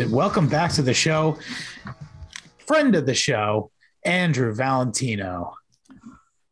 And 0.00 0.12
welcome 0.12 0.48
back 0.48 0.72
to 0.72 0.82
the 0.82 0.94
show. 0.94 1.36
Friend 2.66 2.94
of 2.94 3.04
the 3.04 3.14
show, 3.14 3.70
Andrew 4.04 4.52
Valentino. 4.54 5.54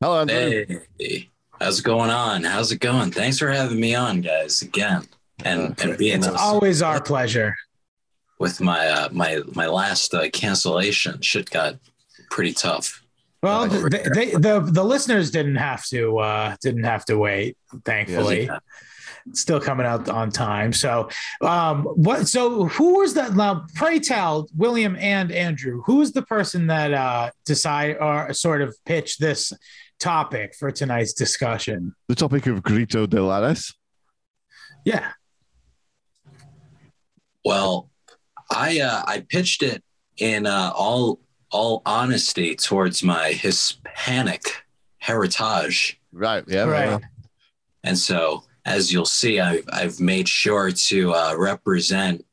Hello, 0.03 0.21
Andrew. 0.21 0.81
Hey, 0.99 1.31
how's 1.59 1.79
it 1.79 1.85
going 1.85 2.11
on? 2.11 2.45
How's 2.45 2.73
it 2.73 2.81
going? 2.81 3.11
Thanks 3.11 3.39
for 3.39 3.51
having 3.51 3.81
me 3.81 3.95
on, 3.95 4.21
guys, 4.21 4.61
again, 4.63 5.05
and 5.45 5.79
and 5.83 5.97
being 5.97 6.19
It's 6.19 6.27
always 6.27 6.83
our 6.83 7.01
pleasure. 7.01 7.55
with 8.39 8.61
my 8.61 8.87
uh, 8.87 9.09
my 9.13 9.41
my 9.55 9.67
last 9.67 10.13
uh, 10.13 10.29
cancellation. 10.31 11.21
Shit 11.23 11.49
got 11.51 11.77
pretty 12.31 12.53
tough. 12.53 13.03
Well, 13.43 13.63
Uh, 13.63 13.89
they, 13.89 14.05
they, 14.15 14.31
the 14.33 14.61
the 14.61 14.85
listeners 14.85 15.31
didn't 15.31 15.57
have 15.57 15.87
to 15.87 16.19
uh, 16.19 16.57
didn't 16.61 16.85
have 16.85 17.05
to 17.07 17.17
wait. 17.17 17.57
Thankfully, 17.85 18.45
Yeah. 18.47 18.59
It's 19.31 19.41
still 19.41 19.61
coming 19.61 19.87
out 19.87 20.09
on 20.09 20.31
time. 20.31 20.73
So, 20.73 21.09
um, 21.41 21.85
what? 21.85 22.29
So, 22.29 22.65
who 22.65 22.99
was 22.99 23.15
that? 23.15 23.35
Now, 23.35 23.67
pray 23.75 23.99
tell, 23.99 24.49
William 24.57 24.97
and 24.97 25.31
Andrew, 25.33 25.83
who 25.87 25.97
was 25.97 26.13
the 26.13 26.23
person 26.23 26.67
that 26.69 26.93
uh, 26.93 27.31
decide 27.45 27.97
or 28.01 28.33
sort 28.33 28.63
of 28.63 28.77
pitch 28.85 29.19
this 29.19 29.53
topic 29.99 30.55
for 30.55 30.71
tonight's 30.71 31.13
discussion? 31.13 31.95
The 32.09 32.15
topic 32.15 32.47
of 32.47 32.63
Grito 32.63 33.07
de 33.07 33.23
Lares. 33.23 33.75
Yeah, 34.85 35.11
Well, 37.45 37.91
I 38.51 38.81
uh, 38.81 39.03
I 39.07 39.21
pitched 39.21 39.63
it 39.63 39.83
in 40.17 40.47
uh, 40.47 40.73
all 40.75 41.21
all 41.51 41.83
honesty 41.87 42.55
towards 42.55 43.03
my 43.03 43.33
Hispanic 43.33 44.43
heritage, 44.99 46.01
Right. 46.13 46.45
Yeah. 46.47 46.65
right. 46.65 46.87
well, 46.89 47.01
and 47.85 47.99
so 47.99 48.45
as 48.69 48.93
you'll 48.93 49.07
see, 49.07 49.41
I've 49.41 49.65
I've 49.73 49.99
made 49.99 50.29
sure 50.29 50.71
to 50.71 51.15
uh, 51.15 51.35
represent 51.37 52.25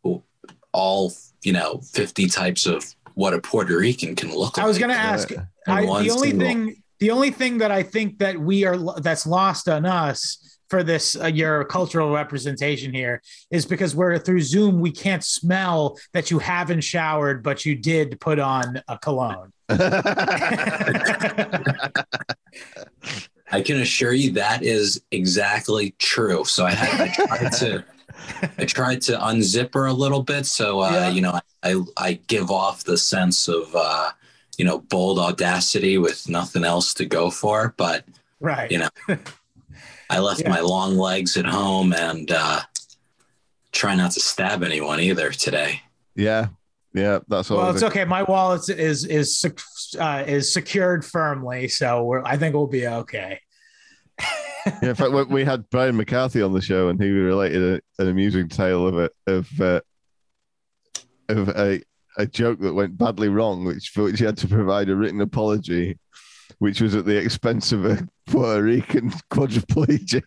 all 0.73 1.14
you 1.44 1.53
know 1.53 1.80
fifty 1.80 2.27
types 2.27 2.66
of 2.66 2.83
what 3.14 3.33
a 3.33 3.39
Puerto 3.39 3.77
Rican 3.77 4.16
can 4.16 4.36
look 4.36 4.58
like. 4.58 4.66
I 4.66 4.67
was 4.67 4.77
going 4.77 4.89
to 4.89 4.97
ask. 4.97 5.31
Yeah. 5.31 5.45
I, 5.67 5.81
the 5.81 5.88
only 5.88 6.09
single- 6.09 6.47
thing, 6.47 6.83
the 7.00 7.11
only 7.11 7.31
thing 7.31 7.59
that 7.59 7.72
I 7.72 7.83
think 7.83 8.19
that 8.19 8.38
we 8.38 8.66
are 8.66 8.77
that's 9.00 9.25
lost 9.25 9.69
on 9.69 9.86
us 9.86 10.59
for 10.69 10.83
this 10.83 11.16
uh, 11.16 11.27
your 11.27 11.64
cultural 11.66 12.14
representation 12.14 12.94
here 12.94 13.22
is 13.49 13.66
because 13.66 13.95
we're 13.95 14.20
through 14.20 14.42
Zoom. 14.42 14.81
We 14.81 14.92
can't 14.92 15.23
smell 15.23 15.97
that 16.14 16.31
you 16.31 16.39
haven't 16.39 16.81
showered, 16.81 17.44
but 17.44 17.66
you 17.66 17.75
did 17.75 18.20
put 18.20 18.39
on 18.39 18.81
a 18.89 18.97
cologne. 18.97 19.53
I 23.52 23.61
can 23.61 23.80
assure 23.82 24.14
you 24.14 24.32
that 24.33 24.64
is 24.64 25.02
exactly 25.11 25.95
true. 26.00 26.45
So 26.45 26.66
I 26.66 26.72
had 26.72 27.02
I 27.02 27.14
tried 27.14 27.52
to 27.54 27.86
I 28.58 28.66
tried 28.66 29.02
to 29.04 29.14
unzip 29.17 29.73
her 29.76 29.86
a 29.86 29.94
little 29.94 30.23
bit. 30.23 30.45
So 30.45 30.80
uh, 30.82 30.92
Yeah. 30.92 31.10
you 31.10 31.22
know, 31.22 31.39
I 31.64 31.82
I 31.98 32.14
give 32.28 32.50
off 32.52 32.84
the 32.84 32.98
sense 32.98 33.48
of 33.48 33.73
uh, 33.76 34.11
you 34.58 34.66
know, 34.66 34.80
bold 34.80 35.20
audacity 35.20 35.98
with 35.98 36.28
nothing 36.30 36.64
else 36.64 36.94
to 36.95 37.05
go 37.05 37.30
for. 37.30 37.73
But 37.78 38.05
right. 38.39 38.72
You 38.72 38.80
know, 38.80 38.89
I 40.10 40.20
left 40.20 40.42
Yeah. 40.42 40.50
my 40.50 40.61
long 40.61 40.98
legs 40.98 41.38
at 41.38 41.45
home 41.45 41.94
and 41.94 42.32
uh 42.32 42.61
try 43.72 43.94
not 43.95 44.11
to 44.11 44.20
stab 44.22 44.64
anyone 44.64 45.00
either 45.00 45.32
today. 45.32 45.82
yeah. 46.16 46.48
Yeah. 46.94 47.20
That's 47.28 47.52
all. 47.52 47.58
well, 47.58 47.72
it's 47.72 47.84
okay. 47.84 48.05
My 48.05 48.23
wallet 48.23 48.70
is 48.70 49.04
is 49.04 49.38
sec- 49.38 49.60
uh, 49.95 50.23
is 50.28 50.54
secured 50.54 51.06
firmly, 51.06 51.67
so 51.67 52.22
I 52.26 52.38
think 52.38 52.56
we'll 52.56 52.67
be 52.67 52.88
okay. 52.88 53.39
Yeah, 54.82 54.89
in 54.89 54.95
fact, 54.95 55.30
we- 55.30 55.45
had 55.45 55.70
Brian 55.70 55.95
McCarthy 55.95 56.42
on 56.42 56.54
the 56.54 56.61
show, 56.61 56.89
and 56.89 57.02
he 57.02 57.10
related 57.11 57.82
a, 57.98 58.02
an 58.02 58.10
amusing 58.10 58.50
tale 58.50 58.88
of 58.88 58.98
a 58.98 59.10
of 59.28 59.61
uh, 59.61 59.82
of 61.30 61.50
a 61.50 61.82
a 62.17 62.26
joke 62.26 62.60
that 62.60 62.73
went 62.73 62.98
badly 62.98 63.30
wrong, 63.30 63.66
which 63.66 63.89
for 63.89 64.04
which 64.04 64.20
he 64.20 64.26
had 64.26 64.38
to 64.38 64.48
provide 64.48 64.89
a 64.89 64.95
written 64.95 65.22
apology, 65.22 66.00
which 66.60 66.82
was 66.82 66.95
at 66.95 67.05
the 67.05 67.16
expense 67.17 67.72
of 67.72 67.86
a 67.86 68.08
Puerto 68.26 68.64
Rican 68.64 69.11
quadriplegic. 69.32 70.23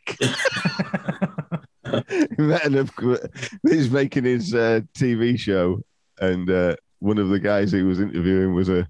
he's 3.68 3.90
making 3.90 4.24
his 4.24 4.54
uh, 4.54 4.80
TV 4.96 5.38
show, 5.38 5.80
and 6.20 6.50
uh, 6.50 6.76
one 7.00 7.18
of 7.18 7.28
the 7.28 7.40
guys 7.40 7.72
he 7.72 7.82
was 7.82 8.00
interviewing 8.00 8.54
was 8.54 8.68
a 8.68 8.86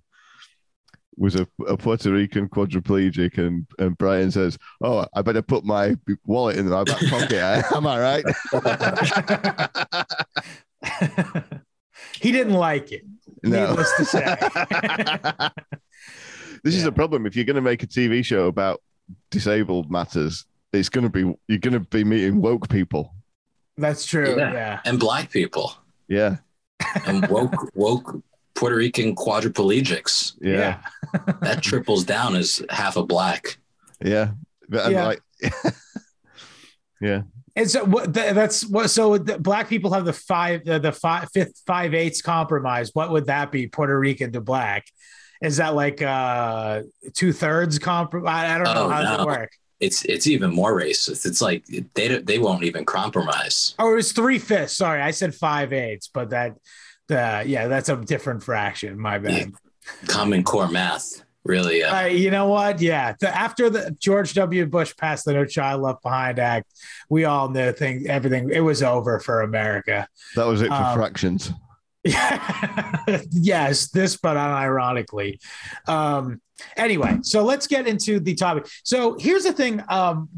was 1.18 1.34
a, 1.34 1.46
a 1.66 1.76
Puerto 1.76 2.12
Rican 2.12 2.48
quadriplegic, 2.48 3.38
and 3.38 3.66
and 3.78 3.98
Brian 3.98 4.30
says, 4.30 4.56
"Oh, 4.80 5.04
I 5.14 5.22
better 5.22 5.42
put 5.42 5.64
my 5.64 5.96
wallet 6.24 6.56
in 6.56 6.68
my 6.68 6.84
back 6.84 7.04
pocket. 7.06 7.64
Am 7.74 7.86
I 7.86 8.00
right?" 8.00 8.24
he 12.20 12.32
didn't 12.32 12.54
like 12.54 12.92
it. 12.92 13.02
No. 13.42 13.68
Needless 13.68 13.92
to 13.96 14.04
say. 14.04 14.24
this 16.64 16.74
is 16.74 16.84
a 16.84 16.92
problem. 16.92 17.26
If 17.26 17.36
you're 17.36 17.44
going 17.44 17.56
to 17.56 17.62
make 17.62 17.82
a 17.82 17.86
TV 17.86 18.24
show 18.24 18.46
about 18.46 18.80
disabled 19.30 19.90
matters, 19.90 20.46
it's 20.72 20.88
going 20.88 21.04
to 21.04 21.10
be 21.10 21.34
you're 21.48 21.58
going 21.58 21.74
to 21.74 21.80
be 21.80 22.04
meeting 22.04 22.40
woke 22.40 22.68
people. 22.68 23.14
That's 23.76 24.06
true. 24.06 24.36
Yeah. 24.36 24.52
yeah. 24.52 24.80
And 24.84 24.98
black 24.98 25.30
people 25.30 25.72
Yeah, 26.08 26.36
and 27.06 27.26
woke 27.28 27.70
woke 27.74 28.22
Puerto 28.58 28.74
Rican 28.76 29.14
quadriplegics. 29.14 30.34
yeah, 30.40 30.80
That 31.42 31.62
triples 31.62 32.02
down 32.04 32.34
as 32.34 32.60
half 32.70 32.96
a 32.96 33.04
black. 33.04 33.56
yeah. 34.04 34.32
But 34.68 34.86
I'm 34.86 34.92
Yeah. 34.92 35.06
like, 35.06 35.22
yeah, 37.00 37.22
And 37.54 37.70
so 37.70 37.84
what 37.84 38.12
th- 38.12 38.34
that's 38.34 38.66
what 38.66 38.90
so 38.90 39.16
the 39.16 39.38
black 39.38 39.68
people 39.68 39.92
have 39.92 40.04
the 40.04 40.12
five 40.12 40.64
the, 40.64 40.78
the 40.80 40.92
five 40.92 41.28
fifth 41.32 41.62
five 41.66 41.94
eighths 41.94 42.20
compromise. 42.20 42.90
What 42.92 43.10
would 43.12 43.26
that 43.26 43.52
be? 43.52 43.68
Puerto 43.68 43.98
Rican 43.98 44.32
to 44.32 44.40
black. 44.40 44.84
Is 45.40 45.58
that 45.58 45.74
like 45.76 46.02
uh 46.02 46.82
two 47.14 47.32
thirds 47.32 47.78
compromise? 47.78 48.28
I 48.50 48.54
I 48.56 48.58
don't 48.58 48.74
know 48.74 48.86
Oh, 48.86 48.88
how 48.88 49.02
does 49.02 49.20
it 49.20 49.24
work. 49.26 49.52
It's 49.80 50.04
it's 50.04 50.26
even 50.26 50.52
more 50.52 50.74
racist. 50.74 51.24
It's 51.24 51.40
like 51.40 51.64
they 51.94 52.18
they 52.18 52.38
won't 52.40 52.64
even 52.64 52.84
compromise. 52.84 53.74
Oh, 53.78 53.92
it 53.92 53.94
was 53.96 54.10
three 54.12 54.40
fifths. 54.40 54.76
Sorry, 54.76 55.00
I 55.00 55.12
said 55.12 55.34
five 55.36 55.72
eighths, 55.72 56.08
but 56.12 56.30
that 56.30 56.56
uh, 57.10 57.42
yeah, 57.46 57.68
that's 57.68 57.88
a 57.88 57.96
different 57.96 58.42
fraction. 58.42 58.98
My 58.98 59.18
bad. 59.18 59.52
Common 60.06 60.42
core 60.44 60.68
math, 60.68 61.24
really. 61.44 61.82
Uh, 61.82 62.02
Uh, 62.02 62.06
you 62.06 62.30
know 62.30 62.48
what? 62.48 62.80
Yeah. 62.80 63.14
The, 63.18 63.34
after 63.34 63.70
the 63.70 63.96
George 63.98 64.34
W. 64.34 64.66
Bush 64.66 64.94
passed 64.96 65.24
the 65.24 65.32
No 65.32 65.44
Child 65.44 65.82
Left 65.82 66.02
Behind 66.02 66.38
Act, 66.38 66.66
we 67.08 67.24
all 67.24 67.48
knew 67.48 67.72
things, 67.72 68.06
everything. 68.06 68.50
It 68.52 68.60
was 68.60 68.82
over 68.82 69.18
for 69.20 69.40
America. 69.42 70.06
that 70.36 70.46
was 70.46 70.60
it 70.62 70.68
for 70.68 70.74
Um, 70.74 70.96
fractions. 70.98 71.50
yes, 73.30 73.88
this, 73.90 74.16
but 74.16 74.36
unironically. 74.36 75.40
Um, 75.86 76.40
anyway, 76.76 77.18
so 77.22 77.44
let's 77.44 77.66
get 77.66 77.86
into 77.86 78.20
the 78.20 78.34
topic. 78.34 78.66
So 78.84 79.16
here's 79.18 79.44
the 79.44 79.52
thing. 79.52 79.82
Um, 79.88 80.28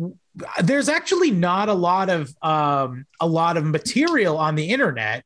there's 0.63 0.89
actually 0.89 1.31
not 1.31 1.69
a 1.69 1.75
lot 1.75 2.09
of 2.09 2.33
um, 2.43 3.05
a 3.21 3.27
lot 3.27 3.57
of 3.57 3.65
material 3.65 4.39
on 4.39 4.55
the 4.55 4.71
internet 4.71 5.25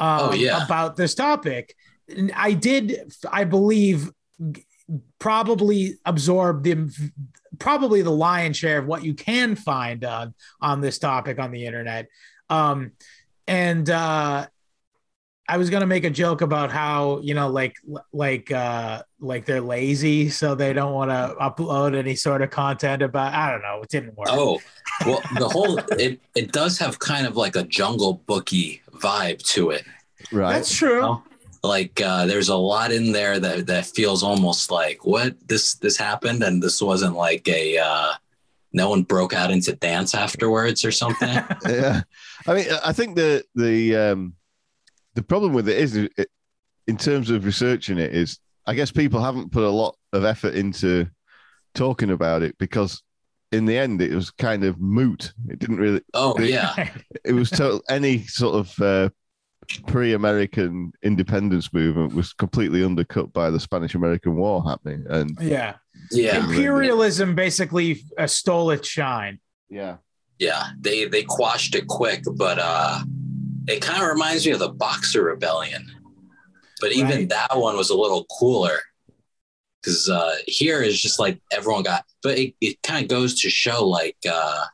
um, 0.00 0.30
Oh, 0.30 0.32
yeah. 0.34 0.64
about 0.64 0.96
this 0.96 1.14
topic. 1.14 1.76
I 2.34 2.54
did, 2.54 3.12
I 3.30 3.44
believe, 3.44 4.10
probably 5.20 5.98
absorb 6.04 6.64
the 6.64 6.90
probably 7.58 8.02
the 8.02 8.10
lion's 8.10 8.56
share 8.56 8.78
of 8.78 8.86
what 8.86 9.04
you 9.04 9.14
can 9.14 9.54
find 9.54 10.04
on 10.04 10.34
on 10.60 10.80
this 10.80 10.98
topic 10.98 11.38
on 11.38 11.52
the 11.52 11.66
internet. 11.66 12.08
Um, 12.48 12.92
and 13.46 13.88
uh, 13.88 14.46
I 15.48 15.56
was 15.56 15.70
gonna 15.70 15.86
make 15.86 16.04
a 16.04 16.10
joke 16.10 16.40
about 16.40 16.70
how 16.70 17.20
you 17.22 17.34
know, 17.34 17.48
like, 17.48 17.76
like, 18.12 18.50
uh, 18.50 19.02
like 19.20 19.44
they're 19.44 19.60
lazy, 19.60 20.28
so 20.30 20.54
they 20.54 20.72
don't 20.72 20.94
want 20.94 21.10
to 21.10 21.34
upload 21.40 21.96
any 21.96 22.14
sort 22.16 22.42
of 22.42 22.50
content 22.50 23.02
about. 23.02 23.32
I 23.34 23.50
don't 23.52 23.62
know. 23.62 23.82
It 23.82 23.88
didn't 23.88 24.16
work. 24.16 24.28
oh, 24.30 24.60
well, 25.06 25.20
the 25.38 25.48
whole 25.48 25.78
it 25.98 26.20
it 26.34 26.52
does 26.52 26.78
have 26.78 26.98
kind 26.98 27.26
of 27.26 27.36
like 27.36 27.56
a 27.56 27.64
jungle 27.64 28.22
booky 28.26 28.79
vibe 29.00 29.42
to 29.54 29.70
it. 29.70 29.84
Right. 30.32 30.54
that's 30.54 30.74
true. 30.74 31.02
Oh. 31.02 31.22
Like 31.62 32.00
uh, 32.00 32.26
there's 32.26 32.48
a 32.48 32.56
lot 32.56 32.90
in 32.92 33.12
there 33.12 33.38
that 33.38 33.66
that 33.66 33.86
feels 33.86 34.22
almost 34.22 34.70
like 34.70 35.04
what 35.04 35.36
this 35.46 35.74
this 35.74 35.96
happened, 35.96 36.42
and 36.42 36.62
this 36.62 36.80
wasn't 36.80 37.16
like 37.16 37.46
a 37.48 37.76
uh, 37.76 38.12
no 38.72 38.88
one 38.88 39.02
broke 39.02 39.34
out 39.34 39.50
into 39.50 39.74
dance 39.76 40.14
afterwards 40.14 40.84
or 40.86 40.92
something. 40.92 41.28
yeah, 41.68 42.00
I 42.46 42.54
mean, 42.54 42.66
I 42.82 42.92
think 42.94 43.16
the 43.16 43.44
the 43.54 43.94
um, 43.94 44.34
the 45.14 45.22
problem 45.22 45.52
with 45.52 45.68
it 45.68 45.76
is, 45.76 45.96
it, 45.96 46.28
in 46.86 46.96
terms 46.96 47.28
of 47.28 47.44
researching 47.44 47.98
it, 47.98 48.14
is 48.14 48.38
I 48.66 48.74
guess 48.74 48.90
people 48.90 49.22
haven't 49.22 49.52
put 49.52 49.64
a 49.64 49.70
lot 49.70 49.96
of 50.14 50.24
effort 50.24 50.54
into 50.54 51.08
talking 51.74 52.10
about 52.10 52.42
it 52.42 52.56
because 52.58 53.02
in 53.52 53.64
the 53.66 53.76
end 53.76 54.00
it 54.00 54.14
was 54.14 54.30
kind 54.30 54.64
of 54.64 54.80
moot. 54.80 55.32
It 55.48 55.58
didn't 55.58 55.76
really. 55.78 56.02
oh 56.14 56.38
yeah, 56.40 56.90
It 57.24 57.32
was 57.32 57.50
total. 57.50 57.82
any 57.88 58.24
sort 58.26 58.54
of 58.56 58.80
uh, 58.80 59.08
pre-American 59.86 60.92
independence 61.02 61.72
movement 61.72 62.14
was 62.14 62.32
completely 62.32 62.84
undercut 62.84 63.32
by 63.32 63.50
the 63.50 63.60
Spanish-American 63.60 64.36
War 64.36 64.62
happening, 64.68 65.04
and 65.08 65.36
yeah. 65.40 65.74
yeah. 66.10 66.44
Imperialism 66.44 67.34
basically 67.34 68.02
uh, 68.18 68.26
stole 68.26 68.70
its 68.70 68.88
shine. 68.88 69.38
yeah, 69.68 69.96
yeah, 70.38 70.68
they 70.80 71.04
they 71.06 71.22
quashed 71.22 71.74
it 71.74 71.86
quick, 71.86 72.22
but 72.36 72.58
uh, 72.60 73.00
it 73.68 73.80
kind 73.82 74.02
of 74.02 74.08
reminds 74.08 74.46
me 74.46 74.52
of 74.52 74.58
the 74.58 74.70
Boxer 74.70 75.24
Rebellion. 75.24 75.86
But 76.80 76.92
even 76.92 77.10
Right. 77.10 77.28
that 77.28 77.58
one 77.58 77.76
was 77.76 77.90
a 77.90 77.96
little 77.96 78.24
cooler 78.38 78.78
because 79.82 80.08
uh, 80.08 80.36
here 80.46 80.82
is 80.82 81.00
just 81.00 81.18
like 81.18 81.40
everyone 81.52 81.82
got, 81.82 82.04
but 82.22 82.38
it, 82.38 82.54
it 82.60 82.82
kind 82.82 83.02
of 83.02 83.08
goes 83.08 83.40
to 83.40 83.50
show 83.50 83.86
like, 83.86 84.16
uh, 84.30 84.64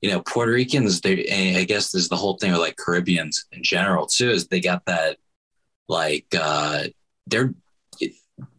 you 0.00 0.10
know, 0.10 0.20
Puerto 0.22 0.52
Ricans, 0.52 1.00
they, 1.00 1.56
I 1.56 1.64
guess 1.64 1.90
there's 1.90 2.08
the 2.08 2.16
whole 2.16 2.36
thing 2.38 2.52
with 2.52 2.60
like 2.60 2.76
Caribbeans 2.76 3.46
in 3.52 3.62
general 3.62 4.06
too, 4.06 4.30
is 4.30 4.46
they 4.46 4.60
got 4.60 4.84
that 4.86 5.18
like, 5.88 6.26
uh, 6.38 6.84
they're 7.26 7.54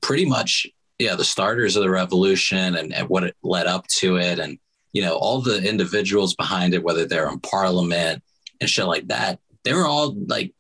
pretty 0.02 0.26
much, 0.26 0.68
yeah, 1.00 1.16
the 1.16 1.24
starters 1.24 1.76
of 1.76 1.84
the 1.84 1.90
revolution 1.90 2.76
and, 2.76 2.94
and 2.94 3.08
what 3.08 3.24
it 3.24 3.36
led 3.42 3.68
up 3.68 3.88
to 3.88 4.18
it. 4.18 4.38
And, 4.40 4.60
you 4.92 5.02
know, 5.02 5.16
all 5.16 5.42
the 5.42 5.64
individuals 5.68 6.36
behind 6.36 6.74
it, 6.74 6.84
whether 6.84 7.06
they're 7.06 7.30
in 7.30 7.40
parliament 7.40 8.22
and 8.60 8.70
shit 8.70 8.86
like 8.86 9.08
that, 9.08 9.40
they 9.64 9.74
were 9.74 9.86
all 9.86 10.14
like 10.28 10.54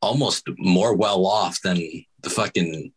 almost 0.00 0.48
more 0.58 0.94
well 0.94 1.26
off 1.26 1.60
than 1.62 1.76
the 2.22 2.30
fucking 2.30 2.92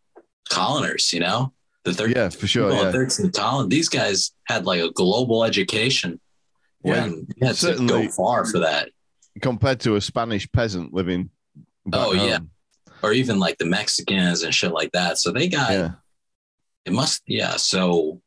coloners, 0.52 1.12
you 1.14 1.20
know? 1.20 1.54
The 1.84 1.94
third 1.94 2.16
Yeah, 2.16 2.30
for 2.30 2.48
sure. 2.48 2.72
Yeah. 2.72 2.92
13th 2.92 3.34
colony, 3.34 3.70
these 3.70 3.90
guys 3.90 4.32
had 4.48 4.66
like 4.66 4.82
a 4.82 4.92
global 4.92 5.44
education 5.44 6.20
when 6.82 7.28
you 7.36 7.48
had 7.48 7.56
to 7.56 7.62
certainly. 7.62 8.06
go 8.06 8.12
far 8.12 8.46
for 8.46 8.60
that. 8.60 8.90
Compared 9.42 9.80
to 9.82 9.96
a 9.96 10.02
Spanish 10.02 10.50
peasant 10.52 10.94
living. 10.94 11.30
Oh, 11.92 12.14
yeah. 12.14 12.38
home. 12.38 12.50
Or 13.02 13.12
even 13.12 13.38
like 13.40 13.58
the 13.58 13.66
Mexicans 13.66 14.44
and 14.44 14.54
shit 14.54 14.72
like 14.72 14.92
that. 14.94 15.18
So 15.18 15.32
they 15.32 15.50
got 15.50 15.72
Yeah. 15.72 15.92
it 16.86 16.94
must 16.94 17.22
yeah. 17.28 17.58
So 17.58 18.22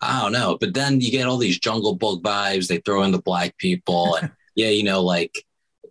I 0.00 0.20
don't 0.22 0.32
know. 0.32 0.58
But 0.60 0.74
then 0.74 1.00
you 1.00 1.10
get 1.12 1.26
all 1.28 1.36
these 1.36 1.60
jungle 1.60 1.94
book 1.94 2.22
vibes, 2.22 2.66
they 2.66 2.78
throw 2.78 3.02
in 3.04 3.12
the 3.12 3.22
black 3.22 3.56
people 3.58 4.16
and 4.20 4.32
yeah, 4.56 4.68
you 4.70 4.82
know, 4.82 5.02
like 5.02 5.32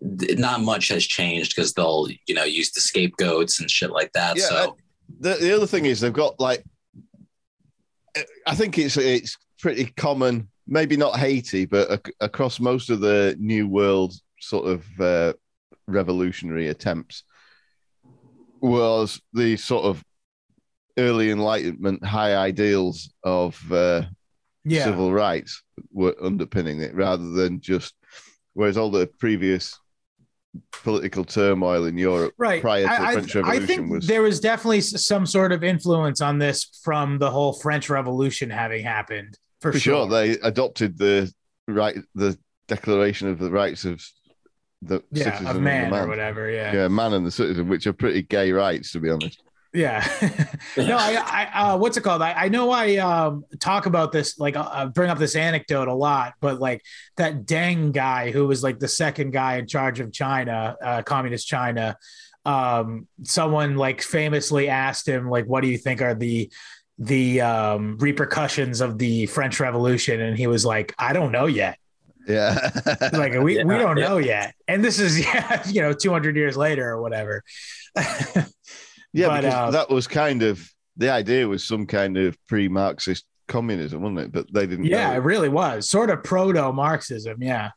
not 0.02 0.62
much 0.62 0.90
has 0.90 1.06
changed 1.06 1.56
because 1.56 1.74
they'll, 1.74 2.08
you 2.28 2.36
know, 2.36 2.44
use 2.44 2.72
the 2.72 2.82
scapegoats 2.82 3.62
and 3.62 3.72
shit 3.72 3.92
like 3.92 4.12
that. 4.14 4.38
Yeah, 4.38 4.50
so 4.50 4.78
the, 5.26 5.38
the 5.42 5.56
other 5.56 5.66
thing 5.68 5.86
is 5.86 6.00
they've 6.00 6.14
got 6.14 6.40
like 6.40 6.64
I 8.48 8.56
think 8.56 8.78
it's 8.78 8.96
it's 8.98 9.38
pretty 9.60 9.86
common, 9.98 10.50
maybe 10.68 10.96
not 10.96 11.18
Haiti, 11.20 11.66
but 11.66 11.92
ac- 11.92 12.14
across 12.22 12.60
most 12.60 12.90
of 12.90 13.02
the 13.02 13.36
New 13.40 13.68
World 13.68 14.14
sort 14.40 14.68
of 14.68 14.86
uh, 15.02 15.34
revolutionary 15.88 16.68
attempts 16.70 17.24
was 18.62 19.20
the 19.34 19.58
sort 19.58 19.86
of 19.86 20.04
early 20.98 21.30
Enlightenment 21.32 22.06
high 22.06 22.36
ideals 22.38 23.12
of 23.24 23.60
uh, 23.72 24.04
Yeah. 24.64 24.86
civil 24.86 25.12
rights 25.12 25.62
were 25.92 26.16
underpinning 26.22 26.82
it, 26.82 26.96
rather 26.96 27.30
than 27.32 27.60
just 27.60 27.96
whereas 28.54 28.78
all 28.78 28.92
the 28.92 29.08
previous 29.20 29.78
political 30.72 31.24
turmoil 31.24 31.86
in 31.86 31.98
Europe 31.98 32.34
right. 32.38 32.62
prior 32.62 32.84
to 32.84 32.90
the 32.90 32.96
French 32.96 33.36
I, 33.36 33.40
Revolution 33.40 33.64
I 33.64 33.66
think 33.66 33.92
was 33.92 34.08
there 34.08 34.22
was 34.22 34.40
definitely 34.40 34.82
some 34.82 35.26
sort 35.26 35.52
of 35.52 35.64
influence 35.64 36.22
on 36.22 36.38
this 36.38 36.80
from 36.84 37.18
the 37.18 37.32
whole 37.32 37.54
French 37.54 37.90
Revolution 37.90 38.50
having 38.50 38.84
happened. 38.84 39.38
For, 39.62 39.72
for 39.72 39.80
sure. 39.80 40.08
They 40.08 40.32
adopted 40.32 40.98
the 40.98 41.34
right, 41.68 41.98
the 42.14 42.38
Declaration 42.68 43.30
of 43.30 43.40
the 43.40 43.50
Rights 43.50 43.86
of 43.86 44.04
the 44.82 45.02
yeah, 45.12 45.26
citizen 45.26 45.48
of 45.48 45.56
and 45.56 45.64
man, 45.64 45.94
or 45.94 46.08
whatever. 46.08 46.50
Yeah. 46.50 46.74
Yeah, 46.74 46.88
man 46.88 47.14
and 47.14 47.26
the 47.26 47.32
citizen, 47.32 47.68
which 47.68 47.88
are 47.88 47.94
pretty 47.94 48.22
gay 48.22 48.52
rights, 48.52 48.92
to 48.92 49.00
be 49.00 49.10
honest. 49.10 49.42
Yeah. 49.76 50.08
no, 50.78 50.96
I, 50.98 51.50
I, 51.54 51.62
uh, 51.62 51.78
what's 51.78 51.98
it 51.98 52.02
called? 52.02 52.22
I, 52.22 52.32
I 52.32 52.48
know 52.48 52.72
I 52.72 52.96
um, 52.96 53.44
talk 53.60 53.86
about 53.86 54.14
this, 54.14 54.40
like, 54.40 54.56
uh, 54.56 54.86
bring 54.88 55.10
up 55.10 55.18
this 55.18 55.36
anecdote 55.36 55.90
a 55.90 55.94
lot, 55.94 56.34
but 56.40 56.60
like 56.62 56.82
that 57.18 57.46
Deng 57.46 57.92
guy 57.92 58.32
who 58.32 58.48
was 58.48 58.64
like 58.64 58.80
the 58.80 58.88
second 58.88 59.32
guy 59.32 59.58
in 59.58 59.68
charge 59.68 60.00
of 60.00 60.14
China, 60.14 60.78
uh, 60.82 61.02
communist 61.02 61.46
China, 61.46 61.98
um, 62.46 63.08
someone 63.24 63.76
like 63.76 64.02
famously 64.02 64.70
asked 64.70 65.08
him, 65.08 65.30
like, 65.30 65.46
what 65.46 65.62
do 65.62 65.68
you 65.68 65.78
think 65.78 66.02
are 66.02 66.16
the, 66.16 66.50
the 66.98 67.42
um, 67.42 67.98
repercussions 67.98 68.80
of 68.80 68.98
the 68.98 69.26
French 69.26 69.60
Revolution? 69.60 70.22
And 70.22 70.38
he 70.38 70.48
was 70.48 70.66
like, 70.66 70.96
I 70.98 71.12
don't 71.12 71.34
know 71.34 71.48
yet. 71.48 71.78
Yeah, 72.28 72.58
Like, 73.14 73.34
we, 73.34 73.64
we 73.64 73.78
don't 73.78 73.98
yeah. 73.98 74.08
know 74.08 74.18
yet. 74.18 74.56
And 74.70 74.84
this 74.84 75.00
is, 75.00 75.20
yeah, 75.26 75.62
you 75.68 75.82
know, 75.82 75.92
200 75.92 76.38
years 76.38 76.56
later 76.56 76.90
or 76.90 77.02
whatever. 77.02 77.44
Yeah, 79.16 79.28
But, 79.28 79.42
because 79.42 79.54
uh, 79.54 79.72
that 79.72 79.90
was 79.90 80.08
kind 80.08 80.44
of 80.44 80.68
the 80.98 81.10
idea 81.10 81.48
was 81.48 81.64
some 81.66 81.86
kind 81.86 82.18
of 82.18 82.38
pre-Marxist 82.48 83.26
communism, 83.48 84.02
wasn't 84.02 84.20
it? 84.20 84.32
But 84.32 84.54
they 84.54 84.66
didn't. 84.68 84.86
Yeah, 84.86 85.12
it 85.12 85.16
know 85.16 85.20
really 85.22 85.50
was 85.50 85.90
sort 85.90 86.10
of 86.10 86.24
proto 86.24 86.72
Marxism. 86.74 87.42
Yeah. 87.42 87.72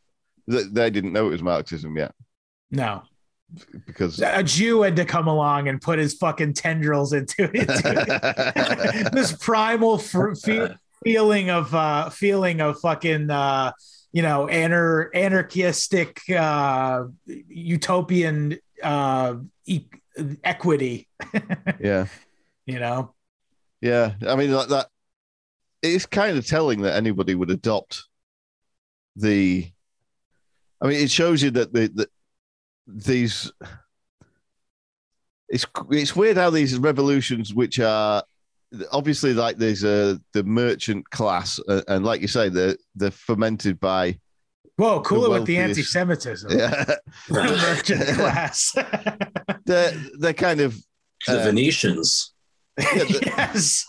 they, 0.46 0.62
they 0.64 0.90
didn't 0.90 1.12
know 1.12 1.26
it 1.28 1.30
was 1.30 1.42
Marxism 1.42 1.96
yet 1.96 2.12
No, 2.70 3.02
because. 3.86 4.20
a 4.20 4.42
Jew 4.42 4.82
had 4.82 4.96
to 4.96 5.04
come 5.04 5.28
along 5.28 5.68
and 5.68 5.80
put 5.80 5.98
his 5.98 6.14
fucking 6.14 6.54
tendrils 6.54 7.12
into 7.12 7.50
it. 7.52 9.12
this 9.12 9.32
primal 9.32 9.98
fr- 9.98 10.34
fe- 10.34 10.74
feeling 11.04 11.50
of 11.50 11.74
uh, 11.74 12.10
feeling 12.10 12.60
of 12.60 12.80
fucking 12.80 13.30
uh, 13.30 13.72
you 14.12 14.22
know 14.22 14.48
anar- 14.50 15.10
anarchistic 15.14 16.20
uh, 16.30 17.04
utopian 17.48 18.58
uh, 18.82 19.34
e- 19.66 19.86
equity. 20.44 21.08
yeah, 21.80 22.06
You 22.66 22.78
know. 22.80 23.14
yeah. 23.80 24.14
I 24.26 24.36
mean, 24.36 24.52
like 24.52 24.68
that. 24.68 24.88
It's 25.82 26.06
kind 26.06 26.36
of 26.36 26.46
telling 26.46 26.82
that 26.82 26.96
anybody 26.96 27.34
would 27.34 27.50
adopt 27.50 28.04
the. 29.16 29.70
I 30.80 30.86
mean, 30.86 31.02
it 31.02 31.10
shows 31.10 31.42
you 31.42 31.50
that 31.52 31.72
the, 31.72 31.88
the 31.94 32.08
these. 32.86 33.52
It's 35.48 35.64
it's 35.90 36.14
weird 36.14 36.36
how 36.36 36.50
these 36.50 36.76
revolutions, 36.78 37.54
which 37.54 37.78
are 37.80 38.22
obviously 38.92 39.32
like 39.32 39.56
there's 39.56 39.84
a 39.84 40.20
the 40.34 40.44
merchant 40.44 41.08
class, 41.10 41.58
uh, 41.68 41.82
and 41.88 42.04
like 42.04 42.20
you 42.20 42.28
say, 42.28 42.48
they're 42.48 42.76
they're 42.94 43.10
fermented 43.10 43.80
by 43.80 44.18
Whoa, 44.78 45.00
cool 45.00 45.24
it 45.26 45.30
with 45.30 45.44
the 45.46 45.58
anti-Semitism. 45.58 46.56
yeah, 46.56 46.84
The 47.28 47.34
merchant 47.34 48.06
class. 48.16 48.72
they're 49.66 49.92
they're 50.18 50.32
kind 50.32 50.60
of 50.60 50.76
the 51.26 51.40
uh, 51.40 51.44
Venetians. 51.44 52.32
yeah, 52.78 52.84
the- 52.94 53.22
yes. 53.36 53.84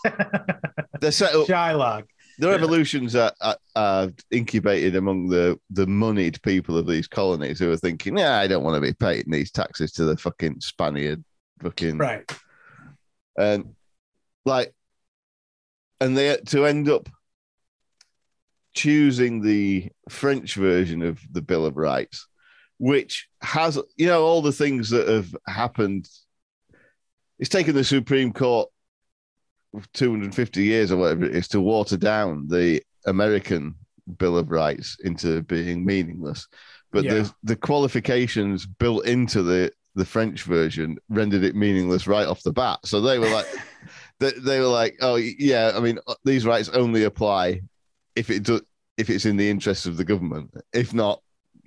they're 1.00 1.12
set 1.12 1.32
up 1.34 1.46
Shylock. 1.46 2.04
the 2.40 2.48
revolutions 2.48 3.14
are, 3.14 3.32
are, 3.40 3.56
are 3.76 4.08
incubated 4.32 4.96
among 4.96 5.28
the 5.28 5.56
the 5.70 5.86
moneyed 5.86 6.42
people 6.42 6.76
of 6.76 6.88
these 6.88 7.06
colonies 7.06 7.60
who 7.60 7.70
are 7.70 7.76
thinking, 7.76 8.18
yeah, 8.18 8.38
I 8.38 8.48
don't 8.48 8.64
want 8.64 8.74
to 8.74 8.80
be 8.80 8.92
paying 8.92 9.24
these 9.28 9.52
taxes 9.52 9.92
to 9.92 10.04
the 10.04 10.16
fucking 10.16 10.60
Spaniard, 10.60 11.22
fucking 11.62 11.98
Right. 11.98 12.28
and 13.38 13.76
like, 14.44 14.74
and 16.00 16.18
they 16.18 16.36
to 16.48 16.66
end 16.66 16.88
up 16.88 17.08
choosing 18.74 19.42
the 19.42 19.90
French 20.08 20.54
version 20.54 21.02
of 21.02 21.20
the 21.30 21.42
Bill 21.42 21.66
of 21.66 21.76
Rights, 21.76 22.26
which 22.78 23.28
has 23.42 23.78
you 23.96 24.06
know 24.06 24.24
all 24.24 24.42
the 24.42 24.52
things 24.52 24.90
that 24.90 25.08
have 25.08 25.34
happened. 25.46 26.08
It's 27.38 27.48
taken 27.48 27.74
the 27.74 27.84
Supreme 27.84 28.32
Court 28.32 28.68
250 29.94 30.62
years 30.62 30.92
or 30.92 30.96
whatever 30.96 31.24
it 31.24 31.34
is 31.34 31.48
to 31.48 31.60
water 31.60 31.96
down 31.96 32.48
the 32.48 32.82
American 33.06 33.74
Bill 34.18 34.36
of 34.36 34.50
Rights 34.50 34.96
into 35.04 35.42
being 35.42 35.84
meaningless. 35.84 36.48
But 36.92 37.04
Yeah. 37.04 37.14
the 37.14 37.34
the 37.44 37.56
qualifications 37.56 38.66
built 38.66 39.06
into 39.06 39.42
the 39.42 39.72
the 39.94 40.04
French 40.04 40.42
version 40.44 40.98
rendered 41.08 41.42
it 41.42 41.56
meaningless 41.56 42.06
right 42.06 42.26
off 42.26 42.42
the 42.42 42.52
bat. 42.52 42.78
So 42.84 43.00
they 43.00 43.18
were 43.18 43.28
like, 43.28 43.46
they, 44.20 44.30
they 44.32 44.60
were 44.60 44.66
like, 44.66 44.96
oh 45.00 45.16
yeah, 45.16 45.72
I 45.74 45.80
mean 45.80 45.98
these 46.24 46.46
rights 46.46 46.68
only 46.70 47.04
apply 47.04 47.62
if 48.16 48.30
it 48.30 48.42
do, 48.42 48.60
if 48.96 49.10
it's 49.10 49.26
in 49.26 49.36
the 49.36 49.48
interests 49.48 49.86
of 49.86 49.96
the 49.96 50.04
government. 50.04 50.50
If 50.72 50.92
not, 50.94 51.20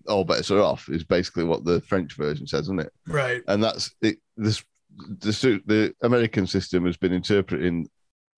all 0.07 0.23
bets 0.23 0.51
are 0.51 0.61
off. 0.61 0.89
Is 0.89 1.03
basically 1.03 1.43
what 1.45 1.65
the 1.65 1.81
French 1.81 2.15
version 2.15 2.47
says, 2.47 2.65
isn't 2.65 2.81
it? 2.81 2.93
Right. 3.07 3.41
and 3.47 3.63
that's 3.63 3.93
it. 4.01 4.17
This 4.37 4.63
the 5.19 5.33
su- 5.33 5.61
the 5.65 5.93
American 6.01 6.45
system 6.47 6.85
has 6.85 6.97
been 6.97 7.13
interpreting 7.13 7.89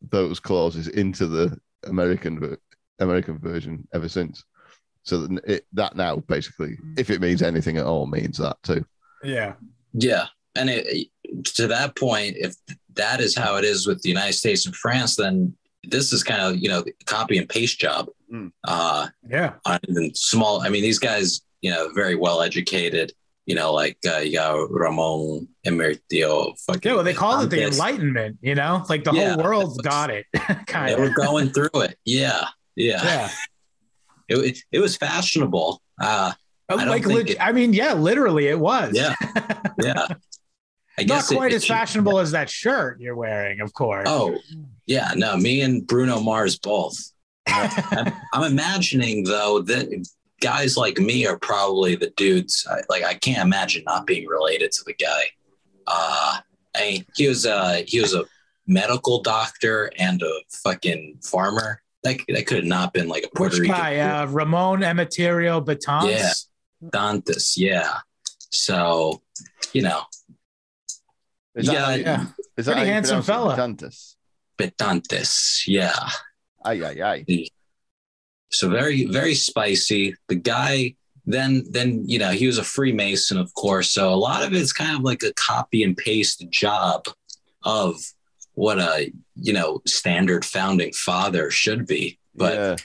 those 0.09 0.39
clauses 0.39 0.87
into 0.87 1.27
the 1.27 1.57
American 1.85 2.57
American 2.99 3.37
version 3.39 3.87
ever 3.93 4.09
since. 4.09 4.43
So 5.03 5.27
that 5.27 5.45
it, 5.45 5.65
that 5.73 5.95
now 5.95 6.17
basically, 6.17 6.77
if 6.97 7.09
it 7.09 7.21
means 7.21 7.41
anything 7.41 7.77
at 7.77 7.85
all, 7.85 8.07
means 8.07 8.37
that 8.37 8.57
too. 8.63 8.85
Yeah. 9.23 9.53
Yeah. 9.93 10.25
And 10.55 10.69
it, 10.69 11.09
to 11.55 11.67
that 11.67 11.95
point, 11.95 12.37
if 12.37 12.55
that 12.93 13.19
is 13.19 13.35
how 13.35 13.57
it 13.57 13.65
is 13.65 13.85
with 13.85 14.01
the 14.01 14.09
United 14.09 14.33
States 14.33 14.65
and 14.65 14.75
France, 14.75 15.15
then 15.15 15.55
this 15.89 16.13
is 16.13 16.23
kind 16.23 16.41
of, 16.41 16.57
you 16.57 16.69
know, 16.69 16.83
copy 17.05 17.37
and 17.37 17.47
paste 17.47 17.79
job. 17.79 18.07
Mm. 18.31 18.51
Uh, 18.63 19.07
Yeah. 19.29 19.53
on 19.65 19.79
small, 20.13 20.61
I 20.61 20.69
mean, 20.69 20.81
these 20.81 20.99
guys, 20.99 21.41
you 21.61 21.71
know, 21.71 21.89
very 21.93 22.15
well 22.15 22.41
educated, 22.41 23.11
you 23.45 23.55
know, 23.55 23.71
like 23.73 23.97
uh, 24.07 24.17
you 24.17 24.33
got 24.33 24.69
Ramon 24.71 25.47
Emeterio. 25.65 26.57
Fucking 26.65 26.81
Yeah. 26.89 26.95
Well, 26.95 27.03
they 27.03 27.13
call 27.13 27.41
it 27.41 27.49
the 27.49 27.63
Enlightenment, 27.63 28.37
you 28.41 28.55
know, 28.55 28.83
like 28.89 29.03
the 29.03 29.11
Yeah. 29.13 29.33
whole 29.35 29.43
world's 29.43 29.77
got 29.81 30.09
it. 30.09 30.25
kind 30.67 30.89
They 30.89 30.93
of. 30.93 30.99
were 30.99 31.09
going 31.13 31.49
through 31.51 31.69
it. 31.81 31.97
Yeah. 32.05 32.45
Yeah. 32.75 33.03
Yeah. 33.03 33.29
it, 34.29 34.37
it, 34.37 34.57
it 34.71 34.79
was 34.79 34.97
fashionable. 34.97 35.81
Uh, 36.01 36.31
I 36.67 36.75
don't 36.77 36.87
like, 36.87 37.03
think 37.03 37.15
leg- 37.15 37.29
it- 37.31 37.37
I 37.41 37.51
mean, 37.51 37.73
yeah, 37.73 37.93
literally, 37.93 38.47
it 38.47 38.59
was. 38.59 38.91
yeah, 38.95 39.13
yeah. 39.81 40.07
I 40.97 41.01
Not 41.03 41.07
guess 41.07 41.31
it- 41.31 41.35
quite 41.35 41.51
it 41.51 41.55
as 41.55 41.65
should- 41.65 41.73
fashionable 41.73 42.19
as 42.19 42.31
that 42.31 42.49
shirt 42.49 42.99
you're 43.01 43.15
wearing, 43.15 43.59
of 43.61 43.73
course. 43.73 44.07
Oh, 44.07 44.37
yeah. 44.85 45.11
No, 45.15 45.35
me 45.37 45.61
and 45.61 45.85
Bruno 45.85 46.19
Mars 46.19 46.57
both. 46.57 46.97
I'm, 47.47 48.11
I'm 48.33 48.51
imagining 48.51 49.23
though 49.23 49.61
that 49.61 49.87
guys 50.41 50.77
like 50.77 50.97
me 50.97 51.25
are 51.27 51.37
probably 51.37 51.95
the 51.95 52.09
dudes. 52.17 52.65
I, 52.69 52.81
like 52.89 53.03
I 53.03 53.13
can't 53.13 53.39
imagine 53.45 53.83
not 53.85 54.07
being 54.07 54.27
related 54.27 54.71
to 54.73 54.83
the 54.85 54.93
guy. 54.93 55.23
Uh, 55.87 56.37
I 56.75 56.81
mean, 56.81 57.05
he 57.15 57.27
was 57.27 57.45
a 57.45 57.83
he 57.87 57.99
was 58.01 58.13
a 58.15 58.25
medical 58.67 59.21
doctor 59.21 59.91
and 59.99 60.21
a 60.23 60.31
fucking 60.63 61.19
farmer. 61.23 61.81
That 62.03 62.17
that 62.29 62.47
could 62.47 62.57
have 62.57 62.65
not 62.65 62.93
been 62.93 63.07
like 63.07 63.23
a 63.23 63.29
Puerto 63.35 63.53
Which 63.55 63.61
Rican. 63.61 63.75
guy? 63.77 63.99
Uh, 63.99 64.25
Ramon 64.27 64.81
Emeterio 64.81 65.63
Batons. 65.63 66.09
Yeah. 66.09 66.89
Dantes. 66.89 67.57
yeah. 67.57 67.97
So, 68.51 69.21
you 69.73 69.81
know, 69.83 70.01
Is 71.55 71.67
that, 71.67 71.73
Yeah, 71.73 71.85
how 71.85 71.91
you- 71.91 72.03
yeah. 72.03 72.25
is 72.57 72.65
that 72.65 72.73
Pretty 72.75 72.89
handsome 72.89 73.23
pronounce 73.23 73.29
it? 73.29 73.31
fella. 73.31 73.75
Betantas? 73.75 74.15
Betantes, 74.57 75.63
yeah. 75.67 76.09
Aye, 76.63 76.81
aye, 76.83 77.23
aye. 77.27 77.47
So 78.51 78.69
very, 78.69 79.05
very 79.05 79.35
spicy. 79.35 80.15
The 80.27 80.35
guy 80.35 80.95
then 81.27 81.63
then 81.71 82.03
you 82.07 82.19
know, 82.19 82.31
he 82.31 82.45
was 82.45 82.57
a 82.59 82.63
Freemason, 82.63 83.37
of 83.37 83.53
course. 83.55 83.91
So 83.91 84.13
a 84.13 84.15
lot 84.15 84.43
of 84.43 84.53
it's 84.53 84.71
kind 84.71 84.95
of 84.95 85.01
like 85.01 85.23
a 85.23 85.33
copy 85.33 85.83
and 85.83 85.97
paste 85.97 86.45
job 86.49 87.05
of 87.63 87.99
what 88.53 88.79
a 88.79 89.11
you 89.35 89.51
know 89.53 89.81
standard 89.87 90.45
founding 90.45 90.93
father 90.93 91.49
should 91.51 91.87
be. 91.87 92.19
But 92.35 92.53
yeah. 92.53 92.75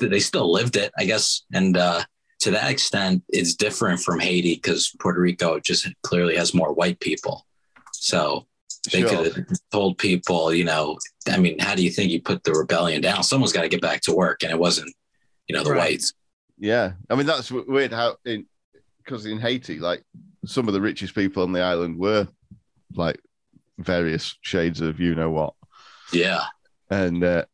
they 0.00 0.08
they 0.08 0.20
still 0.20 0.50
lived 0.50 0.76
it, 0.76 0.92
I 0.98 1.04
guess. 1.04 1.42
And 1.52 1.76
uh, 1.76 2.02
to 2.40 2.50
that 2.52 2.70
extent, 2.70 3.22
it's 3.28 3.54
different 3.54 4.00
from 4.00 4.18
Haiti 4.18 4.54
because 4.54 4.94
Puerto 5.00 5.20
Rico 5.20 5.60
just 5.60 5.88
clearly 6.02 6.36
has 6.36 6.54
more 6.54 6.72
white 6.72 7.00
people. 7.00 7.45
So 8.06 8.46
they 8.92 9.00
Sure. 9.00 9.08
could 9.08 9.34
have 9.34 9.46
told 9.72 9.98
people, 9.98 10.54
you 10.54 10.62
know, 10.62 10.96
I 11.28 11.38
mean, 11.38 11.58
how 11.58 11.74
do 11.74 11.82
you 11.82 11.90
think 11.90 12.12
you 12.12 12.22
put 12.22 12.44
the 12.44 12.52
rebellion 12.52 13.02
down? 13.02 13.24
Someone's 13.24 13.52
got 13.52 13.62
to 13.62 13.68
get 13.68 13.82
back 13.82 14.00
to 14.02 14.14
work, 14.14 14.44
and 14.44 14.52
it 14.52 14.58
wasn't, 14.58 14.94
you 15.48 15.56
know, 15.56 15.64
the 15.64 15.72
Right. 15.72 15.90
whites. 15.90 16.12
Yeah, 16.58 16.92
I 17.10 17.16
mean 17.16 17.26
that's 17.26 17.50
weird 17.50 17.92
how 17.92 18.16
in 18.24 18.46
because 18.98 19.26
in 19.26 19.38
Haiti, 19.40 19.78
like 19.80 20.04
some 20.46 20.68
of 20.68 20.74
the 20.74 20.80
richest 20.80 21.14
people 21.16 21.42
on 21.42 21.52
the 21.52 21.60
island 21.60 21.98
were 21.98 22.28
like 22.94 23.20
various 23.78 24.36
shades 24.40 24.80
of 24.80 24.98
you 25.00 25.14
know 25.16 25.30
what, 25.30 25.52
Yeah, 26.12 26.44
and 26.88 27.22
uh, 27.24 27.44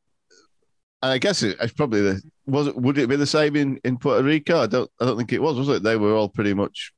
and 1.02 1.12
I 1.12 1.18
guess 1.18 1.42
it, 1.42 1.56
it's 1.60 1.72
probably 1.72 2.02
the 2.02 2.22
was 2.46 2.68
it 2.68 2.76
would 2.76 2.98
it 2.98 3.08
be 3.08 3.16
the 3.16 3.26
same 3.26 3.56
in 3.56 3.80
in 3.84 3.96
Puerto 3.98 4.22
Rico? 4.22 4.60
I 4.60 4.66
don't 4.66 4.90
I 5.00 5.06
don't 5.06 5.16
think 5.16 5.32
it 5.32 5.42
was, 5.42 5.56
was 5.56 5.68
it? 5.70 5.82
They 5.82 5.96
were 5.96 6.14
all 6.14 6.28
pretty 6.28 6.54
much 6.54 6.92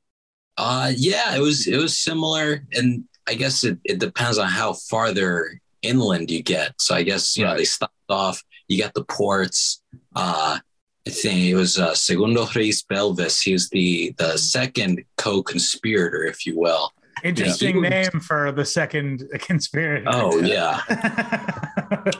uh, 0.58 0.92
yeah, 0.94 1.34
it 1.36 1.40
was 1.40 1.66
it 1.66 1.78
was 1.78 1.96
similar, 1.98 2.66
and 2.72 3.04
I 3.28 3.34
guess 3.34 3.64
it, 3.64 3.78
it 3.84 3.98
depends 3.98 4.38
on 4.38 4.48
how 4.48 4.72
farther 4.74 5.60
inland 5.82 6.30
you 6.30 6.42
get. 6.42 6.72
So 6.80 6.94
I 6.94 7.02
guess 7.02 7.36
you 7.36 7.44
know 7.44 7.56
they 7.56 7.64
stopped 7.64 7.94
off. 8.08 8.42
You 8.68 8.82
got 8.82 8.94
the 8.94 9.04
ports. 9.04 9.82
Uh, 10.16 10.58
I 11.06 11.10
think 11.10 11.40
it 11.40 11.54
was 11.54 11.78
uh, 11.78 11.94
Segundo 11.94 12.46
Ruiz 12.54 12.82
Belvis. 12.82 13.42
He 13.42 13.52
was 13.52 13.68
the 13.70 14.14
the 14.18 14.36
second 14.38 15.04
co-conspirator, 15.18 16.24
if 16.24 16.46
you 16.46 16.58
will. 16.58 16.90
Interesting 17.22 17.82
Yeah. 17.82 17.88
name 17.90 18.20
for 18.20 18.52
the 18.52 18.64
second 18.64 19.22
conspiracy. 19.38 20.06
Oh 20.08 20.40
yeah, 20.40 20.80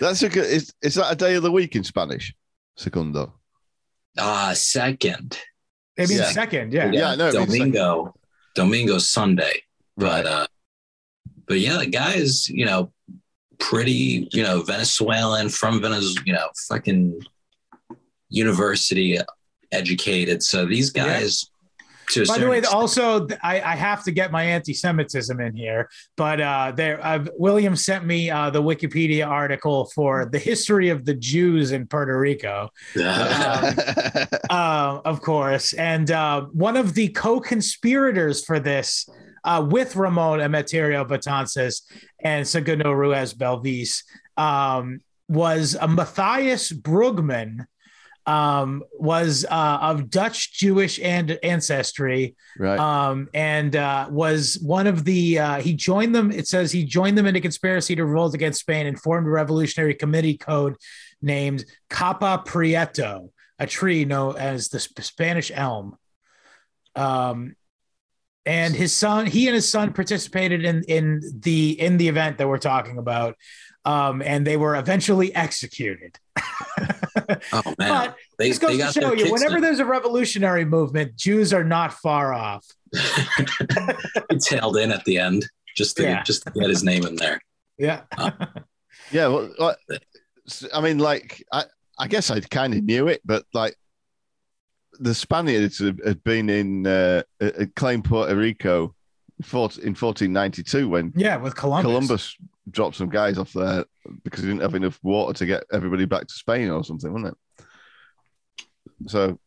that's 0.00 0.22
a 0.22 0.28
good 0.28 0.46
is 0.46 0.72
is 0.82 0.94
that 0.96 1.12
a 1.12 1.16
day 1.16 1.34
of 1.34 1.42
the 1.42 1.50
week 1.52 1.76
in 1.76 1.84
Spanish? 1.84 2.34
Segundo. 2.76 3.34
uh, 4.18 4.54
second. 4.54 5.38
Maybe 5.96 6.14
Yeah. 6.14 6.30
second, 6.30 6.72
yeah. 6.72 6.90
Yeah, 6.90 7.10
I 7.10 7.16
know, 7.16 7.28
it 7.28 7.34
means 7.34 7.56
Domingo, 7.56 8.14
Domingo 8.56 8.98
Sunday. 8.98 9.62
Right. 9.96 10.24
But 10.24 10.26
uh, 10.26 10.46
but 11.46 11.60
yeah, 11.60 11.78
the 11.78 11.86
guy 11.86 12.14
is 12.14 12.48
you 12.48 12.64
know 12.64 12.92
pretty 13.58 14.28
you 14.32 14.42
know 14.42 14.62
Venezuelan 14.62 15.48
from 15.48 15.80
Venezuela, 15.80 16.22
you 16.26 16.32
know 16.32 16.48
fucking 16.68 17.20
university 18.28 19.18
educated. 19.72 20.42
So 20.42 20.66
these 20.66 20.90
guys. 20.90 21.44
A 22.16 22.24
By 22.26 22.36
the 22.36 22.50
way, 22.50 22.58
extent- 22.58 22.76
also 22.76 23.26
I, 23.42 23.62
I 23.62 23.76
have 23.76 24.04
to 24.04 24.10
get 24.10 24.30
my 24.30 24.44
anti-Semitism 24.44 25.40
in 25.40 25.56
here, 25.56 25.88
but 26.18 26.38
uh, 26.38 26.72
there 26.76 27.02
uh, 27.02 27.24
William 27.38 27.74
sent 27.76 28.04
me 28.04 28.28
uh, 28.28 28.50
the 28.50 28.62
Wikipedia 28.62 29.26
article 29.26 29.86
for 29.86 30.26
the 30.26 30.38
history 30.38 30.90
of 30.90 31.06
the 31.06 31.14
Jews 31.14 31.72
in 31.72 31.86
Puerto 31.86 32.18
Rico, 32.18 32.68
uh, 33.00 33.72
of 34.50 35.22
course, 35.22 35.72
and 35.72 36.10
uh, 36.10 36.42
one 36.52 36.76
of 36.76 36.92
the 36.92 37.08
co-conspirators 37.08 38.44
for 38.44 38.60
this 38.60 39.08
uh, 39.44 39.66
with 39.68 39.94
Ramon 39.94 40.40
Emeterio 40.40 41.06
Batances 41.06 41.82
and 42.20 42.46
Segundo 42.46 42.90
Ruiz 42.92 43.34
Belvis 43.34 44.02
um, 44.36 45.00
was 45.28 45.76
a 45.80 45.86
Matthias 45.86 46.72
Brugman. 46.72 47.66
Um, 48.26 48.84
was 48.98 49.44
uh, 49.50 49.78
of 49.82 50.08
Dutch 50.08 50.54
Jewish 50.54 50.98
and 50.98 51.38
ancestry, 51.42 52.36
right. 52.58 52.78
um, 52.78 53.28
and 53.34 53.76
uh, 53.76 54.08
was 54.10 54.58
one 54.62 54.86
of 54.86 55.04
the 55.04 55.38
uh, 55.38 55.60
he 55.60 55.74
joined 55.74 56.14
them. 56.14 56.32
It 56.32 56.48
says 56.48 56.72
he 56.72 56.86
joined 56.86 57.18
them 57.18 57.26
in 57.26 57.36
a 57.36 57.40
conspiracy 57.42 57.94
to 57.96 58.06
revolt 58.06 58.32
against 58.32 58.60
Spain 58.60 58.86
and 58.86 58.98
formed 58.98 59.26
a 59.26 59.30
revolutionary 59.30 59.92
committee 59.92 60.38
code 60.38 60.76
named 61.20 61.66
Capa 61.90 62.42
Prieto, 62.46 63.28
a 63.58 63.66
tree 63.66 64.06
known 64.06 64.38
as 64.38 64.70
the 64.70 64.80
Spanish 64.80 65.52
elm. 65.54 65.98
Um, 66.96 67.56
and 68.46 68.74
his 68.74 68.92
son, 68.94 69.26
he 69.26 69.46
and 69.48 69.54
his 69.54 69.68
son 69.70 69.92
participated 69.92 70.64
in 70.64 70.82
in 70.84 71.20
the 71.40 71.80
in 71.80 71.96
the 71.96 72.08
event 72.08 72.38
that 72.38 72.48
we're 72.48 72.58
talking 72.58 72.98
about, 72.98 73.36
um, 73.84 74.22
and 74.22 74.46
they 74.46 74.56
were 74.56 74.76
eventually 74.76 75.34
executed. 75.34 76.18
oh 77.52 77.74
man, 77.78 77.88
but 77.88 78.16
they, 78.38 78.48
this 78.48 78.58
goes 78.58 78.76
they 78.78 78.84
to 78.86 78.92
show 78.92 79.12
you, 79.14 79.32
whenever 79.32 79.56
in. 79.56 79.62
there's 79.62 79.78
a 79.78 79.84
revolutionary 79.84 80.64
movement, 80.64 81.16
Jews 81.16 81.52
are 81.52 81.64
not 81.64 81.92
far 81.94 82.32
off. 82.34 82.66
he 84.30 84.38
tailed 84.38 84.76
in 84.76 84.90
at 84.92 85.04
the 85.04 85.18
end 85.18 85.46
just 85.76 85.96
to 85.96 86.02
Yeah. 86.04 86.22
just 86.22 86.44
to 86.44 86.50
get 86.52 86.68
his 86.68 86.84
name 86.84 87.04
in 87.06 87.16
there. 87.16 87.40
Yeah. 87.78 88.02
Yeah, 89.12 89.28
well, 89.28 89.52
like, 89.58 89.76
s- 90.48 90.66
I 90.72 90.80
mean, 90.80 90.98
like, 90.98 91.44
I, 91.52 91.64
I 91.98 92.08
guess 92.08 92.30
I 92.30 92.40
kind 92.40 92.72
of 92.74 92.82
knew 92.84 93.06
it, 93.08 93.20
but 93.24 93.44
like, 93.52 93.76
the 95.00 95.14
Spaniards 95.14 95.78
had 95.78 96.22
been 96.24 96.48
in 96.48 96.86
uh, 96.86 97.22
claimed 97.74 98.04
Puerto 98.04 98.34
Rico 98.34 98.94
in 99.38 99.94
1492 99.94 100.88
when 100.88 101.12
yeah 101.16 101.36
with 101.36 101.56
Columbus. 101.56 101.90
Columbus 101.90 102.36
dropped 102.70 102.96
some 102.96 103.08
guys 103.08 103.38
off 103.38 103.52
there 103.52 103.84
because 104.22 104.42
he 104.42 104.48
didn't 104.48 104.62
have 104.62 104.74
enough 104.74 104.98
water 105.02 105.32
to 105.38 105.46
get 105.46 105.64
everybody 105.72 106.04
back 106.04 106.26
to 106.26 106.34
Spain 106.34 106.70
or 106.70 106.84
something, 106.84 107.12
wasn't 107.12 107.36
it? 107.58 107.66
So, 109.06 109.38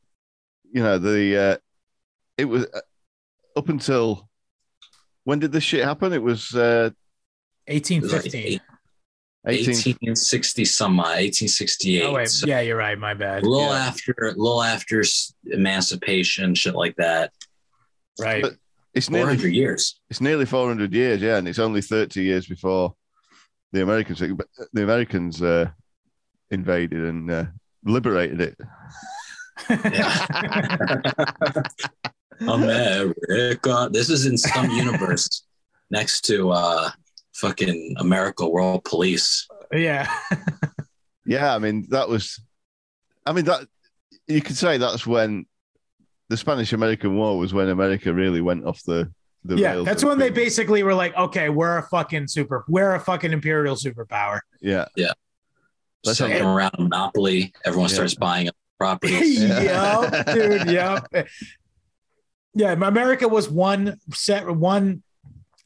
you 0.72 0.84
know 0.84 0.98
the 0.98 1.38
uh, 1.38 1.58
it 2.38 2.46
was 2.46 2.66
uh, 2.66 2.82
up 3.56 3.70
until 3.70 4.30
when 5.24 5.39
did 5.39 5.51
this 5.51 5.63
shit 5.63 5.84
happen? 5.84 6.13
It 6.13 6.22
was 6.22 6.54
uh, 6.54 6.92
1850. 7.68 8.62
1860 9.44 10.65
some 10.65 11.00
odd, 11.00 11.20
1868. 11.20 12.03
Oh 12.03 12.13
wait, 12.13 12.29
So 12.29 12.48
yeah, 12.48 12.62
you're 12.62 12.77
right. 12.77 12.98
My 12.98 13.13
bad. 13.13 13.44
a 13.44 13.50
little 13.50 13.70
Yeah. 13.70 13.86
after, 13.88 14.13
a 14.22 14.32
little 14.32 14.63
after 14.63 15.03
emancipation, 15.46 16.56
shit 16.56 16.75
like 16.75 16.96
that. 16.98 17.32
Right. 18.20 18.41
But- 18.41 18.56
It's 18.94 19.08
400 19.10 19.38
nearly 19.38 19.56
years. 19.56 20.00
it's 20.10 20.22
nearly 20.22 20.46
400 20.46 20.91
years, 20.94 21.22
yeah, 21.22 21.38
and 21.38 21.48
it's 21.48 21.60
only 21.60 21.82
30 21.82 22.24
years 22.24 22.48
before 22.48 22.96
the 23.72 23.84
Americans 23.84 24.20
the 24.20 24.84
Americans 24.84 25.41
uh, 25.41 25.70
invaded 26.50 27.03
and 27.03 27.29
uh, 27.32 27.46
liberated 27.86 28.41
it. 28.41 28.58
America. 32.39 33.89
This 33.91 34.10
is 34.10 34.25
in 34.25 34.38
some 34.38 34.70
universe 34.72 35.44
next 35.91 36.22
to 36.25 36.51
uh 36.51 36.89
fucking 37.38 37.96
America 37.98 38.48
World 38.48 38.84
Police. 38.84 39.48
yeah. 39.72 40.12
Yeah, 41.29 41.53
I 41.53 41.60
mean 41.60 41.88
that 41.89 42.08
was, 42.08 42.39
I 43.25 43.34
mean 43.34 43.44
that 43.46 43.67
you 44.27 44.41
could 44.41 44.56
say 44.56 44.77
that's 44.77 45.06
when 45.06 45.46
the 46.29 46.38
Spanish 46.38 46.72
American 46.72 47.17
War 47.17 47.38
was 47.38 47.53
when 47.53 47.67
America 47.67 48.13
really 48.13 48.39
went 48.39 48.65
off 48.65 48.82
the 48.84 49.12
the 49.44 49.58
yeah. 49.58 49.72
rails 49.74 49.86
That's 49.86 50.03
of 50.03 50.10
when 50.10 50.20
they 50.20 50.29
basically 50.29 50.84
were 50.84 50.94
like, 50.94 51.13
okay, 51.17 51.50
we're 51.50 51.79
a 51.79 51.84
fucking 51.89 52.27
super, 52.27 52.63
we're 52.70 52.96
a 52.96 53.00
fucking 53.01 53.34
imperial 53.34 53.75
superpower. 53.75 54.39
yeah 54.62 54.86
Yeah. 54.96 55.12
Let's 56.06 56.20
Second 56.20 56.46
have- 56.46 56.56
round 56.56 56.75
Monopoly. 56.79 57.53
Everyone 57.65 57.89
Yeah. 57.89 57.96
starts 57.96 58.15
buying 58.15 58.48
up 58.48 58.56
properties. 58.77 59.41
yep, 59.44 60.25
dude. 60.27 60.67
Yep. 60.70 61.27
Yeah, 62.53 62.72
America 62.72 63.27
was 63.27 63.50
one 63.50 64.00
set, 64.13 64.50
one 64.50 65.03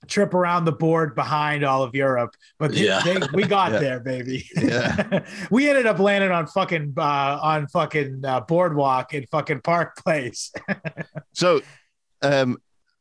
trip 0.07 0.33
around 0.33 0.65
the 0.65 0.71
board 0.71 1.15
behind 1.15 1.63
all 1.63 1.83
of 1.83 1.93
Europe, 1.95 2.35
but 2.57 2.71
they, 2.71 2.85
Yeah. 2.85 3.01
they, 3.03 3.17
we 3.33 3.43
got 3.43 3.71
Yeah. 3.71 3.79
there, 3.79 3.99
baby. 3.99 4.45
Yeah. 4.55 5.25
we 5.51 5.69
ended 5.69 5.85
up 5.85 5.99
landing 5.99 6.31
on 6.31 6.47
fucking 6.47 6.93
uh, 6.97 7.39
on 7.41 7.67
fucking 7.67 8.23
uh, 8.25 8.41
boardwalk 8.41 9.13
in 9.13 9.25
fucking 9.27 9.61
Park 9.61 9.95
Place. 9.97 10.51
So, 11.33 11.61
um, 12.21 12.57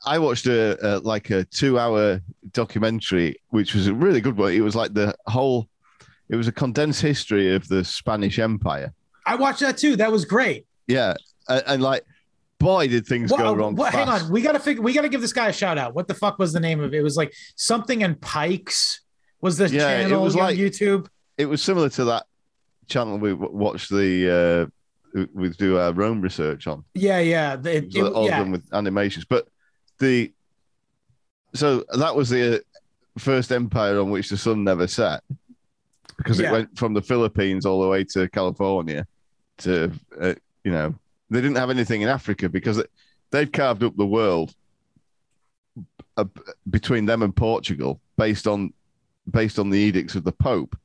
I 0.06 0.18
watched 0.18 0.46
a, 0.46 0.78
a 0.86 0.98
like 1.00 1.30
a 1.30 1.44
two-hour 1.44 2.20
documentary, 2.52 3.36
which 3.48 3.74
was 3.74 3.86
a 3.88 3.92
really 3.94 4.20
good 4.20 4.36
one. 4.36 4.52
It 4.52 4.60
was 4.60 4.74
like 4.76 4.94
the 4.94 5.14
whole. 5.26 5.68
It 6.28 6.36
was 6.36 6.46
a 6.48 6.52
condensed 6.52 7.02
history 7.02 7.54
of 7.54 7.66
the 7.68 7.84
Spanish 7.84 8.38
Empire. 8.38 8.94
I 9.26 9.34
watched 9.34 9.60
that 9.60 9.76
too. 9.78 9.96
That 9.96 10.12
was 10.12 10.24
great. 10.24 10.66
Yeah, 10.86 11.14
and, 11.48 11.62
and 11.66 11.82
like, 11.82 12.04
boy, 12.60 12.86
did 12.86 13.04
things 13.06 13.32
What- 13.32 13.38
go 13.40 13.52
wrong. 13.54 13.74
what- 13.74 13.92
hang 13.92 14.08
on, 14.08 14.30
we 14.30 14.40
gotta 14.42 14.60
figure. 14.60 14.82
We 14.82 14.92
gotta 14.92 15.08
give 15.08 15.20
this 15.20 15.32
guy 15.32 15.48
a 15.48 15.52
shout 15.52 15.78
out. 15.78 15.94
What 15.96 16.06
the 16.06 16.14
fuck 16.14 16.38
was 16.38 16.52
the 16.52 16.60
name 16.60 16.78
of 16.80 16.94
it? 16.94 16.98
It 16.98 17.02
was 17.02 17.16
like 17.16 17.34
something 17.56 18.04
and 18.04 18.20
Pikes. 18.20 19.00
Was 19.40 19.56
the 19.56 19.68
Yeah, 19.68 19.88
it 19.98 20.02
channel 20.04 20.22
was 20.22 20.36
on 20.36 20.42
like- 20.42 20.56
YouTube? 20.58 21.08
It 21.38 21.46
was 21.46 21.62
similar 21.62 21.88
to 21.90 22.04
that 22.04 22.26
channel 22.86 23.18
we 23.18 23.32
watched 23.32 23.90
the. 23.90 24.70
Uh, 25.16 25.24
we 25.34 25.48
do 25.48 25.76
our 25.78 25.92
Rome 25.92 26.20
research 26.20 26.66
on. 26.68 26.84
Yeah, 26.94 27.18
yeah, 27.18 27.54
It 27.58 27.66
it- 27.66 27.96
it- 27.96 28.02
all 28.12 28.26
yeah. 28.26 28.38
done 28.38 28.52
with 28.52 28.62
animations, 28.72 29.24
but 29.24 29.48
the. 29.98 30.32
So 31.54 31.84
that 31.94 32.14
was 32.14 32.28
the 32.28 32.62
first 33.18 33.50
empire 33.50 33.98
on 33.98 34.10
which 34.10 34.28
the 34.28 34.36
sun 34.36 34.62
never 34.62 34.86
set, 34.86 35.22
because 36.16 36.38
Yeah. 36.38 36.50
it 36.50 36.52
went 36.52 36.78
from 36.78 36.94
the 36.94 37.02
Philippines 37.02 37.66
all 37.66 37.82
the 37.82 37.88
way 37.88 38.04
to 38.04 38.28
California, 38.28 39.04
to 39.58 39.90
uh, 40.20 40.34
you 40.64 40.70
know 40.70 40.94
they 41.30 41.40
didn't 41.40 41.56
have 41.56 41.70
anything 41.70 42.02
in 42.02 42.08
Africa 42.08 42.48
because 42.48 42.82
they'd 43.30 43.52
carved 43.52 43.82
up 43.82 43.96
the 43.96 44.06
world 44.06 44.54
uh, 46.16 46.24
between 46.68 47.06
them 47.06 47.22
and 47.22 47.34
Portugal 47.34 48.00
based 48.16 48.46
on 48.46 48.72
based 49.30 49.58
on 49.58 49.70
the 49.70 49.78
edicts 49.78 50.14
of 50.14 50.24
the 50.24 50.32
Pope. 50.32 50.76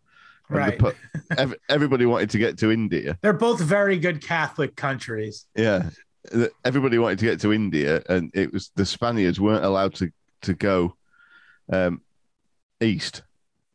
And 0.50 0.58
the 0.58 0.84
Right. 0.84 0.96
Ev- 1.40 1.56
everybody 1.70 2.06
wanted 2.06 2.30
to 2.30 2.38
get 2.38 2.58
to 2.60 2.72
India. 2.72 3.18
They're 3.22 3.34
both 3.34 3.60
very 3.60 3.98
good 3.98 4.22
Catholic 4.22 4.76
countries. 4.76 5.48
Yeah, 5.56 5.90
everybody 6.64 7.00
wanted 7.00 7.18
to 7.20 7.26
get 7.26 7.40
to 7.42 7.52
India, 7.52 8.04
and 8.10 8.30
it 8.36 8.54
was 8.54 8.72
the 8.76 8.86
Spaniards 8.86 9.40
weren't 9.40 9.66
allowed 9.66 9.96
to 9.96 10.12
to 10.44 10.54
go 10.54 10.96
um, 11.72 12.02
east, 12.80 13.24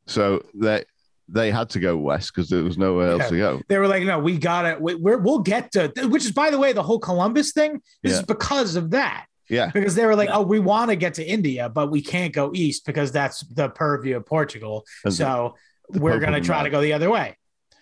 so 0.07 0.45
they 0.55 0.85
they 1.33 1.51
had 1.51 1.71
to 1.71 1.79
go 1.81 1.97
west 1.97 2.33
because 2.35 2.49
there 2.51 2.63
was 2.65 2.77
nowhere 2.79 3.11
else 3.11 3.23
Yeah. 3.23 3.29
to 3.29 3.37
go. 3.37 3.61
They 3.69 3.79
were 3.79 3.87
like, 3.89 4.03
"No, 4.05 4.19
we 4.19 4.37
got 4.39 4.67
it. 4.67 4.81
We, 4.81 4.95
we're 4.97 5.19
we'll 5.19 5.39
get 5.41 5.73
to." 5.73 5.93
Which 6.09 6.25
is, 6.25 6.33
by 6.33 6.51
the 6.51 6.59
way, 6.59 6.73
the 6.73 6.83
whole 6.83 6.99
Columbus 6.99 7.53
thing 7.53 7.81
is 8.03 8.17
Yeah. 8.17 8.23
because 8.27 8.77
of 8.77 8.91
that. 8.91 9.27
Yeah, 9.49 9.71
Because 9.75 9.97
they 9.97 10.07
were 10.07 10.15
like, 10.15 10.29
Yeah. 10.29 10.37
"Oh, 10.39 10.43
we 10.43 10.61
want 10.61 10.91
to 10.91 10.97
get 10.97 11.15
to 11.15 11.25
India, 11.27 11.69
but 11.69 11.91
we 11.91 12.01
can't 12.03 12.33
go 12.33 12.53
east 12.55 12.87
because 12.87 13.11
that's 13.11 13.41
the 13.41 13.69
purview 13.69 14.17
of 14.17 14.25
Portugal. 14.27 14.85
And 15.05 15.13
so 15.13 15.57
the 15.89 15.99
we're 16.01 16.21
going 16.21 16.35
to 16.35 16.41
try 16.41 16.63
to 16.63 16.71
go 16.71 16.81
the 16.81 16.93
other 16.93 17.11
way." 17.11 17.37
As 17.73 17.77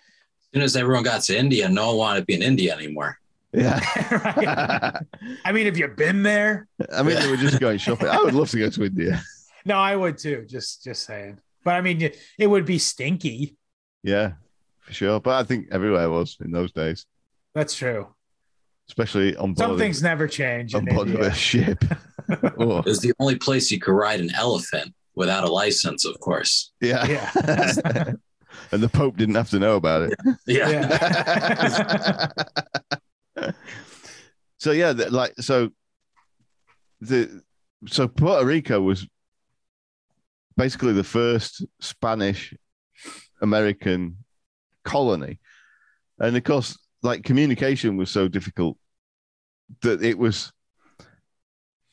soon 0.53 0.63
as 0.63 0.75
everyone 0.75 1.03
got 1.03 1.21
to 1.23 1.37
India, 1.37 1.69
no 1.69 1.89
one 1.89 1.97
wanted 1.97 2.19
to 2.21 2.25
be 2.25 2.33
in 2.33 2.41
India 2.41 2.73
anymore. 2.75 3.19
yeah. 3.53 3.79
Right? 4.11 4.95
I 5.45 5.51
mean, 5.51 5.65
have 5.67 5.77
you 5.77 5.87
been 5.89 6.23
there? 6.23 6.67
I 6.91 7.03
mean, 7.03 7.15
they 7.15 7.29
were 7.29 7.37
just 7.37 7.59
going 7.59 7.77
shopping. 7.77 8.07
I 8.07 8.17
would 8.17 8.33
love 8.33 8.49
to 8.51 8.57
go 8.59 8.69
to 8.69 8.83
India. 8.85 9.21
No, 9.65 9.75
I 9.75 9.93
would 9.95 10.17
too. 10.17 10.45
Just 10.47 10.83
just 10.85 11.05
saying. 11.05 11.37
But 11.63 11.75
I 11.75 11.81
mean, 11.81 12.11
it 12.37 12.47
would 12.47 12.65
be 12.65 12.77
stinky. 12.79 13.55
Yeah, 14.03 14.33
for 14.79 14.93
sure. 14.93 15.19
But 15.19 15.35
I 15.39 15.43
think 15.43 15.67
everywhere 15.71 16.09
was 16.09 16.37
in 16.43 16.51
those 16.51 16.71
days, 16.71 17.05
That's 17.53 17.75
true. 17.75 18.07
especially 18.87 19.35
on 19.35 19.53
board, 19.53 19.57
Some 19.69 19.77
things 19.77 20.01
never 20.01 20.27
change 20.27 20.73
on 20.73 20.87
in 20.87 20.95
board 20.95 21.09
of 21.09 21.19
a 21.19 21.33
ship. 21.33 21.83
oh, 22.57 22.79
It 22.79 22.85
was 22.85 23.01
the 23.01 23.13
only 23.19 23.35
place 23.35 23.69
you 23.71 23.79
could 23.79 23.91
ride 23.93 24.19
an 24.21 24.33
elephant 24.35 24.93
without 25.15 25.43
a 25.43 25.51
license, 25.51 26.05
of 26.05 26.17
course. 26.21 26.71
yeah. 26.81 27.05
Yeah. 27.05 27.31
and 28.71 28.81
the 28.81 28.89
Pope 28.89 29.17
didn't 29.17 29.35
have 29.35 29.49
to 29.49 29.59
know 29.59 29.75
about 29.75 30.03
it. 30.03 30.13
Yeah. 30.47 32.29
so 34.59 34.71
yeah, 34.71 34.93
th- 34.93 35.09
like 35.11 35.33
so 35.39 35.69
the 37.01 37.41
so 37.87 38.07
Puerto 38.07 38.45
Rico 38.45 38.81
was 38.81 39.07
basically 40.59 40.91
the 40.91 41.05
first 41.05 41.65
Spanish 41.79 42.53
American 43.41 44.17
colony. 44.83 45.39
And 46.19 46.35
of 46.35 46.43
course, 46.43 46.77
like 47.01 47.23
communication 47.23 47.95
was 47.95 48.11
so 48.11 48.27
difficult 48.27 48.77
that 49.83 50.03
it 50.03 50.17
was 50.17 50.51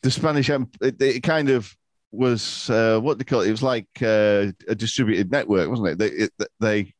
the 0.03 0.11
Spanish 0.11 0.51
it, 0.51 1.01
it 1.01 1.23
kind 1.23 1.49
of 1.49 1.73
was 2.11 2.69
uh, 2.69 2.99
what 2.99 3.19
they 3.19 3.25
call 3.25 3.43
it. 3.43 3.49
It 3.49 3.53
was 3.53 3.63
like 3.63 3.87
uh, 4.03 4.51
a 4.67 4.75
distributed 4.75 5.31
network, 5.31 5.69
wasn't 5.71 5.91
it? 5.91 5.99
They 5.99 6.11
it, 6.25 6.33
they 6.59 6.95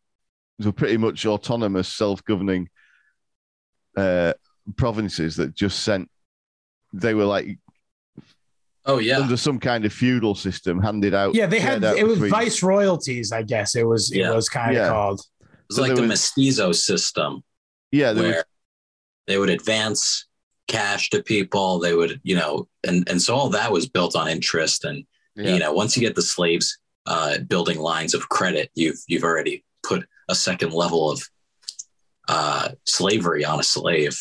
were 0.65 0.71
pretty 0.71 0.99
much 0.99 1.27
autonomous, 1.27 1.89
self-governing 1.89 2.69
uh, 3.97 4.35
provinces 4.77 5.35
that 5.37 5.57
just 5.57 5.81
sent. 5.81 6.09
They 6.93 7.15
were 7.15 7.25
like 7.25 7.59
Oh 8.89 8.99
yeah. 8.99 9.19
under 9.19 9.37
some 9.37 9.59
kind 9.59 9.85
of 9.85 9.93
feudal 9.93 10.35
system 10.35 10.81
handed 10.81 11.13
out. 11.15 11.35
yeah, 11.35 11.47
they 11.47 11.59
had 11.61 11.83
it 11.85 12.07
was 12.07 12.15
between- 12.15 12.31
vice 12.31 12.63
royalties, 12.63 13.33
I 13.33 13.43
guess. 13.43 13.75
It 13.75 13.85
was 13.85 14.15
Yeah. 14.15 14.31
it 14.33 14.35
was 14.35 14.49
kind 14.49 14.71
of 14.71 14.77
Yeah. 14.77 14.89
called. 14.89 15.21
It 15.41 15.49
was 15.69 15.77
So 15.77 15.83
like 15.83 15.95
the 15.95 16.03
was- 16.03 16.09
mestizo 16.09 16.73
system 16.73 17.43
Yeah, 17.91 18.13
where 18.13 18.29
was, 18.37 18.45
they 19.27 19.39
would 19.39 19.51
advance 19.51 20.27
cash 20.69 21.11
to 21.11 21.23
people. 21.23 21.79
They 21.81 21.95
would, 21.95 22.21
you 22.23 22.37
know, 22.37 22.69
and 22.87 23.09
and 23.09 23.21
so 23.21 23.35
all 23.35 23.49
that 23.51 23.73
was 23.73 23.89
built 23.89 24.15
on 24.15 24.29
interest. 24.29 24.85
And 24.85 25.05
yeah, 25.35 25.55
you 25.55 25.59
know, 25.59 25.73
once 25.73 25.97
you 25.97 26.01
get 26.01 26.15
the 26.15 26.23
slaves 26.23 26.79
uh, 27.07 27.39
building 27.39 27.79
lines 27.81 28.15
of 28.15 28.29
credit, 28.29 28.71
you've 28.75 28.99
you've 29.09 29.25
already 29.25 29.65
put 29.83 30.07
a 30.29 30.35
second 30.35 30.73
level 30.73 31.11
of 31.11 31.29
uh, 32.29 32.71
slavery 32.85 33.45
on 33.45 33.61
a 33.61 33.63
slave. 33.63 34.17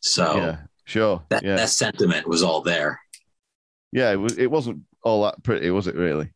So 0.00 0.36
yeah, 0.36 0.56
sure, 0.84 1.22
that 1.30 1.42
yeah, 1.42 1.56
that 1.56 1.70
sentiment 1.70 2.26
was 2.26 2.42
all 2.42 2.60
there. 2.62 3.00
Yeah. 3.92 4.10
It 4.12 4.16
was. 4.16 4.38
It 4.38 4.50
wasn't 4.50 4.80
all 5.04 5.24
that 5.24 5.42
pretty, 5.42 5.70
was 5.70 5.86
it? 5.86 5.94
Really? 5.94 6.30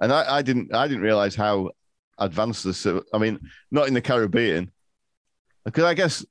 And 0.00 0.12
I, 0.12 0.36
I 0.38 0.42
didn't, 0.42 0.74
I 0.74 0.86
didn't 0.88 1.02
realize 1.02 1.34
how 1.34 1.70
advanced 2.18 2.64
the. 2.64 2.72
civ- 2.74 3.04
I 3.12 3.18
mean, 3.18 3.38
not 3.70 3.88
in 3.88 3.94
the 3.94 4.00
Caribbean, 4.00 4.70
because 5.64 5.84
I 5.84 5.94
guess 5.94 6.24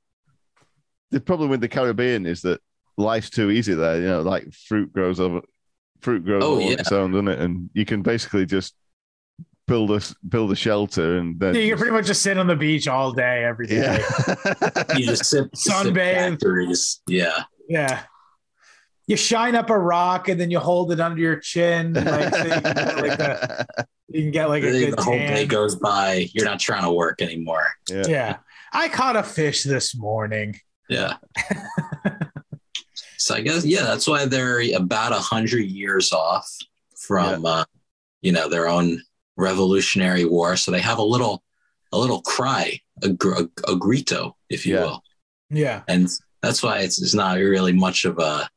the 1.10 1.20
problem 1.20 1.50
with 1.50 1.60
the 1.60 1.68
Caribbean 1.68 2.26
is 2.26 2.42
that 2.42 2.60
life's 2.96 3.30
too 3.30 3.50
easy 3.50 3.74
there. 3.74 3.96
You 4.00 4.06
know, 4.08 4.20
like 4.22 4.52
fruit 4.52 4.92
grows 4.92 5.20
over, 5.20 5.40
fruit 6.00 6.24
grows 6.24 6.42
Oh, 6.44 6.54
all 6.54 6.62
on 6.62 6.68
yeah. 6.68 6.72
its 6.78 6.92
own, 6.92 7.12
doesn't 7.12 7.28
it? 7.28 7.38
And 7.38 7.70
you 7.74 7.84
can 7.84 8.02
basically 8.02 8.46
just 8.46 8.74
build 9.68 9.90
a 9.92 10.00
build 10.28 10.50
a 10.52 10.56
shelter 10.56 11.18
and 11.18 11.38
then 11.38 11.54
Yeah, 11.54 11.60
you 11.60 11.70
can 11.70 11.78
pretty 11.78 11.92
much 11.94 12.06
just 12.06 12.20
sit 12.22 12.36
on 12.36 12.46
the 12.48 12.56
beach 12.56 12.88
all 12.88 13.12
day, 13.12 13.44
every 13.44 13.66
day. 13.68 13.76
yeah. 13.76 14.84
You 14.96 15.06
just 15.06 15.24
sit 15.26 15.50
Sunbathe. 15.52 16.98
Yeah. 17.06 17.44
Yeah. 17.68 18.02
You 19.06 19.16
shine 19.16 19.54
up 19.54 19.68
a 19.70 19.78
rock 19.78 20.28
and 20.28 20.40
then 20.40 20.50
you 20.50 20.58
hold 20.60 20.92
it 20.92 21.00
under 21.00 21.20
your 21.20 21.36
chin, 21.36 21.92
like, 21.94 22.34
so 22.34 22.44
you, 22.44 22.50
can 22.50 22.62
get 22.62 22.96
like 22.96 23.18
a, 23.18 23.66
you 24.08 24.22
can 24.22 24.30
get 24.30 24.48
like 24.48 24.62
a 24.62 24.70
the 24.70 24.86
good 24.90 24.98
whole 25.00 25.14
day 25.18 25.44
goes 25.46 25.74
by. 25.76 26.28
You're 26.32 26.44
not 26.44 26.60
trying 26.60 26.84
to 26.84 26.92
work 26.92 27.20
anymore. 27.20 27.66
yeah. 27.90 28.04
Yeah, 28.06 28.36
I 28.72 28.88
caught 28.88 29.16
a 29.16 29.22
fish 29.22 29.64
this 29.64 29.96
morning. 29.96 30.58
Yeah. 30.88 31.14
so 33.18 33.34
I 33.34 33.40
guess 33.40 33.64
yeah, 33.64 33.82
that's 33.82 34.06
why 34.06 34.26
they're 34.26 34.62
about 34.76 35.12
a 35.12 35.18
hundred 35.18 35.64
years 35.66 36.12
off 36.12 36.48
from 36.96 37.44
uh, 37.46 37.64
you 38.20 38.32
know 38.32 38.48
their 38.48 38.68
own 38.68 39.00
Revolutionary 39.36 40.24
War. 40.24 40.56
So 40.56 40.70
they 40.70 40.80
have 40.80 40.98
a 40.98 41.02
little 41.04 41.42
a 41.92 41.98
little 41.98 42.22
cry, 42.22 42.78
a, 43.02 43.10
gr- 43.10 43.34
a, 43.34 43.72
a 43.72 43.76
grito, 43.76 44.36
if 44.48 44.64
you 44.66 44.74
Yeah. 44.74 44.80
will, 44.80 45.02
Yeah, 45.50 45.82
and 45.88 46.08
that's 46.40 46.62
why 46.62 46.78
it's, 46.78 47.00
it's 47.02 47.14
not 47.14 47.36
really 47.36 47.72
much 47.72 48.04
of 48.06 48.18
a 48.18 48.48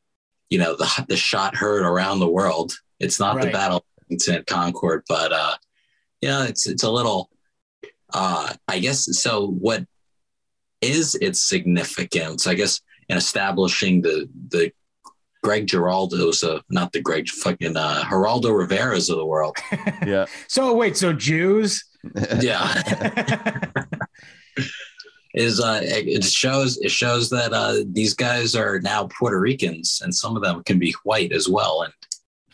you 0.50 0.58
know 0.58 0.76
the 0.76 1.04
the 1.08 1.16
shot 1.16 1.56
heard 1.56 1.82
around 1.82 2.20
the 2.20 2.28
world. 2.28 2.72
It's 2.98 3.20
not 3.20 3.40
the 3.40 3.50
Battle 3.50 3.78
of 3.78 3.84
Lexington 4.10 4.40
at 4.40 4.46
Concord, 4.46 5.02
but 5.08 5.32
uh, 5.32 5.56
you 6.20 6.28
know 6.28 6.42
it's 6.42 6.66
it's 6.66 6.82
a 6.82 6.90
little. 6.90 7.30
Uh, 8.12 8.52
I 8.68 8.78
guess 8.78 9.08
so. 9.20 9.48
What 9.48 9.84
is 10.80 11.14
its 11.16 11.40
significance? 11.40 12.46
I 12.46 12.54
guess 12.54 12.80
in 13.08 13.16
establishing 13.16 14.02
the 14.02 14.28
the 14.48 14.72
Greg 15.42 15.68
Giraldo's, 15.68 16.42
uh, 16.42 16.60
not 16.70 16.92
the 16.92 17.00
Greg 17.00 17.28
fucking 17.28 17.76
uh, 17.76 18.02
Geraldo 18.04 18.56
Rivera's 18.56 19.10
of 19.10 19.16
the 19.16 19.26
world. 19.26 19.56
yeah. 20.04 20.26
So 20.48 20.74
wait, 20.74 20.96
so 20.96 21.12
Jews? 21.12 21.84
Yeah, 22.40 22.66
is 25.36 25.60
uh, 25.60 25.80
it 25.82 26.24
shows 26.24 26.78
it 26.78 26.90
shows 26.90 27.30
that 27.30 27.52
uh, 27.52 27.84
these 27.92 28.14
guys 28.14 28.56
are 28.56 28.80
now 28.80 29.06
Puerto 29.06 29.38
Ricans, 29.38 30.00
and 30.02 30.12
some 30.12 30.34
of 30.36 30.42
them 30.42 30.64
can 30.64 30.78
be 30.78 30.94
white 31.04 31.30
as 31.32 31.48
well. 31.48 31.82
And 31.82 31.92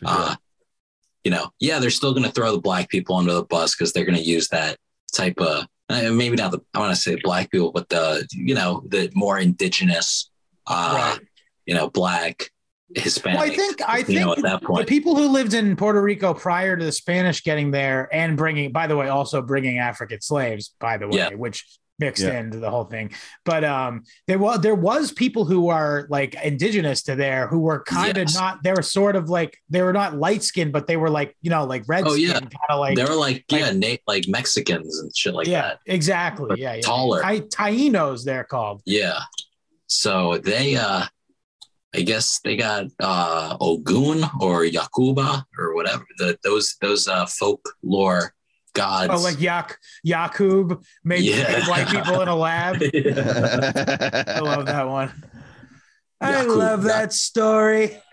sure. 0.00 0.08
uh, 0.08 0.34
you 1.24 1.30
know, 1.30 1.50
yeah, 1.60 1.78
they're 1.78 1.90
still 1.90 2.12
going 2.12 2.24
to 2.24 2.32
throw 2.32 2.52
the 2.52 2.60
black 2.60 2.88
people 2.88 3.16
under 3.16 3.32
the 3.32 3.44
bus 3.44 3.74
because 3.74 3.92
they're 3.92 4.04
going 4.04 4.18
to 4.18 4.24
use 4.24 4.48
that 4.48 4.76
type 5.14 5.38
of 5.38 5.66
uh, 5.88 6.10
maybe 6.12 6.36
not 6.36 6.50
the 6.50 6.60
I 6.74 6.80
want 6.80 6.94
to 6.94 7.00
say 7.00 7.16
black 7.22 7.50
people, 7.50 7.70
but 7.72 7.88
the 7.88 8.26
you 8.32 8.54
know 8.54 8.82
the 8.88 9.10
more 9.14 9.38
indigenous, 9.38 10.30
uh, 10.66 11.14
Right. 11.18 11.26
you 11.66 11.74
know, 11.74 11.88
black 11.88 12.50
Hispanic. 12.96 13.40
Well, 13.40 13.50
I 13.50 13.54
think 13.54 13.80
I 13.88 13.98
you 13.98 14.04
think 14.04 14.20
know, 14.20 14.32
at 14.32 14.42
that 14.42 14.60
the 14.60 14.84
people 14.86 15.14
who 15.14 15.28
lived 15.28 15.54
in 15.54 15.76
Puerto 15.76 16.02
Rico 16.02 16.34
prior 16.34 16.76
to 16.76 16.84
the 16.84 16.92
Spanish 16.92 17.44
getting 17.44 17.70
there 17.70 18.08
and 18.12 18.36
bringing, 18.36 18.72
by 18.72 18.88
the 18.88 18.96
way, 18.96 19.08
also 19.08 19.40
bringing 19.40 19.78
African 19.78 20.20
slaves, 20.20 20.74
by 20.80 20.96
the 20.98 21.06
way, 21.06 21.18
Yeah. 21.18 21.34
which 21.34 21.64
mixed 21.98 22.22
Yeah. 22.22 22.40
into 22.40 22.58
the 22.58 22.70
whole 22.70 22.84
thing. 22.84 23.10
But 23.44 23.64
um, 23.64 24.02
there 24.26 24.38
was 24.38 24.60
there 24.60 24.74
was 24.74 25.12
people 25.12 25.44
who 25.44 25.68
are 25.68 26.06
like 26.10 26.34
indigenous 26.42 27.02
to 27.04 27.14
there 27.14 27.46
who 27.46 27.60
were 27.60 27.82
kind 27.84 28.16
of 28.18 28.24
Yes. 28.28 28.34
not. 28.34 28.62
They 28.62 28.72
were 28.72 28.82
sort 28.82 29.14
of 29.14 29.28
like 29.28 29.56
they 29.70 29.82
were 29.82 29.92
not 29.92 30.16
light 30.16 30.42
skinned, 30.42 30.72
but 30.72 30.86
they 30.86 30.96
were 30.96 31.10
like 31.10 31.36
you 31.42 31.50
know 31.50 31.64
like 31.64 31.84
red 31.86 32.04
Oh, 32.06 32.12
skin, 32.14 32.28
yeah. 32.28 32.40
kind 32.40 32.50
of 32.70 32.80
like. 32.80 32.96
they 32.96 33.04
were 33.04 33.14
like, 33.14 33.44
like- 33.50 33.60
yeah, 33.60 33.70
Nate, 33.70 34.00
like 34.06 34.24
Mexicans 34.28 34.98
and 35.00 35.14
shit 35.16 35.34
like 35.34 35.46
yeah, 35.46 35.62
that. 35.62 35.78
exactly. 35.86 36.46
But 36.48 36.58
Yeah, 36.58 36.74
yeah. 36.74 36.80
taller. 36.82 37.22
Tai- 37.22 37.40
Tainos, 37.40 38.24
they're 38.24 38.44
called. 38.44 38.82
Yeah. 38.86 39.20
So 39.86 40.38
they 40.38 40.76
uh 40.76 41.04
I 41.94 42.00
guess 42.00 42.40
they 42.42 42.56
got 42.56 42.86
uh 43.00 43.56
Ogun 43.60 44.24
or 44.40 44.64
Yakuba 44.64 45.44
or 45.58 45.74
whatever. 45.74 46.06
The 46.18 46.38
those 46.42 46.76
those 46.80 47.06
uh 47.06 47.26
folklore 47.26 48.32
gods. 48.72 49.10
Oh, 49.12 49.20
like 49.22 49.40
Yak 49.40 49.78
Yakub 50.02 50.82
made, 51.04 51.24
Yeah. 51.24 51.50
made 51.60 51.68
white 51.68 51.88
people 51.88 52.20
in 52.22 52.28
a 52.28 52.36
lab. 52.36 52.76
I 52.82 54.40
love 54.40 54.66
that 54.66 54.88
one. 54.88 55.12
I 56.20 56.32
Yakub, 56.38 56.56
love 56.56 56.84
Yak- 56.84 56.92
that 56.92 57.12
story. 57.12 57.96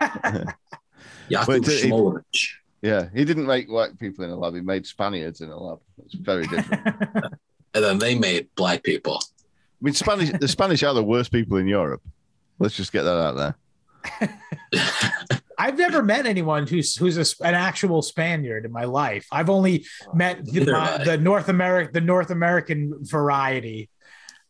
Yakub 1.28 1.48
Wait, 1.48 1.62
did 1.62 1.84
he- 1.84 1.90
Shmulevich. 1.90 2.48
yeah, 2.82 3.08
he 3.14 3.24
didn't 3.24 3.46
make 3.46 3.70
white 3.70 3.98
people 3.98 4.24
in 4.24 4.30
a 4.30 4.36
lab. 4.36 4.54
He 4.54 4.60
made 4.60 4.84
Spaniards 4.86 5.40
in 5.40 5.48
a 5.50 5.56
lab. 5.56 5.78
It's 6.04 6.14
very 6.14 6.46
different. 6.46 7.34
And 7.72 7.84
then 7.84 7.98
they 8.00 8.16
made 8.16 8.48
black 8.56 8.82
people. 8.82 9.20
I 9.22 9.80
mean, 9.80 9.94
Spanish. 9.94 10.30
The 10.40 10.48
Spanish 10.48 10.82
are 10.82 10.92
the 10.92 11.04
worst 11.04 11.30
people 11.30 11.56
in 11.56 11.68
Europe. 11.68 12.02
Let's 12.58 12.74
just 12.74 12.90
get 12.92 13.04
that 13.04 13.16
out 13.16 13.54
there. 14.20 15.39
I've 15.64 15.78
never 15.78 16.00
met 16.02 16.24
anyone 16.26 16.66
who's 16.66 16.96
who's 17.00 17.16
a, 17.24 17.26
an 17.50 17.54
actual 17.54 18.00
Spaniard 18.02 18.64
in 18.64 18.72
my 18.80 18.84
life. 19.02 19.26
I've 19.30 19.50
only 19.50 19.84
met 20.14 20.34
the, 20.44 20.60
Neither 20.60 20.72
my- 20.72 21.04
the 21.04 21.16
North 21.18 21.48
American 21.56 21.92
the 21.92 22.00
North 22.14 22.30
American 22.30 22.78
variety. 23.18 23.80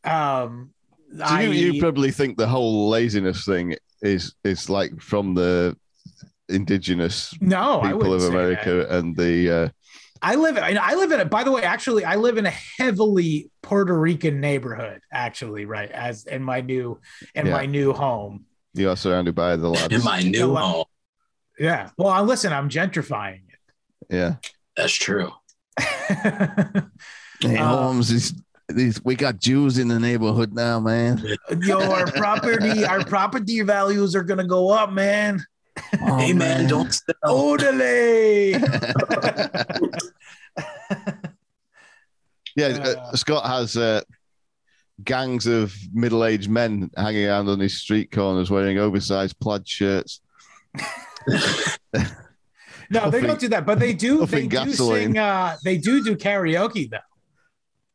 Um, 0.04 0.70
So 1.18 1.24
I, 1.24 1.42
you, 1.42 1.72
you 1.72 1.80
probably 1.80 2.12
think 2.12 2.38
the 2.38 2.46
whole 2.46 2.88
laziness 2.96 3.44
thing 3.44 3.66
is 4.02 4.22
is 4.44 4.70
like 4.78 4.92
from 5.10 5.34
the 5.34 5.76
indigenous 6.48 7.34
no, 7.40 7.80
people 7.82 7.98
wouldn't 7.98 8.22
of. 8.22 8.28
America 8.34 8.86
and 8.96 9.16
the 9.16 9.34
uh, 9.58 9.68
I 10.22 10.34
live 10.36 10.56
in 10.56 10.78
I 10.78 10.94
live 10.94 11.10
in 11.12 11.20
a 11.20 11.24
by 11.24 11.42
the 11.44 11.52
way, 11.52 11.62
actually 11.62 12.04
I 12.04 12.16
live 12.16 12.36
in 12.38 12.46
a 12.46 12.54
heavily 12.78 13.50
Puerto 13.62 13.96
Rican 13.98 14.40
neighborhood, 14.40 15.00
actually, 15.12 15.64
right? 15.64 15.90
As 15.90 16.26
in 16.26 16.42
my 16.42 16.60
new 16.60 17.00
in 17.34 17.46
Yeah. 17.46 17.52
my 17.58 17.66
new 17.66 17.92
home. 17.92 18.44
you 18.74 18.88
are 18.90 18.96
surrounded 18.96 19.34
by 19.34 19.56
the 19.56 19.68
lads. 19.70 19.92
In 19.94 20.02
my 20.04 20.20
new 20.22 20.48
Hello. 20.54 20.66
home. 20.66 20.84
Yeah. 21.60 21.90
Well, 21.98 22.08
I 22.08 22.20
listen, 22.22 22.52
I'm 22.54 22.68
gentrifying 22.70 23.42
it. 23.48 23.58
yeah. 24.08 24.36
That's 24.76 24.94
true. 24.94 25.30
it. 25.78 26.84
Hey, 27.42 27.56
Uh, 27.56 27.64
Holmes, 27.68 28.08
these, 28.08 28.34
these, 28.68 29.02
we 29.04 29.14
got 29.14 29.38
Jews 29.38 29.78
in 29.78 29.88
the 29.88 29.98
neighborhood 29.98 30.52
now, 30.54 30.78
man. 30.80 31.22
Yo, 31.62 31.78
our 31.80 32.06
property, 32.12 32.84
our 32.84 33.02
property 33.04 33.62
values 33.62 34.14
are 34.14 34.22
gonna 34.22 34.46
go 34.46 34.68
up, 34.70 34.90
man. 34.92 35.42
Oh, 36.02 36.16
hey 36.18 36.32
man, 36.34 36.68
don't 36.68 36.92
sell. 36.92 37.14
Odele. 37.24 38.60
yeah, 42.56 42.66
Uh, 42.66 42.94
uh, 43.00 43.12
Scott 43.16 43.46
has 43.46 43.76
uh, 43.76 44.02
gangs 45.02 45.46
of 45.46 45.74
middle-aged 45.94 46.50
men 46.50 46.90
hanging 46.96 47.26
around 47.26 47.48
on 47.48 47.58
his 47.60 47.78
street 47.80 48.10
corners 48.10 48.50
wearing 48.50 48.78
oversized 48.78 49.38
plaid 49.40 49.66
shirts. 49.66 50.20
No, 52.92 53.08
they 53.08 53.20
don't 53.20 53.38
do 53.38 53.48
that, 53.48 53.64
but 53.66 53.78
they 53.78 53.92
do. 53.92 54.26
They 54.26 54.48
do 54.48 54.72
sing. 54.72 55.16
Uh, 55.16 55.56
they 55.62 55.76
do 55.78 56.02
do 56.02 56.16
karaoke 56.16 56.90
though. 56.90 56.98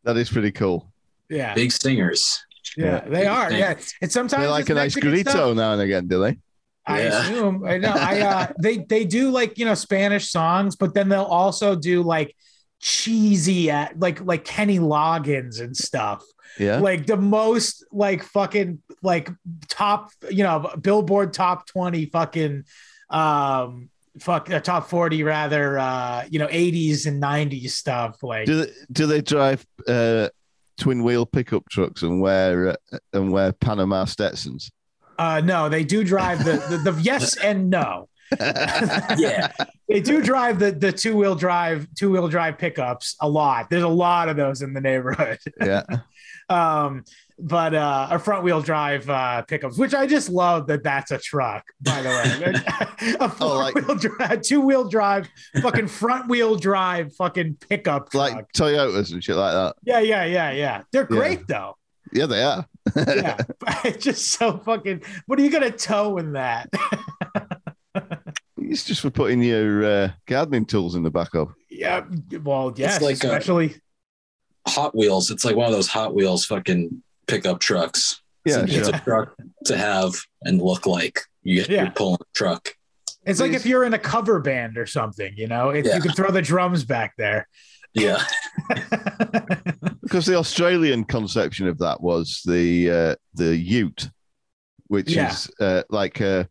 That 0.06 0.16
is 0.16 0.30
pretty 0.30 0.52
cool. 0.52 0.92
Yeah, 1.30 1.54
Big 1.54 1.72
singers. 1.72 2.46
yeah, 2.78 2.86
yeah. 2.86 3.10
they 3.10 3.26
are. 3.26 3.52
Yeah, 3.52 3.78
and 4.02 4.12
sometimes 4.12 4.44
They 4.44 4.48
like 4.48 4.70
a 4.70 4.74
nice 4.76 4.96
grito 4.96 5.32
stuff. 5.32 5.56
now 5.58 5.74
and 5.74 5.82
again, 5.82 6.08
do 6.08 6.22
they? 6.22 6.38
I 6.86 7.02
Yeah. 7.04 7.22
assume. 7.24 7.66
I 7.66 7.78
know. 7.78 7.92
I 7.94 8.20
uh, 8.22 8.48
they 8.62 8.78
they 8.78 9.04
do 9.06 9.32
like 9.32 9.58
you 9.58 9.66
know 9.66 9.74
Spanish 9.74 10.30
songs, 10.30 10.76
but 10.78 10.94
then 10.94 11.10
they'll 11.10 11.24
also 11.24 11.76
do 11.76 12.02
like 12.04 12.34
cheesy 12.80 13.70
at 13.72 14.00
like 14.00 14.22
like 14.22 14.46
Kenny 14.46 14.80
Loggins 14.80 15.60
and 15.60 15.76
stuff. 15.76 16.24
Yeah. 16.58 16.78
Like 16.80 17.06
the 17.06 17.18
most 17.18 17.84
like 17.92 18.24
fucking 18.24 18.82
like 19.04 19.30
top 19.68 20.12
you 20.30 20.44
know 20.44 20.72
Billboard 20.80 21.34
top 21.34 21.66
twenty 21.68 22.06
fucking 22.06 22.64
um 23.10 23.90
fuck 24.20 24.50
uh, 24.50 24.60
top 24.60 24.90
forty 24.90 25.24
rather 25.24 25.78
uh 25.78 26.24
you 26.30 26.40
know 26.40 26.48
eighties 26.50 27.06
and 27.06 27.20
nineties 27.20 27.76
stuff 27.76 28.24
like 28.24 28.46
Do 28.46 28.66
they, 28.66 28.72
do 28.92 29.06
they 29.08 29.22
drive 29.22 29.66
uh, 29.88 30.30
twin 30.78 31.04
wheel 31.04 31.26
pickup 31.26 31.68
trucks 31.70 32.02
and 32.02 32.22
wear 32.22 32.70
uh, 32.70 32.98
and 33.14 33.32
wear 33.32 33.52
Panama 33.52 34.06
Stetsons? 34.06 34.72
uh 35.18 35.42
no 35.44 35.70
they 35.70 35.84
do 35.84 36.04
drive 36.04 36.44
the 36.44 36.54
the, 36.70 36.92
the 36.92 37.02
yes 37.02 37.38
and 37.38 37.70
no 37.70 38.10
Yeah. 38.40 39.52
they 39.88 40.02
do 40.02 40.22
drive 40.22 40.60
the 40.60 40.72
the 40.72 40.92
two 40.92 41.16
wheel 41.16 41.36
drive 41.36 41.88
two 41.96 42.12
wheel 42.12 42.28
drive 42.28 42.58
pickups 42.58 43.16
a 43.22 43.30
lot. 43.30 43.70
There's 43.70 43.84
a 43.84 43.88
lot 43.88 44.30
of 44.30 44.36
those 44.36 44.62
in 44.62 44.74
the 44.74 44.82
neighborhood. 44.82 45.40
yeah. 45.62 45.84
Um, 46.48 47.04
but 47.38 47.74
uh, 47.76 48.08
a 48.12 48.18
front 48.20 48.44
wheel 48.44 48.62
drive 48.62 49.10
uh, 49.10 49.42
pickups, 49.44 49.78
which 49.78 49.94
I 49.94 50.08
just 50.08 50.30
love 50.30 50.68
that 50.68 50.84
that's 50.84 51.12
a 51.12 51.18
truck. 51.18 51.64
By 51.82 52.02
the 52.02 52.10
way, 52.10 53.16
a 53.20 53.24
Oh, 53.26 53.28
four 53.30 53.56
like- 53.58 53.76
wheel 53.76 53.96
drive, 53.96 54.42
two 54.42 54.62
wheel 54.62 54.88
drive, 54.88 55.28
fucking 55.62 55.88
front 55.88 56.30
wheel 56.30 56.56
drive, 56.56 57.14
fucking 57.16 57.58
pickup 57.70 58.10
truck. 58.12 58.32
Like 58.34 58.54
Toyotas 58.54 59.12
and 59.12 59.24
shit 59.24 59.36
like 59.36 59.54
that. 59.54 59.76
yeah, 59.84 60.00
yeah, 60.00 60.24
yeah, 60.26 60.52
yeah. 60.52 60.82
They're 60.92 61.02
Yeah. 61.10 61.18
great 61.18 61.48
though. 61.48 61.76
Yeah, 62.14 62.26
they 62.28 62.44
are. 62.44 62.66
Yeah, 62.96 63.38
but 63.60 63.84
it's 63.84 64.04
just 64.04 64.32
so 64.32 64.58
fucking. 64.60 65.02
What 65.26 65.40
are 65.40 65.42
you 65.42 65.50
gonna 65.50 65.72
tow 65.72 66.18
in 66.18 66.34
that? 66.34 66.70
It's 68.58 68.84
just 68.86 69.02
for 69.02 69.10
putting 69.10 69.42
your 69.44 69.84
uh, 69.86 70.12
gardening 70.26 70.66
tools 70.66 70.96
in 70.96 71.04
the 71.04 71.12
back 71.12 71.34
of. 71.36 71.54
yeah, 71.70 72.04
well, 72.44 72.74
yes, 72.76 73.02
like 73.02 73.16
a- 73.24 73.28
especially. 73.28 73.76
Hot 74.68 74.96
Wheels. 74.96 75.30
It's 75.30 75.46
like 75.46 75.56
one 75.56 75.68
of 75.68 75.72
those 75.74 75.88
Hot 75.90 76.16
Wheels 76.16 76.46
fucking 76.46 77.04
pickup 77.28 77.60
trucks. 77.60 78.22
Yeah, 78.46 78.62
it's, 78.62 78.72
sure. 78.74 78.80
it's 78.82 78.90
a 78.90 79.00
truck 79.02 79.36
to 79.66 79.78
have 79.78 80.14
and 80.44 80.62
look 80.62 80.86
like 80.86 81.20
you, 81.44 81.66
Yeah. 81.68 81.84
you're 81.84 81.92
pulling 81.92 82.20
a 82.22 82.26
truck. 82.34 82.76
It's 83.26 83.40
like 83.40 83.54
if 83.54 83.66
you're 83.66 83.84
in 83.86 83.94
a 83.96 84.00
cover 84.00 84.40
band 84.40 84.78
or 84.78 84.86
something, 84.86 85.34
you 85.36 85.48
know, 85.48 85.70
if 85.72 85.86
Yeah. 85.86 85.96
you 85.96 86.02
can 86.02 86.12
throw 86.12 86.30
the 86.30 86.44
drums 86.44 86.84
back 86.84 87.14
there. 87.18 87.48
Yeah. 87.94 88.24
Because 90.02 90.28
the 90.28 90.36
Australian 90.36 91.04
conception 91.04 91.68
of 91.68 91.80
that 91.80 92.00
was 92.00 92.42
the 92.46 92.90
uh, 92.92 93.16
the 93.34 93.56
Ute, 93.58 94.10
which 94.88 95.12
Yeah. 95.12 95.32
is 95.32 95.50
uh, 95.60 95.82
like 95.90 96.22
uh, 96.22 96.44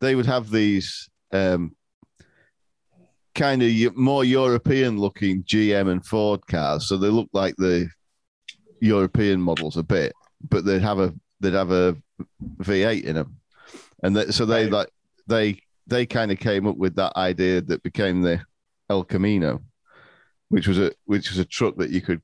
they 0.00 0.14
would 0.14 0.26
have 0.26 0.50
these 0.50 1.08
um, 1.32 1.74
kind 3.34 3.62
of 3.62 3.96
more 3.96 4.24
European 4.24 4.98
looking 4.98 5.42
GM 5.44 5.90
and 5.90 6.04
Ford 6.04 6.46
cars, 6.46 6.86
so 6.86 6.96
they 6.98 7.08
look 7.08 7.30
like 7.32 7.54
the 7.56 7.88
European 8.82 9.40
models 9.40 9.76
a 9.76 9.82
bit, 9.82 10.12
but 10.50 10.64
they'd 10.64 10.82
have 10.82 10.98
a 10.98 11.14
they'd 11.40 11.54
have 11.54 11.70
a 11.70 11.96
V8 12.58 13.04
in 13.04 13.14
them, 13.14 13.36
and 14.02 14.16
that, 14.16 14.34
so 14.34 14.44
they 14.44 14.64
Right. 14.64 14.72
like 14.72 14.90
they 15.28 15.60
they 15.86 16.04
kind 16.04 16.30
of 16.32 16.38
came 16.38 16.66
up 16.66 16.76
with 16.76 16.96
that 16.96 17.16
idea 17.16 17.60
that 17.62 17.82
became 17.82 18.22
the 18.22 18.40
El 18.90 19.04
Camino, 19.04 19.62
which 20.48 20.66
was 20.66 20.78
a 20.78 20.92
which 21.04 21.30
was 21.30 21.38
a 21.38 21.44
truck 21.44 21.76
that 21.76 21.90
you 21.90 22.00
could 22.00 22.20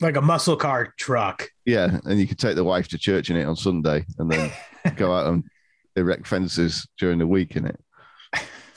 like 0.00 0.16
a 0.16 0.20
muscle 0.22 0.56
car 0.56 0.94
truck. 0.96 1.50
yeah, 1.66 1.98
and 2.04 2.20
you 2.20 2.26
could 2.28 2.38
take 2.38 2.54
the 2.54 2.62
wife 2.64 2.86
to 2.88 2.98
church 2.98 3.30
in 3.30 3.36
it 3.36 3.44
on 3.44 3.56
Sunday, 3.56 4.06
and 4.18 4.30
then 4.30 4.52
go 4.96 5.12
out 5.12 5.26
and 5.26 5.42
erect 5.96 6.28
fences 6.28 6.86
during 6.98 7.18
the 7.18 7.26
week 7.26 7.56
in 7.56 7.66
it. 7.66 7.80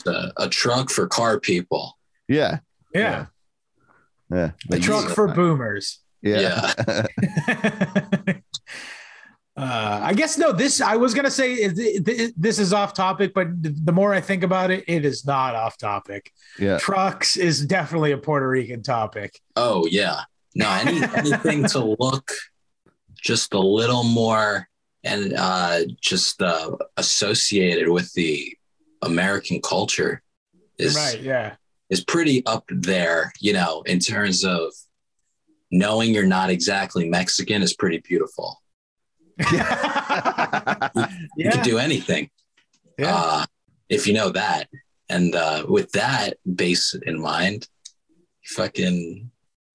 A, 0.07 0.31
a 0.37 0.49
truck 0.49 0.89
for 0.89 1.05
car 1.07 1.39
people. 1.39 1.95
Yeah, 2.27 2.59
Yeah. 2.95 3.27
yeah, 4.31 4.51
A 4.71 4.79
truck 4.79 5.09
for 5.11 5.27
boomers. 5.27 5.99
Yeah. 6.21 6.73
Uh, 9.57 9.99
I 10.01 10.13
guess 10.13 10.37
no. 10.37 10.53
This 10.53 10.79
I 10.79 10.95
was 10.95 11.13
gonna 11.13 11.29
say 11.29 11.67
this 11.67 12.57
is 12.57 12.71
off 12.71 12.93
topic, 12.93 13.33
but 13.33 13.47
the 13.61 13.91
more 13.91 14.13
I 14.13 14.21
think 14.21 14.43
about 14.43 14.71
it, 14.71 14.85
it 14.87 15.03
is 15.03 15.25
not 15.25 15.55
off 15.55 15.77
topic. 15.77 16.31
yeah. 16.57 16.77
Trucks 16.77 17.35
is 17.35 17.65
definitely 17.65 18.13
a 18.13 18.17
Puerto 18.17 18.47
Rican 18.47 18.81
topic. 18.81 19.37
Oh 19.57 19.85
yeah. 19.87 20.21
No, 20.55 20.69
any 20.69 21.03
anything 21.15 21.65
to 21.67 21.95
look 21.99 22.31
just 23.21 23.53
a 23.53 23.59
little 23.59 24.03
more 24.03 24.67
and 25.03 25.33
uh 25.33 25.81
just 25.99 26.41
uh 26.41 26.77
associated 26.95 27.89
with 27.89 28.11
the 28.13 28.57
American 29.01 29.59
culture 29.61 30.23
is 30.77 30.95
right? 30.95 31.21
Yeah. 31.21 31.55
is 31.89 32.03
pretty 32.05 32.43
up 32.45 32.63
there, 32.69 33.33
you 33.41 33.51
know, 33.51 33.81
in 33.81 33.99
terms 33.99 34.45
of 34.45 34.71
knowing 35.71 36.13
you're 36.13 36.25
not 36.25 36.49
exactly 36.49 37.09
Mexican 37.09 37.61
is 37.61 37.73
pretty 37.73 37.99
beautiful. 37.99 38.61
You 41.37 41.45
yeah. 41.45 41.51
can 41.51 41.63
do 41.63 41.77
anything. 41.77 42.29
Yeah. 42.99 43.15
Uh, 43.15 43.45
if 43.89 44.05
you 44.05 44.13
know 44.13 44.29
that, 44.29 44.67
and 45.09 45.33
uh, 45.33 45.65
with 45.67 45.91
that 45.93 46.37
base 46.55 46.93
in 47.05 47.19
mind, 47.19 47.67
you 48.09 48.55
fucking 48.55 49.31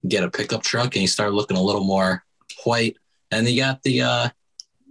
get 0.07 0.23
a 0.23 0.29
pickup 0.29 0.63
truck 0.63 0.95
and 0.95 1.01
you 1.01 1.07
start 1.07 1.33
looking 1.33 1.57
a 1.57 1.61
little 1.61 1.83
more 1.83 2.23
white. 2.63 2.97
And 3.31 3.47
you 3.47 3.61
got 3.61 3.83
the, 3.83 4.01
uh, 4.01 4.29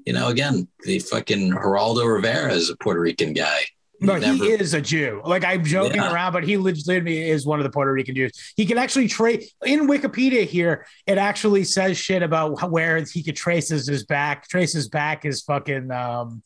you 0.05 0.13
know, 0.13 0.29
again, 0.29 0.69
the 0.85 0.99
fucking 0.99 1.53
Geraldo 1.53 2.13
Rivera 2.13 2.53
is 2.53 2.71
a 2.71 2.77
Puerto 2.77 3.01
Rican 3.01 3.33
guy. 3.33 3.61
No, 4.01 4.19
Never- 4.19 4.45
he 4.45 4.51
is 4.51 4.75
a 4.75 4.81
Jew. 4.81 5.23
Like 5.25 5.45
I'm 5.45 5.65
joking 5.65 5.97
Yeah. 5.97 6.13
around, 6.13 6.33
but 6.35 6.45
he 6.45 6.59
legitimately 6.59 7.31
is 7.31 7.47
one 7.47 7.59
of 7.61 7.65
the 7.65 7.71
Puerto 7.71 7.93
Rican 7.93 8.15
Jews. 8.15 8.53
He 8.57 8.67
can 8.67 8.77
actually 8.79 9.09
trace 9.09 9.53
in 9.65 9.87
Wikipedia 9.89 10.45
here. 10.45 10.87
It 11.07 11.17
actually 11.19 11.65
says 11.65 11.97
shit 11.97 12.23
about 12.23 12.71
where 12.71 13.03
he 13.11 13.23
could 13.23 13.37
traces 13.37 13.87
his 13.87 14.05
back, 14.05 14.49
traces 14.49 14.89
back 14.89 15.23
his 15.23 15.43
fucking 15.43 15.91
um 15.91 16.43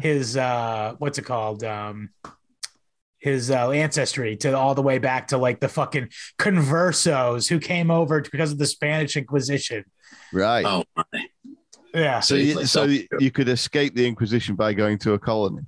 his 0.00 0.36
uh 0.36 0.94
what's 0.98 1.18
it 1.18 1.24
called 1.24 1.64
um 1.64 2.10
his 3.18 3.50
uh, 3.50 3.70
ancestry 3.70 4.36
to 4.36 4.56
all 4.56 4.74
the 4.74 4.82
way 4.82 4.98
back 4.98 5.28
to 5.28 5.38
like 5.38 5.58
the 5.58 5.68
fucking 5.68 6.08
conversos 6.38 7.48
who 7.48 7.58
came 7.58 7.90
over 7.90 8.20
because 8.20 8.52
of 8.52 8.58
the 8.58 8.66
Spanish 8.66 9.16
Inquisition. 9.16 9.84
Right. 10.32 10.64
Oh, 10.64 10.84
my. 10.96 11.04
Yeah. 11.94 12.20
so 12.20 12.34
you, 12.36 12.66
so 12.66 12.84
you, 12.84 13.06
you 13.18 13.30
could 13.30 13.48
escape 13.48 13.94
the 13.94 14.06
Inquisition 14.06 14.54
by 14.54 14.74
going 14.74 14.98
to 14.98 15.14
a 15.14 15.18
colony. 15.18 15.62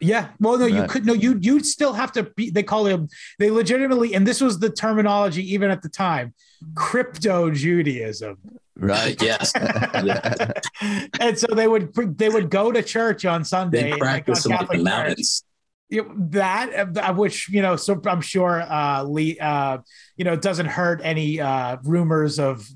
Yeah. 0.00 0.28
Well, 0.40 0.58
no, 0.58 0.66
you 0.66 0.80
Right. 0.80 0.88
could 0.90 1.06
no, 1.06 1.12
you 1.12 1.38
you 1.40 1.60
still 1.60 1.92
have 1.92 2.12
to 2.12 2.24
be 2.24 2.50
they 2.50 2.62
call 2.62 2.86
him 2.86 3.08
they 3.38 3.50
legitimately, 3.50 4.14
and 4.14 4.26
this 4.26 4.40
was 4.40 4.58
the 4.58 4.70
terminology 4.70 5.42
even 5.54 5.70
at 5.70 5.82
the 5.82 5.88
time, 5.88 6.34
crypto 6.74 7.50
Judaism. 7.50 8.38
Right. 8.76 9.20
yes. 9.22 9.52
and 11.20 11.38
so 11.38 11.46
they 11.54 11.68
would 11.68 11.94
they 12.18 12.28
would 12.28 12.50
go 12.50 12.72
to 12.72 12.82
church 12.82 13.24
on 13.24 13.44
Sunday. 13.44 13.92
They 13.92 13.98
practice 13.98 14.46
on 14.46 14.52
in 14.52 14.78
the 14.78 14.84
mountains. 14.84 15.44
Know, 15.90 16.12
that 16.30 16.96
uh, 16.96 17.12
which 17.14 17.48
you 17.50 17.62
know 17.62 17.76
so 17.76 18.00
i'm 18.06 18.20
sure 18.20 18.62
uh 18.62 19.04
lee 19.04 19.38
uh 19.38 19.78
you 20.16 20.24
know 20.24 20.32
it 20.32 20.42
doesn't 20.42 20.66
hurt 20.66 21.00
any 21.04 21.40
uh 21.40 21.76
rumors 21.84 22.40
of 22.40 22.66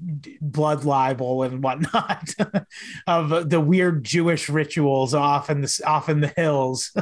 blood 0.41 0.85
libel 0.85 1.43
and 1.43 1.63
whatnot 1.63 2.29
of 3.09 3.51
the 3.51 3.61
weird 3.61 4.05
jewish 4.05 4.49
rituals 4.49 5.15
off 5.15 5.51
in 5.51 5.63
the 5.63 5.81
off 5.87 6.09
in 6.09 6.21
the 6.21 6.33
hills 6.37 6.93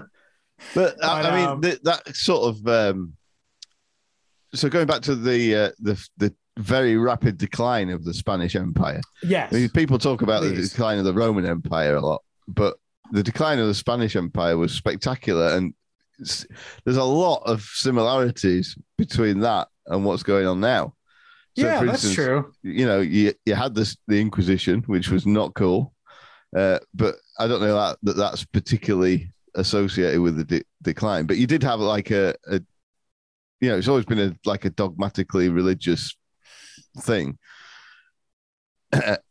But, 0.74 0.96
I, 1.04 1.22
But, 1.22 1.26
I 1.26 1.36
mean, 1.36 1.48
um, 1.48 1.60
th- 1.62 1.82
that 1.82 2.16
sort 2.16 2.54
of. 2.54 2.66
Um, 2.66 3.12
so 4.54 4.68
going 4.68 4.86
back 4.86 5.02
to 5.02 5.14
the 5.14 5.54
uh, 5.54 5.70
the 5.78 6.08
the 6.16 6.34
very 6.58 6.96
rapid 6.96 7.36
decline 7.36 7.90
of 7.90 8.04
the 8.04 8.14
Spanish 8.14 8.56
Empire. 8.56 9.02
yes 9.22 9.52
I 9.52 9.56
mean, 9.56 9.68
people 9.70 9.98
talk 9.98 10.22
about 10.22 10.42
the 10.42 10.54
decline 10.54 10.98
of 10.98 11.04
the 11.04 11.12
Roman 11.12 11.44
Empire 11.44 11.96
a 11.96 12.00
lot, 12.00 12.22
but 12.48 12.78
the 13.12 13.22
decline 13.22 13.58
of 13.58 13.66
the 13.66 13.74
Spanish 13.74 14.16
Empire 14.16 14.56
was 14.56 14.72
spectacular, 14.72 15.48
and 15.48 15.74
there's 16.18 16.96
a 16.96 17.04
lot 17.04 17.42
of 17.44 17.62
similarities 17.62 18.76
between 18.96 19.40
that 19.40 19.68
and 19.86 20.04
what's 20.04 20.22
going 20.22 20.46
on 20.46 20.60
now. 20.60 20.94
So, 21.56 21.66
yeah 21.66 21.78
for 21.78 21.86
that's 21.86 22.12
true 22.12 22.52
You 22.62 22.86
know, 22.86 23.00
you 23.00 23.32
you 23.46 23.54
had 23.54 23.74
this 23.74 23.96
the 24.08 24.20
Inquisition, 24.20 24.82
which 24.86 25.10
was 25.10 25.26
not 25.26 25.54
cool, 25.54 25.94
uh, 26.56 26.78
but 26.94 27.16
I 27.38 27.46
don't 27.46 27.60
know 27.60 27.74
that, 27.74 27.98
that 28.02 28.16
that's 28.16 28.44
particularly 28.44 29.32
associated 29.54 30.20
with 30.20 30.36
the 30.36 30.44
de- 30.44 30.64
decline. 30.82 31.26
But 31.26 31.38
you 31.38 31.46
did 31.46 31.62
have 31.62 31.80
like 31.80 32.10
a, 32.10 32.34
a, 32.50 32.60
you 33.60 33.70
know, 33.70 33.78
it's 33.78 33.88
always 33.88 34.04
been 34.04 34.20
a 34.20 34.36
like 34.44 34.64
a 34.64 34.70
dogmatically 34.70 35.48
religious 35.48 36.14
thing. 37.00 37.38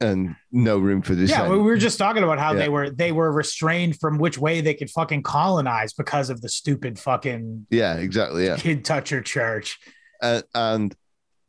and 0.00 0.34
no 0.52 0.78
room 0.78 1.02
for 1.02 1.14
this. 1.14 1.30
yeah 1.30 1.48
we 1.48 1.58
were 1.58 1.76
just 1.76 1.98
talking 1.98 2.22
about 2.24 2.38
how 2.38 2.52
Yeah. 2.52 2.58
they 2.58 2.68
were 2.68 2.90
they 2.90 3.12
were 3.12 3.30
restrained 3.32 3.98
from 4.00 4.18
which 4.18 4.36
way 4.38 4.60
they 4.60 4.74
could 4.74 4.90
fucking 4.90 5.22
colonize 5.22 5.92
because 5.92 6.30
of 6.30 6.40
the 6.40 6.48
stupid 6.48 6.98
fucking 6.98 7.66
yeah, 7.70 7.94
exactly. 7.94 8.46
Yeah. 8.46 8.56
kid 8.56 8.84
toucher 8.84 9.20
church 9.20 9.78
and, 10.20 10.42
and 10.54 10.96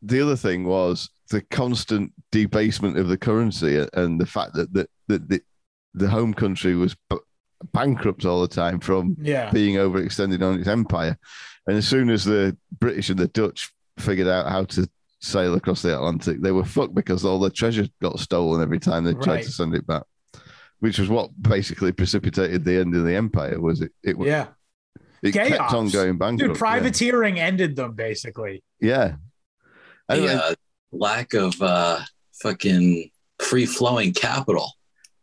the 0.01 0.21
other 0.21 0.35
thing 0.35 0.63
was 0.65 1.09
the 1.31 1.41
constant 1.41 2.13
debasement 2.31 2.97
of 2.97 3.07
the 3.07 3.17
currency 3.17 3.85
and 3.93 4.19
the 4.21 4.25
fact 4.25 4.53
that 4.53 4.71
the, 4.73 4.87
that 5.07 5.27
the, 5.29 5.41
the 5.93 6.07
home 6.09 6.33
country 6.33 6.75
was 6.75 6.95
b- 7.09 7.17
bankrupt 7.73 8.25
all 8.25 8.41
the 8.41 8.47
time 8.47 8.79
from 8.79 9.15
yeah 9.21 9.49
being 9.51 9.75
overextended 9.75 10.41
on 10.41 10.59
its 10.59 10.67
empire. 10.67 11.17
And 11.67 11.77
as 11.77 11.87
soon 11.87 12.09
as 12.09 12.25
the 12.25 12.55
British 12.79 13.09
and 13.09 13.19
the 13.19 13.27
Dutch 13.27 13.71
figured 13.99 14.27
out 14.27 14.47
how 14.49 14.63
to 14.65 14.89
sail 15.19 15.53
across 15.55 15.81
the 15.81 15.93
Atlantic, 15.95 16.41
they 16.41 16.51
were 16.51 16.65
fucked 16.65 16.95
because 16.95 17.25
all 17.25 17.39
their 17.39 17.49
treasure 17.49 17.87
got 18.01 18.19
stolen 18.19 18.61
every 18.61 18.79
time 18.79 19.03
they 19.03 19.13
tried 19.13 19.35
Right. 19.35 19.43
to 19.45 19.51
send 19.51 19.75
it 19.75 19.85
back. 19.85 20.03
Which 20.79 20.97
was 20.97 21.09
what 21.09 21.29
basically 21.41 21.91
precipitated 21.91 22.63
the 22.63 22.79
end 22.79 22.95
of 22.95 23.03
the 23.03 23.13
empire. 23.15 23.59
Was 23.59 23.81
it? 23.81 23.91
It, 24.03 24.17
was. 24.17 24.27
yeah 24.27 24.47
it 25.21 25.33
kept 25.33 25.49
Chaos. 25.49 25.73
on 25.73 25.89
going 25.89 26.17
bankrupt. 26.17 26.53
dude 26.53 26.57
privateering 26.57 27.39
ended 27.41 27.75
them 27.75 27.91
basically 27.93 28.63
Yeah. 28.79 29.15
yeah. 30.09 30.15
The 30.15 30.43
uh, 30.45 30.55
lack 30.93 31.33
of 31.33 31.61
uh, 31.61 31.99
fucking 32.41 33.11
free 33.39 33.65
flowing 33.65 34.13
capital. 34.13 34.71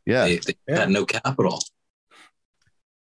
yeah. 0.05 0.27
They, 0.27 0.37
they 0.39 0.55
Yeah. 0.69 0.81
had 0.81 0.91
no 0.91 1.07
capital. 1.07 1.63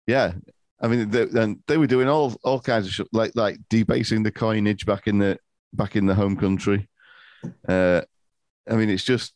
Yeah, 0.07 0.35
I 0.81 0.89
mean, 0.89 1.11
they, 1.11 1.23
and 1.23 1.59
they 1.67 1.79
were 1.79 1.87
doing 1.87 2.09
all 2.09 2.37
all 2.45 2.61
kinds 2.61 2.87
of 2.87 2.93
shit, 2.93 3.09
like 3.13 3.33
like 3.35 3.59
debasing 3.71 4.23
the 4.23 4.31
coinage 4.31 4.85
back 4.87 5.07
in 5.07 5.19
the 5.19 5.39
back 5.75 5.97
in 5.97 6.07
the 6.07 6.15
home 6.15 6.37
country. 6.37 6.89
Uh, 7.69 8.01
I 8.71 8.77
mean, 8.77 8.89
it's 8.91 9.05
just 9.05 9.33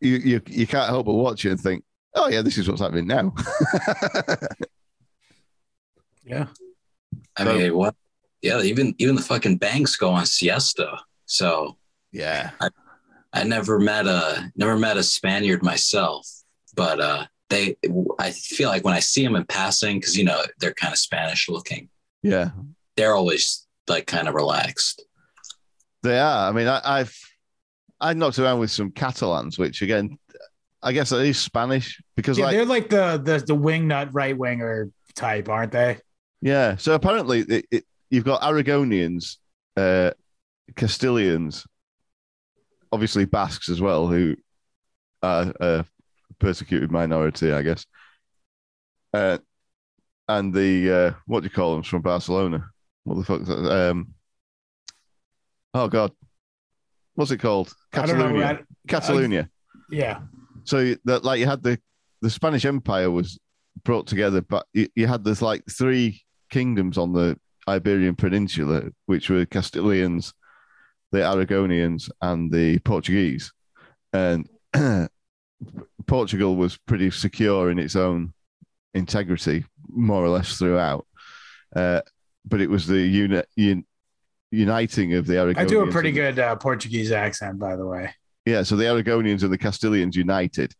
you 0.00 0.16
you 0.16 0.40
you 0.48 0.66
can't 0.66 0.88
help 0.88 1.06
but 1.06 1.14
watch 1.14 1.44
it 1.44 1.50
and 1.50 1.60
think, 1.60 1.84
oh 2.14 2.28
yeah, 2.28 2.42
this 2.42 2.58
is 2.58 2.68
what's 2.68 2.80
happening 2.80 3.06
now. 3.06 3.34
yeah 6.24 6.46
I 7.36 7.44
So- 7.44 7.58
mean, 7.58 7.76
what? 7.76 7.94
Yeah, 8.42 8.62
even 8.62 8.94
even 8.98 9.16
the 9.16 9.22
fucking 9.22 9.58
banks 9.58 9.96
go 9.96 10.10
on 10.10 10.24
siesta. 10.24 10.98
So 11.26 11.76
yeah, 12.10 12.52
I 13.34 13.44
never 13.44 13.78
met 13.78 14.06
a 14.06 14.50
never 14.56 14.78
met 14.78 14.96
a 14.96 15.02
Spaniard 15.02 15.62
myself, 15.62 16.26
but 16.74 17.00
uh, 17.00 17.26
they 17.50 17.76
I 18.18 18.30
feel 18.30 18.70
like 18.70 18.82
when 18.82 18.94
I 18.94 19.00
see 19.00 19.22
them 19.22 19.36
in 19.36 19.44
passing, 19.44 19.98
because 20.00 20.16
you 20.16 20.24
know 20.24 20.42
they're 20.58 20.72
kind 20.72 20.90
of 20.92 20.98
Spanish 20.98 21.50
looking, 21.50 21.90
yeah, 22.22 22.50
they're 22.96 23.14
always 23.14 23.66
like 23.88 24.06
kind 24.06 24.26
of 24.26 24.34
relaxed. 24.34 25.04
They 26.02 26.18
are. 26.18 26.48
I 26.48 26.52
mean, 26.52 26.68
I, 26.68 26.80
I've 26.84 27.16
I 28.00 28.14
knocked 28.14 28.38
around 28.38 28.60
with 28.60 28.70
some 28.70 28.90
Catalans, 28.90 29.58
which 29.58 29.82
again, 29.82 30.18
I 30.82 30.92
guess 30.92 31.12
it 31.12 31.26
is 31.26 31.38
Spanish 31.38 32.02
because 32.16 32.38
yeah 32.38 32.46
like 32.46 32.56
they're 32.56 32.64
like 32.64 32.88
the 32.88 33.20
the 33.22 33.44
the 33.46 33.56
wingnut 33.56 34.10
right 34.12 34.36
winger 34.36 34.90
type 35.14 35.48
aren't 35.48 35.72
they 35.72 35.98
Yeah. 36.40 36.76
So 36.76 36.94
apparently, 36.94 37.40
it, 37.40 37.66
it, 37.70 37.84
you've 38.08 38.24
got 38.24 38.40
Aragonians, 38.42 39.36
uh, 39.76 40.12
Castilians, 40.74 41.66
obviously 42.92 43.24
Basques 43.24 43.68
as 43.68 43.80
well, 43.80 44.06
who 44.06 44.36
are 45.22 45.52
a 45.60 45.84
persecuted 46.38 46.90
minority, 46.90 47.52
I 47.52 47.62
guess. 47.62 47.84
Uh, 49.12 49.38
and 50.28 50.54
the 50.54 50.92
uh, 50.92 51.12
what 51.26 51.40
do 51.40 51.44
you 51.44 51.50
call 51.50 51.74
them 51.74 51.82
from 51.82 52.02
Barcelona? 52.02 52.64
What 53.04 53.16
the 53.16 53.24
fuck? 53.24 53.42
Is 53.42 53.48
that? 53.48 53.90
Um, 53.90 54.14
oh 55.74 55.88
God, 55.88 56.12
what's 57.14 57.30
it 57.30 57.38
called? 57.38 57.72
I. 57.92 57.96
Catalonia. 57.96 58.44
I- 58.46 58.64
Catalonia. 58.88 59.50
yeah 59.90 60.20
So 60.64 60.94
that 61.04 61.24
like 61.24 61.40
you 61.40 61.46
had 61.46 61.62
the 61.62 61.78
the 62.22 62.30
Spanish 62.30 62.64
Empire 62.64 63.10
was 63.10 63.38
brought 63.84 64.06
together, 64.06 64.40
but 64.42 64.66
you, 64.72 64.88
you 64.94 65.06
had 65.06 65.24
this 65.24 65.40
like 65.42 65.62
three 65.70 66.22
kingdoms 66.50 66.98
on 66.98 67.12
the 67.12 67.38
Iberian 67.68 68.14
Peninsula, 68.16 68.82
which 69.06 69.30
were 69.30 69.46
Castilians, 69.46 70.32
the 71.12 71.18
Aragonians, 71.18 72.10
and 72.20 72.50
the 72.52 72.78
Portuguese. 72.80 73.52
And 74.12 74.48
Portugal 76.06 76.56
was 76.56 76.76
pretty 76.78 77.10
secure 77.10 77.70
in 77.70 77.78
its 77.78 77.96
own 77.96 78.32
integrity, 78.94 79.64
more 79.88 80.24
or 80.24 80.28
less 80.28 80.58
throughout. 80.58 81.06
Uh, 81.74 82.00
but 82.44 82.60
it 82.60 82.68
was 82.70 82.86
the 82.86 82.98
uni- 83.00 83.42
un- 83.58 83.84
uniting 84.50 85.14
of 85.14 85.26
the 85.26 85.34
Aragonians. 85.34 85.58
i 85.58 85.64
do 85.64 85.82
a 85.82 85.90
pretty 85.90 86.12
good 86.12 86.38
uh, 86.38 86.56
portuguese 86.56 87.12
accent 87.12 87.58
by 87.58 87.76
the 87.76 87.86
way 87.86 88.12
yeah, 88.46 88.62
so 88.62 88.76
the 88.76 88.84
Aragonians 88.84 89.42
and 89.42 89.52
the 89.52 89.58
Castilians 89.58 90.16
united, 90.16 90.74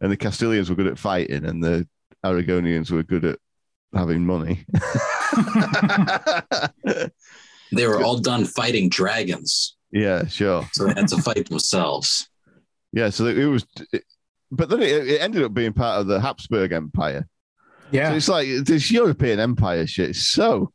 and 0.00 0.10
the 0.10 0.16
Castilians 0.16 0.68
were 0.68 0.76
good 0.76 0.86
at 0.86 0.98
fighting, 0.98 1.44
and 1.44 1.62
the 1.62 1.86
Aragonians 2.24 2.90
were 2.90 3.02
good 3.02 3.24
at 3.24 3.38
having 3.94 4.24
money. 4.24 4.64
They 7.74 7.86
were 7.86 8.02
all 8.02 8.18
done 8.18 8.44
fighting 8.44 8.90
dragons, 8.90 9.78
yeah, 9.90 10.26
sure. 10.26 10.68
so 10.72 10.84
they 10.84 10.92
had 10.92 11.08
to 11.08 11.22
fight 11.22 11.48
themselves. 11.48 12.28
Yeah, 12.92 13.08
so 13.08 13.24
it 13.24 13.46
was, 13.46 13.64
but 14.50 14.68
then 14.68 14.82
it, 14.82 15.08
it 15.08 15.22
ended 15.22 15.42
up 15.42 15.54
being 15.54 15.72
part 15.72 15.98
of 15.98 16.06
the 16.06 16.20
Habsburg 16.20 16.72
Empire. 16.72 17.26
Yeah, 17.90 18.10
so 18.10 18.16
it's 18.16 18.28
like 18.28 18.48
this 18.66 18.90
European 18.90 19.40
Empire 19.40 19.86
shit. 19.86 20.10
is 20.10 20.28
so 20.28 20.70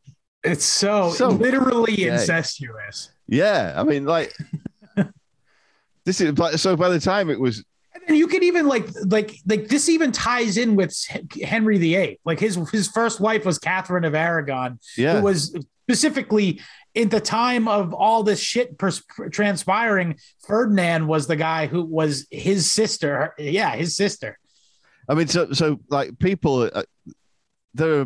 it's 0.51 0.65
so, 0.65 1.11
So 1.11 1.29
literally 1.29 1.95
gay. 1.95 2.09
incestuous 2.09 3.11
yeah. 3.27 3.73
I 3.75 3.83
mean, 3.83 4.05
like 4.05 4.33
this 6.05 6.21
is 6.21 6.33
so 6.61 6.75
by 6.75 6.89
the 6.89 6.99
time 6.99 7.29
it 7.29 7.39
was 7.39 7.63
And 8.07 8.17
you 8.17 8.27
could 8.27 8.43
even 8.43 8.67
like 8.67 8.87
like 9.05 9.35
like 9.45 9.67
this 9.67 9.89
even 9.89 10.11
ties 10.11 10.57
in 10.57 10.75
with 10.75 10.95
Henry 11.43 11.77
VIII. 11.77 12.19
Like 12.25 12.39
his 12.39 12.55
his 12.71 12.87
first 12.87 13.19
wife 13.19 13.45
was 13.45 13.59
Catherine 13.59 14.05
of 14.05 14.15
Aragon, 14.15 14.79
Yeah. 14.97 15.17
who 15.17 15.23
was 15.23 15.53
specifically 15.89 16.61
in 16.95 17.09
the 17.09 17.19
time 17.19 17.67
of 17.67 17.93
all 17.93 18.23
this 18.23 18.39
shit 18.39 18.77
pers- 18.77 19.03
transpiring. 19.31 20.15
Ferdinand 20.47 21.07
was 21.07 21.27
the 21.27 21.35
guy 21.35 21.67
who 21.67 21.83
was 21.83 22.27
his 22.31 22.71
sister. 22.71 23.33
Yeah, 23.37 23.75
his 23.75 23.95
sister. 23.95 24.39
I 25.09 25.13
mean, 25.15 25.27
so 25.27 25.51
so 25.51 25.79
like 25.89 26.17
people, 26.19 26.69
uh, 26.73 26.83
there 27.77 28.01
are 28.01 28.05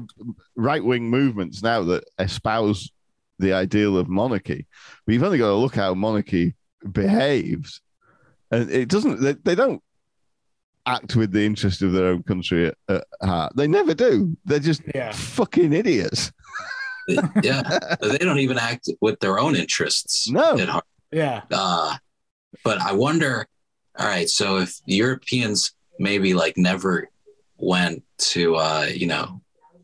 right 0.56 0.84
wing 0.84 1.10
movements 1.10 1.62
now 1.64 1.84
that 1.84 2.04
espouse 2.20 2.92
the 3.40 3.54
ideal 3.54 3.98
of 3.98 4.08
monarchy, 4.08 4.68
but 5.06 5.14
you've 5.14 5.24
only 5.24 5.38
got 5.40 5.48
to 5.48 5.56
look 5.56 5.76
how 5.76 5.94
monarchy 5.94 6.56
behaves, 6.92 7.82
and 8.52 8.70
it 8.70 8.88
doesn't. 8.90 9.22
They, 9.22 9.34
they 9.34 9.56
don't 9.56 9.82
act 10.86 11.16
with 11.16 11.32
the 11.32 11.44
interest 11.46 11.82
of 11.82 11.92
their 11.94 12.08
own 12.08 12.24
country 12.24 12.68
at, 12.68 12.76
at 12.90 13.04
heart. 13.22 13.54
They 13.56 13.68
never 13.68 13.94
do. 13.94 14.36
They're 14.46 14.60
just 14.60 14.82
Yeah. 14.94 15.12
fucking 15.12 15.74
idiots. 15.74 16.32
yeah, 17.44 17.80
they 18.02 18.18
don't 18.20 18.40
even 18.40 18.58
act 18.58 18.90
with 19.02 19.20
their 19.20 19.40
own 19.40 19.56
interests. 19.56 20.30
No. 20.30 20.58
at 20.58 20.70
heart. 20.70 20.86
Yeah. 21.12 21.42
Uh, 21.52 21.96
but 22.64 22.80
I 22.82 22.94
wonder. 22.94 23.48
All 24.00 24.08
right, 24.08 24.30
so 24.30 24.58
if 24.58 24.80
Europeans 24.86 25.74
maybe 26.00 26.34
like 26.34 26.58
never 26.58 27.10
went 27.58 28.04
to 28.18 28.56
uh, 28.56 28.88
you 28.94 29.06
know 29.08 29.42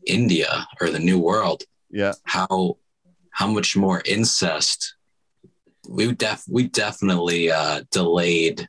India 0.08 0.66
or 0.80 0.90
the 0.90 0.98
New 0.98 1.18
World, 1.18 1.62
Yeah, 1.90 2.14
how 2.24 2.76
how 3.30 3.46
much 3.46 3.76
more 3.76 4.02
incest 4.04 4.94
we 5.88 6.12
def 6.12 6.44
we 6.48 6.68
definitely 6.68 7.50
uh, 7.50 7.82
delayed. 7.90 8.68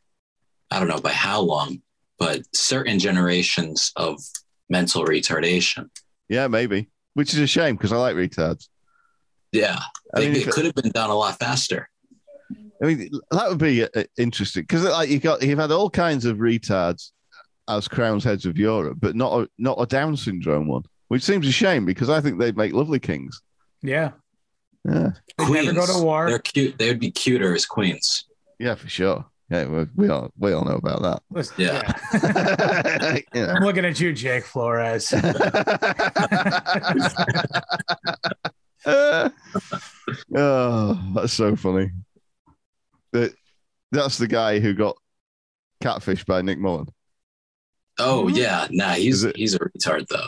I 0.71 0.79
don't 0.79 0.87
know 0.87 1.01
by 1.01 1.11
how 1.13 1.41
long, 1.41 1.81
but 2.19 2.41
certain 2.53 2.99
generations 2.99 3.91
of 3.95 4.21
mental 4.69 5.03
retardation. 5.03 5.89
yeah, 6.29 6.47
maybe. 6.47 6.89
Which 7.15 7.33
is 7.33 7.39
a 7.39 7.47
shame 7.47 7.75
because 7.75 7.91
I 7.91 7.97
like 7.97 8.15
retards. 8.15 8.67
Yeah, 9.51 9.79
I 10.15 10.19
mean, 10.19 10.31
it, 10.35 10.47
it 10.47 10.51
could 10.51 10.65
have 10.65 10.75
been 10.75 10.91
done 10.91 11.09
a 11.09 11.15
lot 11.15 11.39
faster. 11.39 11.89
I 12.81 12.85
mean, 12.85 13.09
that 13.31 13.49
would 13.49 13.57
be 13.57 13.83
uh, 13.83 14.03
interesting 14.17 14.63
because 14.63 14.83
like 14.83 15.09
you 15.09 15.19
got 15.19 15.41
you've 15.41 15.59
had 15.59 15.71
all 15.71 15.89
kinds 15.89 16.25
of 16.25 16.37
retards 16.37 17.11
as 17.67 17.87
crown's 17.87 18.23
heads 18.23 18.45
of 18.45 18.57
Europe, 18.57 18.99
but 19.01 19.15
not 19.15 19.41
a, 19.41 19.49
not 19.57 19.77
a 19.81 19.85
Down 19.87 20.15
syndrome 20.15 20.67
one, 20.67 20.83
which 21.09 21.23
seems 21.23 21.45
a 21.47 21.51
shame 21.51 21.85
because 21.85 22.09
I 22.09 22.21
think 22.21 22.39
they'd 22.39 22.57
make 22.57 22.73
lovely 22.73 22.99
kings. 22.99 23.41
Yeah. 23.83 24.11
Yeah, 24.85 25.09
They'd 25.37 25.49
never 25.49 25.73
go 25.73 25.85
to 25.85 26.01
war. 26.03 26.29
They're 26.29 26.39
cute. 26.39 26.77
They 26.77 26.87
would 26.87 27.01
be 27.01 27.11
cuter 27.11 27.53
as 27.53 27.65
queens. 27.65 28.25
yeah, 28.59 28.75
for 28.75 28.87
sure. 28.87 29.25
Yeah, 29.51 29.65
we, 29.65 29.85
we 29.95 30.09
all 30.09 30.29
we 30.37 30.53
all 30.53 30.63
know 30.63 30.75
about 30.75 31.01
that. 31.01 31.23
Listen, 31.31 31.55
Yeah. 31.57 33.17
You 33.33 33.41
know. 33.47 33.53
I'm 33.55 33.63
looking 33.63 33.83
at 33.83 33.99
you, 33.99 34.13
Jake 34.13 34.45
Flores. 34.45 35.11
oh, 40.35 41.11
that's 41.15 41.33
so 41.33 41.55
funny. 41.55 41.89
That 43.13 43.33
that's 43.91 44.17
the 44.17 44.27
guy 44.27 44.59
who 44.59 44.73
got 44.73 44.95
catfished 45.83 46.25
by 46.25 46.41
Nick 46.41 46.59
Mullen. 46.59 46.87
Oh 47.97 48.25
Mhm. 48.25 48.35
yeah, 48.35 48.67
nah, 48.71 48.93
he's 48.93 49.23
it- 49.23 49.35
he's 49.35 49.55
a 49.55 49.59
retard 49.59 50.07
though. 50.07 50.27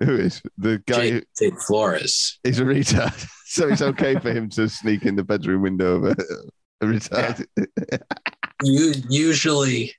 Who 0.00 0.16
is 0.16 0.42
the 0.58 0.82
guy? 0.86 1.10
Jake, 1.10 1.24
Jake 1.38 1.60
Flores. 1.60 2.38
he's 2.42 2.60
a 2.60 2.64
retard, 2.64 3.26
so 3.46 3.68
it's 3.68 3.82
okay 3.82 4.18
for 4.18 4.30
him 4.32 4.48
to 4.50 4.68
sneak 4.68 5.04
in 5.06 5.16
the 5.16 5.24
bedroom 5.24 5.62
window 5.62 5.96
of 5.96 6.04
a, 6.04 6.16
a 6.82 6.86
retard. 6.86 7.44
You 8.62 8.94
usually 9.08 9.94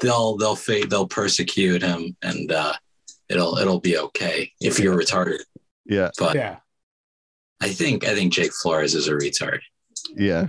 they'll 0.00 0.36
they'll 0.36 0.56
fade 0.56 0.90
they'll 0.90 1.06
persecute 1.06 1.80
him 1.82 2.16
and 2.22 2.50
uh 2.50 2.72
it'll 3.28 3.56
it'll 3.58 3.80
be 3.80 3.98
okay 3.98 4.50
if 4.60 4.78
you're 4.78 4.96
retarded. 4.96 5.40
Yeah, 5.84 6.10
But 6.18 6.34
yeah. 6.36 6.56
I 7.60 7.68
think 7.68 8.04
I 8.06 8.14
think 8.14 8.32
Jake 8.32 8.52
Flores 8.52 8.94
is 8.94 9.08
a 9.08 9.12
retard. 9.12 9.60
yeah. 10.16 10.46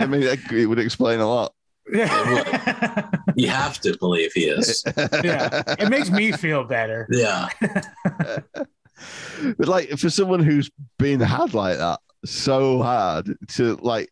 I 0.00 0.06
mean, 0.06 0.22
that, 0.22 0.38
it 0.52 0.66
would 0.66 0.78
explain 0.80 1.20
a 1.20 1.28
lot. 1.28 1.52
Yeah. 1.92 3.10
You 3.38 3.48
have 3.48 3.78
to 3.80 3.94
believe 3.98 4.32
he 4.32 4.44
is. 4.46 4.82
Yeah. 5.22 5.62
it 5.78 5.90
makes 5.90 6.10
me 6.10 6.32
feel 6.32 6.64
better. 6.64 7.06
Yeah. 7.10 7.50
but 9.58 9.68
like 9.68 9.90
for 9.98 10.08
someone 10.08 10.40
who's 10.40 10.70
been 10.98 11.20
had 11.20 11.52
like 11.52 11.76
that 11.76 12.00
so 12.24 12.80
hard 12.82 13.36
to 13.48 13.76
like 13.82 14.10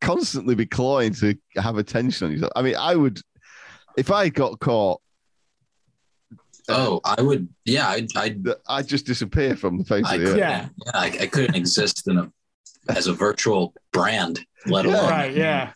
constantly 0.00 0.54
be 0.54 0.64
clawing 0.64 1.12
to 1.14 1.36
have 1.56 1.76
attention 1.76 2.26
on 2.28 2.32
yourself. 2.32 2.52
I 2.56 2.62
mean, 2.62 2.76
I 2.76 2.96
would 2.96 3.20
if 3.98 4.10
I 4.10 4.30
got 4.30 4.58
caught, 4.60 5.00
Oh, 6.68 7.00
I 7.04 7.20
would 7.20 7.48
yeah, 7.64 7.88
I 7.88 8.06
I 8.16 8.36
I'd 8.68 8.86
just 8.88 9.04
disappear 9.04 9.54
from 9.56 9.76
the 9.78 9.84
face 9.84 10.04
I 10.06 10.14
of 10.14 10.20
the 10.20 10.26
couldn't 10.28 10.42
earth. 10.42 10.48
Yeah. 10.48 10.68
yeah, 10.86 10.92
I, 10.94 11.06
I 11.22 11.26
couldn't 11.26 11.56
exist 11.56 12.08
in 12.08 12.16
a 12.18 12.32
as 12.88 13.06
a 13.06 13.12
virtual 13.12 13.74
brand, 13.92 14.40
let 14.66 14.86
Yeah. 14.86 14.92
alone 14.92 15.10
Right. 15.10 15.36
Yeah. 15.36 15.72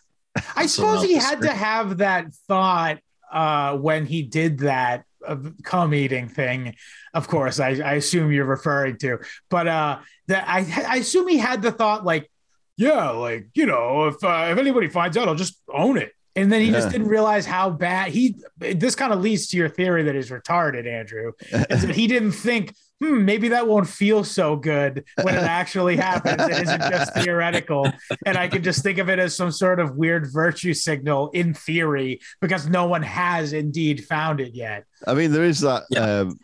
I 0.55 0.65
suppose 0.65 1.03
he 1.03 1.15
had 1.15 1.41
to 1.41 1.51
have 1.51 1.97
that 1.97 2.33
thought 2.47 2.99
uh, 3.31 3.77
when 3.77 4.05
he 4.05 4.21
did 4.23 4.59
that 4.59 5.03
uh, 5.25 5.37
cum 5.63 5.93
eating 5.93 6.27
thing. 6.27 6.75
Of 7.13 7.27
course, 7.27 7.59
I, 7.59 7.69
I 7.83 7.93
assume 7.93 8.31
you're 8.31 8.45
referring 8.45 8.97
to, 8.99 9.19
but 9.49 9.67
uh, 9.67 9.99
that 10.27 10.45
I, 10.47 10.65
I 10.87 10.95
assume 10.97 11.27
he 11.27 11.37
had 11.37 11.61
the 11.61 11.71
thought 11.71 12.03
like, 12.05 12.29
yeah, 12.77 13.09
like 13.11 13.47
you 13.53 13.65
know, 13.65 14.07
if 14.07 14.23
uh, 14.23 14.49
if 14.51 14.57
anybody 14.57 14.89
finds 14.89 15.15
out, 15.17 15.27
I'll 15.27 15.35
just 15.35 15.59
own 15.73 15.97
it. 15.97 16.11
And 16.37 16.51
then 16.51 16.59
he 16.59 16.67
Yeah. 16.67 16.73
just 16.73 16.91
didn't 16.91 17.07
realize 17.07 17.45
how 17.45 17.69
bad 17.69 18.09
he. 18.09 18.35
This 18.59 18.93
kind 18.95 19.13
of 19.13 19.21
leads 19.21 19.47
to 19.47 19.57
your 19.57 19.69
theory 19.69 20.03
that 20.03 20.15
he's 20.15 20.29
retarded, 20.29 20.85
Andrew. 20.85 21.31
Is 21.69 21.83
that 21.83 21.95
he 21.95 22.07
didn't 22.07 22.33
think, 22.33 22.75
hmm, 23.01 23.25
maybe 23.25 23.49
that 23.49 23.67
won't 23.67 23.87
feel 23.87 24.23
so 24.23 24.55
good 24.55 25.03
when 25.21 25.35
it 25.35 25.43
actually 25.43 25.97
happens. 25.97 26.41
It 26.41 26.63
isn't 26.63 26.81
just 26.81 27.13
theoretical 27.13 27.91
and 28.25 28.37
I 28.37 28.47
can 28.47 28.63
just 28.63 28.83
think 28.83 28.97
of 28.97 29.09
it 29.09 29.19
as 29.19 29.35
some 29.35 29.51
sort 29.51 29.79
of 29.79 29.95
weird 29.95 30.27
virtue 30.31 30.73
signal 30.73 31.29
in 31.29 31.53
theory 31.53 32.19
because 32.41 32.67
no 32.67 32.87
one 32.87 33.03
has 33.03 33.53
indeed 33.53 34.05
found 34.05 34.39
it 34.39 34.53
yet. 34.53 34.85
I 35.07 35.13
mean, 35.13 35.31
there 35.31 35.43
is 35.43 35.59
that. 35.61 35.83
Yeah. 35.89 35.99
Um, 36.19 36.39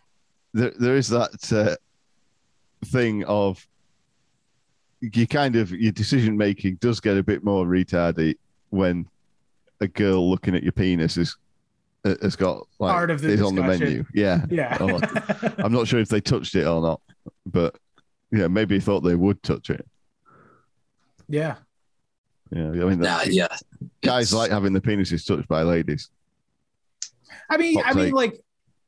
there, 0.54 0.74
there 0.78 0.98
is 0.98 1.08
that 1.10 1.54
uh, 1.54 1.76
thing 2.88 3.24
of 3.24 3.66
you 5.02 5.28
kind 5.28 5.56
of 5.56 5.72
your 5.72 5.92
decision 5.92 6.38
making 6.38 6.76
does 6.76 7.00
get 7.00 7.18
a 7.18 7.24
bit 7.24 7.44
more 7.44 7.66
retardy 7.66 8.36
when 8.70 9.08
a 9.80 9.88
girl 9.88 10.30
looking 10.30 10.56
at 10.56 10.64
your 10.64 10.72
penis 10.72 11.18
is 11.18 11.38
Uh, 12.04 12.16
has 12.24 12.36
got 12.36 12.66
like 12.80 12.92
Part 12.92 13.12
of 13.12 13.22
the 13.22 13.30
is 13.30 13.42
on 13.44 13.54
the 13.56 13.62
menu. 13.62 14.04
Yeah, 14.14 14.44
Yeah. 14.50 14.76
Oh, 14.80 15.00
I'm 15.60 15.72
not 15.72 15.88
sure 15.88 16.00
if 16.00 16.10
they 16.10 16.20
touched 16.22 16.56
it 16.56 16.66
or 16.66 16.82
not, 16.82 17.00
but 17.46 17.78
yeah, 18.32 18.48
maybe 18.48 18.80
thought 18.80 19.02
they 19.02 19.14
would 19.16 19.42
touch 19.44 19.70
it. 19.70 19.86
yeah. 21.28 21.56
Yeah, 22.54 22.68
I 22.68 22.70
mean, 22.72 23.00
Nah, 23.00 23.22
yeah. 23.28 23.48
guys 24.02 24.30
It's- 24.30 24.34
like 24.34 24.52
having 24.52 24.74
the 24.74 24.82
penises 24.82 25.26
touched 25.26 25.48
by 25.48 25.62
ladies. 25.64 26.10
I 27.50 27.58
mean, 27.58 27.80
Hot 27.80 27.86
I 27.86 27.94
mean, 27.94 28.12
like, 28.14 28.42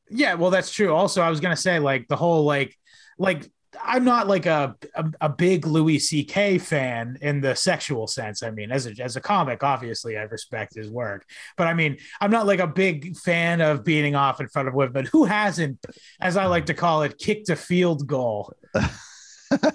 yeah, 0.09 0.33
well, 0.33 0.49
that's 0.51 0.71
true. 0.71 0.93
Also, 0.93 1.21
I 1.21 1.29
was 1.29 1.39
gonna 1.39 1.55
say, 1.55 1.79
like, 1.79 2.07
the 2.09 2.15
whole 2.17 2.43
like 2.45 2.77
like 3.17 3.49
I'm 3.81 4.03
not 4.03 4.27
like 4.27 4.45
a, 4.45 4.75
a 4.95 5.05
a 5.21 5.29
big 5.29 5.65
Louis 5.65 5.99
C.K. 5.99 6.57
fan 6.57 7.17
in 7.21 7.41
the 7.41 7.55
sexual 7.55 8.07
sense. 8.07 8.43
I 8.43 8.51
mean, 8.51 8.71
as 8.71 8.87
a 8.87 9.01
as 9.01 9.15
a 9.15 9.21
comic, 9.21 9.63
obviously, 9.63 10.17
I 10.17 10.23
respect 10.23 10.75
his 10.75 10.89
work, 10.89 11.25
but 11.57 11.67
I 11.67 11.73
mean, 11.73 11.97
I'm 12.21 12.31
not 12.31 12.45
like 12.45 12.59
a 12.59 12.67
big 12.67 13.17
fan 13.17 13.61
of 13.61 13.83
beating 13.83 14.15
off 14.15 14.39
in 14.39 14.47
front 14.47 14.67
of 14.67 14.73
women. 14.73 14.93
But 14.93 15.07
who 15.07 15.25
hasn't, 15.25 15.85
as 16.19 16.37
I 16.37 16.45
like 16.45 16.67
to 16.67 16.73
call 16.73 17.03
it, 17.03 17.17
kicked 17.17 17.49
a 17.49 17.55
field 17.55 18.07
goal? 18.07 18.53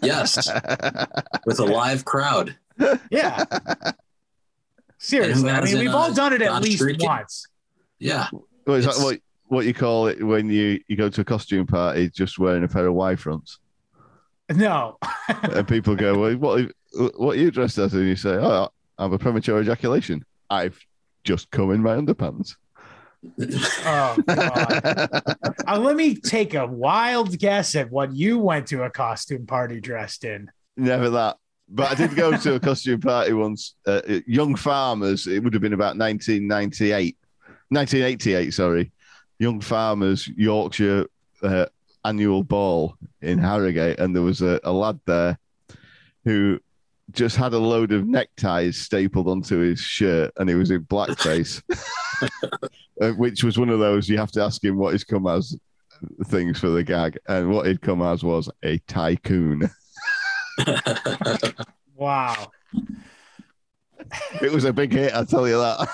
Yes, 0.03 0.51
with 1.47 1.61
a 1.61 1.65
live 1.65 2.05
crowd. 2.05 2.57
Yeah. 3.11 3.45
Seriously, 4.99 5.51
I 5.51 5.61
mean, 5.63 5.79
we've 5.79 5.95
all 5.95 6.11
uh, 6.11 6.15
done 6.15 6.33
it 6.33 6.43
at 6.43 6.63
least 6.63 6.83
Shuriken? 6.83 7.05
once. 7.05 7.47
Yeah. 7.99 8.27
Well, 8.67 8.77
is 8.77 8.85
that 8.85 8.97
what 9.03 9.21
what 9.47 9.67
you 9.67 9.75
call 9.75 10.09
it 10.09 10.23
when 10.23 10.51
you 10.51 10.81
you 10.89 10.97
go 10.97 11.09
to 11.09 11.21
a 11.21 11.25
costume 11.25 11.67
party 11.67 12.11
just 12.11 12.39
wearing 12.39 12.65
a 12.65 12.69
pair 12.69 12.87
of 12.87 12.95
Y 12.95 13.17
fronts, 13.17 13.59
No, 14.51 14.99
and 15.43 15.69
people 15.69 15.95
go, 15.95 16.19
"Well, 16.19 16.37
what 16.37 16.71
what 17.17 17.37
are 17.37 17.41
you 17.41 17.51
dressed 17.51 17.79
as?" 17.79 17.95
And 17.95 18.07
you 18.07 18.17
say, 18.17 18.31
"Oh, 18.31 18.69
I'm 18.97 19.13
a 19.13 19.19
premature 19.19 19.61
ejaculation. 19.61 20.25
I've 20.49 20.79
just 21.25 21.51
come 21.51 21.71
in 21.71 21.83
my 21.83 21.97
underpants." 21.97 22.55
oh 23.41 24.17
god. 24.27 25.23
Uh, 25.69 25.79
let 25.79 25.97
me 25.97 26.15
take 26.15 26.55
a 26.55 26.67
wild 26.67 27.39
guess 27.39 27.75
at 27.75 27.91
what 27.91 28.15
you 28.15 28.39
went 28.39 28.67
to 28.67 28.85
a 28.85 28.91
costume 28.91 29.45
party 29.45 29.81
dressed 29.83 30.25
in. 30.25 30.51
Never 30.79 31.11
that. 31.11 31.37
But 31.69 31.93
I 31.93 31.95
did 31.95 32.17
go 32.17 32.35
to 32.35 32.55
a 32.55 32.61
costume 32.61 33.01
party 33.01 33.35
once. 33.35 33.75
Uh, 33.87 34.01
Young 34.27 34.57
Farmers. 34.57 35.27
It 35.27 35.45
would 35.45 35.53
have 35.53 35.61
been 35.61 35.75
about 35.75 35.99
1998, 35.99 37.19
1988. 37.69 38.55
Sorry, 38.55 38.91
Young 39.39 39.61
Farmers 39.61 40.27
Yorkshire 40.27 41.07
uh, 41.43 41.67
annual 42.09 42.43
ball 42.43 42.97
in 43.23 43.39
Harrogate, 43.39 43.99
and 43.99 44.15
there 44.15 44.23
was 44.23 44.41
a, 44.43 44.59
a 44.65 44.73
lad 44.73 44.99
there 45.07 45.39
who 46.25 46.59
just 47.13 47.37
had 47.37 47.55
a 47.55 47.59
load 47.59 47.93
of 47.93 48.07
neckties 48.07 48.79
stapled 48.79 49.29
onto 49.29 49.59
his 49.59 49.81
shirt, 49.81 50.33
and 50.37 50.49
he 50.49 50.55
was 50.55 50.71
in 50.71 50.85
blackface, 50.85 51.63
uh, 53.01 53.11
which 53.13 53.45
was 53.45 53.59
one 53.59 53.71
of 53.71 53.79
those 53.79 54.09
you 54.09 54.19
have 54.19 54.33
to 54.33 54.43
ask 54.43 54.63
him 54.63 54.77
what 54.77 54.93
he's 54.93 55.05
come 55.05 55.27
as 55.27 55.57
things 56.27 56.59
for 56.59 56.69
the 56.69 56.83
gag, 56.83 57.19
and 57.29 57.51
what 57.51 57.67
he'd 57.67 57.81
come 57.81 58.03
as 58.03 58.23
was 58.25 58.51
a 58.63 58.79
tycoon. 58.89 59.69
Wow. 61.99 62.53
It 64.41 64.53
was 64.53 64.65
a 64.65 64.73
big 64.73 64.93
hit, 64.93 65.13
I 65.13 65.25
tell 65.25 65.49
you 65.49 65.59
that. 65.59 65.89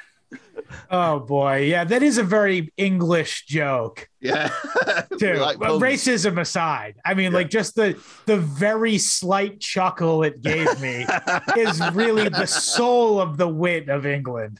Oh 0.89 1.19
boy. 1.19 1.63
Yeah, 1.63 1.83
that 1.83 2.01
is 2.03 2.17
a 2.17 2.23
very 2.23 2.71
English 2.77 3.45
joke. 3.45 4.07
yeah, 4.21 4.49
too. 5.19 5.33
Like 5.35 5.57
racism 5.57 6.39
aside, 6.39 6.95
I 7.05 7.13
mean, 7.13 7.31
Yeah. 7.31 7.37
like 7.39 7.49
just 7.49 7.75
the 7.75 7.97
the 8.25 8.37
very 8.37 8.97
slight 8.97 9.59
chuckle 9.59 10.23
it 10.23 10.41
gave 10.41 10.79
me 10.81 11.05
is 11.57 11.81
really 11.93 12.29
the 12.29 12.45
soul 12.45 13.19
of 13.19 13.37
the 13.37 13.47
wit 13.47 13.89
of 13.89 14.05
England. 14.05 14.59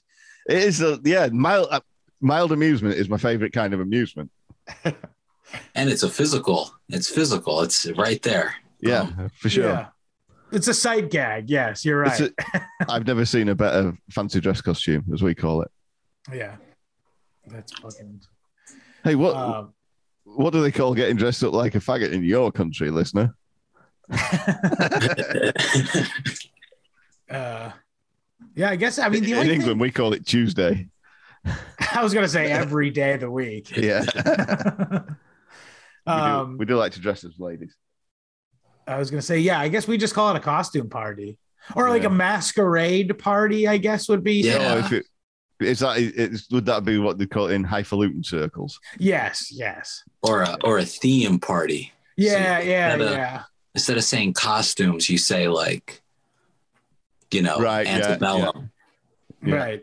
It 0.50 0.58
is, 0.60 0.82
a, 0.82 1.00
yeah, 1.04 1.28
mild, 1.32 1.68
uh, 1.72 1.82
mild 2.22 2.52
amusement 2.54 2.96
is 2.96 3.10
my 3.10 3.18
favorite 3.18 3.52
kind 3.54 3.74
of 3.74 3.80
amusement. 3.82 4.32
and 4.84 5.90
it's 5.90 6.04
a 6.04 6.10
physical. 6.10 6.72
It's 6.90 7.10
physical. 7.10 7.62
It's 7.62 7.86
right 7.98 8.22
there. 8.22 8.56
Yeah, 8.80 9.10
for 9.40 9.50
sure. 9.50 9.66
Yeah. 9.70 9.88
It's 10.52 10.70
a 10.70 10.74
sight 10.74 11.10
gag. 11.12 11.50
Yes, 11.50 11.84
you're 11.84 12.06
It's 12.06 12.22
right. 12.22 12.32
a- 12.54 12.62
I've 12.90 13.06
never 13.06 13.26
seen 13.26 13.50
a 13.50 13.56
better 13.56 13.98
fancy 14.12 14.40
dress 14.40 14.62
costume, 14.62 15.04
as 15.14 15.22
we 15.22 15.36
call 15.36 15.62
it. 15.62 15.72
Yeah. 16.34 16.56
That's 17.48 17.72
fucking. 17.80 18.22
Hey, 19.04 19.16
what 19.16 19.36
Um, 19.36 19.74
what 20.26 20.52
do 20.54 20.62
they 20.62 20.72
call 20.72 20.94
getting 20.94 21.16
dressed 21.16 21.44
up 21.44 21.54
like 21.54 21.76
a 21.76 21.80
faggot 21.80 22.12
in 22.12 22.24
your 22.24 22.52
country, 22.52 22.90
listener? 22.92 23.36
uh, 27.30 27.72
yeah, 28.56 28.70
I 28.70 28.76
guess. 28.76 29.00
I 29.00 29.10
mean, 29.10 29.24
the 29.24 29.34
in 29.34 29.38
only 29.40 29.54
England, 29.54 29.80
we 29.80 29.92
call 29.92 30.14
it 30.14 30.26
Tuesday. 30.26 30.88
I 31.94 32.04
was 32.04 32.14
gonna 32.14 32.28
say 32.28 32.52
every 32.52 32.90
day 32.90 33.14
of 33.14 33.22
the 33.22 33.32
week. 33.32 33.76
Yeah, 33.76 34.04
we, 36.06 36.12
um, 36.14 36.52
do, 36.52 36.58
we 36.58 36.66
do 36.66 36.76
like 36.76 36.94
to 36.94 37.00
dress 37.00 37.24
as 37.24 37.40
ladies. 37.40 37.76
I 38.88 38.98
was 38.98 39.10
gonna 39.12 39.22
say, 39.22 39.40
yeah, 39.40 39.60
I 39.60 39.68
guess 39.68 39.88
we 39.88 39.98
just 39.98 40.14
call 40.14 40.30
it 40.34 40.38
a 40.38 40.42
costume 40.42 40.90
party 40.90 41.38
or 41.76 41.90
like 41.90 42.04
Yeah. 42.04 42.10
a 42.10 42.12
masquerade 42.12 43.18
party. 43.20 43.68
I 43.68 43.78
guess 43.78 44.08
would 44.10 44.24
be. 44.24 44.42
Yeah. 44.42 44.58
Oh, 44.76 44.78
if 44.80 44.92
it, 44.94 45.06
is 45.60 45.80
that 45.80 46.48
would 46.52 46.66
that 46.66 46.86
be 46.86 46.98
what 47.00 47.18
they 47.18 47.26
call 47.26 47.48
it 47.48 47.54
in 47.54 47.64
highfalutin 47.64 48.24
circles? 48.24 48.80
Yes. 49.00 49.52
Yes. 49.52 50.04
or 50.22 50.42
a 50.44 50.58
or 50.64 50.78
a 50.80 50.86
theme 50.86 51.40
party. 51.40 51.92
Yeah. 52.16 52.60
So 52.60 52.64
yeah. 52.66 52.94
instead 52.94 53.02
of- 53.02 53.12
Yeah. 53.18 53.44
Instead 53.76 53.98
of 53.98 54.04
saying 54.04 54.34
costumes, 54.34 55.08
you 55.10 55.18
say 55.20 55.48
like, 55.48 56.02
you 57.32 57.42
know, 57.44 57.60
Right, 57.60 57.86
yeah, 57.86 57.96
antebellum. 57.98 58.72
Yeah. 59.46 59.56
Right. 59.56 59.82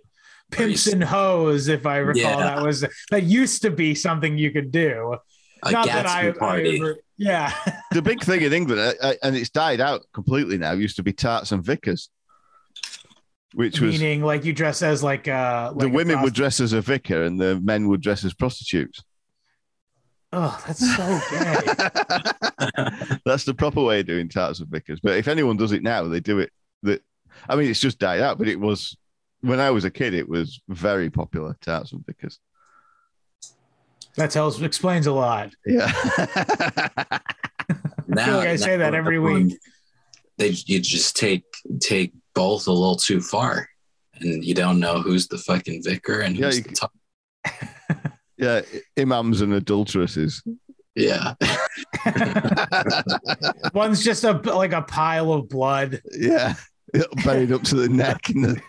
Pimps 0.50 0.86
and 0.88 1.02
hoes, 1.02 1.68
if 1.68 1.86
I 1.86 1.98
recall, 1.98 2.22
Yeah. 2.22 2.36
that 2.36 2.62
was 2.62 2.84
that 3.10 3.22
used 3.22 3.62
to 3.62 3.70
be 3.70 3.94
something 3.94 4.36
you 4.36 4.50
could 4.50 4.72
do. 4.72 5.16
A 5.62 5.70
Not 5.70 5.86
Gatsby 5.86 5.92
that 5.92 6.06
I, 6.06 6.28
I 6.28 6.32
party. 6.32 6.76
ever- 6.78 6.96
yeah. 7.16 7.52
The 7.92 8.02
big 8.02 8.22
thing 8.24 8.42
in 8.42 8.52
England, 8.52 8.80
uh, 8.80 8.92
uh, 9.00 9.14
and 9.22 9.36
it's 9.36 9.50
died 9.50 9.80
out 9.80 10.02
completely 10.12 10.58
now, 10.58 10.72
used 10.72 10.96
to 10.96 11.02
be 11.04 11.12
tarts 11.12 11.52
and 11.52 11.64
vicars, 11.64 12.10
which 13.54 13.80
was 13.80 14.00
Meaning, 14.00 14.22
like 14.22 14.44
you 14.44 14.52
dress 14.52 14.82
as 14.82 15.02
like 15.02 15.28
uh, 15.28 15.70
the 15.70 15.84
like 15.86 15.92
a 15.92 15.94
women 15.94 16.22
would 16.22 16.34
dress 16.34 16.60
as 16.60 16.72
a 16.72 16.80
vicar 16.80 17.22
and 17.22 17.40
the 17.40 17.60
men 17.60 17.88
would 17.88 18.00
dress 18.00 18.24
as 18.24 18.34
prostitutes. 18.34 19.02
Oh, 20.32 20.60
that's 20.66 20.80
so 20.96 21.20
gay. 21.30 23.18
That's 23.24 23.44
the 23.44 23.54
proper 23.56 23.80
way 23.82 24.00
of 24.00 24.06
doing 24.06 24.28
tarts 24.28 24.58
and 24.58 24.68
vicars. 24.68 24.98
But 25.00 25.16
if 25.16 25.28
anyone 25.28 25.56
does 25.56 25.70
it 25.70 25.82
now, 25.84 26.02
they 26.08 26.18
do 26.18 26.40
it. 26.40 26.50
That 26.82 27.02
I 27.48 27.54
mean, 27.54 27.70
it's 27.70 27.78
just 27.78 28.00
died 28.00 28.20
out. 28.20 28.38
But 28.38 28.48
it 28.48 28.58
was 28.58 28.96
when 29.42 29.60
I 29.60 29.70
was 29.70 29.84
a 29.84 29.90
kid, 29.90 30.12
it 30.12 30.28
was 30.28 30.60
very 30.68 31.08
popular 31.08 31.56
tarts 31.60 31.92
and 31.92 32.04
vicars. 32.04 32.40
that 34.16 34.32
tells 34.32 34.60
explains 34.60 35.06
a 35.06 35.12
lot. 35.12 35.52
Yeah, 35.64 35.92
now, 38.08 38.38
like 38.38 38.48
I 38.48 38.56
say 38.56 38.76
that 38.76 38.94
every 38.94 39.16
everyone- 39.18 39.44
week. 39.48 39.58
They 40.36 40.48
you 40.48 40.80
just 40.80 41.16
take 41.16 41.44
take 41.80 42.12
both 42.34 42.66
a 42.66 42.72
little 42.72 42.96
too 42.96 43.20
far, 43.20 43.68
and 44.14 44.44
you 44.44 44.54
don't 44.54 44.80
know 44.80 45.00
who's 45.00 45.28
the 45.28 45.38
fucking 45.38 45.82
vicar 45.82 46.20
and 46.20 46.36
Yeah, 46.36 46.46
who's 46.46 46.58
you 46.58 46.62
the 46.62 46.72
top. 46.72 46.92
yeah. 48.36 48.62
Imams 48.98 49.40
and 49.40 49.52
adulteresses. 49.52 50.42
Yeah, 50.94 51.34
One's 53.74 54.04
just 54.04 54.24
a 54.24 54.32
like 54.32 54.72
a 54.72 54.82
pile 54.82 55.32
of 55.32 55.48
blood. 55.48 56.00
yeah, 56.16 56.54
buried 57.24 57.50
up 57.50 57.62
to 57.64 57.74
the 57.74 57.88
neck. 57.88 58.30
In 58.30 58.42
the... 58.42 58.60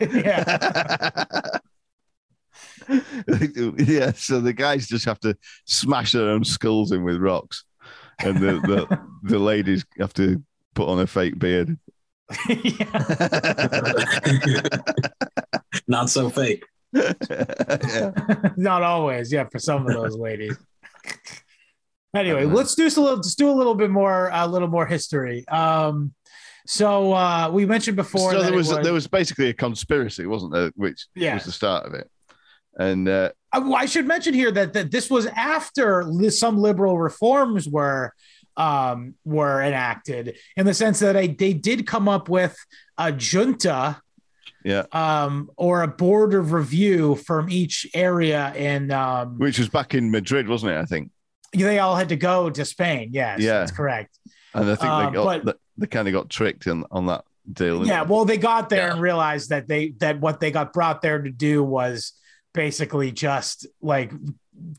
yeah, 3.78 4.12
so 4.14 4.40
the 4.40 4.54
guys 4.54 4.88
just 4.88 5.06
have 5.06 5.20
to 5.20 5.38
smash 5.66 6.14
their 6.14 6.30
own 6.30 6.44
skulls 6.44 6.92
in 6.92 7.04
with 7.04 7.18
rocks, 7.18 7.64
and 8.20 8.38
the 8.38 8.54
the, 8.54 9.00
the 9.24 9.40
ladies 9.40 9.86
have 10.00 10.14
to 10.16 10.44
put 10.74 10.90
on 10.90 11.00
a 11.00 11.08
fake 11.08 11.38
beard. 11.38 11.78
Yeah. 12.50 13.02
not 15.88 16.10
so 16.10 16.30
fake. 16.30 16.64
yeah. 16.94 18.12
Not 18.58 18.84
always, 18.84 19.32
yeah, 19.32 19.46
for 19.52 19.60
some 19.60 19.86
of 19.88 19.94
those 19.94 20.16
ladies. 20.18 20.58
Anyway, 22.16 22.46
Uh-huh. 22.46 22.56
let's 22.56 22.76
do 22.76 22.84
a 22.84 22.88
little, 22.88 23.16
let's 23.18 23.36
do 23.36 23.50
a 23.50 23.52
little 23.52 23.76
bit 23.76 23.90
more, 23.90 24.30
a 24.32 24.48
little 24.48 24.70
more 24.70 24.86
history. 24.86 25.46
Um, 25.50 26.14
so 26.66 27.12
uh, 27.12 27.50
we 27.52 27.66
mentioned 27.66 27.98
before 27.98 28.32
So 28.32 28.42
there 28.42 28.54
it 28.54 28.56
was, 28.56 28.70
there 28.70 28.94
was 28.94 29.06
basically 29.06 29.50
a 29.50 29.54
conspiracy, 29.54 30.26
wasn't 30.26 30.54
there? 30.54 30.72
Which 30.76 31.08
Yeah. 31.14 31.34
was 31.34 31.44
the 31.44 31.52
start 31.52 31.86
of 31.86 31.94
it, 31.94 32.10
and 32.80 33.10
uh, 33.10 33.32
I, 33.52 33.60
I 33.60 33.86
should 33.86 34.08
mention 34.08 34.34
here 34.34 34.50
that, 34.52 34.72
that 34.72 34.92
this 34.92 35.10
was 35.10 35.26
after 35.26 36.06
li- 36.06 36.30
some 36.30 36.58
liberal 36.58 36.98
reforms 36.98 37.68
were 37.68 38.14
um, 38.58 39.16
were 39.26 39.62
enacted, 39.62 40.38
in 40.56 40.66
the 40.66 40.74
sense 40.74 41.00
that 41.00 41.16
I, 41.18 41.28
they 41.28 41.54
did 41.54 41.86
come 41.88 42.08
up 42.08 42.30
with 42.30 42.56
a 42.98 43.12
junta, 43.12 44.02
Yeah. 44.64 44.84
um, 44.92 45.50
or 45.58 45.84
a 45.84 45.88
board 45.88 46.34
of 46.34 46.52
review 46.54 47.16
from 47.16 47.50
each 47.50 47.86
area, 47.94 48.54
and 48.56 48.92
um, 48.92 49.38
which 49.38 49.60
was 49.60 49.70
back 49.70 49.94
in 49.94 50.12
Madrid, 50.12 50.48
wasn't 50.48 50.72
it? 50.72 50.78
I 50.78 50.86
think, 50.86 51.12
they 51.54 51.80
all 51.80 51.96
had 51.96 52.10
to 52.10 52.16
go 52.18 52.50
to 52.50 52.66
Spain. 52.66 53.10
Yes, 53.14 53.40
Yeah. 53.40 53.60
that's 53.60 53.72
correct. 53.72 54.18
and 54.54 54.70
I 54.70 54.76
think 54.76 54.90
Um, 54.92 55.06
they 55.06 55.16
got 55.16 55.26
but- 55.26 55.46
they, 55.46 55.54
they 55.80 55.88
kind 55.88 56.08
of 56.08 56.14
got 56.14 56.30
tricked 56.30 56.68
in, 56.68 56.86
on 56.92 57.06
that 57.08 57.24
deal. 57.52 57.86
Yeah, 57.86 58.04
they? 58.04 58.10
well, 58.10 58.26
they 58.26 58.38
got 58.38 58.70
there 58.70 58.88
Yeah. 58.88 58.94
and 58.94 59.02
realized 59.02 59.50
that 59.50 59.68
they 59.68 59.90
that 60.00 60.20
what 60.20 60.40
they 60.40 60.50
got 60.52 60.72
brought 60.74 61.02
there 61.02 61.22
to 61.22 61.30
do 61.30 61.64
was 61.64 62.14
basically 62.54 63.12
just 63.12 63.68
like 63.82 64.12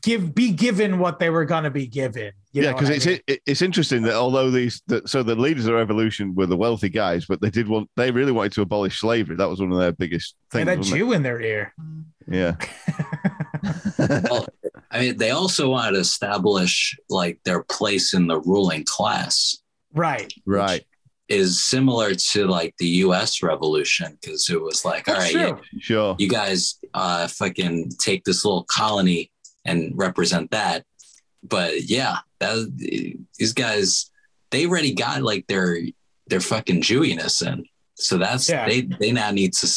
give 0.01 0.33
be 0.35 0.51
given 0.51 0.99
what 0.99 1.19
they 1.19 1.29
were 1.29 1.45
going 1.45 1.63
to 1.63 1.71
be 1.71 1.87
given. 1.87 2.31
You 2.51 2.63
yeah, 2.63 2.73
because 2.73 2.89
what 2.89 2.93
I 2.93 2.95
it's 2.97 3.05
mean? 3.05 3.19
it, 3.27 3.41
it's 3.45 3.61
interesting 3.61 4.01
that 4.03 4.13
although 4.15 4.49
these 4.49 4.81
that 4.87 5.07
so 5.09 5.23
the 5.23 5.35
leaders 5.35 5.65
of 5.65 5.71
the 5.71 5.75
revolution 5.75 6.33
were 6.35 6.45
the 6.45 6.57
wealthy 6.57 6.89
guys, 6.89 7.25
but 7.25 7.41
they 7.41 7.49
did 7.49 7.67
want 7.67 7.89
they 7.95 8.11
really 8.11 8.31
wanted 8.31 8.53
to 8.53 8.61
abolish 8.61 8.99
slavery. 8.99 9.35
That 9.35 9.49
was 9.49 9.59
one 9.59 9.71
of 9.71 9.77
their 9.79 9.91
biggest 9.91 10.35
They 10.51 10.59
things. 10.65 10.69
had 10.69 10.77
that 10.77 10.79
wasn't 10.79 10.97
Jew 10.99 11.13
in 11.13 11.23
their 11.23 11.41
ear. 11.41 11.73
Yeah, 12.29 12.55
Well, 13.99 14.47
I 14.91 14.99
mean, 14.99 15.17
they 15.17 15.31
also 15.31 15.69
wanted 15.69 15.93
to 15.93 15.99
establish 15.99 16.97
like 17.09 17.39
their 17.45 17.63
place 17.63 18.13
in 18.13 18.27
the 18.27 18.39
ruling 18.41 18.83
class 18.85 19.57
right. 19.93 20.31
right. 20.45 20.83
is 21.29 21.63
similar 21.63 22.15
to 22.15 22.47
like 22.47 22.75
the 22.79 22.87
U.S. 23.05 23.41
Revolution 23.43 24.17
because 24.21 24.49
it 24.49 24.61
was 24.61 24.85
like, 24.85 25.07
all 25.07 25.15
That's 25.15 25.33
right, 25.33 25.57
you, 25.71 25.79
Sure. 25.79 26.15
you 26.19 26.27
guys 26.29 26.79
uh, 26.93 27.27
fucking 27.27 27.91
take 27.99 28.23
this 28.23 28.43
little 28.45 28.63
colony 28.65 29.31
and 29.67 29.91
represent 29.95 30.49
that. 30.51 30.85
But 31.43 31.83
yeah, 31.83 32.17
that 32.39 32.55
these 33.37 33.53
guys 33.53 34.09
they 34.51 34.65
already 34.65 34.93
got 34.93 35.21
like 35.21 35.45
their 35.47 35.77
their 36.27 36.39
fucking 36.39 36.81
Jewiness 36.81 37.45
in, 37.45 37.65
so 37.95 38.17
that's 38.17 38.49
Yeah. 38.49 38.67
they 38.67 38.81
they 38.81 39.11
now 39.11 39.31
need 39.31 39.53
to 39.53 39.67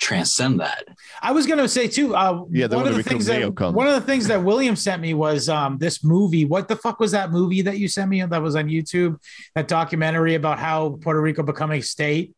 transcend 0.00 0.60
that. 0.60 0.84
I 1.20 1.32
was 1.32 1.46
going 1.46 1.58
to 1.58 1.68
say 1.68 1.86
too. 1.86 2.14
Uh, 2.14 2.44
Yeah, 2.50 2.66
they 2.68 2.76
one 2.76 2.86
of 2.86 2.92
wanna 2.92 3.02
the 3.02 3.08
things 3.08 3.26
that 3.26 3.38
become 3.40 3.72
neocons. 3.72 3.74
one 3.74 3.86
of 3.86 3.94
the 3.94 4.00
things 4.00 4.26
that 4.28 4.42
William 4.42 4.74
sent 4.76 5.02
me 5.02 5.12
was 5.14 5.48
um, 5.48 5.76
this 5.78 6.02
movie. 6.02 6.44
What 6.46 6.68
the 6.68 6.76
fuck 6.76 7.00
was 7.00 7.12
that 7.12 7.30
movie 7.30 7.60
that 7.62 7.78
you 7.78 7.86
sent 7.88 8.08
me 8.10 8.22
that 8.22 8.42
was 8.42 8.56
on 8.56 8.68
YouTube? 8.68 9.18
That 9.54 9.68
documentary 9.68 10.34
about 10.36 10.58
how 10.58 10.98
Puerto 11.02 11.20
Rico 11.20 11.42
become 11.42 11.72
a 11.72 11.80
state. 11.80 12.34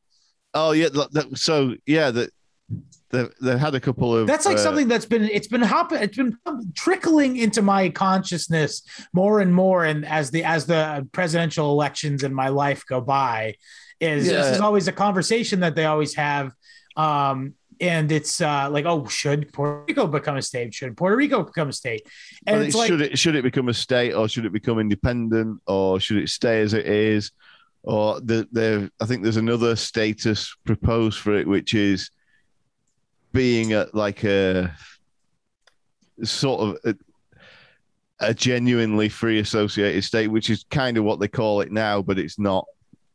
Oh 0.54 0.72
yeah. 0.72 0.88
that- 0.90 1.12
that- 1.12 1.38
so 1.38 1.74
yeah, 1.86 2.10
that 2.10 2.30
they 3.10 3.26
they 3.40 3.58
had 3.58 3.74
a 3.74 3.80
couple 3.80 4.16
of 4.16 4.26
That's 4.26 4.46
like 4.46 4.56
uh, 4.56 4.60
something 4.60 4.88
that's 4.88 5.04
been 5.06 5.24
it's 5.24 5.48
been 5.48 5.62
hopping 5.62 6.02
it's 6.02 6.16
been 6.16 6.36
trickling 6.74 7.36
into 7.36 7.62
my 7.62 7.88
consciousness 7.90 8.82
more 9.12 9.40
and 9.40 9.54
more 9.54 9.84
and 9.84 10.04
as 10.06 10.30
the 10.30 10.44
as 10.44 10.66
the 10.66 11.06
presidential 11.12 11.70
elections 11.70 12.22
in 12.22 12.32
my 12.32 12.48
life 12.48 12.84
go 12.86 13.00
by 13.00 13.54
is 14.00 14.26
Yeah. 14.26 14.32
this 14.38 14.56
is 14.56 14.60
always 14.60 14.88
a 14.88 14.92
conversation 14.92 15.60
that 15.60 15.74
they 15.74 15.84
always 15.84 16.14
have 16.14 16.52
um 16.96 17.54
and 17.80 18.12
it's 18.12 18.40
uh 18.40 18.68
like 18.70 18.84
oh 18.86 19.06
should 19.06 19.52
Puerto 19.52 19.84
Rico 19.88 20.06
become 20.06 20.36
a 20.36 20.42
state? 20.42 20.72
Should 20.72 20.96
Puerto 20.96 21.16
Rico 21.16 21.42
become 21.42 21.68
a 21.68 21.72
state? 21.72 22.02
And 22.46 22.58
Well, 22.58 22.66
it's 22.66 22.76
like 22.76 22.88
should 22.88 23.00
it 23.00 23.18
should 23.18 23.34
it 23.34 23.42
become 23.42 23.68
a 23.68 23.74
state 23.74 24.12
or 24.12 24.28
should 24.28 24.46
it 24.46 24.52
become 24.52 24.78
independent 24.78 25.60
or 25.66 25.98
should 26.00 26.18
it 26.18 26.28
stay 26.28 26.60
as 26.60 26.74
it 26.74 26.86
is? 26.86 27.32
Or 27.82 28.20
the, 28.20 28.46
the 28.52 28.90
I 29.00 29.06
think 29.06 29.24
there's 29.24 29.36
another 29.36 29.74
status 29.74 30.54
proposed 30.64 31.18
for 31.18 31.34
it, 31.36 31.48
which 31.48 31.74
is 31.74 32.10
being 33.32 33.74
a, 33.74 33.86
like 33.92 34.24
a 34.24 34.74
sort 36.22 36.60
of 36.60 36.78
a, 36.84 36.94
a 38.20 38.34
genuinely 38.34 39.08
free 39.08 39.38
associated 39.40 40.04
state, 40.04 40.28
which 40.28 40.50
is 40.50 40.64
kind 40.70 40.96
of 40.96 41.04
what 41.04 41.18
they 41.20 41.28
call 41.28 41.60
it 41.60 41.72
now, 41.72 42.02
but 42.02 42.18
it's 42.18 42.38
not. 42.38 42.66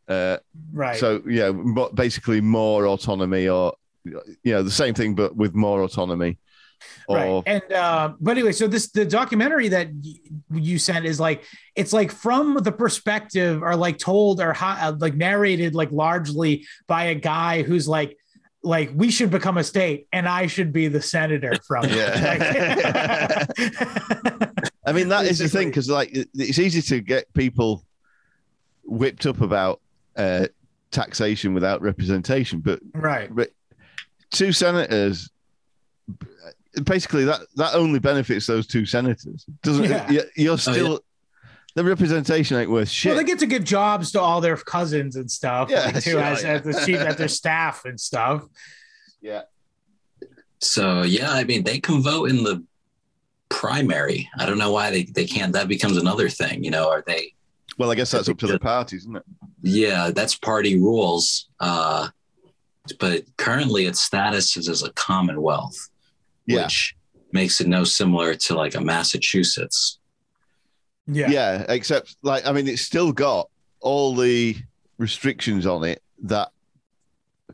Uh, 0.07 0.37
Right. 0.71 0.97
so 0.97 1.21
yeah, 1.27 1.51
but 1.51 1.95
basically 1.95 2.39
more 2.41 2.87
autonomy, 2.87 3.47
or 3.49 3.73
you 4.05 4.21
know, 4.53 4.63
the 4.63 4.71
same 4.71 4.93
thing 4.93 5.15
but 5.15 5.35
with 5.35 5.53
more 5.53 5.83
autonomy. 5.83 6.37
Or 7.07 7.15
right 7.17 7.43
and 7.47 7.73
uh 7.73 8.13
but 8.21 8.31
anyway 8.37 8.51
so 8.51 8.67
this 8.67 8.91
the 8.91 9.03
documentary 9.03 9.67
that 9.69 9.87
y- 9.91 10.13
you 10.53 10.77
sent 10.77 11.05
is 11.07 11.19
like 11.19 11.43
it's 11.75 11.91
like 11.91 12.11
from 12.11 12.53
the 12.61 12.71
perspective 12.71 13.63
or 13.63 13.75
like 13.75 13.97
told 13.97 14.39
or 14.39 14.53
how, 14.53 14.91
like 14.99 15.15
narrated 15.15 15.73
like 15.73 15.91
largely 15.91 16.67
by 16.85 17.05
a 17.05 17.15
guy 17.15 17.63
who's 17.63 17.87
like 17.87 18.15
like 18.67 18.91
we 18.93 19.09
should 19.09 19.31
become 19.31 19.57
a 19.57 19.63
state 19.63 20.07
and 20.11 20.27
i 20.27 20.45
should 20.47 20.71
be 20.73 20.87
the 20.87 21.01
senator 21.01 21.53
from 21.65 21.85
it. 21.85 21.95
Yeah. 21.95 23.45
Like- 23.47 24.71
I 24.85 24.91
mean, 24.93 25.09
that 25.09 25.25
is 25.25 25.39
the 25.39 25.49
thing 25.49 25.67
because 25.69 25.89
like 25.89 26.09
it's 26.13 26.59
easy 26.59 26.81
to 26.83 27.01
get 27.01 27.33
people 27.33 27.83
whipped 28.83 29.25
up 29.25 29.41
about 29.41 29.81
uh, 30.15 30.47
taxation 30.91 31.53
without 31.53 31.81
representation, 31.81 32.59
but 32.61 32.79
right 32.93 33.33
but 33.35 33.49
two 34.31 34.51
senators 34.53 35.29
basically 36.83 37.25
that 37.25 37.41
that 37.55 37.73
only 37.73 37.99
benefits 37.99 38.45
those 38.47 38.65
two 38.67 38.85
senators. 38.85 39.45
Doesn't 39.63 39.85
Yeah. 39.85 40.09
you- 40.11 40.23
you're 40.35 40.57
still 40.57 40.99
the 41.77 41.83
representation 41.83 42.57
ain't 42.57 42.69
worth 42.71 42.89
shit. 42.89 43.11
well 43.11 43.17
they 43.17 43.23
get 43.23 43.39
to 43.39 43.45
give 43.45 43.63
jobs 43.63 44.11
to 44.11 44.19
all 44.19 44.41
their 44.41 44.57
cousins 44.57 45.15
and 45.15 45.29
stuff 45.29 45.69
Yeah, 45.69 45.85
like, 45.85 45.93
too 46.03 46.11
sure, 46.11 46.21
as, 46.21 46.41
yeah. 46.43 46.49
as 46.53 46.61
the 46.63 46.83
chief 46.85 46.97
at 46.97 47.17
their 47.17 47.27
staff 47.27 47.85
and 47.85 47.99
stuff 47.99 48.43
yeah, 49.21 49.43
So 50.59 51.03
yeah, 51.03 51.31
I 51.31 51.43
mean 51.43 51.63
they 51.63 51.79
can 51.79 52.01
vote 52.01 52.29
in 52.29 52.43
the 52.43 52.63
primary. 53.49 54.29
I 54.37 54.45
don't 54.45 54.57
know 54.57 54.71
why 54.71 54.91
they, 54.91 55.03
they 55.03 55.25
can't. 55.25 55.53
That 55.53 55.67
becomes 55.67 55.97
another 55.97 56.29
thing, 56.29 56.63
you 56.63 56.71
know. 56.71 56.89
Are 56.89 57.03
they? 57.05 57.33
well, 57.77 57.91
I 57.91 57.95
guess 57.95 58.11
that's 58.11 58.29
up 58.29 58.37
to 58.39 58.47
the 58.47 58.59
parties, 58.59 59.01
isn't 59.01 59.15
it? 59.17 59.23
Yeah, 59.61 60.11
that's 60.11 60.35
party 60.35 60.79
rules. 60.79 61.47
Uh, 61.59 62.09
but 62.99 63.23
currently, 63.37 63.85
its 63.85 64.01
status 64.01 64.57
is 64.57 64.67
as 64.69 64.83
a 64.83 64.91
commonwealth, 64.93 65.77
Yeah, 66.45 66.63
which 66.63 66.95
makes 67.31 67.61
it 67.61 67.67
no 67.67 67.83
similar 67.83 68.35
to 68.35 68.55
like 68.55 68.75
a 68.75 68.81
Massachusetts. 68.81 69.96
Yeah 71.07 71.29
yeah. 71.29 71.65
Except 71.69 72.15
like 72.21 72.45
I 72.45 72.51
mean, 72.51 72.67
it's 72.67 72.81
still 72.81 73.11
got 73.11 73.49
all 73.79 74.15
the 74.15 74.55
restrictions 74.97 75.65
on 75.65 75.83
it 75.83 76.01
that 76.23 76.49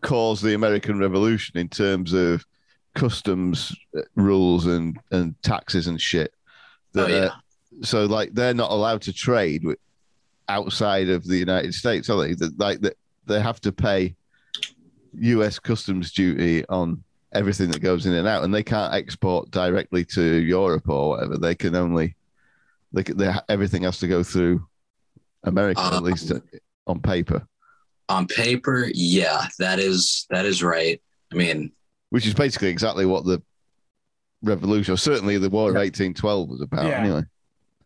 caused 0.01 0.43
the 0.43 0.53
American 0.53 0.99
Revolution 0.99 1.57
in 1.57 1.69
terms 1.69 2.13
of 2.13 2.45
customs 2.95 3.75
uh, 3.97 4.01
rules 4.15 4.65
and 4.65 4.99
and 5.11 5.41
taxes 5.41 5.87
and 5.87 5.99
shit. 5.99 6.33
Oh 6.95 7.07
yeah, 7.07 7.15
uh, 7.15 7.31
so 7.81 8.05
like 8.05 8.33
they're 8.33 8.53
not 8.53 8.71
allowed 8.71 9.01
to 9.03 9.13
trade 9.13 9.63
with 9.63 9.79
outside 10.49 11.09
of 11.09 11.25
the 11.25 11.37
United 11.37 11.73
States, 11.73 12.09
are 12.09 12.21
they? 12.21 12.33
That 12.33 12.57
like 12.59 12.81
that 12.81 12.97
they 13.25 13.41
have 13.41 13.61
to 13.61 13.71
pay 13.71 14.15
U.S. 15.19 15.59
customs 15.59 16.11
duty 16.11 16.65
on 16.67 17.03
everything 17.33 17.71
that 17.71 17.81
goes 17.81 18.05
in 18.05 18.13
and 18.13 18.27
out, 18.27 18.43
and 18.43 18.53
they 18.53 18.63
can't 18.63 18.93
export 18.93 19.49
directly 19.51 20.05
to 20.05 20.23
Europe 20.23 20.87
or 20.89 21.09
whatever. 21.09 21.37
They 21.37 21.55
can 21.55 21.75
only 21.75 22.15
they, 22.93 23.03
they 23.03 23.33
everything 23.49 23.83
has 23.83 23.99
to 23.99 24.07
go 24.07 24.23
through 24.23 24.65
America 25.43 25.81
at 25.81 25.93
Um, 25.93 26.03
least 26.03 26.31
uh, 26.31 26.39
on 26.87 26.99
paper, 27.01 27.45
on 28.09 28.27
paper, 28.27 28.87
yeah, 28.93 29.47
that 29.59 29.79
is 29.79 30.25
that 30.29 30.45
is 30.45 30.63
right. 30.63 31.01
I 31.31 31.35
mean, 31.35 31.71
which 32.11 32.27
is 32.27 32.33
basically 32.33 32.69
exactly 32.69 33.05
what 33.05 33.25
the 33.25 33.41
revolution, 34.41 34.93
or 34.93 34.97
certainly 34.97 35.37
the 35.37 35.49
War 35.49 35.71
of 35.71 35.77
eighteen 35.77 36.13
twelve, 36.13 36.49
was 36.49 36.61
about. 36.61 36.85
Yeah. 36.85 36.99
Anyway, 36.99 37.23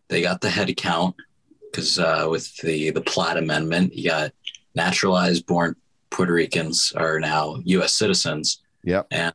they 0.09 0.21
got 0.21 0.41
the 0.41 0.49
head 0.49 0.75
count 0.77 1.15
because 1.71 1.97
uh, 1.99 2.27
with 2.29 2.55
the 2.57 2.89
the 2.91 3.01
Platt 3.01 3.37
Amendment, 3.37 3.93
you 3.95 4.09
got 4.09 4.31
naturalized 4.75 5.45
born 5.45 5.75
Puerto 6.09 6.33
Ricans 6.33 6.93
are 6.95 7.19
now 7.19 7.57
U.S. 7.65 7.93
citizens. 7.93 8.61
yeah, 8.83 9.03
and 9.11 9.33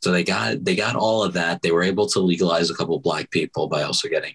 So 0.00 0.10
they 0.10 0.24
got 0.24 0.64
they 0.64 0.76
got 0.76 0.96
all 0.96 1.22
of 1.22 1.32
that. 1.34 1.62
They 1.62 1.70
were 1.72 1.82
able 1.82 2.06
to 2.08 2.20
legalize 2.20 2.70
a 2.70 2.74
couple 2.74 2.96
of 2.96 3.02
black 3.02 3.30
people 3.30 3.68
by 3.68 3.82
also 3.82 4.08
getting, 4.08 4.34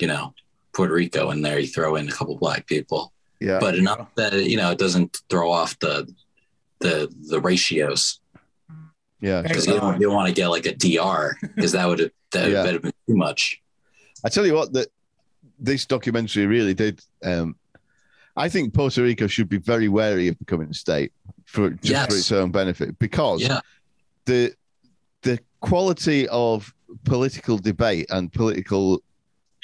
you 0.00 0.08
know, 0.08 0.34
Puerto 0.72 0.94
Rico 0.94 1.30
in 1.30 1.42
there. 1.42 1.58
You 1.58 1.66
throw 1.66 1.96
in 1.96 2.08
a 2.08 2.12
couple 2.12 2.36
black 2.36 2.66
people, 2.66 3.12
yeah, 3.40 3.58
but 3.60 3.74
enough 3.74 4.08
that 4.16 4.32
you 4.34 4.56
know 4.56 4.70
it 4.70 4.78
doesn't 4.78 5.20
throw 5.28 5.50
off 5.50 5.78
the 5.80 6.12
the 6.80 7.12
the 7.28 7.40
ratios 7.40 8.20
yeah. 9.20 9.42
because 9.42 9.66
you 9.66 9.74
don't, 9.74 10.00
you 10.00 10.06
don't 10.06 10.14
want 10.14 10.28
to 10.28 10.34
get 10.34 10.48
like 10.48 10.66
a 10.66 10.74
DR 10.74 11.36
because 11.54 11.72
that 11.72 11.86
would 11.86 11.98
have 11.98 12.10
that 12.32 12.44
would 12.44 12.52
Yeah. 12.52 12.66
have 12.66 12.82
been 12.82 12.92
too 13.06 13.16
much. 13.16 13.60
I 14.24 14.28
tell 14.28 14.46
you 14.46 14.54
what, 14.54 14.72
that 14.72 14.88
this 15.58 15.86
documentary 15.86 16.46
really 16.46 16.74
did. 16.74 17.02
Um, 17.22 17.56
I 18.36 18.48
think 18.48 18.72
Puerto 18.72 19.02
Rico 19.02 19.26
should 19.26 19.48
be 19.48 19.58
very 19.58 19.88
wary 19.88 20.28
of 20.28 20.38
becoming 20.38 20.70
a 20.70 20.74
state 20.74 21.12
for 21.46 21.70
just 21.70 21.90
Yes. 21.90 22.06
for 22.08 22.16
its 22.16 22.32
own 22.32 22.50
benefit 22.50 22.98
because 22.98 23.42
Yeah, 23.42 23.60
the 24.26 24.54
the 25.22 25.38
quality 25.60 26.26
of 26.28 26.72
political 27.04 27.58
debate 27.58 28.06
and 28.10 28.32
political 28.32 29.02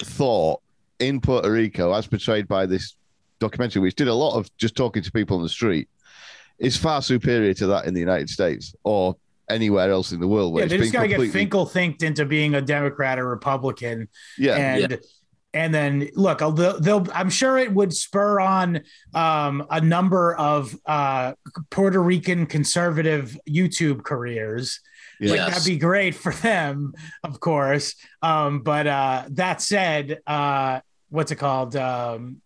thought 0.03 0.61
in 0.99 1.21
Puerto 1.21 1.51
Rico, 1.51 1.93
as 1.93 2.07
portrayed 2.07 2.49
by 2.49 2.67
this 2.67 2.97
documentary, 3.39 3.83
which 3.83 3.95
did 3.95 4.09
a 4.09 4.15
lot 4.15 4.37
of 4.37 4.55
just 4.57 4.77
talking 4.77 5.03
to 5.03 5.13
people 5.13 5.37
on 5.37 5.43
the 5.43 5.49
street, 5.49 5.89
is 6.59 6.77
far 6.77 7.03
superior 7.03 7.55
to 7.55 7.67
that 7.67 7.87
in 7.87 7.95
the 7.95 8.01
United 8.01 8.31
States 8.31 8.75
or 8.85 9.17
anywhere 9.51 9.91
else 9.91 10.13
in 10.13 10.21
the 10.21 10.29
world. 10.29 10.53
Where 10.53 10.63
yeah 10.63 10.65
it's 10.65 10.73
they 10.73 10.79
just 10.79 10.93
been 10.93 11.11
gotta 11.11 11.25
get 11.27 11.33
finkel 11.33 11.67
thinked 11.67 12.03
into 12.03 12.25
being 12.25 12.55
a 12.55 12.63
democrat 12.63 13.19
or 13.19 13.29
republican. 13.29 14.09
Yeah, 14.39 14.57
and 14.57 14.99
and 15.57 15.73
then 15.73 16.09
look 16.15 16.39
they'll, 16.39 16.79
they'll 16.81 17.07
i'm 17.15 17.31
sure 17.31 17.57
it 17.57 17.73
would 17.73 17.93
spur 17.93 18.41
on 18.41 18.83
um, 19.15 19.67
a 19.71 19.81
number 19.81 20.35
of 20.35 20.77
uh, 20.85 21.33
puerto 21.71 22.01
rican 22.01 22.47
conservative 22.47 23.37
youtube 23.49 24.03
careers 24.05 24.81
Yeah. 25.21 25.31
like 25.33 25.53
that'd 25.53 25.65
be 25.65 25.79
great 25.79 26.15
for 26.15 26.33
them 26.33 26.93
of 27.25 27.41
course. 27.41 27.95
Um, 28.23 28.61
but 28.61 28.87
uh, 28.87 29.25
that 29.31 29.61
said 29.63 30.21
uh, 30.27 30.81
what's 31.09 31.31
it 31.33 31.37
called? 31.37 31.77
Um, 31.77 32.43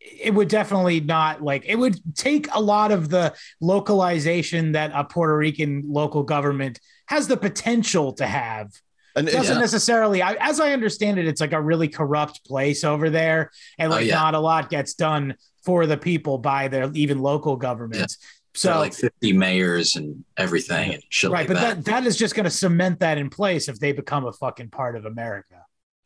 it 0.00 0.32
would 0.34 0.48
definitely 0.48 1.00
not 1.00 1.42
like 1.42 1.64
it 1.66 1.76
would 1.76 1.98
take 2.16 2.48
a 2.54 2.60
lot 2.60 2.90
of 2.90 3.08
the 3.10 3.34
localization 3.60 4.72
that 4.72 4.90
a 4.94 5.04
puerto 5.04 5.36
rican 5.36 5.84
local 5.86 6.22
government 6.22 6.80
has 7.06 7.26
the 7.28 7.36
potential 7.36 8.12
to 8.14 8.26
have. 8.26 8.70
And 9.16 9.28
it 9.28 9.32
doesn't 9.32 9.58
necessarily 9.58 10.22
I, 10.22 10.34
as 10.34 10.60
i 10.60 10.72
understand 10.72 11.18
it 11.18 11.26
it's 11.26 11.40
like 11.40 11.52
a 11.52 11.60
really 11.60 11.88
corrupt 11.88 12.44
place 12.46 12.84
over 12.84 13.10
there 13.10 13.50
and 13.78 13.92
Oh, 13.92 13.96
like 13.96 14.06
yeah. 14.06 14.14
not 14.14 14.34
a 14.34 14.38
lot 14.40 14.70
gets 14.70 14.94
done 14.94 15.34
for 15.64 15.84
the 15.86 15.96
people 15.96 16.38
by 16.38 16.68
their 16.68 16.90
even 16.94 17.18
local 17.20 17.56
governments 17.56 18.16
so 18.54 18.72
so 18.72 18.78
like 18.78 18.92
50 18.94 19.32
mayors 19.32 19.96
and 19.96 20.24
everything 20.36 20.94
and 20.94 21.02
shit 21.08 21.30
right 21.30 21.40
like 21.40 21.48
but 21.48 21.54
that. 21.54 21.76
that 21.76 21.84
that 22.02 22.06
is 22.06 22.16
just 22.16 22.34
going 22.34 22.44
to 22.44 22.50
cement 22.50 22.98
that 23.00 23.16
in 23.18 23.30
place 23.30 23.68
if 23.68 23.78
they 23.78 23.92
become 23.92 24.26
a 24.26 24.32
fucking 24.32 24.68
part 24.70 24.96
of 24.96 25.04
america 25.04 25.56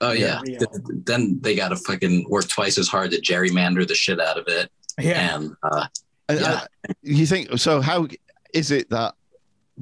Oh 0.01 0.11
yeah. 0.13 0.43
Yeah. 0.45 0.59
Th- 0.59 0.71
Then 1.07 1.39
they 1.41 1.55
got 1.55 1.69
to 1.69 1.77
fucking 1.77 2.29
work 2.29 2.49
twice 2.49 2.77
as 2.79 2.89
hard 2.89 3.13
to 3.13 3.21
gerrymander 3.23 3.87
the 3.87 3.95
shit 3.95 4.21
out 4.21 4.37
of 4.37 4.45
it. 4.49 4.69
yeah 5.01 5.37
And 5.37 5.55
uh, 5.63 5.87
And, 6.29 6.41
Yeah. 6.41 6.53
uh, 6.53 6.93
you 7.01 7.25
think 7.27 7.57
so? 7.59 7.81
How 7.81 8.09
is 8.53 8.71
it 8.73 8.91
that 8.91 9.15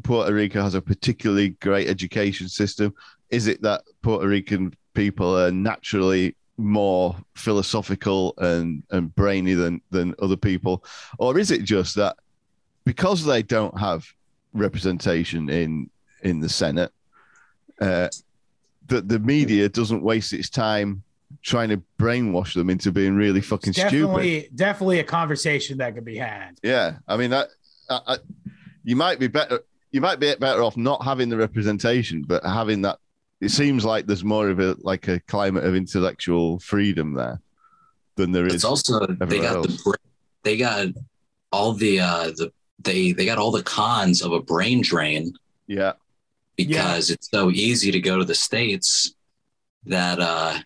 Puerto 0.05 0.33
Rico 0.33 0.63
has 0.63 0.75
a 0.75 0.83
particularly 0.83 1.51
great 1.61 1.89
education 1.89 2.49
system? 2.49 2.95
Is 3.31 3.47
it 3.49 3.63
that 3.63 3.83
Puerto 4.03 4.29
Rican 4.29 4.75
people 4.95 5.37
are 5.37 5.51
naturally 5.51 6.37
more 6.59 7.17
philosophical 7.35 8.35
and, 8.39 8.83
and 8.91 9.13
brainy 9.17 9.55
than, 9.55 9.81
than 9.91 10.15
other 10.21 10.37
people? 10.37 10.85
Or 11.19 11.39
is 11.39 11.51
it 11.51 11.65
just 11.65 11.97
that 11.97 12.17
because 12.85 13.25
they 13.25 13.43
don't 13.43 13.79
have 13.79 14.07
representation 14.53 15.49
in 15.49 15.91
in 16.23 16.41
the 16.41 16.49
Senate, 16.49 16.93
uh, 17.81 18.09
that 18.87 19.09
the 19.09 19.19
media 19.19 19.69
doesn't 19.69 20.03
waste 20.03 20.33
its 20.33 20.49
time 20.49 21.03
trying 21.43 21.71
to 21.71 21.83
brainwash 21.99 22.55
them 22.55 22.71
into 22.71 22.93
being 22.93 23.17
really 23.17 23.41
fucking 23.41 23.73
stupid? 23.73 23.91
definitely 23.91 24.49
definitely 24.55 24.99
a 25.01 25.05
conversation 25.05 25.79
that 25.79 25.95
could 25.95 26.05
be 26.05 26.17
had 26.17 26.59
Yeah, 26.63 26.97
I 27.09 27.17
mean 27.17 27.31
that. 27.31 27.49
I, 27.89 28.01
I, 28.07 28.19
you 28.85 28.97
might 28.97 29.19
be 29.19 29.29
better. 29.29 29.61
You 29.91 30.01
might 30.01 30.21
be 30.21 30.35
better 30.37 30.63
off 30.63 30.77
not 30.77 31.05
having 31.05 31.29
the 31.29 31.37
representation, 31.37 32.23
but 32.23 32.45
having 32.45 32.83
that. 32.83 32.99
It 33.41 33.51
seems 33.51 33.85
like 33.85 34.07
there's 34.07 34.25
more 34.25 34.49
of 34.49 34.61
a 34.61 34.77
like 34.83 35.09
a 35.09 35.21
climate 35.21 35.65
of 35.65 35.75
intellectual 35.75 36.61
freedom 36.61 37.15
there 37.15 37.41
than 38.17 38.33
there 38.33 38.47
is. 38.47 38.55
it's 38.55 38.65
also 38.65 39.07
they 39.07 39.41
got 39.41 39.63
the 39.63 39.71
else. 39.71 39.83
bra- 39.83 39.95
they 40.45 40.57
got 40.57 40.89
all 41.51 41.73
the 41.73 42.01
uh 42.01 42.27
the 42.27 42.53
they 42.85 43.13
they 43.13 43.25
got 43.25 43.39
all 43.39 43.51
the 43.51 43.63
cons 43.63 44.23
of 44.23 44.33
a 44.33 44.41
brain 44.41 44.83
drain 44.83 45.33
yeah, 45.67 45.93
because 46.57 47.11
it's 47.11 47.31
so 47.31 47.51
easy 47.51 47.91
to 47.91 48.01
go 48.01 48.19
to 48.19 48.25
the 48.25 48.35
states 48.35 49.15
that 49.85 50.21
uh 50.21 50.59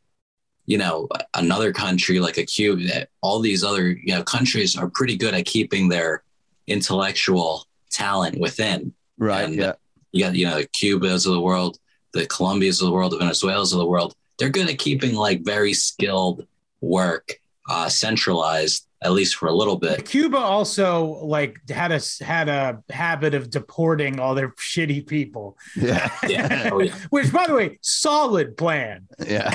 you 0.67 0.79
know, 0.79 1.09
another 1.35 1.73
country 1.73 2.19
like 2.19 2.39
a 2.39 2.45
Cuba, 2.45 3.07
all 3.21 3.39
these 3.39 3.63
other 3.63 3.91
you 3.91 4.15
know 4.15 4.23
countries 4.23 4.77
are 4.77 4.91
pretty 4.91 5.17
good 5.17 5.33
at 5.33 5.47
keeping 5.47 5.89
their 5.89 6.23
intellectual 6.67 7.65
talent 7.91 8.39
within. 8.39 8.93
Right. 9.17 9.45
And 9.45 9.55
yeah. 9.55 9.73
You 10.13 10.25
got 10.25 10.35
you 10.35 10.47
know 10.47 10.57
the 10.57 10.67
Cubas 10.67 11.27
of 11.27 11.33
the 11.33 11.41
world, 11.41 11.79
the 12.13 12.27
Colombias 12.27 12.81
of 12.81 12.87
the 12.87 12.93
world, 12.93 13.13
the 13.13 13.19
Venezuelas 13.19 13.73
of 13.73 13.79
the 13.79 13.87
world. 13.87 14.15
They're 14.39 14.51
good 14.51 14.69
at 14.69 14.79
keeping 14.79 15.15
like 15.15 15.45
very 15.45 15.73
skilled 15.73 16.47
work 16.81 17.41
uh, 17.69 17.89
centralized 17.89 18.86
at 19.07 19.13
least 19.13 19.37
for 19.37 19.47
a 19.47 19.53
little 19.53 19.77
bit. 19.77 20.05
Cuba 20.05 20.37
also 20.37 21.05
like 21.25 21.57
had 21.71 21.93
a 21.93 22.01
had 22.25 22.49
a 22.49 22.83
habit 22.91 23.35
of 23.35 23.51
deporting 23.51 24.19
all 24.19 24.35
their 24.35 24.49
shitty 24.59 25.07
people. 25.07 25.57
Yeah. 25.77 26.11
Yeah. 26.29 26.71
Oh, 26.73 26.81
yeah. 26.81 26.95
Which, 27.11 27.33
by 27.33 27.47
the 27.47 27.55
way, 27.55 27.79
solid 27.83 28.57
plan. 28.57 29.07
Yeah. 29.25 29.49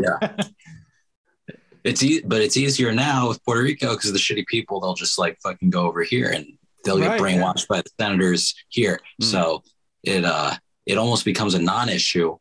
Yeah. 0.00 0.36
It's 1.84 2.00
e- 2.02 2.22
but 2.24 2.40
it's 2.40 2.56
easier 2.56 2.92
now 2.92 3.28
with 3.28 3.44
Puerto 3.44 3.62
Rico 3.62 3.90
because 3.96 4.12
the 4.12 4.18
shitty 4.18 4.46
people 4.46 4.78
they'll 4.80 4.94
just 4.94 5.18
like 5.18 5.36
fucking 5.42 5.70
go 5.70 5.82
over 5.86 6.02
here 6.04 6.30
and 6.30 6.46
they'll 6.84 6.98
get 6.98 7.08
Right, 7.08 7.20
brainwashed 7.20 7.66
by 7.66 7.78
the 7.82 7.90
senators 8.00 8.54
here. 8.68 9.00
Mm. 9.20 9.24
So 9.24 9.62
it 10.04 10.24
uh 10.24 10.54
it 10.86 10.96
almost 10.96 11.24
becomes 11.24 11.54
a 11.54 11.58
non-issue 11.60 12.36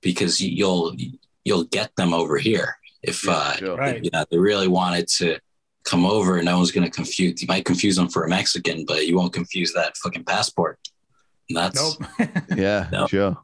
because 0.00 0.40
you'll 0.40 0.96
you'll 1.44 1.64
get 1.64 1.94
them 1.96 2.12
over 2.12 2.38
here 2.38 2.76
if 3.02 3.24
Yeah, 3.24 3.32
uh 3.32 3.52
sure. 3.56 3.76
Right. 3.76 4.04
you 4.04 4.10
know 4.12 4.24
they 4.30 4.38
really 4.38 4.68
wanted 4.68 5.08
to 5.18 5.38
come 5.84 6.06
over 6.06 6.40
no 6.42 6.56
one's 6.56 6.70
going 6.70 6.84
to 6.84 6.90
confuse 6.90 7.42
you 7.42 7.48
might 7.48 7.64
confuse 7.64 7.96
them 7.96 8.08
for 8.08 8.24
a 8.24 8.28
Mexican 8.28 8.84
but 8.86 9.06
you 9.06 9.16
won't 9.16 9.32
confuse 9.32 9.72
that 9.72 9.96
fucking 9.96 10.24
passport. 10.24 10.78
And 11.48 11.56
that's 11.56 11.98
Nope. 11.98 12.28
Yeah. 12.56 12.88
No. 12.92 13.06
Sure. 13.06 13.36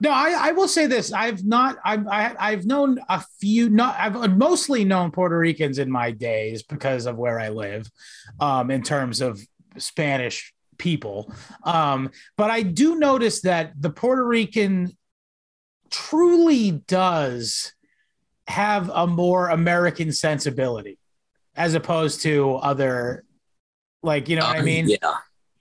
No, 0.00 0.10
I, 0.10 0.48
I 0.48 0.52
will 0.52 0.68
say 0.68 0.86
this. 0.86 1.12
I've 1.12 1.44
not. 1.44 1.78
I've 1.84 2.06
I, 2.06 2.34
I've 2.38 2.66
known 2.66 2.98
a 3.08 3.24
few. 3.40 3.70
Not. 3.70 3.96
I've 3.98 4.36
mostly 4.36 4.84
known 4.84 5.10
Puerto 5.10 5.38
Ricans 5.38 5.78
in 5.78 5.90
my 5.90 6.10
days 6.10 6.62
because 6.62 7.06
of 7.06 7.16
where 7.16 7.40
I 7.40 7.48
live, 7.48 7.90
um, 8.38 8.70
in 8.70 8.82
terms 8.82 9.22
of 9.22 9.40
Spanish 9.78 10.52
people. 10.76 11.32
Um, 11.62 12.10
but 12.36 12.50
I 12.50 12.62
do 12.62 12.96
notice 12.96 13.40
that 13.42 13.72
the 13.80 13.90
Puerto 13.90 14.26
Rican 14.26 14.96
truly 15.90 16.72
does 16.72 17.72
have 18.46 18.90
a 18.94 19.06
more 19.06 19.48
American 19.48 20.12
sensibility, 20.12 20.98
as 21.54 21.74
opposed 21.74 22.22
to 22.22 22.56
other, 22.56 23.24
like 24.02 24.28
you 24.28 24.36
know 24.36 24.46
what 24.46 24.56
I 24.56 24.60
Uh, 24.60 24.64
mean 24.64 24.88
yeah. 24.88 25.14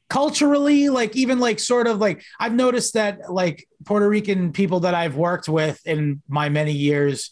culturally 0.09 0.89
like 0.89 1.15
even 1.15 1.39
like 1.39 1.59
sort 1.59 1.87
of 1.87 1.97
like 1.97 2.21
i've 2.39 2.53
noticed 2.53 2.93
that 2.93 3.31
like 3.31 3.67
puerto 3.85 4.07
rican 4.07 4.51
people 4.51 4.81
that 4.81 4.93
i've 4.93 5.15
worked 5.15 5.49
with 5.49 5.81
in 5.87 6.21
my 6.27 6.47
many 6.47 6.73
years 6.73 7.31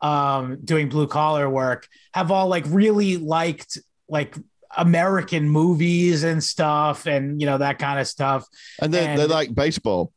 um 0.00 0.58
doing 0.64 0.88
blue 0.88 1.06
collar 1.06 1.50
work 1.50 1.86
have 2.14 2.30
all 2.30 2.48
like 2.48 2.64
really 2.68 3.18
liked 3.18 3.76
like 4.08 4.34
american 4.74 5.46
movies 5.50 6.24
and 6.24 6.42
stuff 6.42 7.06
and 7.06 7.40
you 7.42 7.46
know 7.46 7.58
that 7.58 7.78
kind 7.78 8.00
of 8.00 8.08
stuff 8.08 8.46
And 8.80 8.92
they 8.92 9.06
And- 9.06 9.20
they 9.20 9.26
like 9.26 9.54
baseball. 9.54 10.10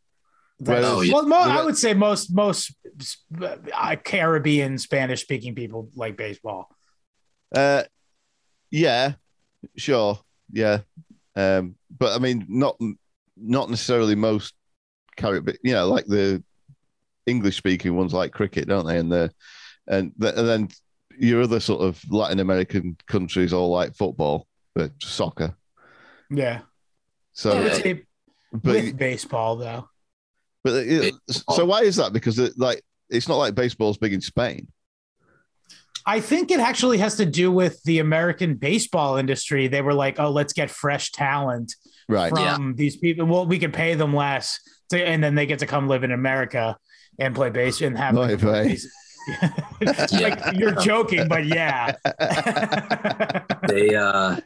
Whereas- 0.60 0.86
Oh, 0.86 1.02
yeah. 1.02 1.14
well 1.14 1.26
mo- 1.28 1.36
i 1.38 1.64
would 1.64 1.78
say 1.78 1.94
most 1.94 2.34
most 2.34 2.76
uh, 3.42 3.96
caribbean 4.04 4.78
spanish 4.78 5.22
speaking 5.22 5.54
people 5.56 5.90
like 5.96 6.18
baseball 6.18 6.70
Uh, 7.56 7.84
yeah, 8.72 9.14
sure, 9.78 10.20
yeah, 10.52 10.80
um, 11.38 11.76
but 11.98 12.14
I 12.14 12.20
mean, 12.20 12.46
not 12.50 12.78
not 13.38 13.70
necessarily 13.70 14.16
most 14.16 14.54
Caribbean. 15.16 15.58
You 15.64 15.74
know, 15.76 15.88
like 15.88 16.06
the 16.08 16.44
English 17.26 17.56
speaking 17.56 17.96
ones 17.96 18.14
like 18.14 18.34
cricket, 18.34 18.68
don't 18.68 18.86
they? 18.86 18.98
And 19.00 19.10
the 19.10 19.32
and, 19.88 20.12
the, 20.18 20.38
and 20.38 20.48
then 20.48 20.68
your 21.18 21.44
other 21.44 21.62
sort 21.62 21.82
of 21.82 22.04
Latin 22.12 22.40
American 22.42 22.98
countries 23.08 23.54
all 23.54 23.70
like 23.70 23.96
football, 23.96 24.46
but 24.76 24.92
soccer. 25.02 25.56
yeah 26.30 26.60
So, 27.32 27.52
I 27.52 27.60
would 27.64 27.72
Yeah. 27.72 27.78
say 27.84 28.04
but 28.52 28.74
with 28.76 28.98
baseball 28.98 29.56
though 29.56 29.88
but 30.72 30.86
it, 30.88 31.14
so 31.30 31.66
why 31.66 31.82
is 31.84 31.96
that? 31.98 32.14
Because 32.14 32.38
it, 32.40 32.54
like 32.58 32.82
it's 33.10 33.28
not 33.28 33.38
like 33.38 33.56
baseball's 33.56 33.98
big 33.98 34.14
in 34.14 34.22
Spain. 34.22 34.68
I 36.06 36.22
think 36.22 36.52
it 36.52 36.60
actually 36.60 37.00
has 37.00 37.16
to 37.18 37.26
do 37.26 37.52
with 37.52 37.84
the 37.84 38.00
American 38.00 38.56
baseball 38.56 39.18
industry. 39.18 39.68
They 39.68 39.82
were 39.82 39.94
like, 39.94 40.20
"Oh, 40.20 40.32
let's 40.32 40.54
get 40.54 40.70
fresh 40.70 41.12
talent 41.12 41.76
Right. 42.10 42.30
from 42.32 42.76
these 42.76 42.96
people. 42.96 43.26
Well, 43.28 43.46
we 43.46 43.60
can 43.60 43.72
pay 43.74 43.96
them 43.96 44.14
less, 44.16 44.60
to, 44.90 44.98
and 45.06 45.22
then 45.24 45.36
they 45.36 45.46
get 45.46 45.60
to 45.60 45.66
come 45.66 45.88
live 45.90 46.04
in 46.06 46.12
America 46.14 46.78
and 47.20 47.36
play 47.36 47.50
base 47.50 47.82
and 47.82 47.98
have 47.98 48.16
Right, 48.16 48.42
right. 48.42 48.68
base- 48.68 48.88
like 50.22 50.40
you're 50.58 50.72
joking, 50.76 51.28
but 51.28 51.46
yeah. 51.46 51.96
They 53.68 53.94
uh 53.96 54.40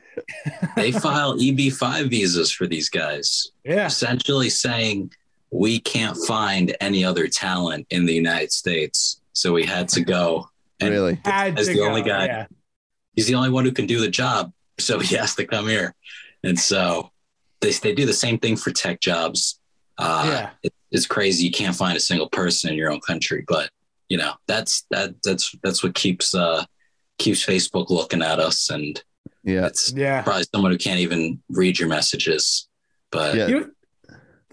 they 0.75 0.91
file 0.91 1.37
EB5 1.37 2.09
visas 2.09 2.51
for 2.51 2.65
these 2.65 2.89
guys. 2.89 3.51
yeah. 3.63 3.85
essentially 3.85 4.49
saying 4.49 5.11
we 5.51 5.79
can't 5.79 6.17
find 6.25 6.75
any 6.79 7.03
other 7.03 7.27
talent 7.27 7.85
in 7.89 8.05
the 8.05 8.13
United 8.13 8.51
States. 8.51 9.21
So 9.33 9.51
we 9.53 9.65
had 9.65 9.87
to 9.89 10.01
go. 10.01 10.49
And 10.79 10.91
really? 10.91 11.19
Had 11.25 11.59
As 11.59 11.67
to 11.67 11.73
the 11.73 11.81
only 11.81 12.01
guy. 12.01 12.25
Yeah. 12.25 12.45
he's 13.15 13.27
the 13.27 13.35
only 13.35 13.49
one 13.49 13.65
who 13.65 13.71
can 13.71 13.85
do 13.85 13.99
the 13.99 14.07
job. 14.09 14.51
So 14.79 14.99
he 14.99 15.15
has 15.15 15.35
to 15.35 15.45
come 15.45 15.67
here. 15.67 15.93
And 16.43 16.57
so 16.57 17.11
they, 17.59 17.71
they 17.71 17.93
do 17.93 18.05
the 18.05 18.13
same 18.13 18.39
thing 18.39 18.55
for 18.55 18.71
tech 18.71 18.99
jobs. 19.01 19.59
Uh, 19.97 20.23
Yeah. 20.27 20.49
it- 20.63 20.73
it's 20.93 21.05
crazy. 21.05 21.45
You 21.45 21.51
can't 21.51 21.73
find 21.75 21.95
a 21.95 22.01
single 22.01 22.27
person 22.27 22.71
in 22.71 22.75
your 22.77 22.91
own 22.91 22.99
country, 22.99 23.45
but 23.47 23.69
you 24.09 24.17
know, 24.17 24.33
that's, 24.45 24.83
that, 24.91 25.13
that's, 25.23 25.55
that's 25.63 25.81
what 25.83 25.95
keeps, 25.95 26.35
uh, 26.35 26.65
keeps 27.17 27.45
Facebook 27.45 27.89
looking 27.89 28.21
at 28.21 28.39
us. 28.39 28.69
And 28.69 29.01
Yeah. 29.45 29.67
it's 29.67 29.93
Yeah. 29.93 30.21
probably 30.21 30.43
someone 30.53 30.71
who 30.71 30.77
can't 30.77 30.99
even 30.99 31.41
read 31.49 31.79
your 31.79 31.87
messages, 31.87 32.67
but 33.09 33.35
Yeah. 33.35 33.47
You 33.47 33.59
know, 33.61 33.69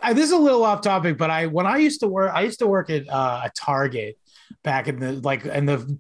I, 0.03 0.13
this 0.13 0.27
is 0.27 0.33
a 0.33 0.39
little 0.39 0.65
off 0.65 0.81
topic, 0.81 1.19
but 1.19 1.31
I 1.31 1.47
when 1.47 1.67
I 1.67 1.79
used 1.79 2.01
to 2.01 2.09
work, 2.09 2.33
I 2.35 2.43
used 2.43 2.59
to 2.61 2.67
work 2.67 2.91
at 2.91 3.09
uh, 3.09 3.43
a 3.45 3.51
Target 3.57 4.19
back 4.63 4.89
in 4.89 4.99
the 4.99 5.13
like 5.13 5.45
in 5.45 5.67
the 5.67 5.99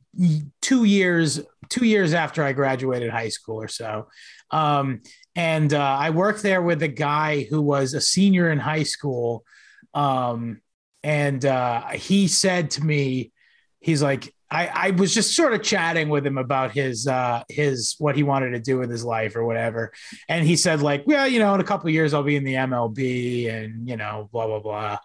two 0.60 0.84
years 0.84 1.40
two 1.68 1.84
years 1.84 2.14
after 2.14 2.42
I 2.42 2.52
graduated 2.52 3.10
high 3.10 3.28
school 3.28 3.60
or 3.60 3.68
so, 3.68 4.08
um, 4.50 5.00
and 5.36 5.72
uh, 5.72 5.96
I 6.00 6.10
worked 6.10 6.42
there 6.42 6.62
with 6.62 6.82
a 6.82 6.88
guy 6.88 7.46
who 7.50 7.60
was 7.60 7.94
a 7.94 8.00
senior 8.00 8.50
in 8.50 8.58
high 8.58 8.84
school, 8.84 9.44
um, 9.94 10.60
and 11.02 11.44
uh, 11.44 11.88
he 11.88 12.28
said 12.28 12.70
to 12.72 12.84
me, 12.84 13.32
he's 13.80 14.02
like. 14.02 14.32
I, 14.50 14.66
I 14.66 14.90
was 14.90 15.12
just 15.12 15.36
sort 15.36 15.52
of 15.52 15.62
chatting 15.62 16.08
with 16.08 16.26
him 16.26 16.38
about 16.38 16.72
his 16.72 17.06
uh 17.06 17.42
his 17.48 17.94
what 17.98 18.16
he 18.16 18.22
wanted 18.22 18.50
to 18.50 18.60
do 18.60 18.78
with 18.78 18.90
his 18.90 19.04
life 19.04 19.36
or 19.36 19.44
whatever. 19.44 19.92
And 20.28 20.46
he 20.46 20.56
said 20.56 20.80
like 20.80 21.06
well 21.06 21.28
you 21.28 21.38
know 21.38 21.54
in 21.54 21.60
a 21.60 21.64
couple 21.64 21.88
of 21.88 21.94
years 21.94 22.14
i'll 22.14 22.22
be 22.22 22.36
in 22.36 22.44
the 22.44 22.54
mlb 22.54 23.50
and 23.50 23.88
you 23.88 23.96
know 23.96 24.28
blah 24.32 24.46
blah 24.46 24.60
blah. 24.60 24.98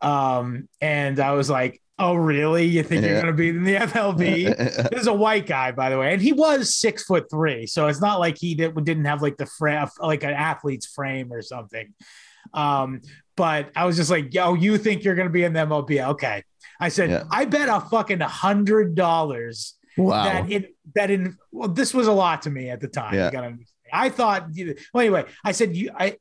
Um 0.00 0.68
and 0.80 1.18
i 1.20 1.32
was 1.32 1.48
like 1.48 1.80
oh 1.98 2.14
really? 2.14 2.64
You 2.64 2.82
think 2.82 3.04
you're 3.04 3.20
going 3.20 3.26
to 3.26 3.32
be 3.32 3.50
in 3.50 3.64
the 3.64 3.76
mlb 3.76 4.90
this 4.90 5.00
is 5.02 5.06
a 5.06 5.12
white 5.12 5.46
guy 5.46 5.72
by 5.72 5.88
the 5.88 5.98
way 5.98 6.12
and 6.12 6.20
he 6.20 6.32
was 6.32 6.74
six 6.74 7.04
foot 7.04 7.30
three. 7.30 7.66
So 7.66 7.86
it's 7.86 8.00
not 8.00 8.20
like 8.20 8.36
he 8.38 8.54
did, 8.54 8.74
didn't 8.84 9.04
have 9.06 9.22
like 9.22 9.36
the 9.36 9.46
frame 9.46 9.86
like 10.00 10.22
an 10.22 10.30
athlete's 10.30 10.86
frame 10.86 11.32
or 11.32 11.42
something. 11.42 11.94
Um 12.52 13.00
but 13.36 13.70
i 13.76 13.84
was 13.84 13.96
just 13.96 14.10
like 14.10 14.32
yo 14.34 14.54
you 14.54 14.78
think 14.78 15.04
you're 15.04 15.14
going 15.14 15.28
to 15.28 15.32
be 15.32 15.44
in 15.44 15.52
the 15.52 15.60
mlb 15.60 16.08
okay 16.08 16.42
i 16.80 16.88
said 16.88 17.10
Yeah. 17.10 17.24
i 17.30 17.44
bet 17.44 17.68
a 17.68 17.80
fucking 17.80 18.20
hundred 18.20 18.94
dollars 18.94 19.74
wow. 19.96 20.24
that 20.24 20.50
in 20.50 20.66
that 20.94 21.10
in 21.10 21.36
well, 21.50 21.68
this 21.68 21.94
was 21.94 22.06
a 22.06 22.12
lot 22.12 22.42
to 22.42 22.50
me 22.50 22.70
at 22.70 22.80
the 22.80 22.88
time. 22.88 23.14
Yeah. 23.14 23.26
You 23.26 23.32
gotta 23.32 23.46
understand. 23.48 23.68
I 23.92 24.08
thought 24.08 24.48
well 24.92 25.00
anyway, 25.02 25.24
I 25.44 25.52
said 25.52 25.76
you 25.76 25.90
I 25.98 26.16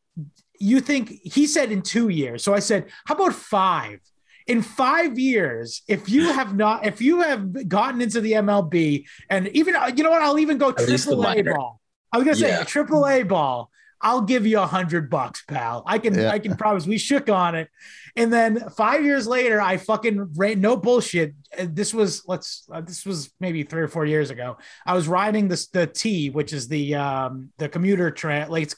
you 0.60 0.80
think 0.80 1.10
he 1.24 1.48
said 1.48 1.72
in 1.72 1.82
two 1.82 2.10
years. 2.10 2.44
So 2.44 2.54
I 2.54 2.60
said, 2.60 2.88
how 3.06 3.16
about 3.16 3.34
five? 3.34 4.00
In 4.48 4.62
five 4.62 5.18
years, 5.18 5.82
if 5.88 6.10
you 6.10 6.32
have 6.34 6.56
not, 6.56 6.86
if 6.86 7.02
you 7.02 7.22
have 7.22 7.68
gotten 7.68 8.02
into 8.02 8.22
the 8.22 8.34
MLB, 8.34 9.06
and 9.30 9.48
even 9.50 9.76
you 9.96 10.04
know 10.04 10.12
what, 10.12 10.22
I'll 10.22 10.40
even 10.40 10.58
go 10.58 10.70
At 10.70 10.78
triple 10.78 11.26
A 11.28 11.42
ball. 11.42 11.80
I 12.12 12.18
was 12.18 12.26
gonna 12.26 12.36
say 12.36 12.50
Yeah. 12.50 12.64
triple 12.64 13.08
A 13.08 13.24
ball. 13.24 13.72
I'll 14.02 14.22
give 14.22 14.46
you 14.48 14.60
a 14.60 14.66
hundred 14.66 15.10
bucks, 15.10 15.44
pal. 15.48 15.84
I 15.86 16.00
can, 16.00 16.16
Yeah. 16.16 16.32
I 16.32 16.40
can 16.40 16.56
promise. 16.56 16.86
We 16.88 16.98
shook 16.98 17.30
on 17.30 17.56
it, 17.56 17.70
and 18.16 18.32
then 18.34 18.70
five 18.72 19.04
years 19.04 19.28
later, 19.28 19.62
I 19.62 19.78
fucking 19.78 20.32
ran. 20.36 20.60
No 20.62 20.76
bullshit. 20.76 21.34
uh, 21.58 21.68
This 21.70 21.94
was 21.94 22.24
let's. 22.28 22.68
Uh, 22.72 22.82
this 22.82 23.06
was 23.06 23.32
maybe 23.40 23.64
three 23.64 23.82
or 23.84 23.88
four 23.88 24.06
years 24.06 24.30
ago. 24.32 24.58
I 24.86 24.94
was 24.96 25.08
riding 25.08 25.48
this 25.48 25.68
the 25.68 25.88
T, 25.88 26.30
which 26.30 26.52
is 26.54 26.68
the 26.68 26.96
um 26.96 27.50
the 27.58 27.70
commuter 27.70 28.12
train. 28.12 28.50
Like 28.50 28.64
it's, 28.64 28.76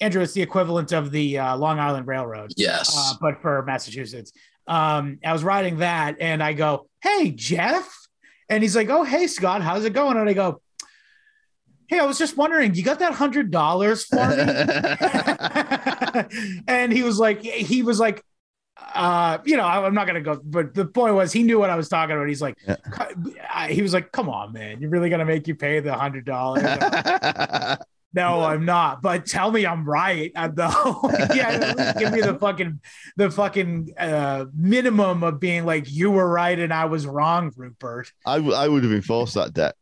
Andrew, 0.00 0.22
it's 0.22 0.32
the 0.32 0.42
equivalent 0.42 0.92
of 0.92 1.10
the 1.10 1.38
uh, 1.38 1.56
Long 1.56 1.78
Island 1.78 2.06
Railroad, 2.06 2.52
yes. 2.56 2.96
uh, 2.96 3.14
but 3.20 3.42
for 3.42 3.62
Massachusetts. 3.64 4.32
Um, 4.66 5.18
I 5.24 5.32
was 5.32 5.42
riding 5.44 5.78
that, 5.78 6.16
and 6.20 6.42
I 6.42 6.52
go, 6.52 6.86
"Hey, 7.02 7.32
Jeff," 7.32 7.86
and 8.48 8.62
he's 8.62 8.76
like, 8.76 8.88
"Oh, 8.88 9.02
hey, 9.04 9.26
Scott, 9.26 9.62
how's 9.62 9.84
it 9.84 9.92
going?" 9.92 10.16
And 10.16 10.28
I 10.28 10.32
go, 10.32 10.62
"Hey, 11.90 11.98
I 11.98 12.04
was 12.06 12.18
just 12.18 12.36
wondering, 12.36 12.74
you 12.74 12.84
got 12.84 13.00
that 13.00 13.14
hundred 13.14 13.50
dollars 13.50 14.04
for 14.04 14.16
me?" 14.16 14.36
and 16.68 16.92
he 16.92 17.02
was 17.02 17.18
like, 17.18 17.42
he 17.42 17.82
was 17.82 17.98
like, 17.98 18.22
uh, 18.94 19.38
you 19.44 19.56
know, 19.56 19.64
I, 19.64 19.86
am 19.86 19.94
not 19.94 20.06
gonna 20.06 20.20
go, 20.20 20.40
but 20.42 20.74
the 20.74 20.86
point 20.86 21.14
was 21.14 21.32
he 21.32 21.42
knew 21.42 21.58
what 21.58 21.70
I 21.70 21.76
was 21.76 21.88
talking 21.88 22.14
about. 22.14 22.28
He's 22.28 22.42
like, 22.42 22.56
Yeah. 22.66 22.76
I- 23.52 23.72
he 23.72 23.82
was 23.82 23.92
like, 23.92 24.12
"Come 24.12 24.28
on, 24.28 24.52
man, 24.52 24.80
you're 24.80 24.90
really 24.90 25.10
gonna 25.10 25.24
make 25.24 25.46
you 25.48 25.54
pay 25.54 25.80
the 25.80 25.92
hundred 25.92 26.24
dollars?" 26.24 26.62
no, 28.14 28.42
I'm 28.42 28.64
not. 28.64 29.02
But 29.02 29.26
tell 29.26 29.50
me 29.50 29.66
I'm 29.66 29.84
right. 29.84 30.32
I 30.34 30.48
know. 30.48 31.00
yeah, 31.34 31.92
give 31.98 32.12
me 32.12 32.20
the 32.20 32.36
fucking 32.40 32.80
the 33.16 33.30
fucking 33.30 33.92
uh, 33.98 34.46
minimum 34.54 35.22
of 35.22 35.40
being 35.40 35.66
like 35.66 35.90
you 35.90 36.10
were 36.10 36.28
right 36.28 36.58
and 36.58 36.72
I 36.72 36.86
was 36.86 37.06
wrong, 37.06 37.52
Rupert. 37.56 38.10
I, 38.26 38.36
w- 38.36 38.54
I 38.54 38.66
would 38.66 38.82
have 38.82 38.92
enforced 38.92 39.34
that 39.34 39.52
debt 39.52 39.76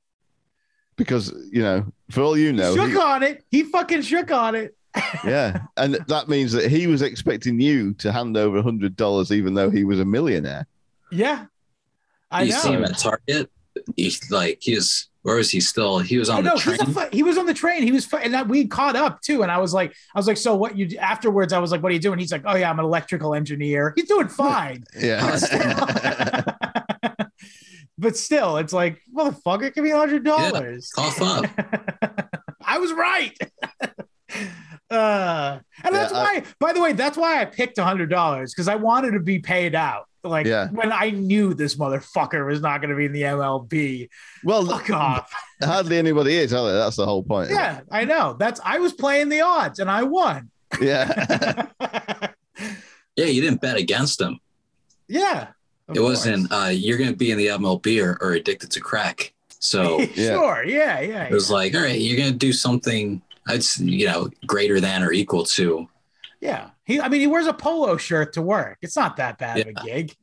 because 0.99 1.33
you 1.51 1.63
know, 1.63 1.87
for 2.11 2.21
all 2.21 2.37
you 2.37 2.53
know, 2.53 2.75
shook 2.77 2.91
he- 2.91 2.97
on 2.99 3.23
it. 3.23 3.43
He 3.51 3.63
fucking 3.63 4.03
shook 4.03 4.31
on 4.31 4.55
it. 4.55 4.75
yeah, 5.25 5.61
and 5.79 5.95
that 6.09 6.29
means 6.29 6.53
that 6.53 6.71
he 6.71 6.87
was 6.87 7.01
expecting 7.01 7.59
you 7.61 7.95
to 7.95 8.13
hand 8.13 8.37
over 8.37 8.59
a 8.59 8.63
hundred 8.63 8.97
dollars, 8.97 9.33
even 9.33 9.55
though 9.55 9.71
he 9.71 9.85
was 9.85 10.01
a 10.01 10.05
millionaire. 10.05 10.67
Yeah, 11.11 11.47
I 12.31 12.43
you 12.43 12.53
know. 12.53 12.59
see 12.59 12.73
him 12.73 12.85
at 12.85 12.99
Target. 12.99 13.51
He's 13.97 14.31
like 14.31 14.59
he 14.61 14.75
was. 14.75 15.07
Where 15.23 15.39
he 15.41 15.61
still? 15.61 15.99
He 15.99 16.17
was 16.17 16.31
I 16.31 16.39
on 16.39 16.45
know 16.45 16.55
the 16.55 16.61
train. 16.61 16.79
fu- 16.79 17.09
he 17.13 17.23
was 17.23 17.37
on 17.37 17.45
the 17.45 17.53
train. 17.53 17.83
He 17.83 17.93
was 17.93 18.07
fu- 18.07 18.17
and 18.17 18.33
that 18.33 18.49
we 18.49 18.67
caught 18.67 18.97
up 18.97 19.21
too. 19.21 19.43
And 19.43 19.53
I 19.53 19.59
was 19.59 19.75
like, 19.75 19.93
I 20.15 20.19
was 20.19 20.27
like, 20.27 20.39
so 20.39 20.55
what 20.55 20.79
you 20.79 20.97
afterwards? 20.97 21.53
I 21.53 21.59
was 21.59 21.71
like, 21.71 21.83
what 21.83 21.91
are 21.91 21.93
you 21.93 22.01
doing? 22.01 22.19
He's 22.19 22.33
like, 22.33 22.45
oh 22.47 22.55
yeah, 22.57 22.71
I'm 22.71 22.79
an 22.79 22.87
electrical 22.87 23.35
engineer. 23.35 23.93
He's 23.95 24.09
doing 24.09 24.29
fine. 24.29 24.85
Yeah, 24.99 25.27
but 27.99 28.17
still, 28.17 28.57
it's 28.59 28.73
like, 28.73 29.01
motherfucker, 29.15 29.75
give 29.75 29.85
me 29.85 29.91
a 29.91 29.97
hundred 29.97 30.25
dollars. 30.25 30.91
Cough 30.95 31.21
up. 31.21 31.47
I 32.65 32.79
was 32.79 32.93
right. 32.93 33.37
uh, 34.91 35.59
and 35.85 35.95
that's 35.95 36.13
Yeah, 36.13 36.19
I- 36.19 36.23
why, 36.41 36.45
by 36.61 36.73
the 36.73 36.81
way, 36.81 36.93
that's 36.93 37.17
why 37.17 37.41
I 37.41 37.45
picked 37.45 37.79
a 37.79 37.85
hundred 37.85 38.11
dollars 38.11 38.55
because 38.55 38.69
I 38.69 38.77
wanted 38.77 39.13
to 39.13 39.21
be 39.21 39.39
paid 39.39 39.75
out. 39.75 40.05
Like 40.25 40.47
Yeah. 40.47 40.69
when 40.69 40.93
I 40.93 41.11
knew 41.11 41.55
this 41.55 41.77
motherfucker 41.77 42.47
was 42.47 42.61
not 42.61 42.81
going 42.81 42.91
to 42.91 42.97
be 42.97 43.05
in 43.07 43.13
the 43.13 43.23
MLB. 43.23 44.09
well, 44.45 44.67
Fuck 44.67 44.91
off. 44.91 45.33
hardly 45.63 45.97
anybody 45.97 46.35
is, 46.37 46.53
are 46.53 46.67
they? 46.67 46.73
That's 46.77 46.97
the 46.97 47.07
whole 47.07 47.23
point. 47.23 47.51
Yeah, 47.51 47.81
I 47.91 48.05
know. 48.05 48.35
That's 48.39 48.61
I 48.65 48.79
was 48.79 48.93
playing 48.93 49.29
the 49.29 49.43
odds 49.43 49.79
and 49.79 49.91
I 49.91 50.03
won. 50.05 50.51
yeah. 50.81 51.67
Yeah, 53.17 53.25
you 53.27 53.41
didn't 53.43 53.61
bet 53.61 53.77
against 53.77 54.21
him. 54.21 54.39
yeah. 55.09 55.49
Of 55.89 55.97
it 55.97 56.01
wasn't. 56.01 56.51
Uh, 56.53 56.71
you're 56.73 56.99
going 56.99 57.11
to 57.11 57.17
be 57.17 57.31
in 57.31 57.39
the 57.39 57.47
MLB 57.49 58.03
or, 58.05 58.19
or 58.21 58.33
addicted 58.33 58.71
to 58.73 58.81
crack. 58.81 59.33
So 59.61 60.05
sure. 60.15 60.65
Yeah. 60.65 61.01
Yeah. 61.01 61.25
it 61.25 61.33
was 61.33 61.51
like, 61.51 61.75
all 61.75 61.83
right, 61.83 61.99
you're 62.01 62.17
going 62.17 62.33
to 62.33 62.37
do 62.39 62.53
something. 62.53 63.23
I'd 63.47 63.65
you 63.79 64.07
know 64.07 64.29
greater 64.47 64.79
than 64.81 65.03
or 65.03 65.13
equal 65.13 65.45
to. 65.45 65.89
yeah. 66.41 66.71
He. 66.85 67.01
I 67.01 67.09
mean, 67.09 67.21
he 67.21 67.27
wears 67.27 67.47
a 67.47 67.53
polo 67.55 67.97
shirt 67.97 68.35
to 68.35 68.43
work. 68.43 68.79
It's 68.83 68.97
not 68.97 69.17
that 69.17 69.39
bad 69.39 69.61
of 69.61 69.67
a 69.69 69.73
gig. 69.85 70.15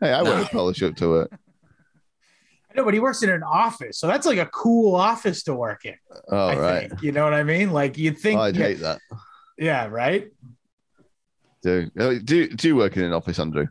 Hey, 0.00 0.12
I 0.12 0.22
wear 0.22 0.36
No. 0.36 0.42
a 0.42 0.46
polo 0.46 0.72
shirt 0.72 0.96
to 0.98 1.20
it. 1.20 1.30
I 1.32 2.74
know, 2.76 2.84
but 2.84 2.92
he 2.94 3.00
works 3.00 3.22
in 3.22 3.30
an 3.30 3.42
office, 3.42 3.98
so 3.98 4.06
that's 4.08 4.26
like 4.26 4.38
a 4.38 4.46
cool 4.46 4.96
office 4.96 5.44
to 5.44 5.54
work 5.54 5.84
in. 5.84 5.94
Oh, 6.28 6.36
I 6.48 6.56
right. 6.58 6.88
think. 6.90 7.02
You 7.02 7.12
know 7.12 7.22
what 7.24 7.32
I 7.32 7.42
mean? 7.44 7.72
Like 7.72 7.96
you'd 7.96 8.18
think. 8.18 8.40
I'd 8.40 8.56
yeah, 8.56 8.66
hate 8.66 8.80
that. 8.80 8.98
yeah, 9.56 9.86
Right. 9.86 10.32
Do 11.62 11.90
uh, 11.98 12.14
do 12.22 12.48
do 12.48 12.68
you 12.68 12.76
work 12.76 12.96
in 12.96 13.04
an 13.04 13.12
office, 13.12 13.38
Andrew? 13.38 13.66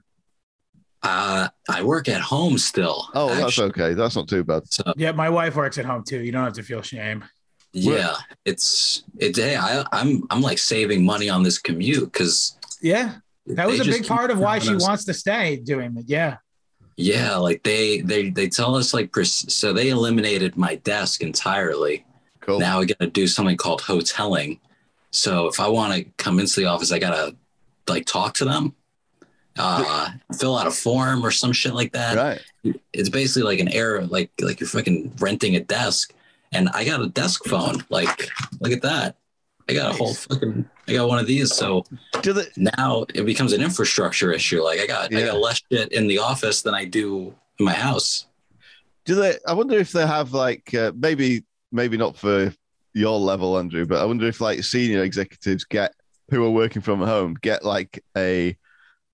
Uh, 1.03 1.49
I 1.69 1.83
work 1.83 2.07
at 2.07 2.21
home 2.21 2.57
still. 2.57 3.09
Oh, 3.13 3.27
that's 3.35 3.59
okay. 3.59 3.93
That's 3.93 4.15
not 4.15 4.27
too 4.27 4.43
bad. 4.43 4.71
So 4.71 4.83
Yeah. 4.95 5.11
My 5.11 5.29
wife 5.29 5.55
works 5.55 5.77
at 5.77 5.85
home 5.85 6.03
too. 6.03 6.19
You 6.21 6.31
don't 6.31 6.43
have 6.45 6.53
to 6.53 6.63
feel 6.63 6.81
shame. 6.81 7.23
yeah, 7.73 8.15
it's 8.45 9.03
it's. 9.17 9.37
Hey, 9.37 9.55
I, 9.57 9.83
I'm 9.91 10.23
I'm 10.29 10.41
like 10.41 10.59
saving 10.59 11.03
money 11.03 11.29
on 11.29 11.43
this 11.43 11.57
commute 11.57 12.11
because 12.11 12.57
Yeah. 12.81 13.15
That 13.47 13.67
was 13.67 13.81
a 13.81 13.83
big 13.85 14.07
part 14.07 14.31
of 14.31 14.39
why 14.39 14.59
she 14.59 14.73
us- 14.75 14.81
wants 14.81 15.03
to 15.05 15.13
stay 15.13 15.57
doing 15.57 15.97
it. 15.97 16.05
Yeah. 16.07 16.37
Yeah, 16.95 17.35
like 17.37 17.63
they 17.63 18.01
they 18.01 18.29
they 18.29 18.47
tell 18.47 18.75
us 18.75 18.93
like 18.93 19.13
so 19.23 19.73
they 19.73 19.89
eliminated 19.89 20.55
my 20.55 20.75
desk 20.75 21.21
entirely. 21.21 22.05
Cool. 22.41 22.59
Now 22.59 22.79
we 22.79 22.85
got 22.85 22.99
to 22.99 23.07
do 23.07 23.25
something 23.27 23.57
called 23.57 23.81
hoteling. 23.81 24.59
So 25.11 25.47
if 25.47 25.59
I 25.59 25.67
want 25.67 25.93
to 25.95 26.03
come 26.17 26.39
into 26.39 26.59
the 26.59 26.67
office, 26.67 26.91
I 26.91 26.99
gotta 26.99 27.35
like 27.89 28.05
talk 28.05 28.35
to 28.35 28.45
them, 28.45 28.75
uh, 29.57 30.09
fill 30.37 30.57
out 30.57 30.67
a 30.67 30.71
form 30.71 31.25
or 31.25 31.31
some 31.31 31.51
shit 31.51 31.73
like 31.73 31.91
that. 31.93 32.15
right. 32.15 32.75
It's 32.93 33.09
basically 33.09 33.43
like 33.43 33.59
an 33.59 33.67
error, 33.67 34.05
like 34.05 34.31
like 34.39 34.59
you're 34.59 34.69
fucking 34.69 35.13
renting 35.19 35.55
a 35.55 35.59
desk. 35.59 36.13
And 36.51 36.69
I 36.69 36.85
got 36.85 37.01
a 37.01 37.07
desk 37.09 37.45
phone. 37.45 37.83
Like, 37.89 38.29
look 38.59 38.71
at 38.71 38.83
that. 38.83 39.17
I 39.67 39.73
got 39.73 39.91
a 39.91 39.97
whole 39.97 40.13
fucking. 40.13 40.69
I 40.87 40.93
got 40.93 41.07
one 41.07 41.19
of 41.19 41.27
these. 41.27 41.53
So 41.53 41.83
Do 42.21 42.33
the 42.33 42.47
now 42.57 43.05
it 43.13 43.25
becomes 43.25 43.53
an 43.53 43.61
infrastructure 43.61 44.31
issue. 44.31 44.61
Like 44.63 44.79
I 44.79 44.87
got 44.87 45.13
I 45.13 45.21
got 45.25 45.39
less 45.39 45.61
shit 45.71 45.91
in 45.91 46.07
the 46.07 46.19
office 46.19 46.61
than 46.61 46.73
I 46.73 46.85
do 46.85 47.33
in 47.59 47.65
my 47.65 47.73
house. 47.73 48.27
do 49.05 49.15
they? 49.15 49.37
I 49.47 49.53
wonder 49.53 49.77
if 49.77 49.91
they 49.91 50.05
have 50.05 50.33
like 50.33 50.73
uh, 50.73 50.91
maybe 50.95 51.43
maybe 51.71 51.97
not 51.97 52.17
for 52.17 52.53
your 52.93 53.19
level, 53.19 53.57
Andrew, 53.57 53.85
but 53.85 54.01
I 54.01 54.05
wonder 54.05 54.27
if 54.27 54.41
like 54.41 54.63
senior 54.63 55.03
executives 55.03 55.63
get 55.65 55.93
who 56.29 56.43
are 56.45 56.51
working 56.51 56.81
from 56.81 57.01
home 57.01 57.35
get 57.41 57.65
like 57.65 58.03
a 58.17 58.55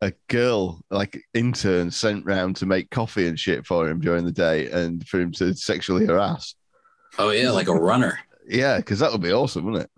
a 0.02 0.14
girl 0.28 0.82
like 0.90 1.22
intern 1.34 1.92
sent 1.92 2.26
round 2.26 2.56
to 2.58 2.66
make 2.66 2.90
coffee 2.90 3.28
and 3.28 3.40
shit 3.40 3.66
for 3.66 3.88
him 3.90 4.00
during 4.00 4.24
the 4.26 4.32
day 4.32 4.70
and 4.72 5.06
for 5.08 5.20
him 5.20 5.32
to 5.34 5.54
sexually 5.54 6.06
harass. 6.06 6.56
Oh 7.18 7.32
yeah, 7.32 7.52
like 7.52 7.68
a 7.68 7.74
runner. 7.76 8.20
Yeah, 8.52 8.78
because 8.78 8.98
that 8.98 9.12
would 9.12 9.22
be 9.22 9.32
awesome, 9.32 9.64
wouldn't 9.66 9.84
it? 9.84 9.92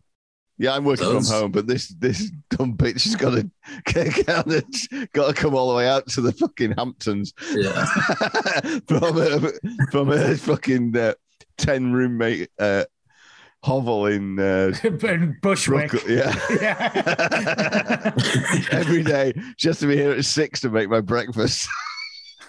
Yeah, 0.58 0.74
I'm 0.76 0.84
working 0.84 1.06
Those- 1.06 1.30
from 1.30 1.40
home, 1.42 1.52
but 1.52 1.68
this 1.68 1.88
this 1.88 2.30
dumb 2.50 2.76
bitch 2.76 3.06
has 3.06 3.16
got 3.16 3.32
to 3.36 3.50
get 3.86 4.28
out 4.28 4.46
got 5.14 5.28
to 5.28 5.34
come 5.34 5.56
all 5.56 5.70
the 5.70 5.76
way 5.78 5.88
out 5.88 6.06
to 6.10 6.22
the 6.22 6.34
fucking 6.34 6.74
Hamptons 6.78 7.32
Yeah. 7.54 7.86
from 8.88 9.18
a 9.18 9.52
from 9.90 10.12
a 10.12 10.36
fucking 10.36 10.98
uh, 10.98 11.14
ten 11.58 11.94
roommate 11.94 12.50
uh, 12.60 12.84
hovel 13.64 14.08
in 14.08 14.40
uh, 14.40 14.74
and 14.84 15.40
Bushwick. 15.42 15.92
Brooklyn. 15.92 16.18
Yeah, 16.18 16.36
Yeah. 16.62 18.12
every 18.72 19.04
day 19.04 19.34
she 19.58 19.68
has 19.68 19.80
to 19.80 19.88
be 19.88 19.96
here 19.96 20.12
at 20.12 20.26
six 20.26 20.62
to 20.62 20.70
make 20.70 20.90
my 20.90 21.02
breakfast. 21.02 21.68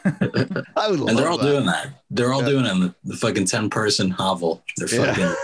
I 0.04 0.88
would 0.90 0.98
love 1.00 1.08
and 1.10 1.18
they're 1.18 1.28
all 1.28 1.38
that. 1.38 1.44
doing 1.50 1.66
that. 1.66 2.02
They're 2.10 2.32
all 2.32 2.42
Yeah. 2.42 2.48
doing 2.48 2.66
it 2.66 2.70
in 2.72 2.80
the, 2.80 2.94
the 3.04 3.16
fucking 3.16 3.46
ten 3.46 3.70
person 3.70 4.10
hovel. 4.10 4.62
They're 4.76 4.88
fucking. 4.88 5.34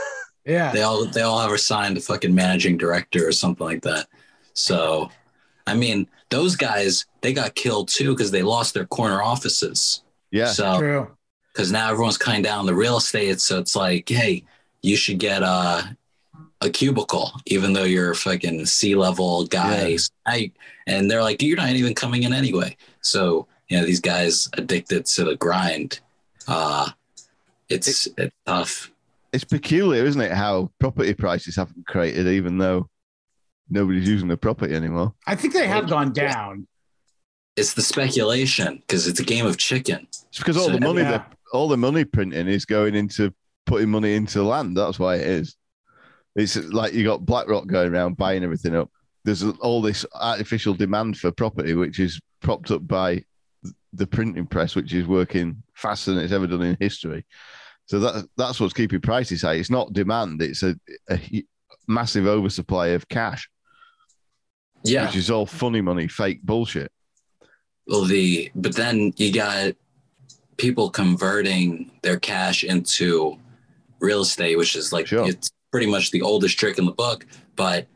yeah. 0.44 0.72
They 0.72 0.82
all 0.82 1.04
they 1.06 1.22
all 1.22 1.38
have 1.40 1.52
assigned 1.52 1.96
a 1.96 2.00
fucking 2.00 2.34
managing 2.34 2.76
director 2.76 3.26
or 3.26 3.32
something 3.32 3.64
like 3.66 3.82
that. 3.82 4.08
So, 4.54 5.10
I 5.66 5.74
mean, 5.74 6.08
those 6.30 6.56
guys 6.56 7.06
they 7.20 7.32
got 7.32 7.54
killed 7.54 7.88
too 7.88 8.14
because 8.14 8.30
they 8.32 8.42
lost 8.42 8.74
their 8.74 8.86
corner 8.86 9.22
offices. 9.22 10.02
Yeah, 10.30 10.46
So 10.48 10.78
True. 10.78 11.08
because 11.52 11.70
now 11.72 11.90
everyone's 11.90 12.18
kind 12.18 12.38
of 12.38 12.44
down 12.44 12.66
the 12.66 12.74
real 12.74 12.96
estate, 12.98 13.40
so 13.40 13.58
it's 13.58 13.74
like, 13.76 14.08
hey, 14.08 14.44
you 14.82 14.96
should 14.96 15.18
get 15.18 15.42
a 15.42 15.96
a 16.60 16.70
cubicle, 16.70 17.30
even 17.46 17.72
though 17.72 17.84
you're 17.84 18.10
a 18.10 18.16
fucking 18.16 18.66
C-level 18.66 19.46
guy. 19.46 19.96
I, 20.26 20.50
and 20.88 21.08
they're 21.08 21.22
like, 21.22 21.40
you're 21.40 21.56
not 21.56 21.70
even 21.70 21.94
coming 21.94 22.24
in 22.24 22.32
anyway. 22.32 22.76
So 23.00 23.46
you 23.68 23.78
know 23.78 23.86
these 23.86 24.00
guys 24.00 24.48
addicted 24.54 25.06
to 25.06 25.24
the 25.24 25.36
grind. 25.36 26.00
Uh, 26.48 26.88
it's 27.68 28.08
it's 28.16 28.34
tough. 28.46 28.90
it's 29.32 29.44
peculiar, 29.44 30.04
isn't 30.04 30.20
it? 30.20 30.32
How 30.32 30.70
property 30.80 31.14
prices 31.14 31.56
haven't 31.56 31.86
created, 31.86 32.26
even 32.26 32.58
though 32.58 32.88
nobody's 33.70 34.08
using 34.08 34.28
the 34.28 34.36
property 34.36 34.74
anymore. 34.74 35.12
I 35.26 35.34
think 35.36 35.52
they 35.54 35.66
have 35.66 35.88
gone 35.88 36.12
down. 36.12 36.66
It's 37.56 37.74
the 37.74 37.82
speculation 37.82 38.76
because 38.76 39.06
it's 39.06 39.20
a 39.20 39.24
game 39.24 39.44
of 39.44 39.58
chicken. 39.58 40.06
It's 40.28 40.38
because 40.38 40.56
all 40.56 40.66
So- 40.66 40.72
the 40.72 40.80
money, 40.80 41.02
Yeah. 41.02 41.10
that 41.10 41.32
all 41.52 41.68
the 41.68 41.76
money 41.76 42.04
printing 42.04 42.46
is 42.48 42.64
going 42.64 42.94
into 42.94 43.34
putting 43.68 43.90
money 43.90 44.14
into 44.14 44.42
land. 44.42 44.76
That's 44.76 44.98
why 44.98 45.16
it 45.16 45.26
is. 45.26 45.54
It's 46.34 46.56
like 46.56 46.94
you 46.94 47.04
got 47.04 47.24
BlackRock 47.26 47.66
going 47.66 47.92
around 47.92 48.16
buying 48.16 48.42
everything 48.42 48.74
up. 48.74 48.90
There's 49.24 49.44
all 49.44 49.82
this 49.82 50.04
artificial 50.14 50.74
demand 50.74 51.18
for 51.18 51.30
property, 51.30 51.74
which 51.74 52.00
is 52.00 52.20
propped 52.40 52.70
up 52.70 52.86
by 52.88 53.24
the 53.92 54.06
printing 54.06 54.46
press, 54.46 54.74
which 54.74 54.92
is 54.92 55.06
working 55.06 55.62
faster 55.74 56.14
than 56.14 56.24
it's 56.24 56.32
ever 56.32 56.46
done 56.46 56.62
in 56.62 56.76
history. 56.80 57.24
So 57.86 57.98
that 58.00 58.26
that's 58.36 58.58
what's 58.60 58.74
keeping 58.74 59.00
prices 59.00 59.42
high. 59.42 59.54
It's 59.54 59.70
not 59.70 59.92
demand; 59.92 60.40
it's 60.42 60.62
a, 60.62 60.74
a 61.10 61.44
massive 61.86 62.26
oversupply 62.26 62.88
of 62.88 63.08
cash, 63.08 63.48
Yeah. 64.84 65.06
which 65.06 65.16
is 65.16 65.30
all 65.30 65.46
funny 65.46 65.80
money, 65.80 66.08
fake 66.08 66.42
bullshit. 66.42 66.92
Well, 67.86 68.04
the 68.04 68.50
but 68.54 68.76
then 68.76 69.12
you 69.16 69.32
got 69.32 69.74
people 70.58 70.90
converting 70.90 71.90
their 72.02 72.18
cash 72.18 72.62
into 72.64 73.38
real 74.00 74.22
estate, 74.22 74.56
which 74.56 74.76
is 74.76 74.92
like 74.92 75.06
Sure. 75.06 75.28
it's 75.28 75.50
pretty 75.72 75.86
much 75.86 76.10
the 76.10 76.22
oldest 76.22 76.58
trick 76.58 76.78
in 76.78 76.86
the 76.86 76.92
book. 76.92 77.26
But 77.56 77.86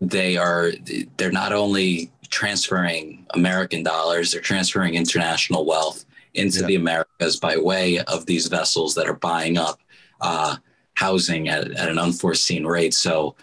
they 0.00 0.36
are 0.36 0.72
they're 1.16 1.32
not 1.32 1.52
only 1.52 2.10
transferring 2.30 3.26
American 3.34 3.82
dollars, 3.82 4.32
they're 4.32 4.40
transferring 4.40 4.94
international 4.94 5.64
wealth 5.64 6.04
into 6.34 6.60
Yeah. 6.60 6.66
the 6.66 6.74
Americas 6.76 7.36
by 7.36 7.56
way 7.56 7.98
of 8.00 8.26
these 8.26 8.46
vessels 8.48 8.94
that 8.94 9.08
are 9.08 9.14
buying 9.14 9.56
up 9.58 9.80
uh, 10.20 10.56
housing 10.94 11.48
at, 11.48 11.70
at 11.72 11.88
an 11.88 11.98
unforeseen 11.98 12.64
rate. 12.66 12.94
So 12.94 13.34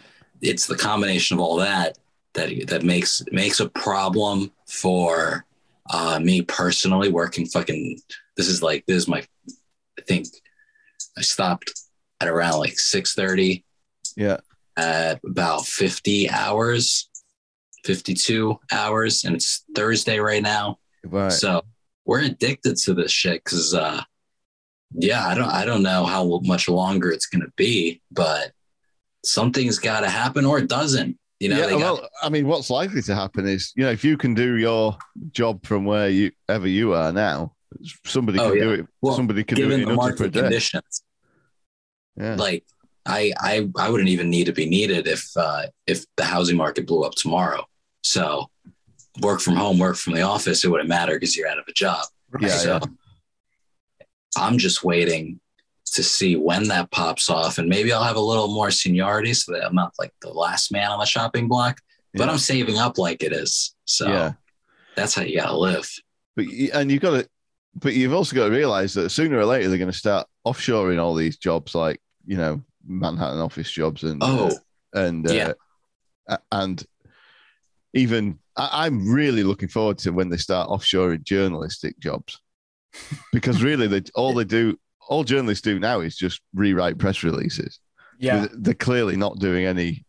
it's 0.42 0.68
the 0.68 0.78
combination 0.78 1.36
of 1.36 1.42
all 1.42 1.56
that 1.58 1.98
that 2.34 2.50
that 2.68 2.84
makes 2.84 3.24
makes 3.32 3.60
a 3.60 3.70
problem 3.70 4.52
for 4.68 5.46
Uh, 5.92 6.18
me 6.20 6.42
personally 6.42 7.10
working 7.12 7.46
fucking. 7.46 8.02
This 8.38 8.48
is 8.48 8.64
like 8.64 8.84
this 8.88 8.98
is 8.98 9.08
my. 9.08 9.22
I 10.00 10.02
think 10.08 10.26
I 11.16 11.22
stopped 11.22 11.70
at 12.22 12.28
around 12.28 12.60
like 12.60 12.80
six 12.80 13.14
thirty 13.14 13.64
Yeah. 14.16 14.38
at 14.78 15.20
about 15.26 15.66
fifty 15.66 16.30
hours, 16.30 17.10
fifty 17.84 18.14
two 18.14 18.60
hours, 18.72 19.24
and 19.26 19.36
it's 19.36 19.64
Thursday 19.76 20.20
right 20.20 20.42
now. 20.44 20.78
Right. 21.04 21.32
So 21.32 21.62
we're 22.06 22.22
addicted 22.22 22.78
to 22.78 22.94
this 22.94 23.12
shit 23.12 23.44
because, 23.44 23.74
uh, 23.74 24.02
yeah, 24.94 25.28
I 25.28 25.36
don't, 25.36 25.50
I 25.50 25.66
don't 25.66 25.84
know 25.84 26.06
how 26.06 26.40
much 26.44 26.70
longer 26.70 27.12
it's 27.12 27.26
gonna 27.26 27.52
be, 27.58 28.02
but 28.12 28.52
something's 29.24 29.80
got 29.80 30.02
to 30.02 30.10
happen 30.10 30.46
or 30.46 30.60
it 30.60 30.68
doesn't. 30.70 31.18
You 31.40 31.50
know, 31.50 31.58
yeah, 31.60 31.66
they 31.66 31.72
got, 31.72 31.80
well, 31.80 32.10
I 32.24 32.30
mean, 32.30 32.48
what's 32.48 32.70
likely 32.70 33.02
to 33.02 33.14
happen 33.16 33.46
is, 33.46 33.74
you 33.76 33.84
know, 33.84 33.92
if 33.92 34.06
you 34.06 34.16
can 34.18 34.34
do 34.34 34.56
your 34.56 34.98
job 35.32 35.66
from 35.66 35.84
where 35.84 36.10
you 36.10 36.32
ever 36.48 36.68
you 36.68 36.94
are 36.94 37.12
now, 37.12 37.54
somebody 38.06 38.40
Oh, 38.40 38.50
can 38.52 38.58
yeah. 38.58 38.64
do 38.64 38.72
it. 38.72 38.88
Well, 39.02 39.16
somebody 39.16 39.44
can 39.44 39.58
do 39.58 39.70
it 39.70 39.82
in 39.82 39.90
under 39.90 40.16
per 40.16 40.28
day. 40.30 40.42
conditions, 40.42 41.02
Yeah. 42.18 42.36
like 42.36 42.64
I, 43.06 43.34
I, 43.40 43.70
I 43.78 43.90
wouldn't 43.90 44.10
even 44.10 44.30
need 44.30 44.46
to 44.46 44.52
be 44.54 44.66
needed 44.68 45.08
if, 45.08 45.30
uh, 45.38 45.68
if 45.86 46.06
the 46.18 46.24
housing 46.26 46.58
market 46.58 46.88
blew 46.88 47.04
up 47.04 47.14
tomorrow. 47.14 47.66
So 48.04 48.50
work 49.22 49.42
from 49.42 49.56
home, 49.56 49.78
work 49.78 49.96
from 49.96 50.14
the 50.14 50.22
office, 50.24 50.64
it 50.64 50.70
wouldn't 50.70 50.90
matter 50.90 51.14
because 51.16 51.36
you're 51.38 51.48
out 51.48 51.60
of 51.60 51.66
a 51.68 51.74
job. 51.74 52.06
Yeah, 52.40 52.48
so 52.50 52.80
I'm 54.38 54.58
just 54.58 54.84
waiting 54.84 55.40
to 55.94 56.04
see 56.04 56.36
when 56.36 56.68
that 56.68 56.92
pops 56.92 57.30
off, 57.30 57.58
and 57.58 57.70
maybe 57.70 57.94
I'll 57.94 58.04
have 58.04 58.16
a 58.16 58.20
little 58.22 58.48
more 58.48 58.72
seniority 58.72 59.34
so 59.34 59.54
that 59.54 59.64
I'm 59.66 59.76
not 59.76 59.94
like 60.00 60.12
the 60.22 60.30
last 60.34 60.72
man 60.72 60.92
on 60.92 61.00
the 61.00 61.06
shopping 61.06 61.48
block. 61.48 61.80
But 62.18 62.30
I'm 62.30 62.38
saving 62.38 62.78
up 62.78 62.98
like 62.98 63.24
it 63.24 63.34
is, 63.34 63.76
so 63.84 64.08
Yeah. 64.08 64.34
that's 64.96 65.14
how 65.14 65.22
you 65.24 65.38
gotta 65.42 65.58
live. 65.58 65.90
But 66.38 66.46
and 66.74 66.90
you've 66.90 67.02
got 67.02 67.12
to, 67.12 67.30
but 67.76 67.94
you've 67.94 68.14
also 68.14 68.36
got 68.36 68.46
to 68.46 68.52
realize 68.52 68.94
that 68.94 69.10
sooner 69.10 69.38
or 69.38 69.46
later 69.46 69.68
they're 69.68 69.78
going 69.78 69.92
to 69.92 69.98
start 69.98 70.26
offshoring 70.48 70.98
all 70.98 71.14
these 71.14 71.36
jobs, 71.38 71.76
like 71.76 72.00
you 72.26 72.38
know 72.38 72.62
Manhattan 72.88 73.40
office 73.40 73.72
jobs 73.72 74.04
and 74.04 74.22
Oh, 74.24 74.48
uh, 74.48 75.00
and 75.00 75.30
yeah. 75.30 75.54
uh, 76.30 76.38
and 76.52 76.84
even 77.94 78.40
I, 78.58 78.86
I'm 78.86 79.12
really 79.12 79.44
looking 79.44 79.70
forward 79.70 79.98
to 80.00 80.12
when 80.12 80.30
they 80.30 80.38
start 80.38 80.70
offshoring 80.70 81.24
journalistic 81.24 82.00
jobs 82.00 82.40
because 83.32 83.62
really 83.64 83.88
they 83.88 84.02
all 84.16 84.34
they 84.34 84.44
do 84.44 84.78
all 85.08 85.24
journalists 85.24 85.62
do 85.62 85.80
now 85.80 86.00
is 86.00 86.16
just 86.16 86.42
rewrite 86.54 86.98
press 86.98 87.24
releases. 87.24 87.80
Yeah. 88.18 88.48
They're, 88.54 88.74
clearly 88.74 89.16
not 89.18 89.40
doing 89.40 89.66
any 89.66 90.04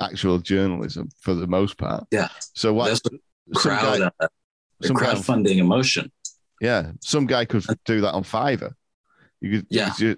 actual 0.00 0.38
journalism 0.38 1.08
for 1.20 1.34
the 1.34 1.46
most 1.46 1.76
part. 1.78 2.04
Yeah. 2.10 2.28
So 2.54 2.72
what? 2.72 2.88
That's 2.88 3.00
the 3.02 3.18
some 3.52 3.62
crowd, 3.62 3.98
guy- 4.00 4.10
uh, 4.20 4.28
the 4.80 4.86
some 4.88 4.96
guy- 4.96 5.14
crowdfunding 5.14 5.58
emotion. 5.58 6.10
Yeah, 6.60 6.92
some 7.00 7.26
guy 7.26 7.44
could 7.44 7.64
do 7.84 8.00
that 8.00 8.12
on 8.12 8.24
Fiverr. 8.24 8.72
You 9.40 9.50
could, 9.58 9.66
Yeah. 9.68 9.92
you- 9.98 10.16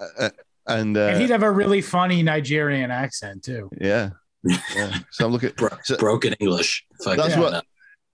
uh, 0.00 0.04
uh, 0.18 0.30
and, 0.66 0.96
uh, 0.96 1.08
and 1.08 1.20
he'd 1.20 1.30
have 1.30 1.42
a 1.42 1.50
really 1.50 1.80
funny 1.82 2.22
Nigerian 2.22 2.90
accent 2.90 3.42
too. 3.44 3.68
yeah, 3.80 4.10
yeah. 4.44 4.98
So 5.10 5.26
I'm 5.26 5.32
looking. 5.32 5.50
Bro- 5.56 5.78
So- 5.84 5.96
broken 5.96 6.34
English. 6.40 6.86
Fucking, 7.04 7.16
That's 7.22 7.36
uh, 7.36 7.40
what- 7.40 7.64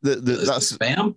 The, 0.03 0.16
the, 0.16 0.32
is 0.41 0.47
that's 0.49 0.72
spam. 0.72 1.16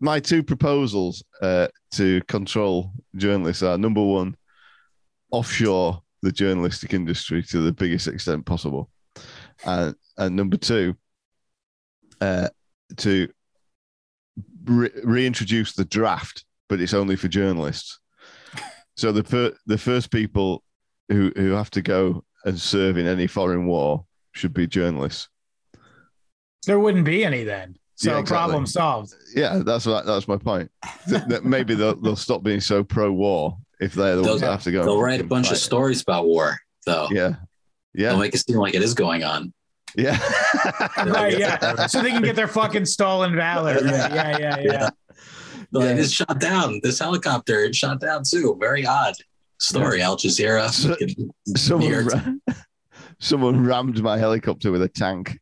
my 0.00 0.20
two 0.20 0.42
proposals 0.42 1.22
uh, 1.42 1.68
to 1.92 2.20
control 2.22 2.92
journalists 3.16 3.62
are 3.62 3.78
number 3.78 4.02
one, 4.02 4.36
offshore 5.30 6.02
the 6.22 6.32
journalistic 6.32 6.92
industry 6.94 7.42
to 7.44 7.60
the 7.60 7.72
biggest 7.72 8.08
extent 8.08 8.44
possible, 8.46 8.90
and 9.64 9.94
and 10.16 10.34
number 10.34 10.56
two, 10.56 10.96
uh, 12.20 12.48
to 12.96 13.28
re- 14.64 14.90
reintroduce 15.04 15.74
the 15.74 15.84
draft, 15.84 16.44
but 16.68 16.80
it's 16.80 16.94
only 16.94 17.14
for 17.16 17.28
journalists. 17.28 18.00
So 18.98 19.12
the 19.12 19.22
fir- 19.22 19.54
the 19.66 19.78
first 19.78 20.10
people 20.10 20.64
who 21.08 21.30
who 21.36 21.52
have 21.52 21.70
to 21.70 21.82
go 21.82 22.24
and 22.44 22.60
serve 22.60 22.96
in 22.98 23.06
any 23.06 23.28
foreign 23.28 23.66
war 23.66 24.04
should 24.32 24.52
be 24.52 24.66
journalists. 24.66 25.28
There 26.66 26.80
wouldn't 26.80 27.04
be 27.04 27.24
any 27.24 27.44
then. 27.44 27.76
So 27.94 28.10
Yeah, 28.10 28.18
exactly. 28.18 28.36
problem 28.44 28.66
solved. 28.66 29.14
Yeah, 29.34 29.62
that's 29.64 29.86
what, 29.86 30.04
that's 30.04 30.26
my 30.28 30.36
point. 30.36 30.70
That 31.06 31.44
maybe 31.44 31.74
they'll, 31.74 31.94
they'll 31.96 32.14
stop 32.16 32.42
being 32.42 32.60
so 32.60 32.84
pro-war 32.84 33.56
if 33.80 33.94
they're 33.94 34.16
the 34.16 34.22
ones 34.22 34.26
They'll- 34.26 34.38
that 34.48 34.50
have 34.52 34.62
to 34.64 34.72
go. 34.72 34.84
They'll 34.84 35.00
write 35.00 35.14
a 35.14 35.16
fucking 35.18 35.28
bunch 35.28 35.50
of 35.52 35.56
stories 35.58 36.02
about 36.02 36.26
war, 36.26 36.58
though. 36.84 37.08
Yeah, 37.10 37.36
yeah. 37.94 38.10
They'll 38.10 38.18
make 38.18 38.34
it 38.34 38.38
seem 38.38 38.56
like 38.56 38.74
it 38.74 38.82
is 38.82 38.94
going 38.94 39.22
on. 39.24 39.52
yeah. 39.96 40.18
Right, 41.06 41.38
yeah. 41.38 41.86
So 41.86 42.02
they 42.02 42.10
can 42.10 42.22
get 42.22 42.34
their 42.36 42.48
fucking 42.48 42.84
stolen 42.86 43.34
valor. 43.36 43.78
Yeah, 43.84 44.14
yeah, 44.14 44.38
yeah, 44.38 44.56
yeah. 44.60 44.90
They're 45.70 45.82
Like, 45.82 45.96
Yeah. 45.96 46.02
it's 46.02 46.12
shot 46.12 46.38
down. 46.40 46.80
This 46.82 46.98
helicopter 46.98 47.64
it 47.64 47.74
shot 47.74 48.00
down 48.00 48.22
too. 48.24 48.56
Very 48.60 48.86
odd 48.86 49.14
story. 49.58 50.02
Al 50.02 50.16
Jazeera. 50.16 50.70
So- 50.70 50.96
Someone, 51.56 52.06
ra- 52.06 52.54
someone 53.20 53.64
rammed 53.64 54.02
my 54.02 54.16
helicopter 54.18 54.70
with 54.72 54.82
a 54.82 54.88
tank. 54.88 55.38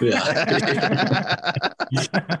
yeah. 0.00 1.52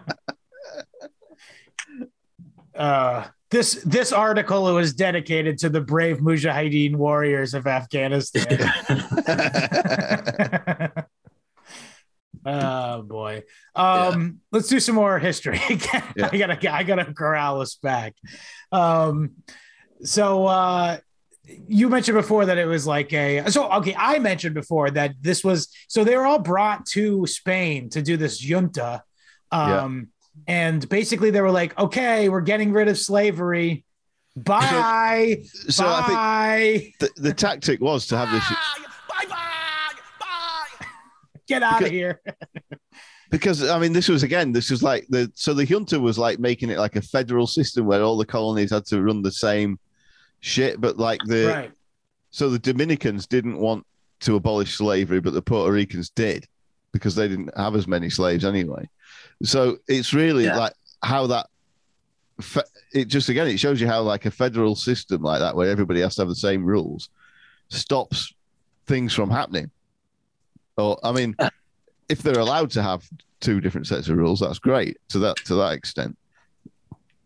Uh, 2.74 3.26
this 3.50 3.82
this 3.84 4.12
article 4.12 4.62
was 4.74 4.94
dedicated 4.94 5.58
to 5.58 5.68
the 5.68 5.80
brave 5.80 6.18
Mujahideen 6.18 6.94
warriors 6.96 7.52
of 7.52 7.66
Afghanistan. 7.66 8.46
Oh 12.46 13.02
boy. 13.02 13.44
Um, 13.74 14.40
let's 14.52 14.68
do 14.68 14.80
some 14.80 14.94
more 14.94 15.18
history. 15.18 15.60
Yeah. 16.16 16.28
I 16.32 16.38
gotta 16.38 16.74
I 16.74 16.82
gotta 16.82 17.12
corral 17.14 17.60
us 17.60 17.76
back. 17.76 18.14
Um, 18.72 19.32
so 20.02 20.46
uh 20.46 20.98
you 21.68 21.88
mentioned 21.88 22.16
before 22.16 22.46
that 22.46 22.58
it 22.58 22.66
was 22.66 22.86
like 22.86 23.12
a 23.12 23.50
so 23.50 23.70
okay 23.72 23.94
i 23.98 24.18
mentioned 24.18 24.54
before 24.54 24.90
that 24.90 25.14
this 25.20 25.42
was 25.42 25.68
so 25.88 26.04
they 26.04 26.16
were 26.16 26.26
all 26.26 26.38
brought 26.38 26.86
to 26.86 27.26
spain 27.26 27.88
to 27.88 28.02
do 28.02 28.16
this 28.16 28.38
junta 28.38 29.02
um 29.50 30.08
and 30.46 30.88
basically 30.88 31.30
they 31.30 31.40
were 31.40 31.50
like 31.50 31.76
okay 31.78 32.28
we're 32.28 32.40
getting 32.40 32.72
rid 32.72 32.88
of 32.88 32.98
slavery 32.98 33.84
bye 34.36 35.42
so 35.68 35.86
I 35.86 36.02
think 36.02 36.16
bye 36.16 36.92
the, 37.00 37.22
the 37.22 37.34
tactic 37.34 37.80
was 37.80 38.06
to 38.08 38.16
have 38.16 38.30
this 38.30 38.44
bye 38.48 38.54
bye 38.54 38.82
bye 38.82 38.89
get 41.50 41.62
out 41.62 41.82
of 41.82 41.90
here 41.90 42.20
because 43.30 43.62
I 43.68 43.78
mean 43.78 43.92
this 43.92 44.08
was 44.08 44.22
again 44.22 44.52
this 44.52 44.70
was 44.70 44.82
like 44.82 45.06
the 45.08 45.30
so 45.34 45.52
the 45.54 45.64
junta 45.66 45.98
was 46.00 46.16
like 46.18 46.38
making 46.38 46.70
it 46.70 46.78
like 46.78 46.96
a 46.96 47.02
federal 47.02 47.46
system 47.46 47.86
where 47.86 48.02
all 48.02 48.16
the 48.16 48.24
colonies 48.26 48.70
had 48.70 48.86
to 48.86 49.02
run 49.02 49.22
the 49.22 49.32
same 49.32 49.78
shit, 50.40 50.80
but 50.80 50.96
like 50.98 51.20
the 51.26 51.46
right 51.46 51.72
so 52.32 52.48
the 52.48 52.58
Dominicans 52.60 53.26
didn't 53.26 53.58
want 53.58 53.84
to 54.20 54.36
abolish 54.36 54.76
slavery, 54.76 55.20
but 55.20 55.32
the 55.32 55.42
Puerto 55.42 55.72
Ricans 55.72 56.10
did 56.10 56.46
because 56.92 57.14
they 57.16 57.26
didn't 57.26 57.50
have 57.56 57.74
as 57.74 57.86
many 57.88 58.08
slaves 58.10 58.44
anyway. 58.44 58.88
So 59.42 59.78
it's 59.88 60.12
really 60.14 60.44
Yeah. 60.44 60.56
like 60.56 60.74
how 61.02 61.26
that 61.28 61.46
fe- 62.40 62.70
it 62.92 63.06
just 63.08 63.28
again 63.28 63.48
it 63.48 63.58
shows 63.58 63.80
you 63.80 63.86
how 63.88 64.02
like 64.02 64.26
a 64.26 64.30
federal 64.30 64.76
system 64.76 65.22
like 65.22 65.40
that 65.40 65.56
where 65.56 65.68
everybody 65.70 66.00
has 66.00 66.14
to 66.16 66.22
have 66.22 66.28
the 66.28 66.34
same 66.48 66.64
rules 66.64 67.08
stops 67.68 68.32
things 68.86 69.12
from 69.12 69.30
happening. 69.30 69.70
Or 70.80 70.98
I 71.04 71.12
mean, 71.12 71.36
if 72.08 72.22
they're 72.22 72.38
allowed 72.38 72.70
to 72.72 72.82
have 72.82 73.08
two 73.40 73.60
different 73.60 73.86
sets 73.86 74.08
of 74.08 74.16
rules, 74.16 74.40
that's 74.40 74.58
great 74.58 74.96
to 75.10 75.18
that 75.20 75.36
to 75.46 75.54
that 75.56 75.72
extent. 75.74 76.16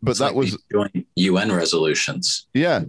But 0.03 0.11
It's 0.13 0.21
that 0.21 0.27
like 0.27 0.35
was 0.35 0.51
these 0.53 0.59
joint 0.73 1.07
UN 1.17 1.53
resolutions. 1.53 2.47
yeah. 2.53 2.85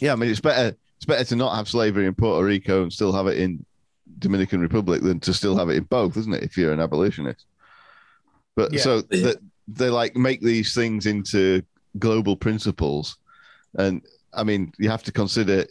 Yeah, 0.00 0.12
I 0.12 0.16
mean 0.16 0.30
it's 0.30 0.40
better 0.40 0.76
it's 0.98 1.06
better 1.06 1.24
to 1.24 1.36
not 1.36 1.56
have 1.56 1.68
slavery 1.68 2.06
in 2.06 2.14
Puerto 2.14 2.44
Rico 2.46 2.82
and 2.82 2.92
still 2.92 3.12
have 3.12 3.26
it 3.26 3.38
in 3.38 3.64
Dominican 4.18 4.60
Republic 4.60 5.02
than 5.02 5.20
to 5.20 5.32
still 5.34 5.56
have 5.56 5.68
it 5.70 5.76
in 5.76 5.84
both, 5.84 6.16
isn't 6.16 6.32
it? 6.34 6.42
If 6.42 6.56
you're 6.56 6.72
an 6.72 6.80
abolitionist. 6.80 7.44
But 8.54 8.72
Yeah. 8.72 8.80
so 8.82 9.02
Yeah. 9.10 9.22
that 9.28 9.38
they 9.68 9.88
like 9.90 10.14
make 10.16 10.40
these 10.42 10.74
things 10.74 11.06
into 11.06 11.62
global 11.98 12.36
principles. 12.36 13.16
And 13.78 14.02
I 14.32 14.44
mean, 14.44 14.72
you 14.78 14.88
have 14.90 15.02
to 15.04 15.12
consider 15.12 15.66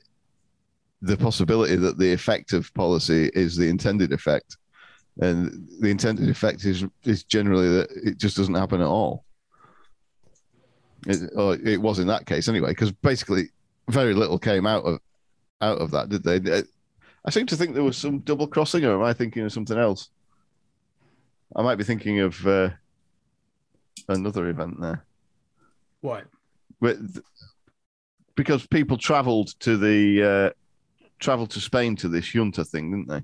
the 1.01 1.17
possibility 1.17 1.75
that 1.75 1.97
the 1.97 2.11
effect 2.11 2.53
of 2.53 2.73
policy 2.73 3.29
is 3.33 3.55
the 3.55 3.69
intended 3.69 4.11
effect. 4.11 4.57
And 5.21 5.67
the 5.79 5.89
intended 5.89 6.29
effect 6.29 6.65
is 6.65 6.83
is 7.03 7.23
generally 7.23 7.69
that 7.69 7.89
it 7.91 8.17
just 8.17 8.35
doesn't 8.35 8.55
happen 8.55 8.81
at 8.81 8.87
all. 8.87 9.23
It, 11.07 11.31
or 11.35 11.55
it 11.55 11.79
was 11.79 11.99
in 11.99 12.07
that 12.07 12.25
case 12.25 12.47
anyway, 12.47 12.69
because 12.69 12.91
basically 12.91 13.49
very 13.89 14.13
little 14.13 14.39
came 14.39 14.65
out 14.65 14.83
of 14.83 14.99
out 15.61 15.77
of 15.77 15.91
that, 15.91 16.09
did 16.09 16.23
they? 16.23 16.63
I 17.23 17.29
seem 17.29 17.45
to 17.47 17.55
think 17.55 17.73
there 17.73 17.83
was 17.83 17.97
some 17.97 18.19
double 18.19 18.47
crossing, 18.47 18.85
or 18.85 18.95
am 18.95 19.03
I 19.03 19.13
thinking 19.13 19.43
of 19.43 19.53
something 19.53 19.77
else? 19.77 20.09
I 21.55 21.61
might 21.61 21.75
be 21.75 21.83
thinking 21.83 22.19
of 22.19 22.45
uh, 22.45 22.69
another 24.09 24.47
event 24.49 24.81
there, 24.81 25.05
what 26.01 26.25
With, 26.81 27.21
because 28.35 28.67
people 28.67 28.97
travelled 28.97 29.59
to 29.61 29.77
the 29.77 30.23
uh, 30.23 30.49
travelled 31.19 31.51
to 31.51 31.61
Spain 31.61 31.95
to 31.97 32.09
this 32.09 32.33
junta 32.33 32.65
thing, 32.65 32.91
didn't 32.91 33.07
they? 33.07 33.23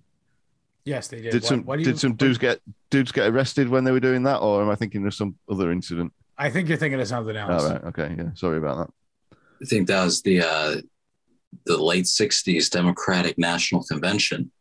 Yes, 0.85 1.07
they 1.09 1.21
did. 1.21 1.31
Did 1.31 1.41
What- 1.43 1.49
some 1.49 1.63
what 1.65 1.75
do 1.77 1.81
you- 1.81 1.85
did 1.91 1.99
some 1.99 2.15
dudes 2.15 2.37
get 2.37 2.61
dudes 2.89 3.11
get 3.11 3.27
arrested 3.29 3.69
when 3.69 3.83
they 3.83 3.91
were 3.91 3.99
doing 3.99 4.23
that, 4.23 4.37
or 4.37 4.61
am 4.61 4.69
I 4.69 4.75
thinking 4.75 5.05
of 5.05 5.13
some 5.13 5.35
other 5.49 5.71
incident? 5.71 6.13
I 6.37 6.49
think 6.49 6.69
you're 6.69 6.77
thinking 6.77 6.99
of 6.99 7.07
something 7.07 7.35
else. 7.35 7.63
All 7.63 7.69
right, 7.69 7.83
okay, 7.85 8.15
yeah, 8.17 8.29
sorry 8.33 8.57
about 8.57 8.87
that. 8.87 9.37
I 9.61 9.65
think 9.65 9.87
that 9.87 10.03
was 10.03 10.21
the 10.23 10.41
uh, 10.41 10.77
the 11.65 11.77
late 11.77 12.05
'60s 12.05 12.69
Democratic 12.71 13.37
National 13.37 13.83
Convention. 13.83 14.51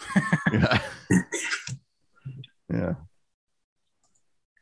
Yeah, 0.52 0.80
yeah. 2.72 2.94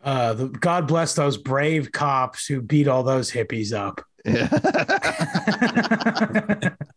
Uh, 0.03 0.33
the, 0.35 0.49
God 0.49 0.89
bless 0.89 1.14
those 1.14 1.37
brave 1.37 1.93
cops 1.93 2.47
who 2.47 2.62
beat 2.62 2.89
all 2.89 3.03
those 3.03 3.31
hippies 3.31 3.73
up. 3.73 4.01
Yeah. 4.25 4.49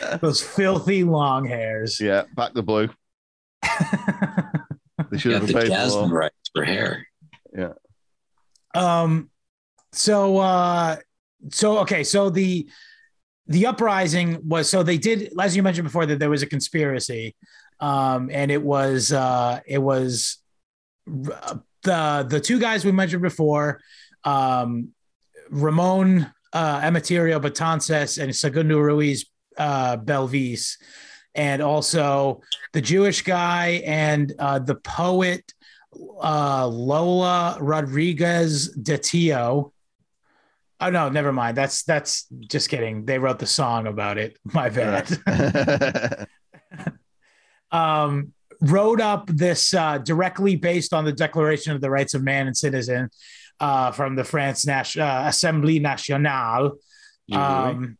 those 0.20 0.40
filthy 0.42 1.04
long 1.04 1.46
hairs. 1.46 2.00
yeah, 2.00 2.24
back 2.34 2.54
the 2.54 2.62
blue. 2.62 2.88
They 5.10 5.16
should 5.18 5.32
Got 5.32 5.40
have 5.40 5.48
the 5.48 5.54
paid 5.54 5.68
jasmine 5.68 6.10
for. 6.10 6.14
rights 6.14 6.50
for 6.54 6.62
hair. 6.64 7.06
Yeah. 7.56 7.72
Um 8.74 9.30
so 9.92 10.36
uh 10.38 10.96
so 11.50 11.78
okay 11.78 12.04
so 12.04 12.28
the 12.30 12.68
the 13.46 13.66
uprising 13.66 14.38
was 14.46 14.68
so 14.68 14.82
they 14.82 14.98
did 14.98 15.32
as 15.40 15.56
you 15.56 15.62
mentioned 15.62 15.84
before 15.86 16.06
that 16.06 16.18
there 16.18 16.30
was 16.30 16.42
a 16.42 16.46
conspiracy 16.46 17.34
um 17.80 18.30
and 18.30 18.50
it 18.50 18.62
was 18.62 19.10
uh 19.10 19.58
it 19.66 19.78
was 19.78 20.36
uh, 21.08 21.56
the 21.82 22.26
the 22.28 22.38
two 22.40 22.60
guys 22.60 22.84
we 22.84 22.92
mentioned 22.92 23.22
before 23.22 23.80
um 24.24 24.90
ramon 25.50 26.30
uh 26.52 26.80
emeterio 26.82 27.40
Betances 27.40 28.22
and 28.22 28.36
segundo 28.36 28.78
ruiz 28.78 29.24
uh 29.60 29.96
belvis 29.96 30.76
and 31.36 31.62
also 31.62 32.40
the 32.72 32.80
jewish 32.80 33.22
guy 33.22 33.82
and 33.84 34.32
uh 34.40 34.58
the 34.58 34.74
poet 34.74 35.54
uh, 36.22 36.66
Lola 36.66 37.58
Rodriguez 37.60 38.68
de 38.68 38.98
Tio. 38.98 39.72
Oh 40.80 40.90
no, 40.90 41.08
never 41.08 41.32
mind. 41.32 41.56
That's 41.56 41.82
that's 41.82 42.26
just 42.40 42.68
kidding. 42.70 43.04
They 43.04 43.18
wrote 43.18 43.38
the 43.38 43.46
song 43.46 43.86
about 43.86 44.18
it. 44.18 44.38
My 44.44 44.70
bad. 44.70 45.08
um, 47.70 48.32
wrote 48.60 49.00
up 49.00 49.26
this 49.26 49.74
uh, 49.74 49.98
directly 49.98 50.56
based 50.56 50.94
on 50.94 51.04
the 51.04 51.12
Declaration 51.12 51.74
of 51.74 51.80
the 51.80 51.90
Rights 51.90 52.14
of 52.14 52.22
Man 52.22 52.46
and 52.46 52.56
Citizen 52.56 53.10
uh, 53.58 53.90
from 53.90 54.16
the 54.16 54.24
France 54.24 54.66
National 54.66 55.06
uh, 55.06 55.28
Assemblée 55.28 55.80
Nationale. 55.80 56.72
Um, 57.32 57.96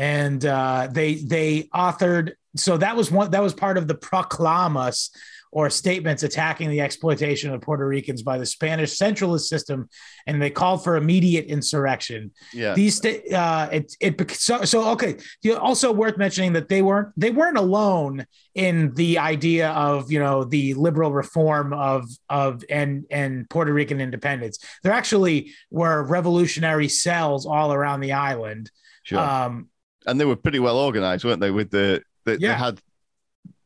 and 0.00 0.46
uh, 0.46 0.88
they 0.90 1.16
they 1.16 1.64
authored. 1.74 2.32
So 2.56 2.78
that 2.78 2.96
was 2.96 3.10
one. 3.10 3.30
That 3.32 3.42
was 3.42 3.52
part 3.52 3.76
of 3.76 3.86
the 3.86 3.94
proclamas 3.94 5.10
or 5.52 5.68
statements 5.68 6.22
attacking 6.22 6.70
the 6.70 6.80
exploitation 6.80 7.52
of 7.52 7.60
Puerto 7.60 7.86
Ricans 7.86 8.22
by 8.22 8.38
the 8.38 8.46
Spanish 8.46 8.96
centralist 8.96 9.42
system, 9.42 9.90
and 10.26 10.40
they 10.40 10.48
called 10.48 10.82
for 10.82 10.96
immediate 10.96 11.46
insurrection. 11.46 12.30
yeah. 12.54 12.72
These 12.72 12.96
sta- 12.96 13.30
uh, 13.34 13.68
it 13.72 13.94
it 14.00 14.30
so, 14.30 14.64
so 14.64 14.88
okay. 14.92 15.18
You 15.42 15.58
also 15.58 15.92
worth 15.92 16.16
mentioning 16.16 16.54
that 16.54 16.70
they 16.70 16.80
weren't 16.80 17.08
they 17.18 17.30
weren't 17.30 17.58
alone 17.58 18.24
in 18.54 18.94
the 18.94 19.18
idea 19.18 19.68
of 19.68 20.10
you 20.10 20.18
know 20.18 20.44
the 20.44 20.72
liberal 20.74 21.12
reform 21.12 21.74
of 21.74 22.08
of 22.30 22.64
and 22.70 23.04
and 23.10 23.50
Puerto 23.50 23.74
Rican 23.74 24.00
independence. 24.00 24.58
There 24.82 24.92
actually 24.92 25.52
were 25.70 26.02
revolutionary 26.04 26.88
cells 26.88 27.44
all 27.44 27.74
around 27.74 28.00
the 28.00 28.12
island. 28.12 28.70
Sure. 29.02 29.18
Um, 29.18 29.68
and 30.06 30.18
they 30.20 30.24
were 30.24 30.36
pretty 30.36 30.58
well 30.58 30.76
organized, 30.78 31.24
weren't 31.24 31.40
they? 31.40 31.50
With 31.50 31.70
the 31.70 32.02
they, 32.24 32.36
Yeah. 32.38 32.52
they 32.52 32.58
had 32.58 32.80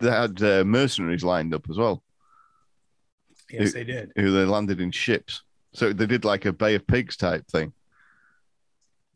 they 0.01 0.11
had 0.11 0.43
uh, 0.43 0.65
mercenaries 0.65 1.25
lined 1.25 1.55
up 1.55 1.69
as 1.71 1.77
well, 1.77 2.03
yes, 3.51 3.73
they 3.73 3.85
did. 3.85 4.13
who 4.17 4.31
they 4.33 4.45
landed 4.45 4.81
in 4.81 4.91
ships. 4.91 5.43
So 5.73 5.93
they 5.93 6.07
did 6.07 6.25
like 6.25 6.45
a 6.45 6.53
Bay 6.53 6.75
of 6.75 6.87
Pigs 6.87 7.17
type 7.17 7.47
thing. 7.49 7.73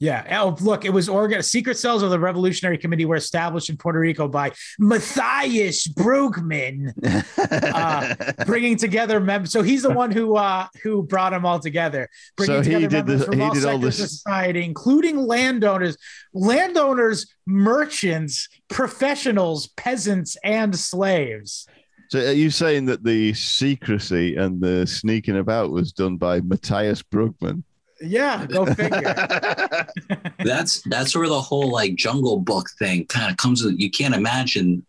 Yeah. 0.00 0.40
Oh, 0.42 0.56
look, 0.60 0.84
it 0.84 0.90
was 0.92 1.08
organ. 1.08 1.42
Secret 1.42 1.76
cells 1.76 2.02
of 2.02 2.10
the 2.10 2.18
Revolutionary 2.20 2.78
Committee 2.78 3.04
were 3.04 3.16
established 3.16 3.68
in 3.68 3.76
Puerto 3.76 3.98
Rico 3.98 4.28
by 4.28 4.52
Matthias 4.78 5.88
Brugman, 5.88 6.92
Uh, 7.36 8.14
bringing 8.46 8.76
together 8.76 9.18
members. 9.20 9.50
So 9.50 9.62
he's 9.62 9.82
the 9.82 9.90
one 9.90 10.10
who 10.12 10.36
uh, 10.36 10.68
who 10.82 11.02
brought 11.02 11.30
them 11.30 11.44
all 11.44 11.58
together. 11.58 12.08
Bringing 12.36 12.62
So 12.62 12.70
he 12.70 12.74
together 12.86 12.88
did 12.88 13.06
the- 13.06 13.12
members 13.12 13.26
from 13.26 13.36
he 13.38 13.42
all 13.42 13.54
did 13.54 13.64
all 13.64 13.74
of 13.76 13.80
this- 13.82 13.98
society, 13.98 14.64
including 14.64 15.16
landowners, 15.16 15.96
landowners, 16.32 17.26
merchants, 17.46 18.48
professionals, 18.68 19.66
peasants, 19.76 20.36
and 20.44 20.76
slaves. 20.78 21.66
so 22.08 22.20
are 22.20 22.32
you 22.32 22.50
saying 22.50 22.86
that 22.86 23.02
the 23.04 23.34
secrecy 23.34 24.36
and 24.36 24.60
the 24.60 24.86
sneaking 24.86 25.36
about 25.38 25.70
was 25.70 25.92
done 25.92 26.16
by 26.16 26.40
Matthias 26.40 27.02
Brugman? 27.02 27.64
Yeah, 28.00 28.46
go 28.46 28.64
figure. 28.66 29.86
That's 30.44 30.82
that's 30.82 31.16
where 31.16 31.28
the 31.28 31.40
whole 31.40 31.70
like 31.70 31.96
Jungle 31.96 32.38
Book 32.38 32.70
thing 32.78 33.06
kind 33.06 33.30
of 33.30 33.36
comes. 33.36 33.62
You 33.62 33.90
can't 33.90 34.14
imagine 34.14 34.86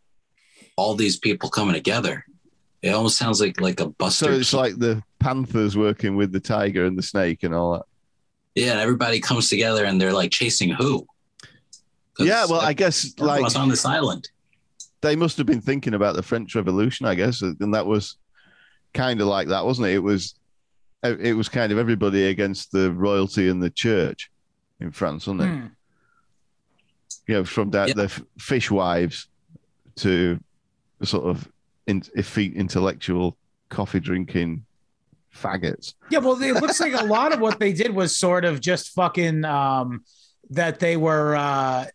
all 0.76 0.96
these 0.96 1.18
people 1.18 1.50
coming 1.50 1.74
together. 1.74 2.26
It 2.82 2.92
almost 2.92 3.18
sounds 3.18 3.42
like 3.42 3.60
like 3.60 3.80
a 3.80 3.88
Buster. 3.88 4.26
so 4.26 4.32
it's 4.32 4.54
like 4.54 4.78
the 4.78 5.04
panthers 5.20 5.76
working 5.76 6.16
with 6.16 6.32
the 6.32 6.40
tiger 6.40 6.86
and 6.86 6.98
the 6.98 7.02
snake 7.04 7.44
and 7.44 7.54
all 7.54 7.74
that. 7.74 7.84
yeah, 8.56 8.72
and 8.72 8.80
everybody 8.80 9.20
comes 9.20 9.50
together 9.50 9.86
and 9.86 10.00
they're 10.00 10.14
like 10.14 10.32
chasing 10.32 10.70
who? 10.70 11.06
Yeah, 12.20 12.46
well, 12.50 12.62
I 12.62 12.74
guess 12.74 13.18
like 13.18 13.56
on 13.56 13.70
this 13.70 13.86
island. 13.86 14.30
they 15.02 15.16
must 15.16 15.38
have 15.38 15.48
been 15.48 15.62
thinking 15.62 15.94
about 15.94 16.16
the 16.16 16.24
French 16.24 16.54
Revolution, 16.56 17.06
I 17.06 17.16
guess, 17.16 17.42
and 17.42 17.74
that 17.74 17.86
was 17.86 18.18
kind 18.94 19.22
of 19.22 19.28
like 19.28 19.48
that, 19.48 19.66
wasn't 19.66 19.88
it? 19.88 19.94
It 19.96 20.04
was, 20.04 20.36
it 21.04 21.36
was 21.36 21.50
kind 21.50 21.72
of 21.72 21.78
everybody 21.78 22.26
against 22.26 22.72
the 22.72 22.92
royalty 22.92 23.50
and 23.50 23.62
the 23.64 23.70
church 23.70 24.30
in 24.80 24.92
France, 24.92 25.28
wasn't 25.28 25.42
it? 25.42 25.48
Hmm. 25.48 25.68
You 27.28 27.36
know, 27.36 27.46
from 27.46 27.72
that 27.72 27.96
the 27.96 28.10
fishwives 28.40 29.28
to 29.98 30.40
sort 31.04 31.26
of 31.26 31.48
in, 31.88 32.04
effete 32.16 32.56
intellectual 32.56 33.38
coffee 33.70 34.00
drinking 34.00 34.66
faggots. 35.34 35.94
Yeah, 36.10 36.20
well, 36.20 36.42
it 36.42 36.54
looks 36.54 36.80
like 36.80 36.94
a 36.94 37.06
lot 37.06 37.34
of 37.34 37.40
what 37.40 37.60
they 37.60 37.72
did 37.72 37.94
was 37.94 38.16
sort 38.16 38.46
of 38.46 38.60
just 38.60 38.90
fucking 38.90 39.46
um, 39.46 40.04
that 40.50 40.80
they 40.80 40.98
were 40.98 41.36
uh, 41.36 41.86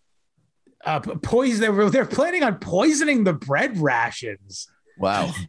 uh, 0.84 1.00
poison. 1.00 1.60
They 1.60 1.68
were 1.68 1.90
they're 1.90 2.06
planning 2.06 2.42
on 2.42 2.56
poisoning 2.56 3.24
the 3.24 3.32
bread 3.32 3.78
rations. 3.78 4.68
Wow. 4.98 5.32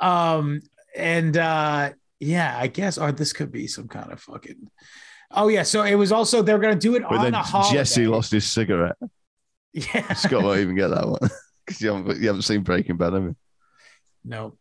Um, 0.00 0.62
and 0.96 1.36
uh, 1.36 1.90
yeah, 2.20 2.56
I 2.56 2.66
guess 2.68 2.98
or 2.98 3.10
this 3.12 3.32
could 3.32 3.50
be 3.50 3.66
some 3.66 3.88
kind 3.88 4.12
of 4.12 4.20
fucking. 4.20 4.70
Oh 5.32 5.48
yeah, 5.48 5.62
so 5.62 5.82
it 5.82 5.94
was 5.94 6.12
also 6.12 6.42
they're 6.42 6.58
gonna 6.58 6.74
do 6.76 6.94
it 6.96 7.02
But 7.08 7.18
on 7.18 7.24
then 7.24 7.34
a 7.34 7.42
holiday. 7.42 7.78
Jesse 7.78 8.06
lost 8.06 8.32
his 8.32 8.44
cigarette. 8.50 8.96
Yeah, 9.72 10.12
Scott 10.14 10.42
won't 10.42 10.60
even 10.60 10.74
get 10.76 10.88
that 10.88 11.06
one 11.08 11.30
because 11.64 11.80
you 11.80 11.92
haven't, 11.94 12.20
you 12.20 12.26
haven't 12.26 12.42
seen 12.42 12.62
Breaking 12.62 12.96
Bad, 12.96 13.12
have 13.12 13.22
you? 13.22 13.36
no. 14.24 14.56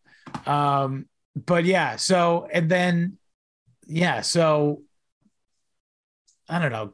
Um, 0.45 1.07
but 1.35 1.65
yeah, 1.65 1.95
so 1.95 2.47
and 2.53 2.69
then 2.69 3.17
yeah, 3.87 4.21
so 4.21 4.83
I 6.47 6.59
don't 6.59 6.71
know, 6.71 6.93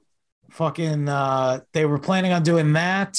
fucking 0.51 1.09
uh 1.09 1.59
they 1.74 1.86
were 1.86 1.99
planning 1.99 2.32
on 2.32 2.43
doing 2.43 2.74
that 2.74 3.18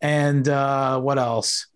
and 0.00 0.48
uh 0.48 1.00
what 1.00 1.18
else? 1.18 1.66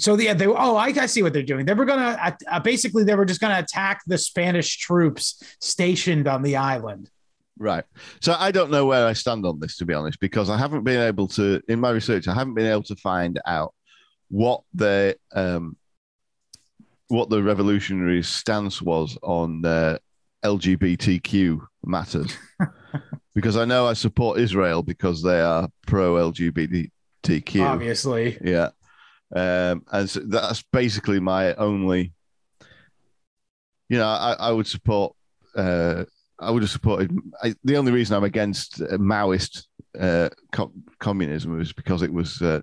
So 0.00 0.18
yeah, 0.18 0.34
they 0.34 0.46
oh 0.46 0.76
I, 0.76 0.86
I 0.86 1.06
see 1.06 1.22
what 1.22 1.32
they're 1.32 1.42
doing. 1.42 1.66
They 1.66 1.74
were 1.74 1.84
gonna 1.84 2.36
uh, 2.50 2.60
basically 2.60 3.04
they 3.04 3.14
were 3.14 3.24
just 3.24 3.40
gonna 3.40 3.58
attack 3.58 4.02
the 4.06 4.18
Spanish 4.18 4.78
troops 4.78 5.42
stationed 5.60 6.26
on 6.26 6.42
the 6.42 6.56
island. 6.56 7.10
Right. 7.60 7.84
So 8.22 8.34
I 8.38 8.50
don't 8.50 8.70
know 8.70 8.86
where 8.86 9.06
I 9.06 9.12
stand 9.12 9.44
on 9.44 9.60
this, 9.60 9.76
to 9.76 9.84
be 9.84 9.92
honest, 9.92 10.18
because 10.18 10.48
I 10.48 10.56
haven't 10.56 10.82
been 10.82 11.00
able 11.00 11.28
to, 11.28 11.60
in 11.68 11.78
my 11.78 11.90
research, 11.90 12.26
I 12.26 12.32
haven't 12.32 12.54
been 12.54 12.66
able 12.66 12.84
to 12.84 12.96
find 12.96 13.38
out 13.44 13.74
what 14.30 14.62
the 14.72 15.16
um, 15.32 15.76
what 17.08 17.28
the 17.28 17.42
revolutionary 17.42 18.22
stance 18.22 18.80
was 18.80 19.18
on 19.22 19.64
uh, 19.66 19.98
LGBTQ 20.42 21.60
matters, 21.84 22.34
because 23.34 23.58
I 23.58 23.66
know 23.66 23.86
I 23.86 23.92
support 23.92 24.38
Israel 24.38 24.82
because 24.82 25.22
they 25.22 25.40
are 25.40 25.68
pro 25.86 26.14
LGBTQ. 26.32 27.60
Obviously, 27.60 28.38
Yeah. 28.42 28.70
Um, 29.34 29.84
and 29.92 30.10
so 30.10 30.20
that's 30.20 30.62
basically 30.72 31.20
my 31.20 31.54
only, 31.54 32.12
you 33.88 33.98
know, 33.98 34.06
I, 34.06 34.32
I 34.38 34.50
would 34.52 34.66
support, 34.66 35.14
uh, 35.54 36.04
I 36.38 36.50
would 36.50 36.62
have 36.62 36.70
supported, 36.70 37.16
I, 37.42 37.54
the 37.64 37.76
only 37.76 37.92
reason 37.92 38.16
I'm 38.16 38.24
against 38.24 38.80
uh, 38.80 38.96
Maoist 38.98 39.64
uh, 39.98 40.30
co- 40.52 40.72
communism 40.98 41.56
was 41.58 41.72
because 41.72 42.02
it 42.02 42.12
was 42.12 42.40
uh, 42.42 42.60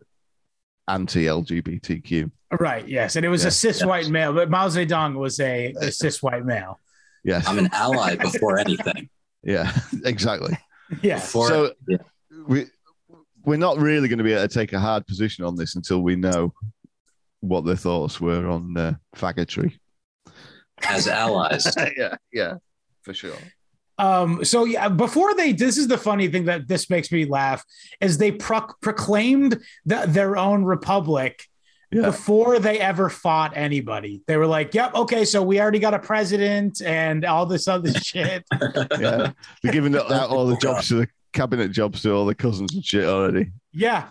anti 0.88 1.26
LGBTQ. 1.26 2.32
right? 2.60 2.88
Yes, 2.88 3.16
and 3.16 3.26
it 3.26 3.30
was 3.30 3.44
Yeah. 3.44 3.50
a 3.50 3.52
cis 3.52 3.84
white 3.86 4.10
male, 4.10 4.34
but 4.34 4.50
Mao 4.50 4.68
Zedong 4.68 5.16
was 5.16 5.40
a, 5.40 5.74
a 5.82 5.92
cis 5.92 6.22
white 6.24 6.46
male. 6.46 6.80
Yes. 7.24 7.48
I'm 7.48 7.60
an 7.60 7.70
ally 7.74 8.16
before 8.16 8.58
anything. 8.58 9.10
yeah, 9.44 9.72
exactly. 10.06 10.58
Yeah, 11.02 11.16
Before 11.16 11.48
So- 11.50 11.74
yeah. 11.88 11.98
We, 12.48 12.66
we're 13.48 13.56
not 13.58 13.78
really 13.80 14.10
going 14.10 14.18
to 14.18 14.24
be 14.26 14.34
able 14.34 14.46
to 14.48 14.54
take 14.54 14.74
a 14.74 14.80
hard 14.80 15.08
position 15.08 15.46
on 15.46 15.56
this 15.56 15.76
until 15.76 16.02
we 16.02 16.18
know 16.18 16.54
what 17.40 17.64
their 17.66 17.78
thoughts 17.78 18.20
were 18.20 18.46
on 18.50 18.76
uh, 18.78 18.94
faggotry. 19.16 19.78
as 20.88 21.08
allies. 21.08 21.66
yeah, 21.98 22.16
yeah, 22.34 22.56
for 23.04 23.14
sure. 23.14 23.38
Um, 23.98 24.44
so 24.44 24.66
yeah, 24.66 24.90
before 24.90 25.34
they, 25.34 25.54
this 25.54 25.78
is 25.78 25.88
the 25.88 25.98
funny 25.98 26.28
thing 26.28 26.46
that 26.46 26.68
this 26.68 26.90
makes 26.90 27.10
me 27.12 27.24
laugh 27.26 27.64
is 28.02 28.18
they 28.18 28.32
pro- 28.34 28.68
proclaimed 28.82 29.60
the, 29.86 30.04
their 30.08 30.36
own 30.38 30.64
republic 30.66 31.42
Yeah. 31.92 32.02
before 32.02 32.60
they 32.60 32.80
ever 32.80 33.10
fought 33.10 33.54
anybody. 33.56 34.22
They 34.28 34.36
were 34.36 34.46
like, 34.46 34.74
"Yep, 34.74 34.94
okay, 34.94 35.24
so 35.24 35.42
we 35.42 35.62
already 35.62 35.80
got 35.80 35.94
a 35.94 36.00
president 36.00 36.82
and 36.82 37.24
all 37.24 37.46
this 37.46 37.68
other 37.70 37.94
shit." 38.04 38.44
Yeah, 39.00 39.32
they're 39.64 39.72
giving 39.72 39.96
out 39.96 40.12
all 40.30 40.46
the 40.48 40.58
jobs 40.58 40.90
to 40.90 40.96
the 40.96 41.08
cabinet 41.38 41.70
jobs 41.72 42.02
to 42.02 42.12
all 42.14 42.26
the 42.26 42.36
cousins 42.36 42.74
and 42.74 42.84
shit 42.84 43.06
already. 43.06 43.52
Yeah, 43.72 44.10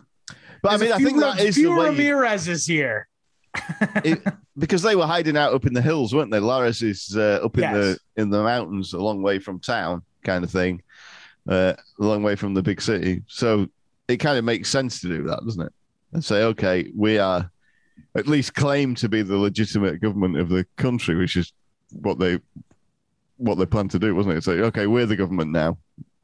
But 0.62 0.72
I 0.72 0.76
mean, 0.78 0.92
I 0.92 0.98
think 0.98 1.18
that 1.20 1.40
is 1.40 1.54
the 1.56 1.62
few 1.62 1.76
way 1.76 1.86
Ramirez 1.90 2.48
is 2.48 2.64
here. 2.66 3.08
it, 4.04 4.22
because 4.58 4.82
they 4.82 4.94
were 4.96 5.06
hiding 5.06 5.36
out 5.36 5.52
up 5.54 5.66
in 5.66 5.72
the 5.74 5.82
hills, 5.82 6.14
weren't 6.14 6.30
they? 6.30 6.38
Lares 6.40 6.82
is 6.82 7.14
uh, 7.16 7.40
up 7.42 7.56
in 7.56 7.62
Yes. 7.62 7.74
the 7.74 8.20
in 8.22 8.30
the 8.30 8.42
mountains, 8.42 8.92
a 8.92 8.98
long 8.98 9.22
way 9.22 9.38
from 9.38 9.58
town, 9.60 10.02
kind 10.22 10.44
of 10.44 10.50
thing, 10.50 10.82
uh, 11.48 11.72
a 12.00 12.04
long 12.04 12.22
way 12.22 12.36
from 12.36 12.54
the 12.54 12.62
big 12.62 12.80
city. 12.80 13.22
So 13.28 13.66
it 14.08 14.18
kind 14.18 14.38
of 14.38 14.44
makes 14.44 14.68
sense 14.70 15.00
to 15.00 15.08
do 15.08 15.22
that, 15.24 15.40
doesn't 15.44 15.62
it? 15.66 15.72
And 16.12 16.24
say, 16.24 16.42
okay, 16.44 16.90
we 16.94 17.18
are 17.18 17.50
at 18.14 18.26
least 18.26 18.54
claim 18.54 18.94
to 18.96 19.08
be 19.08 19.22
the 19.22 19.36
legitimate 19.36 20.00
government 20.00 20.38
of 20.38 20.48
the 20.48 20.64
country, 20.76 21.16
which 21.16 21.36
is 21.36 21.52
what 21.92 22.18
they 22.18 22.38
what 23.38 23.56
they 23.56 23.66
plan 23.66 23.88
to 23.88 23.98
do, 23.98 24.14
wasn't 24.14 24.34
it? 24.34 24.38
It's 24.38 24.46
like, 24.46 24.58
okay, 24.58 24.86
we're 24.86 25.06
the 25.06 25.16
government 25.16 25.50
now. 25.52 25.76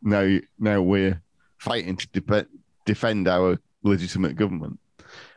Now, 0.03 0.39
now 0.59 0.83
we're 0.83 1.21
fighting 1.59 1.97
to 1.97 2.09
dep- 2.21 2.49
defend 2.85 3.29
our 3.29 3.59
legitimate 3.83 4.37
government, 4.37 4.79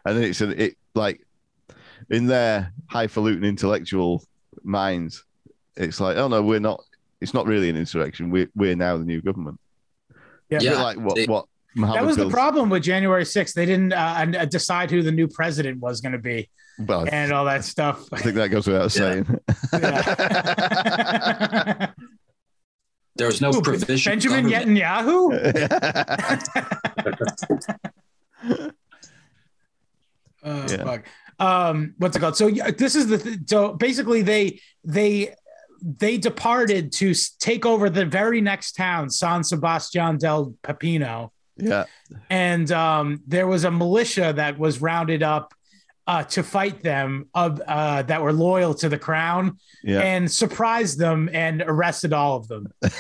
and 0.05 0.17
then 0.17 0.23
it's 0.23 0.41
a, 0.41 0.63
it 0.63 0.77
like 0.95 1.21
in 2.09 2.27
their 2.27 2.71
highfalutin 2.87 3.43
intellectual 3.43 4.23
minds, 4.63 5.23
it's 5.75 5.99
like, 5.99 6.17
oh 6.17 6.27
no, 6.27 6.41
we're 6.41 6.59
not. 6.59 6.83
It's 7.21 7.33
not 7.33 7.47
really 7.47 7.69
an 7.69 7.77
insurrection. 7.77 8.29
We're 8.29 8.49
we're 8.55 8.75
now 8.75 8.97
the 8.97 9.05
new 9.05 9.21
government. 9.21 9.59
Yeah. 10.49 10.59
Yeah, 10.61 10.81
like 10.83 10.97
what 10.97 11.15
they- 11.15 11.25
what 11.25 11.45
Muhammad 11.75 12.01
That 12.01 12.07
was 12.07 12.17
the 12.17 12.29
problem 12.29 12.69
with 12.69 12.83
January 12.83 13.23
6th. 13.23 13.53
They 13.53 13.65
didn't 13.65 13.91
uh, 13.93 14.25
uh, 14.39 14.45
decide 14.45 14.91
who 14.91 15.01
the 15.01 15.11
new 15.11 15.27
president 15.27 15.81
was 15.81 15.99
going 15.99 16.13
to 16.13 16.19
be 16.19 16.49
Well, 16.79 17.05
and 17.11 17.33
all 17.33 17.43
that 17.45 17.65
stuff. 17.65 18.07
I 18.13 18.21
think 18.21 18.35
that 18.35 18.47
goes 18.47 18.65
without 18.65 18.95
Yeah. 18.95 18.97
saying. 19.23 19.39
Yeah. 19.73 21.91
There 23.17 23.27
was 23.27 23.39
no 23.41 23.51
Who, 23.51 23.61
provision. 23.61 24.11
Benjamin 24.11 24.49
government. 24.49 24.77
Netanyahu? 24.77 25.11
Oh, 30.43 30.65
Yeah. 30.69 30.83
fuck. 30.83 31.05
Um, 31.39 31.95
what's 31.97 32.15
it 32.15 32.19
called? 32.19 32.37
So 32.37 32.49
this 32.49 32.93
is 32.95 33.07
the 33.07 33.17
th- 33.17 33.39
so 33.47 33.73
basically 33.73 34.21
they 34.21 34.61
they 34.83 35.33
they 35.81 36.17
departed 36.19 36.91
to 36.93 37.09
s- 37.11 37.29
take 37.39 37.65
over 37.65 37.89
the 37.89 38.05
very 38.05 38.41
next 38.41 38.73
town, 38.73 39.09
San 39.09 39.43
Sebastian 39.43 40.17
del 40.17 40.53
Pepino, 40.63 41.31
yeah, 41.57 41.85
and 42.29 42.71
um, 42.71 43.21
there 43.27 43.47
was 43.47 43.63
a 43.65 43.71
militia 43.71 44.33
that 44.35 44.59
was 44.59 44.81
rounded 44.81 45.23
up 45.23 45.53
uh, 46.07 46.23
to 46.23 46.43
fight 46.43 46.83
them 46.83 47.29
of 47.33 47.61
uh, 47.67 48.03
that 48.03 48.21
were 48.21 48.33
loyal 48.33 48.73
to 48.75 48.89
the 48.89 48.97
crown 48.97 49.57
yeah. 49.83 50.01
and 50.01 50.31
surprised 50.31 50.99
them 50.99 51.29
and 51.33 51.63
arrested 51.65 52.13
all 52.13 52.37
of 52.37 52.47
them. 52.47 52.71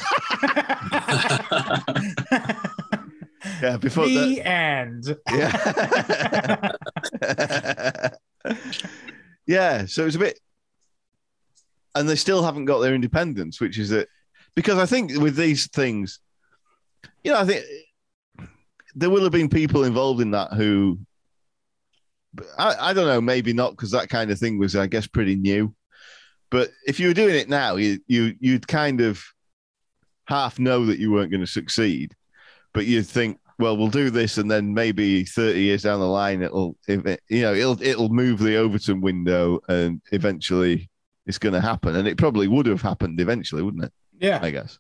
yeah, 3.61 3.77
before 3.77 4.07
the 4.07 4.41
end. 4.41 5.15
yeah, 5.31 6.71
yeah. 9.45 9.85
So 9.85 10.05
it's 10.05 10.15
a 10.15 10.19
bit, 10.19 10.39
and 11.93 12.09
they 12.09 12.15
still 12.15 12.43
haven't 12.43 12.65
got 12.65 12.79
their 12.79 12.95
independence, 12.95 13.61
which 13.61 13.77
is 13.77 13.91
it 13.91 14.09
because 14.55 14.77
I 14.77 14.85
think 14.85 15.15
with 15.17 15.35
these 15.35 15.67
things, 15.67 16.19
you 17.23 17.31
know, 17.31 17.39
I 17.39 17.45
think 17.45 17.63
there 18.95 19.09
will 19.09 19.23
have 19.23 19.31
been 19.31 19.49
people 19.49 19.83
involved 19.83 20.21
in 20.21 20.31
that 20.31 20.53
who, 20.53 20.99
I, 22.57 22.89
I 22.89 22.93
don't 22.93 23.07
know, 23.07 23.21
maybe 23.21 23.53
not 23.53 23.71
because 23.71 23.91
that 23.91 24.09
kind 24.09 24.31
of 24.31 24.39
thing 24.39 24.57
was, 24.57 24.75
I 24.75 24.87
guess, 24.87 25.07
pretty 25.07 25.35
new. 25.35 25.73
But 26.51 26.71
if 26.87 26.99
you 26.99 27.07
were 27.07 27.13
doing 27.13 27.35
it 27.35 27.49
now, 27.49 27.75
you 27.75 27.99
you 28.07 28.35
you'd 28.39 28.67
kind 28.67 29.01
of 29.01 29.23
half 30.25 30.59
know 30.59 30.85
that 30.85 30.99
you 30.99 31.11
weren't 31.11 31.31
going 31.31 31.41
to 31.41 31.47
succeed, 31.47 32.13
but 32.73 32.85
you'd 32.85 33.07
think, 33.07 33.39
well, 33.59 33.77
we'll 33.77 33.89
do 33.89 34.09
this, 34.09 34.37
and 34.37 34.49
then 34.49 34.73
maybe 34.73 35.25
thirty 35.25 35.61
years 35.61 35.83
down 35.83 35.99
the 35.99 36.07
line, 36.07 36.41
it'll, 36.41 36.77
if 36.87 37.05
it, 37.05 37.21
you 37.29 37.41
know, 37.41 37.53
it'll 37.53 37.81
it'll 37.81 38.09
move 38.09 38.39
the 38.39 38.57
Overton 38.57 39.01
window, 39.01 39.59
and 39.67 40.01
eventually 40.11 40.89
it's 41.25 41.39
going 41.39 41.53
to 41.53 41.61
happen, 41.61 41.95
and 41.95 42.07
it 42.07 42.17
probably 42.17 42.47
would 42.47 42.67
have 42.67 42.81
happened 42.81 43.19
eventually, 43.19 43.63
wouldn't 43.63 43.85
it? 43.85 43.93
Yeah. 44.19 44.39
I 44.41 44.51
guess. 44.51 44.79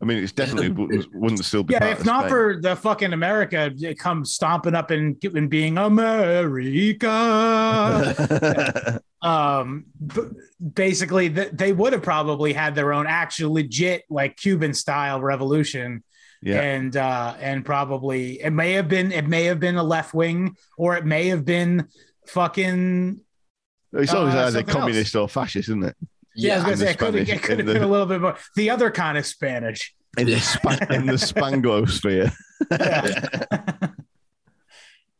I 0.00 0.04
mean, 0.04 0.18
it's 0.18 0.32
definitely 0.32 0.68
wouldn't, 0.70 1.06
wouldn't 1.14 1.44
still 1.44 1.62
be. 1.62 1.72
Yeah, 1.72 1.80
part 1.80 1.92
if 1.92 2.00
of 2.00 2.06
not 2.06 2.20
Spain. 2.22 2.30
for 2.30 2.60
the 2.60 2.76
fucking 2.76 3.12
America 3.14 3.72
it 3.78 3.98
comes 3.98 4.32
stomping 4.32 4.74
up 4.74 4.90
and, 4.90 5.16
and 5.24 5.48
being 5.48 5.78
America, 5.78 7.08
um, 9.22 9.86
basically 10.74 11.30
th- 11.30 11.52
they 11.52 11.72
would 11.72 11.94
have 11.94 12.02
probably 12.02 12.52
had 12.52 12.74
their 12.74 12.92
own 12.92 13.06
actual 13.06 13.54
legit 13.54 14.04
like 14.10 14.36
Cuban 14.36 14.74
style 14.74 15.22
revolution, 15.22 16.04
yeah, 16.42 16.60
and 16.60 16.94
uh, 16.94 17.34
and 17.40 17.64
probably 17.64 18.42
it 18.42 18.50
may 18.50 18.72
have 18.72 18.88
been 18.88 19.12
it 19.12 19.26
may 19.26 19.44
have 19.44 19.60
been 19.60 19.76
a 19.76 19.84
left 19.84 20.12
wing 20.12 20.56
or 20.76 20.94
it 20.96 21.06
may 21.06 21.28
have 21.28 21.46
been 21.46 21.88
fucking 22.26 23.18
it's 23.92 24.12
always 24.12 24.34
uh, 24.34 24.38
either 24.38 24.58
something 24.58 24.74
communist 24.74 25.16
or 25.16 25.28
fascist, 25.28 25.68
isn't 25.70 25.84
it? 25.84 25.96
Yeah, 26.36 26.54
I 26.54 26.56
was 26.56 26.64
gonna 26.64 26.76
say 26.76 26.90
it 26.90 26.98
could 26.98 27.14
have 27.14 27.42
could 27.42 27.58
have 27.58 27.68
in 27.68 27.74
been 27.74 27.82
a 27.82 27.86
little 27.86 28.06
bit 28.06 28.20
more 28.20 28.36
the 28.54 28.70
other 28.70 28.90
kind 28.90 29.18
of 29.18 29.26
Spanish. 29.26 29.94
In 30.18 30.26
the 30.26 30.40
span- 30.40 30.86
in 30.92 31.06
the 31.06 31.14
Spanglosphere. 31.14 32.32
Yeah. 32.70 33.88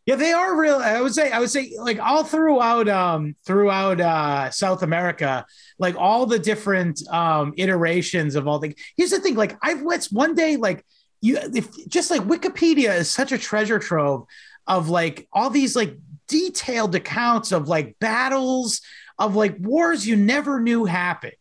Yeah, 0.06 0.14
they 0.14 0.32
are 0.32 0.56
real. 0.56 0.76
I 0.76 1.00
would 1.00 1.12
say, 1.12 1.32
I 1.32 1.40
would 1.40 1.50
say, 1.50 1.74
like 1.80 1.98
all 1.98 2.22
throughout, 2.22 2.88
um, 2.88 3.34
throughout 3.44 4.00
uh, 4.00 4.50
South 4.52 4.84
America, 4.84 5.44
like 5.80 5.96
all 5.96 6.26
the 6.26 6.38
different 6.38 7.02
um 7.08 7.52
iterations 7.56 8.36
of 8.36 8.46
all 8.46 8.60
the. 8.60 8.76
Here's 8.96 9.10
the 9.10 9.18
thing, 9.18 9.34
like 9.34 9.56
I've 9.62 9.82
let's 9.82 10.12
one 10.12 10.36
day, 10.36 10.56
like 10.56 10.86
you, 11.20 11.38
if 11.52 11.88
just 11.88 12.12
like 12.12 12.20
Wikipedia 12.20 12.96
is 12.96 13.10
such 13.10 13.32
a 13.32 13.38
treasure 13.38 13.80
trove 13.80 14.26
of 14.68 14.88
like 14.88 15.26
all 15.32 15.50
these 15.50 15.74
like 15.74 15.96
detailed 16.28 16.94
accounts 16.94 17.50
of 17.50 17.66
like 17.66 17.96
battles 17.98 18.82
of 19.18 19.34
like 19.36 19.56
wars 19.58 20.06
you 20.06 20.16
never 20.16 20.60
knew 20.60 20.84
happened. 20.84 21.32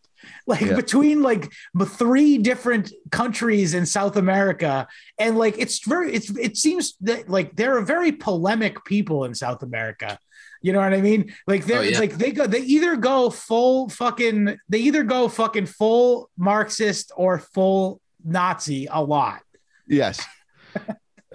Like 0.48 0.62
Yeah. 0.62 0.76
between 0.76 1.22
like 1.22 1.52
three 1.86 2.38
different 2.40 2.92
countries 3.12 3.74
in 3.76 3.86
South 3.86 4.16
America, 4.16 4.88
and 5.20 5.38
like 5.38 5.56
it's 5.60 5.86
very 5.86 6.14
it's 6.14 6.30
it 6.38 6.58
seems 6.58 6.96
that 7.02 7.30
like 7.30 7.56
they're 7.56 7.78
a 7.78 7.86
very 7.86 8.12
polemic 8.12 8.84
people 8.86 9.26
in 9.26 9.36
South 9.36 9.62
America. 9.62 10.18
You 10.62 10.74
know 10.74 10.80
what 10.80 10.94
I 10.94 11.02
mean? 11.02 11.32
Like 11.46 11.66
they're 11.66 11.80
Oh, 11.80 11.82
yeah. 11.84 12.00
like 12.00 12.18
they 12.18 12.32
go 12.32 12.48
they 12.48 12.62
either 12.62 12.96
go 12.96 13.30
full 13.30 13.88
fucking 13.90 14.58
they 14.68 14.80
either 14.80 15.04
go 15.04 15.28
fucking 15.28 15.68
full 15.68 16.32
Marxist 16.38 17.12
or 17.16 17.38
full 17.38 18.02
Nazi 18.24 18.88
a 18.90 19.04
lot. 19.04 19.42
Yes. 19.88 20.26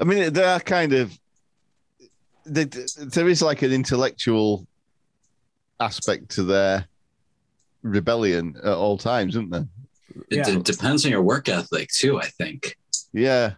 I 0.00 0.04
mean, 0.04 0.32
they 0.32 0.42
are 0.44 0.58
kind 0.58 0.92
of. 0.94 1.16
They, 2.46 2.64
there 2.64 3.28
is 3.28 3.42
like 3.42 3.62
an 3.62 3.70
intellectual 3.72 4.66
aspect 5.80 6.28
to 6.32 6.42
their 6.42 6.86
rebellion 7.82 8.56
at 8.62 8.72
all 8.74 8.98
times, 8.98 9.34
isn't 9.34 9.50
there? 9.50 9.66
It 10.30 10.38
Yeah. 10.38 10.44
d- 10.56 10.62
depends 10.62 11.04
on 11.04 11.10
your 11.10 11.22
work 11.22 11.48
ethic 11.48 11.90
too. 11.90 12.20
I 12.20 12.26
think 12.26 12.76
Yeah. 13.12 13.54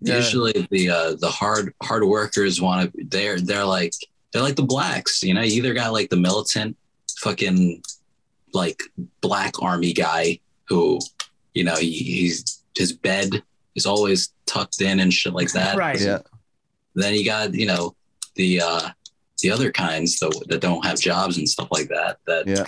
Yeah. 0.00 0.16
usually 0.16 0.66
the 0.70 0.90
uh, 0.90 1.14
the 1.14 1.30
hard 1.30 1.74
hard 1.82 2.04
workers 2.04 2.60
want 2.60 2.92
to. 2.92 3.04
They're 3.04 3.40
they're 3.40 3.64
like 3.64 3.92
they're 4.32 4.42
like 4.42 4.56
the 4.56 4.62
blacks. 4.62 5.22
You 5.22 5.34
know, 5.34 5.42
you 5.42 5.54
either 5.54 5.74
got 5.74 5.92
like 5.92 6.10
the 6.10 6.16
militant 6.16 6.76
fucking 7.18 7.82
like 8.52 8.82
black 9.20 9.60
army 9.62 9.92
guy 9.92 10.38
who 10.68 10.98
you 11.54 11.64
know 11.64 11.76
he, 11.76 11.90
he's 11.92 12.62
his 12.76 12.92
bed 12.92 13.42
is 13.74 13.86
always 13.86 14.32
tucked 14.46 14.80
in 14.80 15.00
and 15.00 15.12
shit 15.12 15.32
like 15.32 15.52
that. 15.52 15.76
Right. 15.76 16.00
Yeah. 16.00 16.20
Then 16.94 17.14
you 17.14 17.24
got 17.24 17.54
you 17.54 17.66
know 17.66 17.94
the 18.34 18.60
uh, 18.60 18.88
the 19.42 19.50
other 19.50 19.70
kinds 19.70 20.18
that, 20.20 20.32
that 20.48 20.60
don't 20.60 20.84
have 20.84 20.98
jobs 21.00 21.38
and 21.38 21.48
stuff 21.48 21.68
like 21.70 21.88
that 21.88 22.18
that 22.26 22.46
Yeah. 22.46 22.64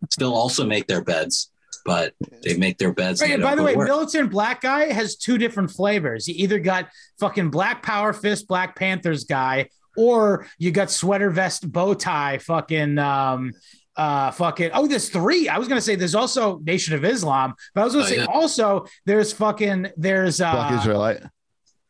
still 0.10 0.34
also 0.34 0.64
make 0.66 0.86
their 0.86 1.02
beds, 1.02 1.50
but 1.84 2.14
they 2.42 2.56
make 2.56 2.78
their 2.78 2.92
beds. 2.92 3.20
Right, 3.20 3.32
and 3.32 3.34
and 3.34 3.42
by 3.42 3.54
the 3.54 3.62
way, 3.62 3.76
work. 3.76 3.88
militant 3.88 4.30
black 4.30 4.60
guy 4.62 4.92
has 4.92 5.16
two 5.16 5.36
different 5.38 5.70
flavors. 5.70 6.26
You 6.28 6.34
either 6.38 6.58
got 6.58 6.88
fucking 7.20 7.50
Black 7.50 7.82
Power 7.82 8.12
Fist, 8.12 8.48
Black 8.48 8.76
Panthers 8.76 9.24
guy, 9.24 9.68
or 9.96 10.46
you 10.58 10.70
got 10.72 10.90
sweater 10.90 11.30
vest, 11.30 11.70
bow 11.70 11.94
tie, 11.94 12.38
fucking 12.38 12.98
um 12.98 13.52
uh 13.96 14.30
fucking 14.30 14.70
oh 14.74 14.86
there's 14.86 15.08
three 15.08 15.48
i 15.48 15.56
was 15.56 15.68
gonna 15.68 15.80
say 15.80 15.94
there's 15.96 16.14
also 16.14 16.58
nation 16.64 16.94
of 16.94 17.02
islam 17.02 17.54
but 17.74 17.80
i 17.80 17.84
was 17.84 17.94
gonna 17.94 18.04
Oh, 18.04 18.08
say 18.08 18.16
yeah. 18.18 18.26
also 18.26 18.84
there's 19.06 19.32
fucking 19.32 19.86
there's 19.96 20.38
uh 20.38 20.52
Black 20.52 20.80
Israelite. 20.80 21.22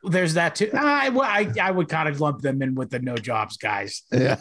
There's 0.07 0.35
that 0.35 0.55
too. 0.57 0.71
I, 0.73 1.09
well, 1.11 1.29
I, 1.29 1.53
I 1.61 1.71
would 1.71 1.89
kind 1.89 2.09
of 2.09 2.21
lump 2.21 2.41
them 2.41 2.63
in 2.63 2.75
with 2.75 2.91
the 2.91 2.99
no 2.99 3.17
jobs 3.17 3.57
guys. 3.57 4.03
Yeah. 4.13 4.37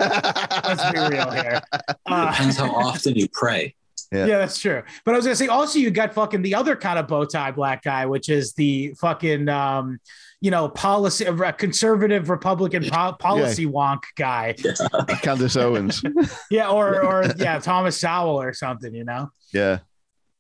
Let's 0.65 0.91
be 0.91 1.15
real 1.15 1.31
here. 1.31 1.61
Uh, 2.07 2.31
Depends 2.31 2.57
how 2.57 2.69
often 2.69 3.15
you 3.15 3.27
pray. 3.33 3.73
Yeah. 4.11 4.25
yeah. 4.27 4.37
that's 4.37 4.59
true. 4.59 4.83
But 5.03 5.15
I 5.15 5.17
was 5.17 5.25
gonna 5.25 5.35
say 5.35 5.47
also 5.47 5.79
you 5.79 5.89
got 5.89 6.13
fucking 6.13 6.43
the 6.43 6.53
other 6.53 6.75
kind 6.75 6.99
of 6.99 7.07
bow 7.07 7.25
tie 7.25 7.51
black 7.51 7.83
guy, 7.83 8.05
which 8.05 8.29
is 8.29 8.53
the 8.53 8.93
fucking 8.99 9.49
um, 9.49 9.99
you 10.39 10.51
know, 10.51 10.69
policy 10.69 11.25
uh, 11.25 11.51
conservative 11.53 12.29
Republican 12.29 12.83
po- 12.87 13.13
policy 13.13 13.65
wonk 13.65 14.03
guy. 14.15 14.55
Candace 15.23 15.55
Owens. 15.55 16.03
Yeah, 16.51 16.69
or 16.69 17.03
or 17.03 17.25
yeah, 17.37 17.57
Thomas 17.59 17.99
Sowell 17.99 18.39
or 18.39 18.53
something, 18.53 18.93
you 18.93 19.03
know. 19.05 19.31
Yeah. 19.51 19.79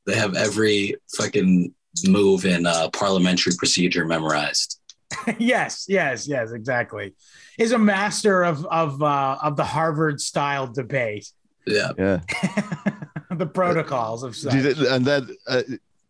They 0.05 0.15
have 0.15 0.35
every 0.35 0.95
fucking 1.17 1.73
move 2.07 2.45
in 2.45 2.67
uh, 2.67 2.89
parliamentary 2.89 3.53
procedure 3.57 4.05
memorized. 4.05 4.79
yes, 5.39 5.85
yes, 5.87 6.27
yes, 6.27 6.51
exactly. 6.51 7.15
Is 7.57 7.71
a 7.71 7.77
master 7.79 8.43
of 8.43 8.65
of 8.65 9.01
uh, 9.01 9.37
of 9.41 9.55
the 9.55 9.63
Harvard 9.63 10.19
style 10.21 10.67
debate, 10.67 11.27
Yeah. 11.65 11.91
Yeah. 11.97 12.19
the 13.31 13.45
protocols 13.45 14.23
of 14.23 14.35
such. 14.35 14.51
Do 14.53 14.57
you 14.59 14.73
think- 14.73 14.89
and 14.89 15.05
then 15.05 15.29
uh, 15.47 15.61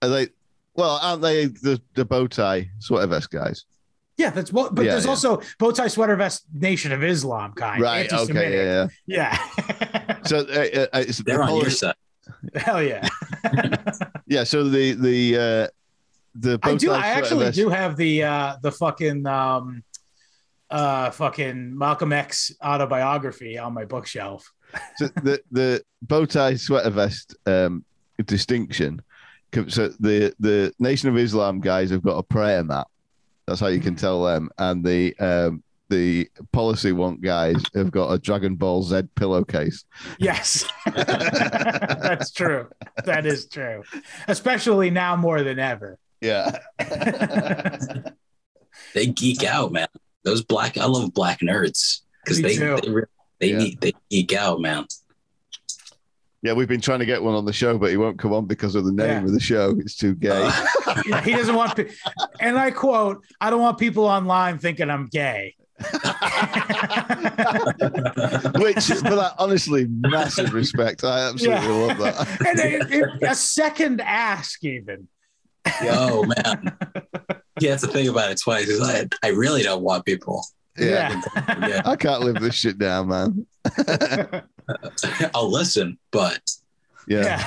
are 0.01 0.09
they? 0.09 0.27
Well, 0.75 0.99
aren't 1.01 1.21
they 1.21 1.45
the, 1.45 1.81
the 1.93 2.03
bow 2.03 2.27
tie 2.27 2.69
sweater 2.79 3.07
vest 3.07 3.31
guys? 3.31 3.65
Yeah, 4.17 4.29
that's 4.29 4.51
what. 4.51 4.75
But 4.75 4.85
Yeah, 4.85 4.91
there's 4.91 5.05
yeah. 5.05 5.09
also 5.11 5.41
bow 5.59 5.71
tie 5.71 5.87
sweater 5.87 6.15
vest 6.15 6.45
Nation 6.53 6.91
of 6.91 7.03
Islam 7.03 7.53
kind. 7.53 7.81
Right. 7.81 8.11
Okay. 8.11 8.55
Yeah. 8.65 8.87
yeah. 9.05 9.37
yeah. 9.57 10.17
So 10.25 10.37
uh, 10.39 10.41
uh, 10.41 10.99
it's 11.07 11.19
They're 11.19 11.43
on 11.43 11.49
your 11.49 11.59
poli- 11.65 11.69
side. 11.69 11.93
Hell 12.55 12.81
yeah. 12.81 13.07
Yeah. 14.25 14.43
So 14.43 14.67
the 14.67 14.93
the 14.93 15.37
uh, 15.37 15.67
the 16.35 16.59
I 16.61 16.75
do. 16.75 16.91
I 16.91 17.07
actually 17.07 17.51
do 17.51 17.69
have 17.69 17.95
the 17.95 18.23
uh 18.23 18.55
the 18.61 18.71
fucking 18.71 19.25
um 19.25 19.83
uh 20.69 21.11
fucking 21.11 21.77
Malcolm 21.77 22.13
X 22.13 22.53
autobiography 22.63 23.57
on 23.57 23.73
my 23.73 23.85
bookshelf. 23.85 24.51
so 24.97 25.07
the 25.23 25.41
the 25.51 25.83
bow 26.01 26.25
tie 26.25 26.55
sweater 26.55 26.89
vest 26.89 27.35
um, 27.45 27.83
distinction. 28.25 29.01
So 29.69 29.89
the 29.99 30.33
the 30.39 30.73
Nation 30.79 31.09
of 31.09 31.17
Islam 31.17 31.61
guys 31.61 31.89
have 31.91 32.03
got 32.03 32.17
a 32.17 32.23
prayer 32.23 32.63
mat. 32.63 32.87
That's 33.47 33.59
how 33.59 33.67
you 33.67 33.79
can 33.79 33.95
tell 33.95 34.23
them, 34.23 34.49
and 34.57 34.83
the 34.83 35.15
um, 35.19 35.63
the 35.89 36.29
policy 36.51 36.91
want 36.91 37.21
guys 37.21 37.61
have 37.73 37.91
got 37.91 38.11
a 38.11 38.19
Dragon 38.19 38.55
Ball 38.55 38.83
Z 38.83 39.03
pillowcase. 39.15 39.85
Yes. 40.19 40.65
That's 40.85 42.31
true. 42.31 42.67
That 43.05 43.25
is 43.25 43.47
true. 43.47 43.83
Especially 44.27 44.89
now 44.89 45.15
more 45.15 45.43
than 45.43 45.59
ever. 45.59 45.99
Yeah, 46.21 46.57
They 48.93 49.07
geek 49.07 49.43
out, 49.43 49.71
man. 49.71 49.87
Those 50.23 50.43
black, 50.43 50.77
I 50.77 50.85
love 50.85 51.13
black 51.13 51.39
nerds 51.41 52.01
because 52.23 52.41
Me 52.41 52.49
they 52.49 52.55
too. 52.57 52.77
they, 52.81 53.47
they 53.47 53.51
Yeah. 53.51 53.57
need 53.57 53.81
they 53.81 53.93
geek 54.09 54.33
out, 54.33 54.59
man. 54.61 54.85
yeah. 56.41 56.53
We've 56.53 56.67
been 56.67 56.81
trying 56.81 56.99
to 56.99 57.05
get 57.05 57.21
one 57.21 57.35
on 57.35 57.45
the 57.45 57.53
show, 57.53 57.77
but 57.77 57.91
he 57.91 57.97
won't 57.97 58.17
come 58.17 58.33
on 58.33 58.45
because 58.45 58.75
of 58.75 58.85
the 58.85 58.91
name 58.91 59.07
Yeah. 59.09 59.23
of 59.25 59.31
the 59.33 59.39
show. 59.39 59.75
It's 59.79 59.95
too 59.95 60.15
gay. 60.15 60.29
Uh, 60.31 61.01
Yeah, 61.05 61.21
he 61.21 61.31
doesn't 61.33 61.55
want 61.55 61.75
pe- 61.75 61.89
and 62.39 62.57
I 62.57 62.71
quote, 62.71 63.23
I 63.41 63.49
don't 63.49 63.59
want 63.61 63.77
people 63.77 64.05
online 64.05 64.57
thinking 64.59 64.89
I'm 64.89 65.07
gay. 65.07 65.55
Which, 68.55 68.85
for 68.85 69.15
that, 69.15 69.33
honestly, 69.37 69.87
massive 69.89 70.53
respect. 70.53 71.03
I 71.03 71.27
absolutely 71.29 71.65
Yeah. 71.65 71.71
love 71.87 71.97
that. 71.99 72.41
and 72.47 72.59
it- 72.59 72.91
it- 72.91 73.23
a 73.23 73.35
second 73.35 73.99
ask 74.01 74.63
even. 74.63 75.07
Oh 75.83 76.23
man, 76.23 76.77
you 77.59 77.69
have 77.69 77.81
to 77.81 77.87
think 77.87 78.09
about 78.09 78.31
it 78.31 78.39
twice. 78.41 78.69
I 78.81 79.07
I 79.23 79.29
really 79.29 79.63
don't 79.63 79.81
want 79.83 80.05
people. 80.05 80.43
Yeah. 80.77 81.21
Yeah, 81.47 81.81
I 81.85 81.95
can't 81.95 82.21
live 82.21 82.41
this 82.41 82.55
shit 82.55 82.77
down, 82.77 83.07
man. 83.07 83.45
I'll 85.33 85.49
listen, 85.51 85.97
but 86.11 86.39
Yeah. 87.07 87.43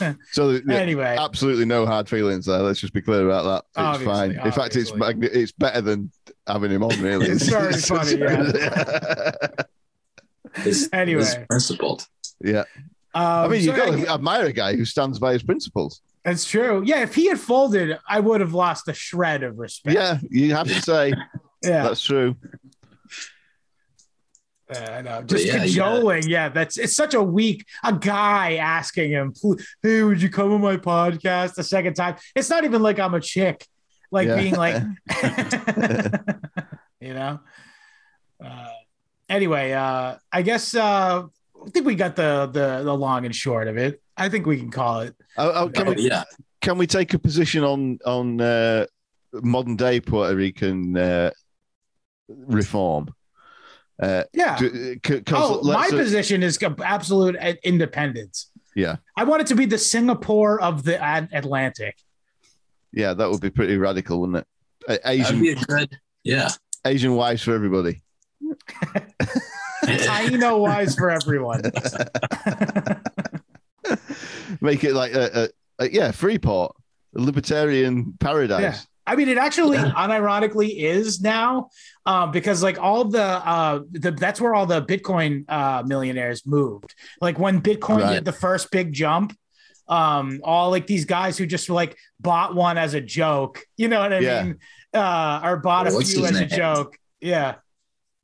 Yeah. 0.00 0.14
So 0.32 0.50
yeah, 0.50 0.74
anyway, 0.74 1.16
absolutely 1.18 1.64
no 1.64 1.86
hard 1.86 2.08
feelings 2.08 2.46
there. 2.46 2.58
Let's 2.58 2.80
just 2.80 2.92
be 2.92 3.00
clear 3.02 3.28
about 3.28 3.44
that. 3.44 3.64
It's 3.70 3.78
Obviously, 4.04 4.36
fine. 4.36 4.46
In 4.46 4.52
fact, 4.52 4.76
it's 4.76 4.90
obviously. 4.90 4.98
mag- 5.20 5.30
it's 5.32 5.52
better 5.52 5.80
than 5.80 6.10
having 6.46 6.70
him 6.70 6.82
on. 6.84 6.90
Really, 7.00 7.26
It's 7.30 7.48
very 7.48 7.72
funny, 7.74 8.18
it's, 10.56 10.88
Anyway. 10.92 11.22
it's 11.22 11.34
principled. 11.48 12.06
yeah. 12.42 12.64
um, 13.14 13.24
I 13.24 13.48
mean, 13.48 13.60
you 13.62 13.70
so 13.70 13.76
got 13.76 13.96
to 13.96 14.08
admire 14.08 14.46
a 14.46 14.52
guy 14.52 14.74
who 14.76 14.84
stands 14.84 15.18
by 15.18 15.32
his 15.32 15.42
principles. 15.42 16.00
That's 16.24 16.44
true. 16.44 16.82
Yeah, 16.84 17.02
if 17.02 17.14
he 17.14 17.28
had 17.28 17.40
folded, 17.40 17.98
I 18.08 18.20
would 18.20 18.40
have 18.40 18.52
lost 18.52 18.88
a 18.88 18.92
shred 18.92 19.42
of 19.42 19.58
respect. 19.58 19.94
Yeah, 19.96 20.18
you 20.30 20.54
have 20.54 20.66
to 20.68 20.82
say 20.82 21.14
yeah. 21.62 21.82
that's 21.84 22.02
true. 22.02 22.36
Yeah, 24.72 24.96
I 24.98 25.02
know. 25.02 25.22
Just 25.22 25.46
yeah, 25.46 25.58
cajoling. 25.64 26.28
Yeah. 26.28 26.48
that's 26.50 26.78
it's 26.78 26.94
such 26.94 27.14
a 27.14 27.22
weak 27.22 27.66
a 27.82 27.92
guy 27.92 28.54
asking 28.56 29.10
him, 29.10 29.34
"Hey, 29.82 30.02
would 30.02 30.22
you 30.22 30.28
come 30.30 30.52
on 30.52 30.60
my 30.60 30.76
podcast 30.76 31.54
the 31.54 31.64
second 31.64 31.94
time?" 31.94 32.16
It's 32.36 32.48
not 32.50 32.62
even 32.64 32.80
like 32.82 33.00
I'm 33.00 33.14
a 33.14 33.20
chick, 33.20 33.66
like 34.12 34.28
Yeah. 34.28 34.36
being 34.36 34.54
like, 34.54 34.80
you 37.00 37.14
know. 37.14 37.40
Uh, 38.44 38.68
anyway, 39.28 39.72
uh, 39.72 40.16
I 40.30 40.42
guess 40.42 40.74
uh, 40.74 41.22
I 41.24 41.70
think 41.70 41.84
we 41.84 41.96
got 41.96 42.14
the 42.14 42.48
the 42.52 42.82
the 42.84 42.94
long 42.96 43.24
and 43.24 43.34
short 43.34 43.66
of 43.66 43.76
it. 43.76 44.00
I 44.20 44.28
think 44.28 44.46
we 44.46 44.58
can 44.58 44.70
call 44.70 45.00
it. 45.00 45.14
Oh, 45.36 45.50
oh, 45.64 45.68
can 45.70 45.88
Oh, 45.88 45.92
we 45.92 46.02
yeah, 46.08 46.24
can 46.60 46.78
we 46.78 46.86
take 46.86 47.14
a 47.14 47.18
position 47.18 47.64
on 47.64 47.98
on 48.04 48.40
uh, 48.40 48.86
modern 49.32 49.76
day 49.76 50.00
Puerto 50.00 50.36
Rican 50.36 50.96
uh, 50.96 51.30
reform? 52.28 53.12
Uh, 54.00 54.24
Yeah. 54.32 54.56
do- 54.56 54.94
c- 55.04 55.20
'cause 55.22 55.60
Oh, 55.60 55.62
my 55.62 55.72
let's- 55.88 55.92
position 55.92 56.42
is 56.42 56.58
absolute 56.84 57.36
independence. 57.64 58.50
Yeah, 58.76 58.96
I 59.16 59.24
want 59.24 59.42
it 59.42 59.46
to 59.48 59.54
be 59.56 59.66
the 59.66 59.78
Singapore 59.78 60.60
of 60.60 60.84
the 60.84 61.00
Ad- 61.02 61.30
Atlantic. 61.32 61.96
yeah, 62.92 63.14
that 63.14 63.28
would 63.30 63.40
be 63.40 63.50
pretty 63.50 63.76
radical, 63.76 64.20
wouldn't 64.20 64.38
it? 64.38 64.46
Uh, 64.88 64.98
Asian 65.04 65.40
be 65.40 65.50
a 65.50 65.54
good. 65.56 65.98
Yeah, 66.24 66.50
Asian 66.84 67.14
wives 67.16 67.42
for 67.42 67.52
everybody. 67.54 68.02
Taino 69.84 70.60
wise 70.60 70.94
for 70.94 71.10
everyone. 71.10 71.62
Make 74.60 74.84
it 74.84 74.94
like 74.94 75.12
a, 75.14 75.50
a, 75.78 75.84
a 75.84 75.90
yeah, 75.90 76.10
Freeport, 76.10 76.74
a 77.16 77.20
libertarian 77.20 78.14
paradise. 78.20 78.60
Yeah. 78.62 78.76
I 79.06 79.16
mean, 79.16 79.28
it 79.28 79.38
actually 79.38 79.78
unironically 80.04 80.76
is 80.78 81.20
now, 81.20 81.70
um, 82.06 82.30
because 82.30 82.62
like 82.62 82.78
all 82.78 83.04
the, 83.06 83.22
uh, 83.22 83.80
the 83.90 84.12
that's 84.12 84.40
where 84.40 84.54
all 84.54 84.66
the 84.66 84.82
Bitcoin 84.82 85.44
uh, 85.48 85.82
millionaires 85.84 86.46
moved. 86.46 86.94
Like 87.20 87.38
when 87.38 87.60
Bitcoin 87.60 88.02
Right. 88.02 88.14
did 88.14 88.24
the 88.24 88.32
first 88.32 88.70
big 88.70 88.92
jump, 88.92 89.36
um, 89.88 90.40
all 90.44 90.70
like 90.70 90.86
these 90.86 91.04
guys 91.06 91.36
who 91.38 91.46
just 91.46 91.68
like 91.68 91.96
bought 92.20 92.54
one 92.54 92.78
as 92.78 92.94
a 92.94 93.00
joke, 93.00 93.64
you 93.76 93.88
know 93.88 93.98
what 94.00 94.12
I 94.12 94.18
Yeah. 94.20 94.42
mean? 94.44 94.58
Uh, 94.94 95.40
or 95.42 95.56
bought 95.56 95.86
a 95.86 95.90
few 95.90 96.24
his 96.24 96.30
as 96.32 96.40
a 96.40 96.46
joke. 96.46 96.96
Yeah. 97.20 97.56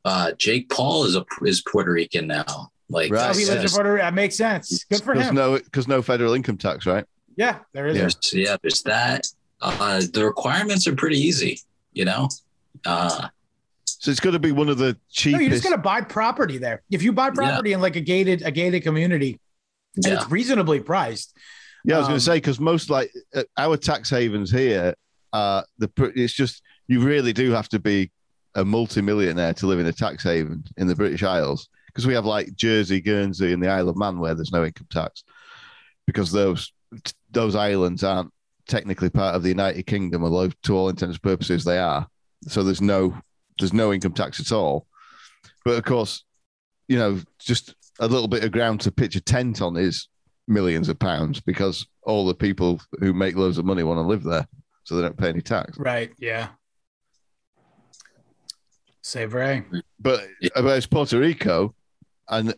uh, 0.05 0.33
Jake 0.33 0.69
Paul 0.69 1.05
is 1.05 1.17
a 1.17 1.25
is 1.43 1.63
Puerto 1.63 1.91
Rican 1.91 2.29
now. 2.29 2.71
Like, 2.89 3.11
Right. 3.11 3.31
Oh, 3.35 3.39
he 3.39 3.45
yeah. 3.47 3.55
lives 3.55 3.73
in 3.73 3.77
Puerto 3.77 3.93
Rico. 3.93 4.05
That 4.05 4.15
makes 4.15 4.37
sense. 4.37 4.85
Good 4.85 5.03
for 5.03 5.15
Because 5.15 5.29
him. 5.31 5.35
no, 5.35 5.59
because 5.59 5.89
no 5.89 6.03
federal 6.03 6.35
income 6.35 6.57
tax, 6.57 6.87
right? 6.87 7.05
yeah, 7.37 7.59
there 7.73 7.87
is. 7.89 7.97
Yeah. 7.97 8.03
there's 8.03 8.33
yeah, 8.33 8.57
there's 8.63 8.83
that. 8.83 9.27
Uh, 9.61 10.03
the 10.13 10.25
requirements 10.25 10.87
are 10.87 10.95
pretty 10.95 11.19
easy, 11.19 11.61
you 11.93 12.05
know. 12.05 12.29
Uh, 12.85 13.29
So 13.85 14.11
it's 14.11 14.21
going 14.21 14.35
to 14.35 14.39
be 14.39 14.53
one 14.53 14.69
of 14.69 14.79
the 14.79 14.93
No, 14.93 14.99
cheapest. 15.11 15.41
you're 15.43 15.51
just 15.51 15.65
gonna 15.65 15.79
buy 15.79 16.01
property 16.03 16.59
there. 16.59 16.83
If 16.91 17.03
you 17.03 17.13
buy 17.13 17.31
property 17.31 17.73
in 17.73 17.81
like 17.81 17.97
a 17.97 18.01
gated 18.01 18.43
a 18.43 18.51
gated 18.51 18.83
community, 18.83 19.41
and 19.97 20.07
yeah, 20.07 20.15
it's 20.15 20.31
reasonably 20.31 20.81
priced. 20.81 21.35
yeah, 21.85 21.97
I 21.97 21.99
was 21.99 22.07
going 22.07 22.15
um, 22.15 22.19
to 22.21 22.25
say 22.25 22.37
because 22.37 22.61
most 22.61 22.91
like 22.91 23.11
uh, 23.35 23.43
our 23.57 23.77
tax 23.77 24.11
havens 24.11 24.51
here, 24.51 24.95
uh, 25.33 25.63
the 25.79 25.91
it's 26.15 26.33
just 26.35 26.63
you 26.87 27.01
really 27.01 27.33
do 27.33 27.51
have 27.53 27.69
to 27.71 27.79
be 27.79 28.11
a 28.55 28.65
multimillionaire 28.65 29.55
to 29.55 29.67
live 29.67 29.79
in 29.81 29.87
a 29.87 29.93
tax 29.93 30.23
haven 30.23 30.65
in 30.77 30.87
the 30.87 30.95
British 30.95 31.23
Isles 31.23 31.69
because 31.97 32.07
we 32.07 32.13
have 32.13 32.27
like 32.27 32.55
Jersey, 32.55 33.01
Guernsey, 33.01 33.55
and 33.55 33.63
the 33.63 33.71
Isle 33.71 33.89
of 33.89 33.97
Man 33.97 34.19
where 34.19 34.35
there's 34.35 34.53
no 34.53 34.67
income 34.67 34.87
tax 34.91 35.25
because 36.07 36.31
those 36.31 36.71
those 37.31 37.57
islands 37.57 38.05
aren't 38.05 38.31
technically 38.69 39.09
part 39.09 39.35
of 39.35 39.43
the 39.43 39.49
United 39.49 39.87
Kingdom, 39.87 40.23
although 40.23 40.51
to 40.65 40.77
all 40.77 40.91
intents 40.91 41.15
and 41.15 41.23
purposes 41.23 41.65
they 41.65 41.79
are. 41.79 42.07
So 42.49 42.63
there's 42.63 42.83
no 42.83 43.17
there's 43.59 43.73
no 43.73 43.95
income 43.95 44.13
tax 44.13 44.39
at 44.41 44.53
all. 44.53 44.87
But 45.65 45.79
of 45.79 45.85
course, 45.85 46.23
you 46.87 46.99
know, 46.99 47.19
just 47.39 47.75
a 47.99 48.07
little 48.07 48.29
bit 48.29 48.45
of 48.45 48.53
ground 48.53 48.83
to 48.83 48.93
pitch 48.93 49.17
a 49.17 49.21
tent 49.23 49.63
on 49.63 49.79
is 49.79 50.09
millions 50.47 50.91
of 50.91 50.99
pounds 50.99 51.41
because 51.41 51.87
all 52.03 52.27
the 52.27 52.35
people 52.35 52.79
who 53.01 53.15
make 53.15 53.37
loads 53.37 53.57
of 53.57 53.65
money 53.65 53.83
want 53.83 53.97
to 53.97 54.03
live 54.03 54.23
there, 54.23 54.47
so 54.85 54.97
they 54.97 55.03
don't 55.03 55.17
pay 55.17 55.31
any 55.31 55.41
tax. 55.41 55.79
Right. 55.79 56.13
Yeah. 56.19 56.49
Say 59.01 59.25
Ray. 59.25 59.63
But 59.99 60.27
about 60.55 60.77
it's 60.77 60.87
Puerto 60.87 61.19
Rico, 61.19 61.75
and 62.29 62.55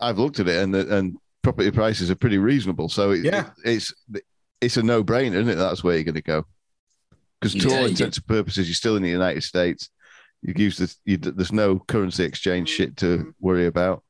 I've 0.00 0.18
looked 0.18 0.40
at 0.40 0.48
it, 0.48 0.62
and 0.62 0.74
and 0.74 1.16
property 1.42 1.70
prices 1.70 2.10
are 2.10 2.16
pretty 2.16 2.38
reasonable. 2.38 2.88
So 2.88 3.10
it, 3.12 3.24
Yeah. 3.24 3.50
it's 3.64 3.92
it's 4.60 4.76
a 4.76 4.82
no 4.82 5.04
brainer, 5.04 5.34
isn't 5.36 5.48
it? 5.50 5.54
That's 5.56 5.84
where 5.84 5.94
you're 5.94 6.04
going 6.04 6.14
to 6.14 6.22
go. 6.22 6.44
because 7.40 7.52
to 7.54 7.68
Yeah, 7.68 7.76
all 7.76 7.82
you- 7.82 7.88
intents 7.88 8.16
and 8.16 8.26
purposes, 8.26 8.66
you're 8.68 8.74
still 8.74 8.96
in 8.96 9.02
the 9.02 9.10
United 9.10 9.42
States. 9.42 9.90
You 10.42 10.54
use 10.56 10.76
this. 10.78 10.96
You, 11.04 11.16
there's 11.18 11.52
no 11.52 11.78
currency 11.78 12.24
exchange 12.24 12.68
shit 12.68 12.96
to 12.98 13.34
worry 13.40 13.66
about, 13.66 14.02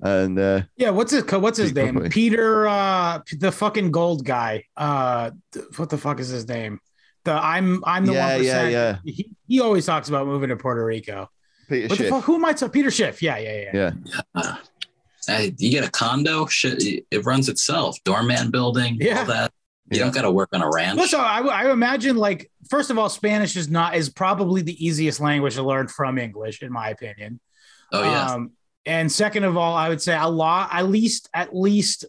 and 0.00 0.38
uh, 0.38 0.62
Yeah, 0.76 0.90
what's 0.90 1.12
his 1.12 1.24
what's 1.24 1.58
his 1.58 1.74
name? 1.74 1.94
Buckley. 1.94 2.10
Peter, 2.10 2.66
uh, 2.66 3.20
the 3.38 3.52
fucking 3.52 3.90
gold 3.90 4.24
guy. 4.24 4.64
Uh, 4.76 5.30
what 5.76 5.90
the 5.90 5.98
fuck 5.98 6.18
is 6.20 6.28
his 6.28 6.48
name? 6.48 6.80
The 7.24 7.32
I'm 7.32 7.82
I'm 7.84 8.06
the 8.06 8.14
Yeah, 8.14 8.36
one 8.36 8.44
yeah, 8.44 8.68
yeah. 8.68 8.98
He, 9.04 9.30
he 9.46 9.60
always 9.60 9.84
talks 9.86 10.08
about 10.08 10.26
moving 10.26 10.48
to 10.48 10.56
Puerto 10.56 10.84
Rico. 10.84 11.28
Peter 11.70 11.88
What 11.88 11.98
the 11.98 12.08
fuck? 12.10 12.24
Who 12.24 12.34
am 12.34 12.44
I? 12.44 12.52
talking? 12.52 12.70
Peter 12.72 12.90
Schiff. 12.90 13.22
Yeah, 13.22 13.38
yeah, 13.38 13.70
yeah. 13.72 13.90
Yeah, 14.34 14.56
Uh, 15.28 15.46
you 15.58 15.70
get 15.70 15.84
a 15.86 15.90
condo, 15.90 16.46
shit, 16.46 16.82
it 17.10 17.24
runs 17.24 17.48
itself. 17.48 17.96
Doorman 18.04 18.50
building, 18.50 18.96
Yeah. 19.00 19.20
all 19.20 19.24
that. 19.26 19.52
You 19.90 19.98
Yeah. 19.98 20.04
don't 20.04 20.14
got 20.14 20.22
to 20.22 20.30
work 20.30 20.48
on 20.52 20.62
a 20.62 20.70
ranch. 20.70 20.98
Well, 20.98 21.06
so 21.08 21.18
I, 21.20 21.40
I 21.40 21.70
imagine 21.72 22.16
like 22.16 22.50
first 22.68 22.90
of 22.90 22.98
all, 22.98 23.08
Spanish 23.08 23.56
is 23.56 23.68
not 23.68 23.94
is 23.96 24.08
probably 24.08 24.62
the 24.62 24.84
easiest 24.84 25.20
language 25.20 25.54
to 25.54 25.62
learn 25.62 25.88
from 25.88 26.18
English, 26.18 26.62
in 26.62 26.72
my 26.72 26.88
opinion. 26.90 27.40
oh 27.92 28.02
yeah, 28.02 28.32
Um, 28.34 28.52
and 28.86 29.10
second 29.10 29.44
of 29.44 29.56
all, 29.56 29.74
I 29.76 29.88
would 29.88 30.00
say 30.02 30.16
a 30.16 30.28
lot, 30.28 30.70
at 30.72 30.88
least, 30.88 31.28
at 31.34 31.54
least 31.54 32.04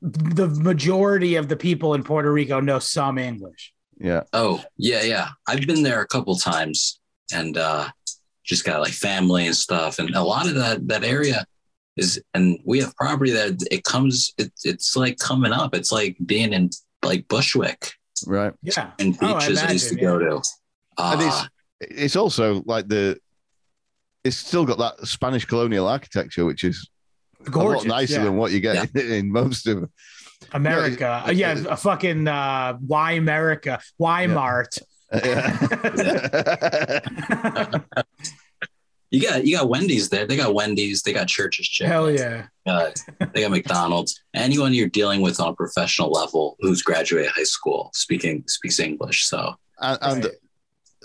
the 0.00 0.48
majority 0.48 1.36
of 1.36 1.48
the 1.48 1.56
people 1.56 1.94
in 1.94 2.02
Puerto 2.02 2.32
Rico 2.32 2.58
know 2.60 2.78
some 2.78 3.18
English. 3.18 3.72
yeah, 4.00 4.22
oh 4.32 4.62
yeah, 4.76 5.02
yeah. 5.02 5.28
I've 5.46 5.60
been 5.66 5.82
there 5.82 6.00
a 6.00 6.06
couple 6.06 6.34
times, 6.36 7.00
and 7.32 7.56
uh, 7.56 7.88
just 8.44 8.64
got 8.64 8.80
like 8.80 8.92
family 8.92 9.46
and 9.46 9.56
stuff, 9.56 9.98
and 9.98 10.14
a 10.14 10.22
lot 10.22 10.46
of 10.48 10.54
that 10.56 10.86
that 10.88 11.04
area 11.04 11.44
is, 11.96 12.20
and 12.34 12.58
we 12.64 12.80
have 12.80 12.94
property 12.96 13.30
that 13.32 13.62
it 13.70 13.84
comes, 13.84 14.32
it, 14.38 14.50
it's 14.64 14.96
like 14.96 15.18
coming 15.18 15.52
up. 15.52 15.74
It's 15.74 15.92
like 15.92 16.16
being 16.24 16.52
in 16.52 16.70
like 17.04 17.28
Bushwick 17.28 17.92
right. 18.26 18.52
Yeah. 18.62 18.90
and 18.98 19.16
Oh, 19.20 19.34
I 19.34 19.38
beaches 19.40 19.62
I, 19.62 19.70
used 19.72 19.88
to 19.90 19.98
imagine, 19.98 20.18
go 20.20 20.40
to. 20.40 20.48
Uh, 20.98 21.16
And 21.18 21.22
it's 21.22 21.48
it's 22.04 22.16
also 22.16 22.62
like 22.66 22.88
the. 22.88 23.18
It's 24.24 24.36
still 24.36 24.64
got 24.64 24.78
that 24.78 25.06
Spanish 25.08 25.44
colonial 25.44 25.88
architecture, 25.88 26.44
which 26.44 26.62
is 26.62 26.88
Gorgeous. 27.44 27.84
a 27.84 27.88
lot 27.88 27.98
nicer 27.98 28.14
yeah. 28.18 28.24
than 28.24 28.36
what 28.36 28.52
you 28.52 28.60
get 28.60 28.94
in 28.96 29.32
most 29.32 29.66
of. 29.66 29.90
America. 30.52 31.22
Yeah, 31.26 31.30
Yeah, 31.32 31.52
it's- 31.52 31.66
a 31.66 31.76
fucking 31.76 32.28
uh, 32.28 32.74
Why 32.86 33.12
America? 33.12 33.80
Why 33.96 34.26
Mart? 34.28 34.78
You 39.10 39.20
got 39.20 39.44
you 39.46 39.56
got 39.58 39.68
Wendy's 39.68 40.08
there. 40.08 40.26
They 40.26 40.36
got 40.36 40.54
Wendy's. 40.54 41.02
They 41.02 41.12
got 41.12 41.28
Church's 41.28 41.68
Chicken. 41.68 41.90
Hell 41.92 42.10
yeah. 42.10 42.46
Uh, 42.66 42.90
they 43.34 43.42
got 43.42 43.50
McDonald's. 43.50 44.20
Anyone 44.34 44.72
you're 44.72 44.88
dealing 44.88 45.20
with 45.20 45.38
on 45.40 45.48
a 45.48 45.54
professional 45.54 46.10
level 46.10 46.56
who's 46.60 46.82
graduated 46.82 47.32
high 47.32 47.42
school 47.44 47.90
speaking 47.92 48.44
speaks 48.46 48.80
English. 48.80 49.24
So 49.26 49.54
and, 49.80 49.98
and 50.00 50.24
Right. 50.24 50.32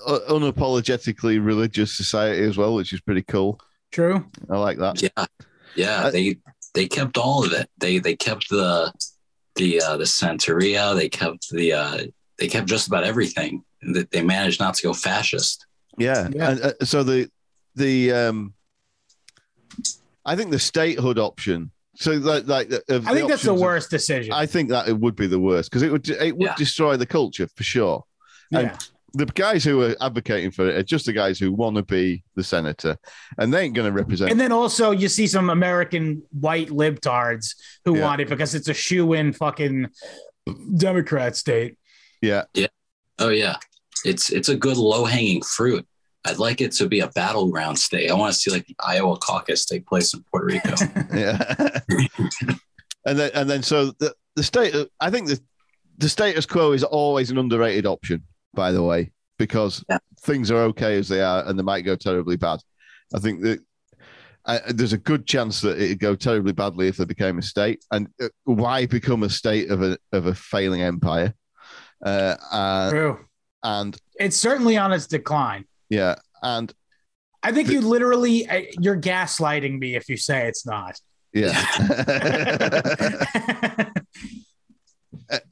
uh, 0.06 0.20
unapologetically 0.30 1.44
religious 1.44 1.92
society 1.96 2.44
as 2.44 2.58
well, 2.58 2.76
which 2.76 2.94
is 2.94 3.02
pretty 3.02 3.24
cool. 3.24 3.60
True. 3.92 4.26
I 4.50 4.58
like 4.58 4.78
that. 4.78 5.02
yeah, 5.02 5.26
yeah. 5.76 6.06
I- 6.06 6.10
they 6.12 6.38
they 6.74 6.88
kept 6.88 7.18
all 7.18 7.44
of 7.44 7.52
it. 7.54 7.70
They 7.78 8.00
they 8.00 8.16
kept 8.16 8.50
the 8.50 8.94
the 9.56 9.82
uh, 9.82 9.98
the 9.98 10.04
Santeria. 10.06 10.96
They 10.96 11.10
kept 11.10 11.50
the 11.50 11.74
uh, 11.74 11.98
they 12.40 12.48
kept 12.48 12.68
just 12.68 12.88
about 12.88 13.04
everything. 13.04 13.64
They, 13.82 14.04
they 14.04 14.22
managed 14.24 14.60
not 14.60 14.76
to 14.76 14.84
go 14.84 14.94
fascist. 14.94 15.66
Yeah, 15.98 16.28
Yeah. 16.32 16.52
And, 16.52 16.62
uh, 16.62 16.74
so 16.86 17.04
the 17.04 17.30
the 17.76 18.12
um, 18.14 18.54
I 20.26 20.36
think 20.36 20.52
the 20.52 20.60
statehood 20.60 21.18
option. 21.20 21.72
So 21.96 22.12
like, 22.14 22.48
like 22.48 22.72
of 22.90 23.08
I 23.08 23.14
think 23.14 23.28
that's 23.30 23.44
the 23.44 23.50
options 23.52 23.60
of- 23.60 23.60
worst 23.60 23.90
decision. 23.90 24.34
I 24.34 24.46
think 24.46 24.70
that 24.70 24.88
it 24.88 24.98
would 25.00 25.16
be 25.16 25.28
the 25.28 25.40
worst 25.40 25.70
because 25.72 25.82
it 25.84 25.92
would 25.92 26.08
it 26.10 26.38
would 26.38 26.46
Yeah. 26.48 26.56
destroy 26.56 26.98
the 26.98 27.06
culture 27.06 27.48
for 27.56 27.64
sure. 27.64 28.04
yeah. 28.52 28.78
The 29.14 29.26
guys 29.26 29.64
who 29.64 29.82
are 29.82 29.96
advocating 30.02 30.52
for 30.52 30.68
it 30.70 30.76
are 30.76 30.84
just 30.84 31.06
the 31.08 31.14
guys 31.14 31.40
who 31.40 31.52
want 31.52 31.76
to 31.78 31.82
be 31.82 32.24
the 32.36 32.44
senator, 32.44 32.98
and 33.40 33.52
they 33.52 33.62
ain't 33.64 33.74
going 33.74 33.88
to 33.88 33.92
represent. 33.92 34.30
And 34.30 34.40
then 34.40 34.52
also 34.52 34.92
you 34.92 35.08
see 35.08 35.26
some 35.26 35.50
American 35.50 36.22
white 36.32 36.68
libtards 36.70 37.56
who 37.86 37.96
Yeah. 37.96 38.04
want 38.04 38.22
it 38.22 38.30
because 38.30 38.54
it's 38.54 38.68
a 38.68 38.74
shoe 38.76 39.14
in 39.14 39.34
fucking 39.34 39.88
Democrat 40.76 41.36
state. 41.36 41.78
Yeah. 42.22 42.44
Yeah, 42.54 42.68
Oh 43.18 43.30
yeah, 43.30 43.56
it's 44.06 44.30
it's 44.32 44.50
a 44.50 44.56
good 44.56 44.78
low 44.78 45.06
hanging 45.06 45.42
fruit. 45.42 45.86
I'd 46.26 46.40
like 46.40 46.60
it 46.62 46.72
to 46.74 46.88
be 46.88 47.00
a 47.00 47.08
battleground 47.10 47.80
state. 47.80 48.12
I 48.12 48.14
want 48.14 48.34
to 48.34 48.40
see 48.40 48.52
like 48.52 48.66
the 48.66 48.76
Iowa 48.86 49.18
caucus 49.18 49.66
take 49.66 49.86
place 49.88 50.14
in 50.14 50.24
Puerto 50.30 50.46
Rico. 50.46 50.76
yeah. 51.14 51.80
and 53.06 53.18
then 53.18 53.32
and 53.34 53.50
then 53.50 53.64
so 53.64 53.88
the 54.00 54.14
the 54.36 54.44
state. 54.44 54.76
I 55.00 55.10
think 55.10 55.28
the 55.28 55.40
the 55.98 56.10
status 56.10 56.46
quo 56.46 56.74
is 56.74 56.84
always 56.84 57.32
an 57.32 57.38
underrated 57.38 57.86
option. 57.86 58.24
By 58.54 58.72
the 58.72 58.84
way, 58.84 59.12
because 59.38 59.84
Yeah. 59.90 60.00
things 60.22 60.52
are 60.52 60.64
okay 60.64 60.98
as 60.98 61.08
they 61.08 61.22
are, 61.22 61.46
and 61.46 61.58
they 61.58 61.64
might 61.64 61.82
go 61.82 61.96
terribly 61.96 62.38
bad. 62.38 62.60
I 63.14 63.20
think 63.20 63.42
that. 63.44 63.60
I, 64.50 64.62
there's 64.70 64.94
a 64.94 64.98
good 64.98 65.28
chance 65.28 65.60
that 65.60 65.78
it'd 65.78 66.00
go 66.00 66.16
terribly 66.16 66.54
badly 66.54 66.88
if 66.88 66.96
they 66.96 67.04
became 67.04 67.38
a 67.38 67.42
state. 67.42 67.84
And 67.92 68.08
uh, 68.22 68.30
why 68.46 68.86
become 68.86 69.24
a 69.24 69.30
state 69.30 69.70
of 69.70 69.82
a 69.82 69.98
of 70.14 70.26
a 70.28 70.34
failing 70.34 70.82
empire? 70.82 71.34
Uh, 72.06 72.36
uh, 72.50 72.90
True. 72.90 73.20
And 73.64 73.98
It's 74.20 74.38
certainly 74.38 74.78
on 74.78 74.92
its 74.94 75.08
decline. 75.08 75.66
yeah, 75.90 76.16
and 76.42 76.74
I 77.44 77.52
think 77.52 77.70
you 77.70 77.82
literally 77.82 78.48
uh, 78.50 78.62
you're 78.80 79.00
gaslighting 79.00 79.80
me 79.80 79.96
if 79.96 80.10
you 80.10 80.18
say 80.18 80.48
it's 80.48 80.66
not. 80.66 81.00
yeah. 81.34 81.64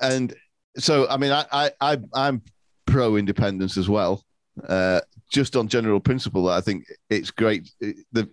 and 0.02 0.34
so 0.78 1.08
I 1.10 1.18
mean 1.18 1.32
I 1.32 1.46
I, 1.52 1.72
I 1.82 1.98
I'm 2.14 2.42
pro 2.86 3.16
independence 3.18 3.78
as 3.78 3.90
well. 3.90 4.24
Uh, 4.68 5.02
just 5.32 5.56
on 5.56 5.68
general 5.68 6.00
principle, 6.00 6.48
I 6.50 6.62
think 6.62 6.86
it's 7.10 7.32
great. 7.32 7.70
It- 7.82 7.98
the 8.12 8.30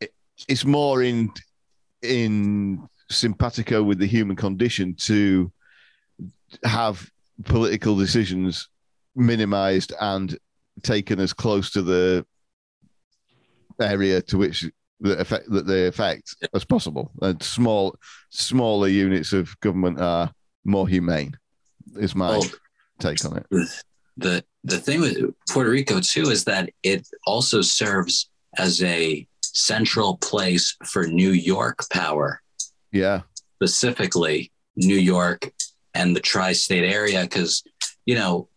it, 0.00 0.12
it's 0.48 0.64
more 0.64 1.02
in 1.02 1.30
in 2.02 2.86
simpatico 3.10 3.82
with 3.82 3.98
the 3.98 4.06
human 4.06 4.36
condition 4.36 4.94
to 4.94 5.52
have 6.64 7.08
political 7.44 7.96
decisions 7.96 8.68
minimized 9.16 9.92
and 10.00 10.38
taken 10.82 11.20
as 11.20 11.32
close 11.32 11.70
to 11.70 11.82
the 11.82 12.24
area 13.80 14.20
to 14.22 14.38
which 14.38 14.64
the 15.00 15.18
effect 15.18 15.50
that 15.50 15.66
they 15.66 15.86
affect 15.86 16.34
as 16.54 16.64
possible. 16.64 17.10
And 17.22 17.42
small 17.42 17.96
smaller 18.30 18.88
units 18.88 19.32
of 19.32 19.58
government 19.60 20.00
are 20.00 20.30
more 20.64 20.86
humane. 20.88 21.36
Is 21.96 22.14
my 22.14 22.36
Oh. 22.36 22.42
take 22.98 23.24
on 23.24 23.38
it. 23.38 23.46
the 24.18 24.44
the 24.64 24.78
thing 24.78 25.00
with 25.00 25.16
Puerto 25.50 25.70
Rico 25.70 26.00
too 26.00 26.28
is 26.30 26.44
that 26.44 26.70
it 26.82 27.08
also 27.26 27.62
serves 27.62 28.28
as 28.58 28.82
a 28.82 29.26
central 29.42 30.18
place 30.18 30.76
for 30.84 31.06
New 31.06 31.30
York 31.30 31.78
power, 31.90 32.42
Yeah, 32.92 33.22
specifically 33.56 34.52
New 34.76 34.98
York 34.98 35.50
and 35.94 36.14
the 36.14 36.20
tri-state 36.20 36.84
area, 36.84 37.22
because 37.22 37.62
you 38.06 38.14
know 38.14 38.48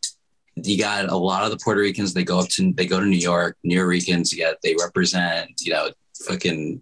you 0.56 0.78
got 0.78 1.10
a 1.10 1.16
lot 1.16 1.44
of 1.44 1.52
the 1.52 1.58
Puerto 1.58 1.82
Ricans. 1.82 2.14
They 2.14 2.24
go 2.24 2.40
up 2.40 2.50
to 2.50 2.74
they 2.74 2.86
go 2.86 3.00
to 3.00 3.06
New 3.06 3.18
York. 3.18 3.58
New 3.64 3.84
Ricans, 3.86 4.32
you 4.32 4.44
got 4.44 4.58
they 4.64 4.76
represent 4.80 5.50
you 5.62 5.74
know 5.74 5.90
fucking 6.28 6.82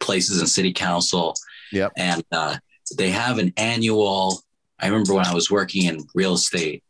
places 0.00 0.40
in 0.40 0.46
city 0.46 0.72
council. 0.72 1.34
Yep. 1.72 1.92
and 1.96 2.22
uh, 2.30 2.56
they 2.96 3.10
have 3.10 3.38
an 3.38 3.52
annual. 3.56 4.42
I 4.78 4.86
remember 4.86 5.14
when 5.14 5.26
I 5.26 5.34
was 5.34 5.50
working 5.50 5.86
in 5.86 6.06
real 6.14 6.34
estate, 6.34 6.84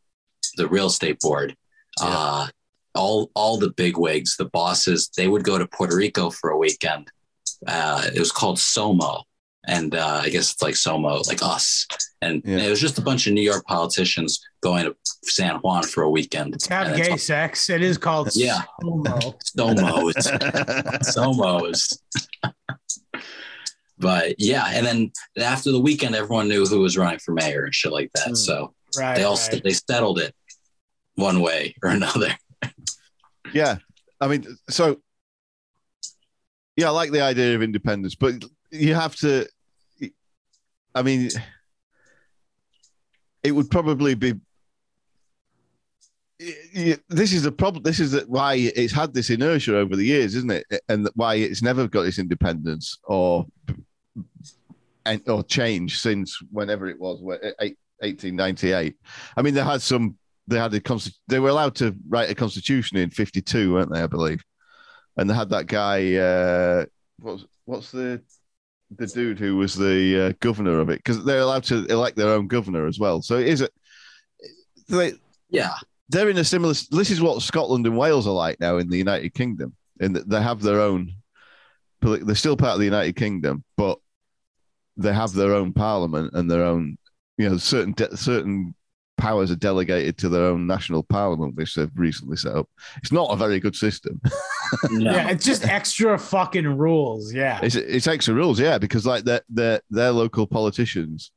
the 0.57 0.69
real 0.69 0.87
estate 0.87 1.21
board. 1.21 1.57
Yeah. 2.01 2.07
Uh, 2.09 2.47
all 2.95 3.31
all 3.35 3.59
the 3.59 3.71
big 3.71 3.97
wigs, 3.97 4.37
the 4.37 4.45
bosses, 4.45 5.11
they 5.17 5.29
would 5.29 5.45
go 5.45 5.59
to 5.59 5.67
Puerto 5.67 5.97
Rico 5.97 6.31
for 6.31 6.51
a 6.51 6.59
weekend. 6.59 7.11
Uh, 7.67 8.09
it 8.15 8.19
was 8.19 8.33
called 8.33 8.59
Somo, 8.59 9.23
and 9.67 9.95
uh, 9.95 10.21
I 10.23 10.29
guess 10.29 10.53
it's 10.53 10.63
like 10.63 10.75
Somo, 10.75 11.27
like 11.27 11.43
us. 11.43 11.87
And 12.23 12.43
Yeah. 12.45 12.59
it 12.59 12.71
was 12.71 12.81
just 12.81 12.99
a 12.99 13.03
bunch 13.03 13.27
of 13.27 13.33
New 13.33 13.43
York 13.43 13.65
politicians 13.67 14.41
going 14.63 14.85
to 14.85 14.97
San 15.25 15.57
Juan 15.57 15.83
for 15.85 16.03
a 16.03 16.11
weekend. 16.11 16.59
To 16.61 16.73
have 16.75 16.89
And 16.89 16.99
it's 16.99 17.09
gay 17.09 17.17
sex. 17.17 17.71
It 17.71 17.83
is 17.83 17.99
called 17.99 18.31
Yeah. 18.35 18.63
Somo. 18.83 19.35
it's 20.17 20.31
somo 21.13 21.73
Somos. 21.73 21.99
but 23.99 24.35
yeah, 24.39 24.67
and 24.73 24.85
then 24.87 25.13
after 25.39 25.71
the 25.73 25.81
weekend, 25.81 26.15
everyone 26.15 26.49
knew 26.49 26.67
who 26.67 26.81
was 26.81 26.97
running 26.99 27.19
for 27.19 27.33
mayor 27.33 27.65
and 27.65 27.75
shit 27.75 27.93
like 27.93 28.11
that. 28.15 28.29
Hmm. 28.29 28.35
So 28.35 28.75
Right. 28.97 29.17
they 29.17 29.25
all 29.25 29.37
right. 29.51 29.63
they 29.63 29.73
settled 29.73 30.19
it 30.21 30.35
one 31.17 31.41
way 31.41 31.75
or 31.83 31.91
another. 31.91 32.37
yeah. 33.53 33.79
I 34.21 34.29
mean, 34.29 34.47
so 34.71 34.99
yeah, 36.77 36.89
I 36.89 36.91
like 36.91 37.11
the 37.13 37.21
idea 37.23 37.55
of 37.55 37.63
independence, 37.63 38.15
but 38.15 38.45
you 38.71 38.95
have 38.95 39.15
to. 39.17 39.47
I 40.95 41.03
mean, 41.03 41.31
it 43.43 43.53
would 43.53 43.71
probably 43.71 44.15
be. 44.15 44.35
This 47.09 47.33
is 47.33 47.45
the 47.45 47.53
problem. 47.53 47.83
This 47.83 48.01
is 48.01 48.27
why 48.27 48.55
it's 48.55 48.93
had 48.93 49.15
this 49.15 49.31
inertia 49.31 49.79
over 49.79 49.97
the 49.97 50.05
years, 50.05 50.35
isn't 50.35 50.51
it? 50.51 50.67
And 50.89 51.09
why 51.15 51.37
it's 51.37 51.63
never 51.63 51.87
got 51.89 52.07
its 52.07 52.19
independence 52.19 52.99
or 53.05 53.47
and 55.07 55.27
or 55.29 55.43
change 55.43 56.01
since 56.01 56.39
whenever 56.51 56.89
it 56.89 56.99
was, 56.99 57.21
1898. 57.21 58.97
I 59.37 59.43
mean, 59.43 59.55
they 59.55 59.63
had 59.63 59.81
some 59.81 60.17
they 60.47 60.59
had 60.59 60.75
a 60.75 61.01
they 61.29 61.39
were 61.39 61.49
allowed 61.49 61.75
to 61.77 61.95
write 62.09 62.31
a 62.31 62.35
constitution 62.35 62.99
in 62.99 63.11
52 63.11 63.73
weren't 63.73 63.93
they 63.93 64.03
i 64.03 64.07
believe 64.07 64.43
and 65.17 65.29
they 65.29 65.35
had 65.35 65.51
that 65.51 65.67
guy 65.67 66.15
uh 66.15 66.85
what's 67.19 67.47
what's 67.65 67.91
the 67.91 68.23
the 68.99 69.07
dude 69.07 69.39
who 69.39 69.57
was 69.57 69.75
the 69.75 70.27
uh, 70.29 70.33
governor 70.41 70.81
of 70.81 70.89
it 70.91 70.99
because 70.99 71.25
they're 71.25 71.41
allowed 71.41 71.65
to 71.65 71.85
elect 71.87 72.17
their 72.17 72.29
own 72.31 72.47
governor 72.47 72.87
as 72.87 72.99
well. 72.99 73.23
So 73.23 73.37
it 73.39 73.49
is 73.49 73.61
a 73.61 73.69
they, 74.89 75.13
Yeah. 75.51 75.75
they're 76.09 76.31
in 76.31 76.39
a 76.39 76.45
similar 76.45 76.75
this 76.91 77.11
is 77.11 77.21
what 77.21 77.41
scotland 77.43 77.87
and 77.87 77.97
wales 77.97 78.27
are 78.27 78.35
like 78.35 78.61
now 78.61 78.77
in 78.79 78.89
the 78.91 78.99
united 78.99 79.33
kingdom 79.35 79.75
and 80.01 80.15
they 80.17 80.43
have 80.43 80.61
their 80.61 80.81
own 80.81 81.13
they're 82.03 82.35
still 82.35 82.57
part 82.57 82.75
of 82.75 82.79
the 82.81 82.85
united 82.85 83.17
kingdom 83.17 83.65
but 83.79 83.99
they 84.99 85.13
have 85.13 85.33
their 85.33 85.55
own 85.55 85.73
parliament 85.73 86.31
and 86.35 86.51
their 86.51 86.63
own 86.65 86.99
you 87.39 87.49
know 87.49 87.57
certain 87.57 87.93
de- 87.95 88.15
certain 88.17 88.75
powers 89.17 89.51
are 89.51 89.57
delegated 89.57 90.19
to 90.19 90.29
their 90.29 90.45
own 90.45 90.67
national 90.67 91.03
parliament 91.05 91.55
which 91.55 91.75
they've 91.75 91.91
recently 91.97 92.37
set 92.37 92.55
up. 92.55 92.69
It's 92.99 93.13
not 93.13 93.31
a 93.33 93.37
very 93.37 93.61
good 93.61 93.77
system 93.77 94.21
No. 94.91 95.11
Yeah, 95.13 95.29
it's 95.31 95.45
just 95.45 95.67
extra 95.67 96.19
fucking 96.19 96.67
rules. 96.67 97.33
Yeah. 97.33 97.61
it's 97.63 97.75
it's 97.77 98.07
extra 98.07 98.35
rules 98.35 98.59
yeah 98.61 98.79
because 98.79 99.07
like 99.07 99.25
their 99.25 99.41
their 99.49 99.81
their 99.91 100.11
local 100.13 100.47
politicians 100.47 101.31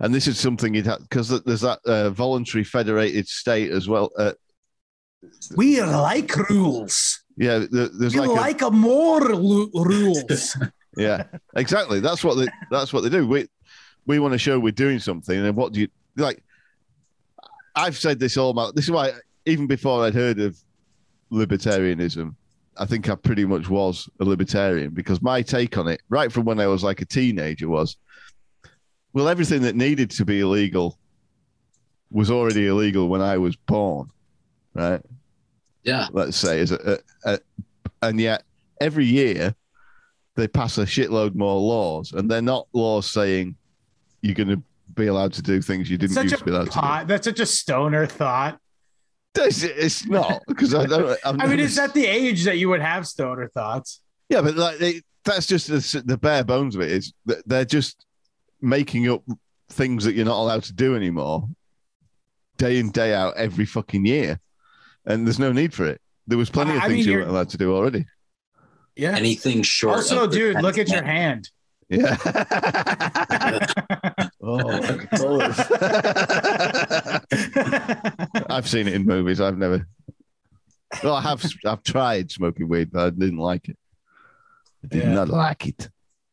and 0.00 0.14
this 0.14 0.26
is 0.26 0.38
something 0.38 0.74
you'd 0.74 0.86
have 0.86 1.00
because 1.00 1.28
there's 1.44 1.60
that 1.60 1.78
uh, 1.86 2.10
voluntary 2.10 2.64
federated 2.64 3.28
state 3.28 3.70
as 3.70 3.88
well 3.88 4.10
uh, 4.18 4.32
We 5.56 5.80
like 5.82 6.34
rules. 6.48 7.22
yeah 7.36 7.64
there's 7.70 8.14
We 8.14 8.20
like, 8.20 8.28
a, 8.28 8.32
like 8.32 8.62
a 8.62 8.70
more 8.70 9.20
lu- 9.20 9.70
rules. 9.74 10.56
Yeah, 10.96 11.22
exactly. 11.54 12.00
That's 12.00 12.24
what 12.24 12.34
they 12.34 12.48
that's 12.68 12.92
what 12.92 13.02
they 13.04 13.10
do. 13.10 13.24
We 13.24 13.46
we 14.06 14.18
want 14.18 14.32
to 14.32 14.38
show 14.38 14.58
we're 14.58 14.72
doing 14.72 14.98
something, 14.98 15.38
and 15.38 15.54
what 15.54 15.72
do 15.72 15.80
you 15.82 15.88
like? 16.16 16.42
I've 17.76 17.96
said 17.96 18.18
this 18.18 18.36
all 18.36 18.52
my 18.54 18.72
this 18.74 18.86
is 18.86 18.90
why 18.90 19.12
even 19.46 19.68
before 19.68 20.04
I'd 20.04 20.14
heard 20.14 20.40
of 20.40 20.58
libertarianism, 21.32 22.34
I 22.76 22.86
think 22.86 23.08
I 23.08 23.14
pretty 23.14 23.44
much 23.44 23.68
was 23.68 24.08
a 24.20 24.24
libertarian 24.24 24.90
because 24.90 25.20
my 25.22 25.42
take 25.42 25.76
on 25.76 25.88
it, 25.88 26.02
right 26.08 26.30
from 26.32 26.44
when 26.44 26.60
I 26.60 26.66
was 26.66 26.82
like 26.82 27.00
a 27.00 27.06
teenager, 27.06 27.68
was 27.68 27.96
well, 29.12 29.28
everything 29.28 29.62
that 29.62 29.74
needed 29.74 30.10
to 30.12 30.24
be 30.24 30.40
illegal 30.40 30.98
was 32.10 32.30
already 32.30 32.66
illegal 32.66 33.08
when 33.08 33.20
I 33.20 33.38
was 33.38 33.56
born, 33.56 34.08
right? 34.74 35.00
Yeah. 35.82 36.08
let's 36.12 36.36
say, 36.36 36.60
is 36.60 36.72
a, 36.72 36.98
a, 37.24 37.32
a, 37.32 37.38
and 38.02 38.20
yet 38.20 38.44
every 38.80 39.06
year 39.06 39.54
they 40.36 40.46
pass 40.46 40.78
a 40.78 40.84
shitload 40.84 41.34
more 41.34 41.58
laws, 41.58 42.12
and 42.12 42.30
they're 42.30 42.42
not 42.42 42.68
laws 42.72 43.10
saying 43.10 43.56
you're 44.22 44.34
going 44.34 44.48
to 44.48 44.62
be 44.94 45.06
allowed 45.06 45.32
to 45.34 45.42
do 45.42 45.60
things 45.60 45.90
you 45.90 45.98
didn't 45.98 46.14
such 46.14 46.24
used 46.24 46.34
a 46.34 46.38
to 46.38 46.44
be 46.44 46.50
allowed 46.50 46.70
pot, 46.70 47.06
that's 47.06 47.26
such 47.26 47.40
a 47.40 47.46
stoner 47.46 48.06
thought. 48.06 48.58
To 49.34 49.40
do. 49.42 49.46
It's, 49.46 49.62
it's 49.62 50.06
not 50.06 50.42
because 50.48 50.74
I 50.74 50.86
don't. 50.86 51.10
I've 51.10 51.18
I 51.24 51.30
mean, 51.32 51.38
never- 51.50 51.62
it's 51.62 51.78
at 51.78 51.94
the 51.94 52.06
age 52.06 52.44
that 52.44 52.58
you 52.58 52.68
would 52.68 52.80
have 52.82 53.06
stoner 53.06 53.48
thoughts. 53.48 54.00
yeah, 54.28 54.40
but 54.42 54.56
like 54.56 54.78
they, 54.78 55.02
that's 55.24 55.46
just 55.46 55.68
the, 55.68 56.02
the 56.04 56.16
bare 56.18 56.44
bones 56.44 56.74
of 56.74 56.80
it. 56.80 56.90
Is 56.90 57.12
that 57.26 57.46
they're 57.48 57.64
just 57.64 58.04
making 58.60 59.08
up 59.08 59.22
things 59.70 60.04
that 60.04 60.14
you're 60.14 60.24
not 60.24 60.40
allowed 60.40 60.64
to 60.64 60.72
do 60.72 60.96
anymore, 60.96 61.48
day 62.56 62.78
in 62.78 62.90
day 62.90 63.14
out 63.14 63.36
every 63.36 63.66
fucking 63.66 64.04
year, 64.06 64.40
and 65.06 65.26
there's 65.26 65.38
no 65.38 65.52
need 65.52 65.72
for 65.74 65.86
it. 65.86 66.00
There 66.26 66.38
was 66.38 66.50
plenty 66.50 66.72
of 66.72 66.78
I 66.82 66.88
things 66.88 67.06
mean, 67.06 67.12
you 67.12 67.18
weren't 67.18 67.30
allowed 67.30 67.50
to 67.50 67.58
do 67.58 67.74
already. 67.74 68.06
Yeah. 68.96 69.16
Anything 69.16 69.62
short. 69.62 69.96
Also, 69.96 70.24
of 70.24 70.32
dude, 70.32 70.60
look 70.60 70.76
at 70.78 70.88
your 70.88 71.00
Ten 71.00 71.06
hand. 71.06 71.50
Yeah. 71.90 72.16
oh, 74.42 74.60
I've 78.48 78.68
seen 78.68 78.88
it 78.88 78.94
in 78.94 79.04
movies. 79.04 79.40
I've 79.40 79.58
never. 79.58 79.86
Well, 81.02 81.14
I 81.14 81.22
have. 81.22 81.44
I've 81.66 81.82
tried 81.82 82.30
smoking 82.30 82.68
weed, 82.68 82.90
but 82.92 83.06
I 83.06 83.10
didn't 83.10 83.38
like 83.38 83.68
it. 83.68 83.76
I 84.84 84.88
did 84.88 85.02
Yeah. 85.04 85.14
not 85.14 85.28
like 85.28 85.66
it. 85.66 85.88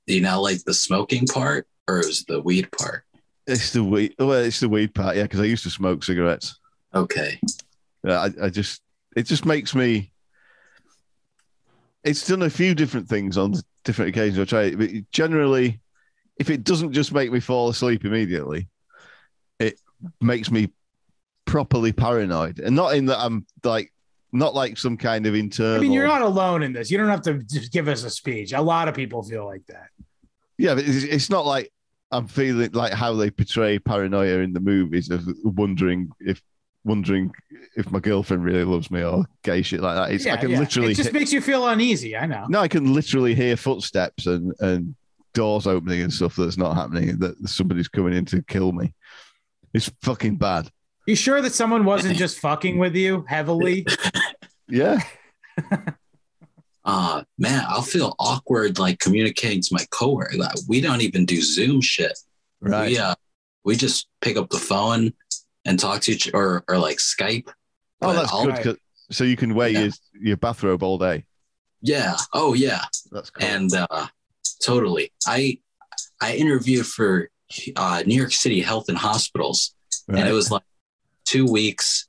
Do 0.06 0.14
you 0.14 0.22
now 0.22 0.40
like 0.40 0.64
the 0.64 0.74
smoking 0.74 1.26
part 1.26 1.68
or 1.88 2.00
is 2.00 2.24
the 2.26 2.42
weed 2.42 2.72
part? 2.72 3.04
It's 3.46 3.72
the 3.72 3.84
weed. 3.84 4.16
Well, 4.20 4.34
it's 4.34 4.60
the 4.60 4.70
weed 4.70 4.94
part. 4.94 5.16
Yeah, 5.16 5.24
because 5.24 5.40
I 5.40 5.46
used 5.46 5.64
to 5.64 5.70
smoke 5.70 6.04
cigarettes. 6.04 6.60
Okay. 6.94 7.40
Yeah, 8.04 8.20
I, 8.20 8.46
I 8.46 8.50
just. 8.50 8.82
It 9.16 9.24
just 9.24 9.46
makes 9.46 9.74
me. 9.74 10.12
It's 12.08 12.26
done 12.28 12.42
a 12.42 12.50
few 12.50 12.74
different 12.74 13.08
things 13.08 13.38
on 13.38 13.54
different 13.84 14.10
occasions. 14.10 14.40
I 14.40 14.46
try 14.46 14.64
it, 14.64 14.78
but 14.78 14.90
generally, 15.12 15.80
if 16.38 16.50
it 16.50 16.64
doesn't 16.64 16.94
just 16.94 17.14
make 17.14 17.32
me 17.32 17.40
fall 17.40 17.70
asleep 17.70 18.06
immediately, 18.06 18.68
it 19.60 19.80
makes 20.22 20.50
me 20.52 20.70
properly 21.46 21.92
paranoid, 21.92 22.60
and 22.60 22.76
not 22.76 22.96
in 22.96 23.06
that 23.08 23.20
I'm 23.20 23.46
like 23.64 23.94
not 24.32 24.54
like 24.54 24.78
some 24.78 24.98
kind 24.98 25.26
of 25.26 25.36
internal. 25.36 25.78
I 25.78 25.80
mean, 25.80 25.92
you're 25.92 26.08
not 26.08 26.22
alone 26.22 26.64
in 26.64 26.74
this. 26.74 26.92
You 26.92 26.98
don't 26.98 27.10
have 27.10 27.22
to 27.24 27.40
just 27.44 27.72
give 27.72 27.88
us 27.88 28.04
a 28.04 28.10
speech. 28.10 28.54
A 28.54 28.62
lot 28.62 28.88
of 28.88 28.96
people 28.96 29.24
feel 29.24 29.46
like 29.46 29.66
that. 29.68 29.88
Yeah, 30.58 30.76
but 30.76 30.84
it's, 30.86 31.04
it's 31.04 31.30
not 31.30 31.46
like 31.46 31.72
I'm 32.12 32.28
feeling 32.28 32.72
like 32.72 32.94
how 32.94 33.14
they 33.14 33.32
portray 33.32 33.80
paranoia 33.80 34.40
in 34.40 34.54
the 34.54 34.60
movies 34.60 35.10
of 35.10 35.28
wondering 35.44 36.10
if 36.20 36.42
wondering 36.88 37.32
if 37.76 37.92
my 37.92 38.00
girlfriend 38.00 38.44
really 38.44 38.64
loves 38.64 38.90
me 38.90 39.04
or 39.04 39.26
gay 39.44 39.62
shit 39.62 39.82
like 39.82 39.96
that. 39.96 40.12
It's 40.14 40.26
I 40.26 40.38
can 40.38 40.50
yeah. 40.50 40.60
literally 40.60 40.92
It 40.94 40.96
just 40.96 41.14
makes 41.14 41.32
you 41.32 41.42
feel 41.42 41.68
uneasy. 41.68 42.18
I 42.18 42.26
know. 42.26 42.46
no, 42.50 42.60
I 42.60 42.68
can 42.68 42.94
literally 42.94 43.36
hear 43.36 43.56
footsteps 43.56 44.26
and 44.26 44.54
and 44.60 44.96
doors 45.34 45.68
opening 45.68 46.02
and 46.02 46.12
stuff 46.12 46.36
that's 46.36 46.58
not 46.58 46.76
happening. 46.76 47.20
That 47.20 47.36
somebody's 47.48 47.88
coming 47.88 48.14
in 48.14 48.26
to 48.26 48.42
kill 48.42 48.72
me. 48.72 48.94
It's 49.74 49.92
fucking 50.02 50.38
bad. 50.38 50.70
You 51.06 51.16
sure 51.16 51.42
that 51.42 51.54
someone 51.54 51.86
wasn't 51.86 52.18
just 52.18 52.40
fucking 52.40 52.80
with 52.80 52.96
you 52.96 53.24
heavily? 53.28 53.86
Yeah, 54.68 55.00
Uh 56.84 57.24
man, 57.38 57.64
I'll 57.68 57.82
feel 57.82 58.16
awkward 58.20 58.80
like 58.80 59.00
communicating 59.00 59.62
to 59.62 59.70
my 59.74 59.86
coworker. 59.92 60.38
Like, 60.38 60.56
we 60.68 60.82
don't 60.82 61.02
even 61.02 61.26
do 61.26 61.42
Zoom 61.42 61.82
shit. 61.82 62.18
right. 62.60 62.90
We 62.90 62.98
uh 62.98 63.16
we 63.64 63.76
just 63.76 64.08
pick 64.22 64.38
up 64.38 64.50
the 64.50 64.58
phone 64.58 65.14
and 65.68 65.80
talk 65.80 66.02
to 66.02 66.12
each 66.14 66.32
or 66.34 66.64
or 66.68 66.78
like 66.80 66.98
Skype. 66.98 67.48
oh, 68.02 68.14
that's 68.14 68.32
I'll- 68.34 68.46
good. 68.64 68.78
so 69.12 69.24
you 69.24 69.36
can 69.38 69.54
wear 69.54 69.70
Yeah. 69.70 69.80
your 69.82 69.92
your 70.20 70.38
bathrobe 70.38 70.82
all 70.84 70.98
day. 70.98 71.26
Yeah. 71.82 72.18
Oh 72.34 72.54
yeah. 72.56 72.86
That's 73.12 73.30
cool. 73.30 73.46
And 73.48 73.70
uh 73.74 74.08
totally. 74.66 75.12
I 75.28 75.60
I 76.22 76.36
interviewed 76.36 76.86
for 76.88 77.30
uh 77.76 78.04
New 78.06 78.16
York 78.16 78.32
City 78.32 78.62
Health 78.62 78.90
and 78.90 78.98
Hospitals 78.98 79.76
Right. 80.08 80.20
and 80.20 80.28
it 80.30 80.34
was 80.34 80.50
like 80.52 80.64
two 81.26 81.46
weeks, 81.46 82.08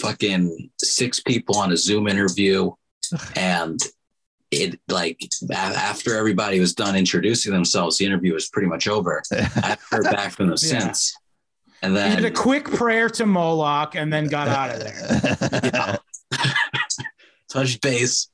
fucking 0.00 0.70
six 0.78 1.20
people 1.20 1.56
on 1.56 1.72
a 1.72 1.76
Zoom 1.76 2.08
interview, 2.08 2.72
and 3.36 3.80
it 4.50 4.78
like 4.88 5.20
after 5.52 6.16
everybody 6.16 6.60
was 6.60 6.74
done 6.74 6.96
introducing 6.96 7.52
themselves, 7.52 7.98
the 7.98 8.04
interview 8.06 8.34
was 8.34 8.48
pretty 8.48 8.68
much 8.68 8.86
over. 8.88 9.22
I 9.32 9.36
haven't 9.42 9.80
heard 9.90 10.04
back 10.04 10.32
from 10.32 10.48
them 10.48 10.56
Yeah. 10.62 10.78
since, 10.80 11.14
and 11.82 11.94
You 11.94 12.16
did 12.16 12.24
a 12.24 12.30
quick 12.30 12.64
prayer 12.64 13.08
to 13.10 13.26
Moloch 13.26 13.94
and 13.94 14.12
then 14.12 14.26
got 14.26 14.48
out 14.48 14.74
of 14.74 14.80
there. 14.80 15.98
touch 17.50 17.80
base 17.80 18.28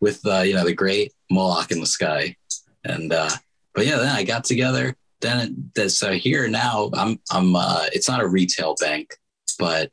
with 0.00 0.24
uh, 0.26 0.40
you 0.40 0.54
know 0.54 0.64
the 0.64 0.72
great 0.74 1.12
Moloch 1.30 1.70
in 1.70 1.80
the 1.80 1.86
sky, 1.86 2.36
and 2.84 3.12
uh, 3.12 3.28
but 3.74 3.86
yeah, 3.86 3.96
then 3.98 4.08
I 4.08 4.24
got 4.24 4.44
together. 4.44 4.96
Then 5.20 5.70
it, 5.76 5.90
so 5.90 6.12
here 6.12 6.48
now 6.48 6.90
I'm 6.94 7.20
I'm 7.30 7.54
uh, 7.54 7.84
it's 7.92 8.08
not 8.08 8.22
a 8.22 8.26
retail 8.26 8.74
bank, 8.80 9.14
but 9.58 9.90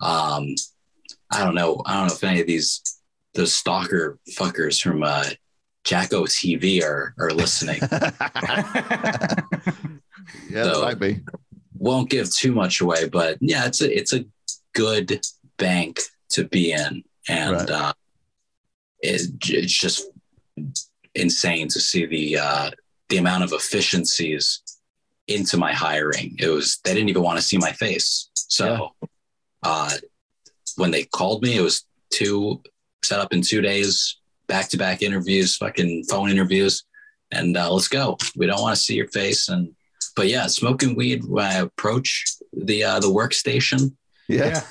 um, 0.00 0.54
I 1.30 1.44
don't 1.44 1.54
know 1.54 1.82
I 1.84 1.94
don't 1.98 2.06
know 2.08 2.14
if 2.14 2.24
any 2.24 2.40
of 2.40 2.46
these 2.46 2.80
those 3.34 3.54
stalker 3.54 4.18
fuckers 4.30 4.80
from 4.80 5.02
uh, 5.02 5.24
Jacko 5.84 6.24
TV 6.24 6.82
are 6.82 7.14
are 7.18 7.30
listening. 7.30 7.80
yeah, 10.50 10.64
So- 10.64 10.80
that 10.80 10.82
might 10.82 10.98
be. 10.98 11.20
Won't 11.80 12.10
give 12.10 12.32
too 12.32 12.52
much 12.52 12.80
away, 12.80 13.08
but 13.08 13.38
yeah, 13.40 13.64
it's 13.66 13.80
a 13.80 13.90
it's 13.98 14.12
a 14.12 14.24
good 14.74 15.20
bank 15.56 15.98
to 16.30 16.44
be 16.44 16.72
in, 16.72 17.02
and 17.26 17.52
Right. 17.56 17.70
uh, 17.70 17.92
it, 19.00 19.22
it's 19.48 19.72
just 19.72 20.06
insane 21.14 21.68
to 21.68 21.80
see 21.80 22.04
the 22.06 22.36
uh, 22.38 22.70
the 23.08 23.16
amount 23.16 23.44
of 23.44 23.52
efficiencies 23.52 24.60
into 25.26 25.56
my 25.56 25.72
hiring. 25.72 26.36
It 26.38 26.48
was 26.50 26.78
they 26.84 26.92
didn't 26.92 27.08
even 27.08 27.22
want 27.22 27.38
to 27.38 27.42
see 27.42 27.56
my 27.56 27.72
face. 27.72 28.28
So 28.34 28.90
uh, 29.62 29.96
when 30.76 30.90
they 30.90 31.04
called 31.04 31.42
me, 31.42 31.56
it 31.56 31.62
was 31.62 31.86
two 32.10 32.62
set 33.02 33.20
up 33.20 33.32
in 33.32 33.40
two 33.40 33.62
days, 33.62 34.18
back 34.48 34.68
to 34.68 34.76
back 34.76 35.00
interviews, 35.02 35.56
fucking 35.56 36.04
phone 36.10 36.30
interviews, 36.30 36.84
and 37.30 37.56
uh, 37.56 37.72
let's 37.72 37.88
go. 37.88 38.18
We 38.36 38.46
don't 38.46 38.60
want 38.60 38.76
to 38.76 38.82
see 38.82 38.96
your 38.96 39.08
face, 39.08 39.48
and 39.48 39.74
but 40.16 40.28
yeah, 40.28 40.46
smoking 40.46 40.94
weed 40.94 41.24
when 41.24 41.44
I 41.44 41.54
approach 41.54 42.24
the 42.52 42.84
uh, 42.84 43.00
the 43.00 43.08
workstation, 43.08 43.94
Yeah. 44.28 44.46
yeah. 44.46 44.62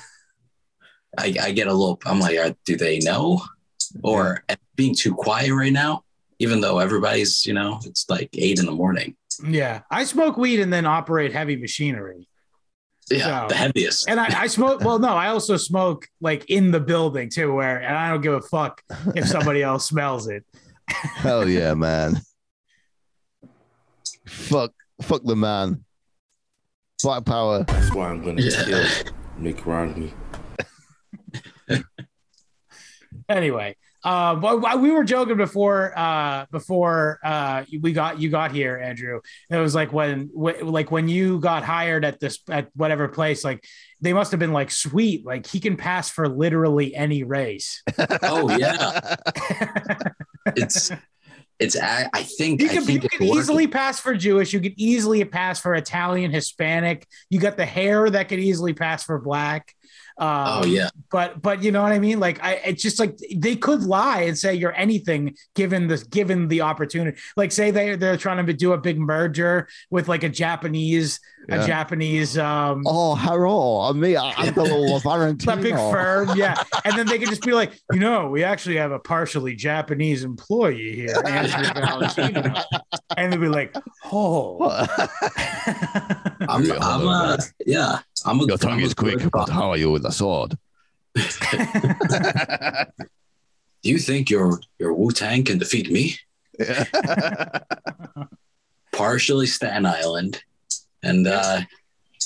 I, 1.18 1.34
I 1.42 1.50
get 1.52 1.66
a 1.66 1.72
little. 1.72 2.00
I'm 2.06 2.20
like, 2.20 2.38
uh, 2.38 2.52
do 2.64 2.76
they 2.76 2.98
know, 3.00 3.42
or 4.04 4.44
am 4.48 4.56
I 4.56 4.56
being 4.76 4.94
too 4.94 5.14
quiet 5.14 5.52
right 5.52 5.72
now? 5.72 6.04
Even 6.38 6.60
though 6.60 6.78
everybody's, 6.78 7.44
you 7.44 7.52
know, 7.52 7.80
it's 7.84 8.08
like 8.08 8.30
eight 8.34 8.58
in 8.60 8.66
the 8.66 8.72
morning. 8.72 9.16
Yeah. 9.46 9.80
I 9.90 10.04
smoke 10.04 10.36
weed 10.36 10.60
and 10.60 10.72
then 10.72 10.86
operate 10.86 11.32
heavy 11.32 11.56
machinery. 11.56 12.28
Yeah, 13.10 13.42
So- 13.42 13.48
the 13.48 13.54
heaviest. 13.56 14.08
And 14.08 14.20
I, 14.20 14.42
I 14.42 14.46
smoke. 14.46 14.82
Well, 14.82 14.98
no, 15.00 15.08
I 15.08 15.28
also 15.28 15.56
smoke 15.56 16.06
like 16.20 16.48
in 16.48 16.70
the 16.70 16.78
building 16.80 17.28
too, 17.28 17.52
where 17.52 17.78
and 17.82 17.96
I 17.96 18.08
don't 18.10 18.20
give 18.20 18.34
a 18.34 18.40
fuck 18.40 18.80
if 19.16 19.26
somebody 19.26 19.62
else 19.62 19.86
smells 19.86 20.28
it. 20.28 20.44
Hell 20.88 21.48
yeah, 21.48 21.74
man. 21.74 22.20
Fuck, 24.26 24.72
fuck 25.02 25.22
the 25.24 25.36
man. 25.36 25.84
Black 27.02 27.24
power. 27.24 27.64
That's 27.64 27.94
why 27.94 28.10
I'm 28.10 28.22
gonna 28.24 28.42
Yeah. 28.42 28.64
kill 28.64 29.12
Mitt 29.38 29.64
Romney. 29.66 30.12
Anyway, 33.28 33.76
uh, 34.04 34.34
but 34.34 34.80
we 34.80 34.90
were 34.90 35.04
joking 35.04 35.36
before 35.36 35.96
uh, 35.96 36.46
before 36.50 37.18
uh, 37.24 37.64
we 37.80 37.92
got 37.92 38.20
you 38.20 38.28
got 38.28 38.50
here, 38.52 38.76
Andrew. 38.76 39.20
It 39.50 39.56
was 39.56 39.72
like 39.74 39.92
when 39.92 40.30
wh- 40.34 40.60
like 40.62 40.90
when 40.90 41.08
you 41.08 41.38
got 41.38 41.62
hired 41.62 42.04
at 42.04 42.18
this 42.18 42.40
at 42.50 42.68
whatever 42.74 43.06
place, 43.08 43.44
like 43.44 43.64
they 44.00 44.12
must 44.12 44.30
have 44.32 44.40
been 44.40 44.52
like 44.52 44.70
sweet. 44.72 45.24
Like 45.24 45.46
he 45.46 45.60
can 45.60 45.76
pass 45.76 46.10
for 46.10 46.28
literally 46.28 46.94
any 46.94 47.22
race. 47.22 47.82
oh 48.22 48.56
yeah, 48.56 49.16
it's 50.56 50.90
it's. 51.60 51.76
I, 51.76 52.08
I 52.12 52.22
think 52.22 52.60
You 52.60 52.70
I 52.70 52.74
can, 52.74 52.88
you 52.88 53.00
can 53.00 53.22
easily 53.22 53.66
pass 53.66 54.00
for 54.00 54.14
Jewish. 54.14 54.52
You 54.52 54.60
can 54.60 54.74
easily 54.76 55.24
pass 55.24 55.60
for 55.60 55.74
Italian, 55.74 56.30
Hispanic. 56.32 57.06
You 57.28 57.38
got 57.38 57.56
the 57.56 57.66
hair 57.66 58.08
that 58.10 58.28
could 58.28 58.40
easily 58.40 58.72
pass 58.72 59.04
for 59.04 59.18
black. 59.18 59.74
Um, 60.20 60.28
Oh 60.62 60.64
yeah, 60.66 60.90
but 61.10 61.40
but 61.40 61.62
you 61.62 61.72
know 61.72 61.82
what 61.82 61.92
I 61.92 61.98
mean? 61.98 62.20
Like 62.20 62.42
I, 62.44 62.54
it's 62.66 62.82
just 62.82 62.98
like 63.00 63.18
they 63.34 63.56
could 63.56 63.82
lie 63.82 64.22
and 64.22 64.36
say 64.38 64.54
you're 64.54 64.74
anything 64.76 65.34
given 65.54 65.86
the 65.88 65.96
given 66.10 66.48
the 66.48 66.60
opportunity. 66.60 67.18
Like 67.38 67.52
say 67.52 67.70
they 67.70 67.96
they're 67.96 68.18
trying 68.18 68.44
to 68.44 68.52
do 68.52 68.72
a 68.74 68.78
big 68.78 68.98
merger 68.98 69.66
with 69.90 70.08
like 70.08 70.22
a 70.22 70.28
Japanese 70.28 71.18
Yeah. 71.48 71.64
a 71.64 71.66
Japanese 71.66 72.36
um. 72.36 72.82
Oh, 72.86 73.14
hello. 73.14 73.92
Me, 73.94 74.14
I'm 74.16 74.52
the 74.54 74.62
little 74.62 74.96
a 74.96 75.00
Valentino. 75.00 75.56
big 75.56 75.74
firm, 75.74 76.36
yeah, 76.36 76.62
and 76.84 76.98
then 76.98 77.06
they 77.06 77.18
could 77.18 77.30
just 77.30 77.42
be 77.42 77.52
like, 77.52 77.72
you 77.92 77.98
know, 78.00 78.28
we 78.28 78.44
actually 78.44 78.76
have 78.76 78.92
a 78.92 78.98
partially 78.98 79.54
Japanese 79.56 80.22
employee 80.22 80.94
here, 80.96 81.16
Andrew 81.26 81.64
Valentino, 81.82 82.54
and 83.16 83.32
they'd 83.32 83.40
be 83.40 83.48
like, 83.48 83.74
oh, 84.12 84.86
I'm, 86.48 86.64
Yeah, 86.64 86.74
I'm 86.80 87.00
hello, 87.00 87.12
uh, 87.12 87.36
yeah, 87.66 87.98
I'm 88.24 88.40
a 88.40 88.46
Your 88.46 88.56
tongue 88.58 88.78
I'm 88.78 88.84
is 88.84 88.94
quick, 88.94 89.18
but 89.18 89.32
cop. 89.32 89.50
how 89.50 89.70
are 89.70 89.76
you 89.76 89.90
with 89.90 90.04
a 90.04 90.12
sword? 90.12 90.56
Do 91.14 91.22
you 93.82 93.98
think 93.98 94.30
your 94.30 94.60
your 94.78 94.92
Wu 94.94 95.10
Tang 95.10 95.44
can 95.44 95.58
defeat 95.58 95.90
me? 95.90 96.16
Partially 98.92 99.46
Staten 99.46 99.86
Island, 99.86 100.42
and 101.02 101.26
uh, 101.26 101.60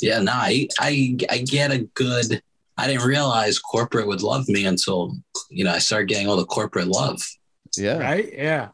yeah, 0.01 0.19
no, 0.21 0.33
I, 0.33 0.69
I 0.81 1.17
I 1.31 1.39
get 1.39 1.71
a 1.71 1.79
good. 1.95 2.43
I 2.77 2.89
didn't 2.89 3.07
realize 3.07 3.59
corporate 3.61 4.09
would 4.09 4.23
love 4.23 4.49
me 4.49 4.67
until 4.67 5.15
you 5.51 5.65
know 5.65 5.73
I 5.73 5.79
started 5.79 6.09
getting 6.09 6.27
all 6.29 6.37
the 6.37 6.45
corporate 6.47 6.89
love. 6.89 7.21
yeah. 7.77 7.99
right, 7.99 8.33
yeah, 8.33 8.69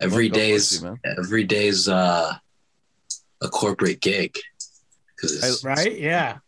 Every 0.00 0.28
God 0.28 0.34
bless 0.34 0.46
day's 0.46 0.82
you, 0.82 0.88
man. 0.88 0.98
every 1.18 1.44
day's 1.44 1.88
uh, 1.88 2.34
a 3.42 3.48
corporate 3.48 4.00
gig 4.00 4.36
because 5.16 5.64
right, 5.64 5.98
yeah. 5.98 6.38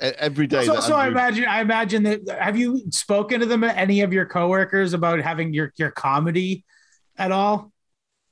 Every 0.00 0.48
day. 0.48 0.64
So, 0.64 0.74
that 0.74 0.82
so 0.82 0.96
I 0.96 1.06
imagine, 1.06 1.44
I 1.44 1.60
imagine 1.60 2.02
that. 2.04 2.28
Have 2.40 2.56
you 2.56 2.82
spoken 2.90 3.38
to 3.40 3.46
them, 3.46 3.62
any 3.62 4.00
of 4.00 4.12
your 4.12 4.26
coworkers, 4.26 4.94
about 4.94 5.20
having 5.20 5.54
your 5.54 5.72
your 5.76 5.90
comedy 5.90 6.64
at 7.16 7.30
all? 7.30 7.72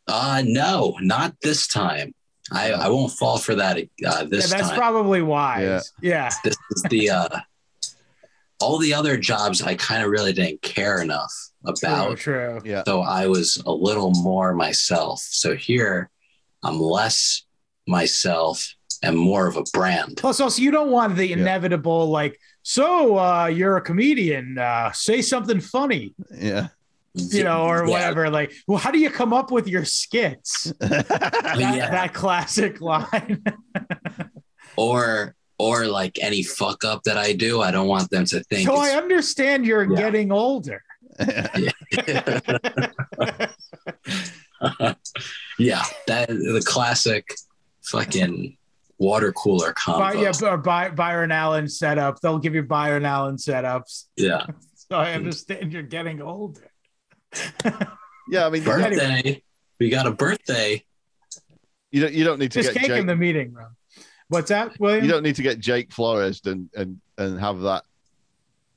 uh 0.08 0.42
no, 0.44 0.96
not 1.00 1.34
this 1.42 1.68
time. 1.68 2.12
I 2.50 2.72
I 2.72 2.88
won't 2.88 3.12
fall 3.12 3.38
for 3.38 3.54
that 3.54 3.78
uh, 3.78 4.24
this 4.24 4.50
yeah, 4.50 4.56
that's 4.56 4.68
time. 4.70 4.78
probably 4.78 5.22
wise. 5.22 5.92
Yeah, 6.02 6.10
yeah. 6.10 6.30
this 6.42 6.56
is 6.72 6.82
the 6.90 7.10
uh 7.10 7.40
all 8.60 8.78
the 8.78 8.92
other 8.92 9.16
jobs 9.16 9.62
I 9.62 9.74
kind 9.76 10.02
of 10.02 10.10
really 10.10 10.32
didn't 10.32 10.60
care 10.62 11.00
enough 11.00 11.32
true, 11.64 11.88
about. 11.88 12.18
true. 12.18 12.60
Yeah. 12.64 12.82
So 12.84 13.00
I 13.00 13.26
was 13.26 13.62
a 13.64 13.72
little 13.72 14.10
more 14.10 14.52
myself. 14.54 15.20
So 15.20 15.54
here 15.54 16.10
I'm 16.62 16.78
less 16.78 17.44
myself 17.86 18.74
and 19.02 19.16
more 19.16 19.46
of 19.46 19.56
a 19.56 19.62
brand. 19.72 20.16
Plus, 20.16 20.40
also, 20.40 20.60
you 20.60 20.70
don't 20.70 20.90
want 20.90 21.16
the 21.16 21.32
inevitable 21.32 22.08
like. 22.10 22.38
So, 22.62 23.18
uh, 23.18 23.46
you're 23.46 23.76
a 23.78 23.80
comedian. 23.80 24.58
Uh, 24.58 24.92
say 24.92 25.22
something 25.22 25.60
funny, 25.60 26.14
Yeah. 26.34 26.68
you 27.14 27.42
know, 27.42 27.62
or 27.64 27.84
Yeah. 27.86 27.90
whatever. 27.90 28.28
Like, 28.30 28.52
well, 28.66 28.76
how 28.78 28.90
do 28.90 28.98
you 28.98 29.08
come 29.10 29.32
up 29.32 29.50
with 29.50 29.66
your 29.66 29.84
skits? 29.86 30.70
That, 30.80 31.56
Yeah. 31.58 31.90
that 31.90 32.12
classic 32.14 32.80
line. 32.80 33.42
Or 34.76 35.34
or 35.58 35.86
like 35.88 36.18
any 36.22 36.42
fuck 36.42 36.84
up 36.84 37.02
that 37.02 37.18
I 37.18 37.32
do, 37.34 37.60
I 37.60 37.70
don't 37.70 37.88
want 37.88 38.08
them 38.10 38.24
to 38.26 38.42
think 38.44 38.66
so 38.66 38.76
I 38.76 38.90
understand 38.92 39.66
you're 39.66 39.90
Yeah. 39.90 39.96
getting 39.96 40.32
older. 40.32 40.82
yeah, 45.58 45.82
that 46.06 46.28
the 46.28 46.62
classic 46.64 47.34
fucking 47.82 48.56
water 49.00 49.32
cooler 49.32 49.72
combo. 49.72 49.98
By, 49.98 50.12
yeah, 50.12 50.32
or 50.42 50.58
By, 50.58 50.90
Byron 50.90 51.32
Allen 51.32 51.68
setup. 51.68 52.20
They'll 52.20 52.38
give 52.38 52.54
you 52.54 52.62
Byron 52.62 53.04
Allen 53.04 53.36
setups. 53.36 54.04
yeah. 54.16 54.46
So 54.90 54.96
I 54.96 55.12
understand 55.12 55.72
you're 55.72 55.84
getting 55.84 56.20
older. 56.20 56.68
yeah. 58.28 58.44
I 58.44 58.50
mean, 58.50 58.64
Birthday. 58.64 59.40
We 59.78 59.88
got 59.88 60.04
a 60.04 60.10
birthday. 60.10 60.82
you 61.92 62.00
don't. 62.00 62.12
You 62.12 62.24
don't 62.24 62.40
need 62.40 62.50
to 62.50 62.58
Just 62.60 62.74
get 62.74 62.80
cake 62.80 62.88
Jake. 62.88 62.98
in 62.98 63.06
the 63.06 63.14
meeting 63.14 63.52
room. 63.52 63.76
What's 64.26 64.48
that, 64.48 64.80
William? 64.80 65.04
You 65.04 65.10
don't 65.12 65.22
need 65.22 65.36
to 65.36 65.42
get 65.42 65.60
Jake 65.60 65.92
Flores 65.92 66.40
and 66.44 66.68
and 66.74 67.00
and 67.18 67.38
have 67.38 67.60
that 67.60 67.84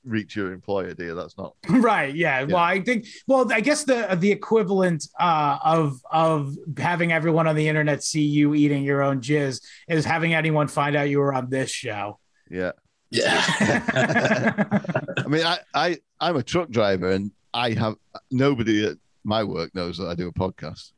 reach 0.05 0.35
your 0.35 0.51
employer, 0.51 0.93
do 0.93 1.05
you? 1.05 1.15
That's 1.15 1.37
not. 1.37 1.55
right. 1.69 2.13
Yeah. 2.13 2.43
Well, 2.43 2.57
I 2.57 2.81
think. 2.81 3.07
Well, 3.27 3.51
I 3.51 3.61
guess 3.61 3.83
the 3.83 4.15
the 4.19 4.31
equivalent 4.31 5.07
uh, 5.19 5.57
of 5.63 5.99
of 6.11 6.55
having 6.77 7.11
everyone 7.11 7.47
on 7.47 7.55
the 7.55 7.67
internet 7.67 8.03
see 8.03 8.23
you 8.23 8.53
eating 8.55 8.83
your 8.83 9.01
own 9.01 9.21
jizz 9.21 9.61
is 9.87 10.05
having 10.05 10.33
anyone 10.33 10.67
find 10.67 10.95
out 10.95 11.09
you 11.09 11.19
were 11.19 11.33
on 11.33 11.49
this 11.49 11.69
show. 11.69 12.19
Yeah. 12.49 12.71
Yeah. 13.13 13.43
I 15.17 15.27
mean, 15.27 15.45
I, 15.45 15.59
I, 15.73 15.97
I'm 16.19 16.35
a 16.35 16.43
truck 16.43 16.69
driver 16.69 17.11
and 17.11 17.31
I 17.53 17.71
have 17.71 17.95
nobody 18.31 18.87
at 18.87 18.97
my 19.23 19.43
work 19.43 19.73
knows 19.75 19.97
that 19.99 20.07
I 20.07 20.15
do 20.15 20.27
a 20.27 20.33
podcast. 20.33 20.91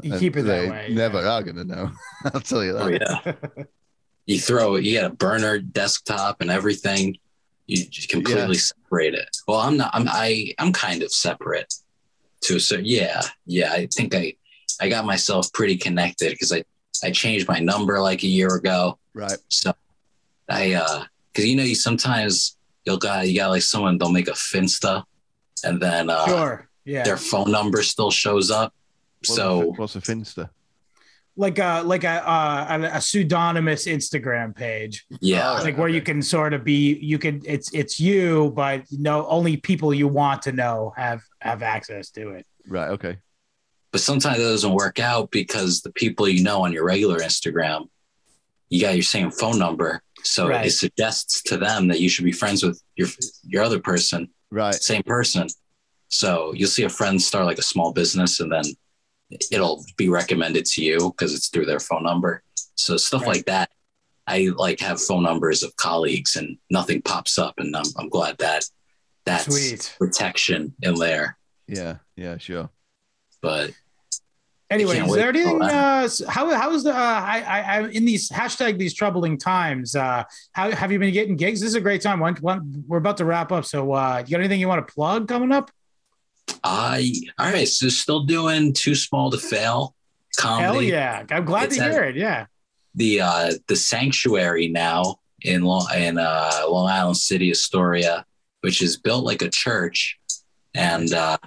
you 0.00 0.12
And 0.12 0.20
keep 0.20 0.36
it 0.36 0.42
they 0.42 0.68
that 0.68 0.70
way. 0.70 0.88
Never 0.90 1.18
are 1.18 1.42
going 1.42 1.56
to 1.56 1.64
know. 1.64 1.90
I'll 2.24 2.40
tell 2.40 2.64
you 2.64 2.72
that. 2.72 2.82
oh 2.82 2.88
yeah. 2.88 3.64
You 4.26 4.40
throw 4.40 4.76
you 4.76 4.98
got 4.98 5.10
a 5.10 5.14
burner 5.14 5.58
desktop 5.58 6.40
and 6.40 6.50
everything. 6.50 7.18
You 7.66 7.84
just 7.86 8.08
completely 8.10 8.56
separate 8.56 9.14
it. 9.14 9.28
Well, 9.48 9.60
I'm 9.60 9.76
not. 9.76 9.90
I'm 9.94 10.06
I 10.08 10.54
I'm 10.58 10.72
kind 10.72 11.02
of 11.02 11.12
separate. 11.12 11.72
To 12.42 12.56
a 12.56 12.60
certain. 12.60 12.84
yeah 12.84 13.22
yeah. 13.46 13.72
I 13.72 13.86
think 13.86 14.14
I 14.14 14.34
I 14.80 14.90
got 14.90 15.06
myself 15.06 15.50
pretty 15.54 15.76
connected 15.78 16.32
because 16.32 16.52
I 16.52 16.62
I 17.02 17.10
changed 17.10 17.48
my 17.48 17.58
number 17.58 18.00
like 18.00 18.22
a 18.22 18.26
year 18.26 18.54
ago. 18.54 18.98
Right. 19.14 19.38
So 19.48 19.72
I 20.48 20.74
uh 20.74 21.04
because 21.32 21.48
you 21.48 21.56
know 21.56 21.62
you 21.62 21.74
sometimes 21.74 22.58
you'll 22.84 22.98
got 22.98 23.26
you 23.28 23.38
got 23.38 23.48
like 23.48 23.62
someone 23.62 23.96
they'll 23.96 24.12
make 24.12 24.28
a 24.28 24.32
finsta 24.32 25.04
and 25.64 25.80
then 25.80 26.10
uh 26.10 26.26
Sure. 26.26 26.68
Yeah. 26.84 27.02
their 27.04 27.16
phone 27.16 27.50
number 27.50 27.82
still 27.82 28.10
shows 28.10 28.50
up. 28.50 28.74
What's 29.20 29.36
so 29.36 29.62
a, 29.62 29.66
what's 29.70 29.96
a 29.96 30.00
finsta? 30.00 30.50
Like 31.36 31.58
a 31.58 31.82
like 31.84 32.04
a 32.04 32.28
uh, 32.28 32.66
a, 32.70 32.96
a 32.98 33.00
pseudonymous 33.00 33.86
Instagram 33.86 34.54
page, 34.54 35.04
yeah, 35.20 35.58
Oh, 35.58 35.62
like 35.64 35.76
where 35.76 35.88
you 35.88 36.00
can 36.00 36.22
sort 36.22 36.52
of 36.54 36.62
be 36.64 36.94
you 37.02 37.18
can 37.18 37.42
it's 37.44 37.72
it's 37.74 37.98
you, 37.98 38.52
but 38.54 38.84
no 38.92 39.26
only 39.26 39.56
people 39.56 39.92
you 39.92 40.06
want 40.08 40.42
to 40.42 40.52
know 40.52 40.92
have 40.96 41.22
have 41.40 41.62
access 41.62 42.10
to 42.10 42.30
it. 42.30 42.46
Right. 42.68 42.90
Okay. 42.90 43.18
but 43.92 44.00
sometimes 44.00 44.38
it 44.38 44.42
doesn't 44.42 44.72
work 44.72 44.98
out 44.98 45.30
because 45.30 45.82
the 45.82 45.92
people 45.92 46.28
you 46.28 46.42
know 46.42 46.62
on 46.64 46.72
your 46.72 46.84
regular 46.84 47.18
Instagram, 47.18 47.88
you 48.70 48.80
got 48.80 48.94
your 48.94 49.02
same 49.02 49.30
phone 49.30 49.58
number. 49.58 50.02
So 50.22 50.48
Right. 50.48 50.66
it 50.66 50.70
suggests 50.70 51.42
to 51.44 51.56
them 51.56 51.88
that 51.88 52.00
you 52.00 52.08
should 52.08 52.24
be 52.24 52.32
friends 52.32 52.62
with 52.64 52.80
your 52.96 53.08
your 53.42 53.62
other 53.64 53.78
person, 53.80 54.28
Right. 54.50 54.74
same 54.74 55.02
person. 55.02 55.48
So 56.08 56.52
you'll 56.54 56.68
see 56.68 56.84
a 56.84 56.88
friend 56.88 57.20
start 57.20 57.44
like 57.44 57.58
a 57.58 57.62
small 57.72 57.92
business 57.92 58.40
and 58.40 58.50
then 58.52 58.64
it'll 59.50 59.84
be 59.96 60.08
recommended 60.08 60.64
to 60.66 60.82
you 60.82 60.98
because 61.10 61.34
it's 61.34 61.48
through 61.48 61.66
their 61.66 61.80
phone 61.80 62.02
number. 62.04 62.42
So 62.76 62.96
stuff 62.96 63.22
Right. 63.22 63.36
like 63.36 63.46
that. 63.46 63.70
I 64.26 64.50
like 64.56 64.80
have 64.80 65.00
phone 65.00 65.22
numbers 65.22 65.62
of 65.62 65.76
colleagues 65.76 66.36
and 66.36 66.56
nothing 66.70 67.02
pops 67.02 67.38
up 67.38 67.54
and 67.58 67.76
I'm, 67.76 67.84
I'm 67.98 68.08
glad 68.08 68.38
that 68.38 68.64
that's 69.26 69.44
Sweet. 69.46 69.94
protection 69.98 70.74
in 70.82 70.94
there. 70.94 71.36
Yeah. 71.66 71.96
Yeah. 72.16 72.38
Sure. 72.38 72.70
But 73.42 73.72
Anyway, 74.70 74.98
is 74.98 75.12
there 75.14 75.28
anything? 75.28 75.60
Uh, 75.62 76.08
how 76.26 76.50
how 76.54 76.72
is 76.72 76.82
the? 76.84 76.90
Uh, 76.90 76.94
I, 76.96 77.42
I 77.46 77.60
I 77.60 77.88
in 77.90 78.04
these 78.06 78.30
hashtag 78.30 78.78
these 78.78 78.94
troubling 78.94 79.36
times. 79.36 79.94
Uh, 79.94 80.24
how 80.52 80.70
have 80.70 80.90
you 80.90 80.98
been 80.98 81.12
getting 81.12 81.36
gigs? 81.36 81.60
This 81.60 81.68
is 81.68 81.74
a 81.74 81.80
great 81.82 82.00
time. 82.00 82.18
One, 82.18 82.34
one 82.36 82.82
we're 82.88 82.96
about 82.98 83.18
to 83.18 83.26
wrap 83.26 83.52
up. 83.52 83.66
So, 83.66 83.92
uh, 83.92 84.24
you 84.26 84.30
got 84.32 84.40
anything 84.40 84.58
you 84.58 84.66
want 84.66 84.84
to 84.86 84.92
plug 84.92 85.28
coming 85.28 85.52
up? 85.52 85.70
I 86.62 87.12
all 87.38 87.52
right, 87.52 87.68
so 87.68 87.88
still 87.88 88.24
doing 88.24 88.72
too 88.72 88.94
small 88.94 89.30
to 89.30 89.38
fail 89.38 89.94
comedy. 90.36 90.64
Hell 90.64 90.82
yeah! 90.82 91.24
I'm 91.30 91.44
glad 91.44 91.64
It's 91.64 91.76
to 91.76 91.84
hear 91.84 92.04
it. 92.04 92.16
Yeah. 92.16 92.46
The 92.94 93.20
uh 93.20 93.52
the 93.68 93.76
sanctuary 93.76 94.68
now 94.68 95.20
in 95.42 95.62
Long 95.62 95.86
in 95.94 96.18
uh, 96.18 96.62
Long 96.68 96.88
Island 96.88 97.16
City, 97.16 97.50
Astoria, 97.50 98.24
which 98.60 98.82
is 98.82 98.96
built 98.96 99.24
like 99.24 99.42
a 99.42 99.50
church, 99.50 100.18
and 100.74 101.12
uh, 101.12 101.38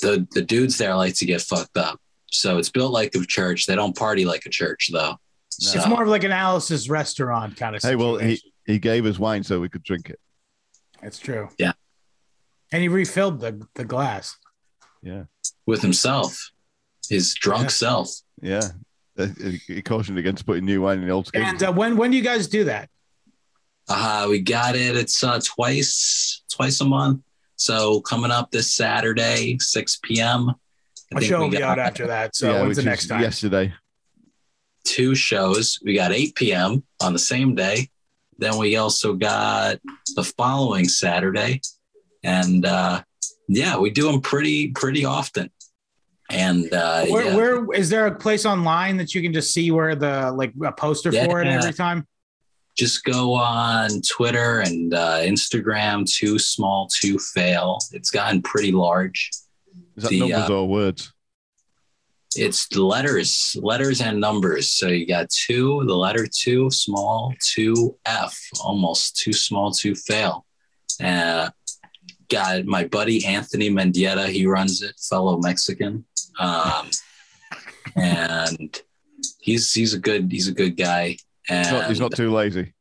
the 0.00 0.26
the 0.32 0.42
dudes 0.42 0.78
there 0.78 0.94
like 0.94 1.14
to 1.16 1.26
get 1.26 1.40
fucked 1.42 1.76
up. 1.76 2.00
So 2.30 2.58
it's 2.58 2.70
built 2.70 2.92
like 2.92 3.14
a 3.14 3.20
church. 3.26 3.66
They 3.66 3.74
don't 3.74 3.96
party 3.96 4.24
like 4.24 4.46
a 4.46 4.50
church 4.50 4.90
though. 4.92 5.18
No. 5.62 5.72
It's 5.74 5.86
more 5.86 6.02
of 6.02 6.08
like 6.08 6.24
an 6.24 6.32
Alice's 6.32 6.88
restaurant 6.88 7.56
kind 7.56 7.76
of 7.76 7.82
Hey, 7.82 7.94
well, 7.94 8.16
he, 8.16 8.40
he 8.64 8.78
gave 8.78 9.04
us 9.04 9.18
wine 9.18 9.44
so 9.44 9.60
we 9.60 9.68
could 9.68 9.82
drink 9.82 10.08
it. 10.08 10.18
It's 11.02 11.18
true. 11.18 11.50
Yeah. 11.58 11.72
And 12.72 12.80
he 12.80 12.88
refilled 12.88 13.40
the, 13.40 13.66
the 13.74 13.84
glass. 13.84 14.38
Yeah. 15.02 15.24
with 15.66 15.82
himself, 15.82 16.50
his 17.08 17.34
drunk 17.34 17.64
Yeah. 17.64 17.68
self. 17.68 18.10
Yeah. 18.40 18.68
Uh, 19.18 19.26
He 19.42 19.60
he 19.74 19.82
cautioned 19.82 20.18
against 20.18 20.46
putting 20.46 20.64
new 20.64 20.82
wine 20.82 21.00
in 21.00 21.06
the 21.06 21.12
old 21.12 21.26
skin. 21.26 21.42
And 21.42 21.62
uh, 21.62 21.72
when 21.72 21.96
when 21.96 22.10
do 22.10 22.16
you 22.16 22.22
guys 22.22 22.46
do 22.48 22.64
that? 22.64 22.88
Uh, 23.88 24.26
we 24.30 24.38
got 24.40 24.74
it. 24.76 24.96
It's 24.96 25.22
uh, 25.24 25.40
twice 25.44 26.42
twice 26.50 26.80
a 26.80 26.84
month. 26.84 27.20
So 27.56 28.00
coming 28.00 28.30
up 28.30 28.50
this 28.50 28.72
Saturday, 28.72 29.56
6 29.58 29.98
p.m. 30.02 30.50
I 30.50 30.54
My 31.14 31.20
think 31.20 31.30
show 31.30 31.38
we 31.38 31.44
will 31.44 31.50
be 31.50 31.58
got 31.58 31.78
out 31.78 31.86
after 31.86 32.06
that. 32.08 32.34
So 32.34 32.50
yeah, 32.52 32.62
when's 32.62 32.76
the 32.76 32.82
next 32.84 33.06
time? 33.08 33.20
Yesterday. 33.22 33.74
two 34.84 35.14
shows. 35.14 35.78
We 35.84 35.94
got 35.94 36.12
8 36.12 36.34
p.m. 36.34 36.82
on 37.00 37.12
the 37.12 37.18
same 37.18 37.54
day. 37.54 37.88
Then 38.38 38.56
we 38.58 38.76
also 38.76 39.14
got 39.14 39.78
the 40.16 40.24
following 40.24 40.88
Saturday. 40.88 41.60
And 42.24 42.64
uh, 42.66 43.02
yeah, 43.56 43.76
we 43.78 43.90
do 43.90 44.10
them 44.10 44.20
pretty, 44.20 44.68
pretty 44.72 45.04
often. 45.04 45.50
And 46.30 46.72
uh, 46.72 47.06
Where, 47.06 47.24
yeah, 47.26 47.36
where 47.36 47.72
is 47.74 47.90
there 47.90 48.06
a 48.06 48.14
place 48.14 48.46
online 48.46 48.96
that 48.96 49.14
you 49.14 49.20
can 49.22 49.32
just 49.32 49.52
see 49.52 49.70
where 49.70 49.94
the 49.94 50.32
like 50.32 50.52
a 50.64 50.72
poster 50.72 51.12
for 51.12 51.40
it 51.42 51.46
Yeah. 51.46 51.58
every 51.58 51.72
time? 51.72 52.06
just 52.74 53.04
go 53.04 53.34
on 53.34 54.00
Twitter 54.00 54.60
and 54.60 54.94
uh, 54.94 55.18
Instagram, 55.18 56.10
too 56.10 56.38
small, 56.38 56.88
to 57.00 57.18
fail. 57.18 57.78
It's 57.92 58.10
gotten 58.10 58.40
pretty 58.40 58.72
large. 58.72 59.28
Is 59.96 60.04
that 60.04 60.08
The, 60.08 60.20
numbers 60.20 60.48
uh, 60.48 60.58
or 60.62 60.68
words? 60.68 61.12
It's 62.34 62.74
letters, 62.74 63.54
letters 63.60 64.00
and 64.00 64.18
numbers. 64.18 64.72
So 64.72 64.88
you 64.88 65.06
got 65.06 65.28
two, 65.28 65.82
the 65.86 65.94
letter 65.94 66.26
two, 66.26 66.70
small, 66.70 67.34
two 67.54 67.98
F, 68.06 68.38
almost 68.64 69.18
too 69.18 69.34
small, 69.34 69.70
to 69.72 69.94
fail. 69.94 70.46
Uh, 70.98 71.50
got 72.32 72.64
my 72.64 72.84
buddy 72.84 73.24
Anthony 73.24 73.70
Mendieta. 73.70 74.26
He 74.28 74.46
runs 74.46 74.82
it, 74.82 74.94
fellow 74.98 75.38
Mexican, 75.38 76.04
um, 76.40 76.88
and 77.94 78.80
he's 79.40 79.72
he's 79.72 79.94
a 79.94 79.98
good 79.98 80.32
he's 80.32 80.48
a 80.48 80.52
good 80.52 80.76
guy. 80.76 81.16
And 81.48 81.66
He's 81.66 81.72
not, 81.72 81.88
he's 81.88 82.00
not 82.00 82.12
too 82.16 82.30
lazy. 82.32 82.72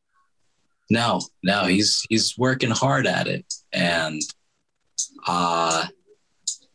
no, 0.90 1.22
no, 1.44 1.66
he's 1.66 2.06
he's 2.10 2.38
working 2.38 2.72
hard 2.72 3.06
at 3.08 3.28
it, 3.28 3.46
and 3.74 4.22
uh, 5.28 5.86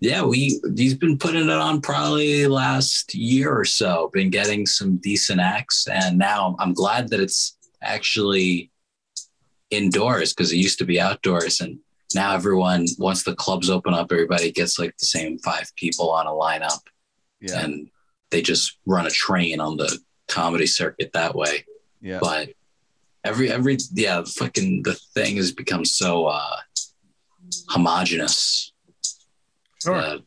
yeah, 0.00 0.22
we 0.24 0.60
he's 0.76 0.94
been 0.94 1.16
putting 1.16 1.44
it 1.48 1.50
on 1.50 1.80
probably 1.80 2.46
last 2.46 3.14
year 3.14 3.50
or 3.52 3.64
so. 3.64 4.10
Been 4.12 4.30
getting 4.30 4.66
some 4.66 4.98
decent 4.98 5.40
acts, 5.40 5.88
and 5.88 6.18
now 6.18 6.56
I'm 6.58 6.74
glad 6.74 7.08
that 7.10 7.20
it's 7.20 7.56
actually 7.82 8.70
indoors 9.70 10.32
because 10.32 10.52
it 10.52 10.56
used 10.58 10.78
to 10.78 10.84
be 10.84 11.00
outdoors, 11.00 11.60
and 11.60 11.78
now 12.14 12.34
everyone 12.34 12.86
once 12.98 13.22
the 13.24 13.34
clubs 13.34 13.68
open 13.70 13.94
up, 13.94 14.12
everybody 14.12 14.52
gets 14.52 14.78
like 14.78 14.96
the 14.98 15.06
same 15.06 15.38
five 15.38 15.70
people 15.76 16.10
on 16.10 16.26
a 16.26 16.30
lineup, 16.30 16.80
Yeah. 17.40 17.60
and 17.64 17.88
they 18.30 18.42
just 18.42 18.78
run 18.86 19.06
a 19.06 19.10
train 19.10 19.60
on 19.60 19.76
the 19.76 19.98
comedy 20.28 20.66
circuit 20.66 21.12
that 21.12 21.34
way 21.36 21.64
yeah. 22.00 22.18
but 22.20 22.48
every 23.24 23.50
every 23.50 23.78
yeah 23.92 24.24
fucking 24.26 24.82
the 24.82 24.94
thing 25.14 25.36
has 25.36 25.52
become 25.52 25.84
so 25.84 26.26
uh 26.26 26.56
homogenous 27.68 28.72
Sure. 29.82 29.94
Uh, 29.94 30.18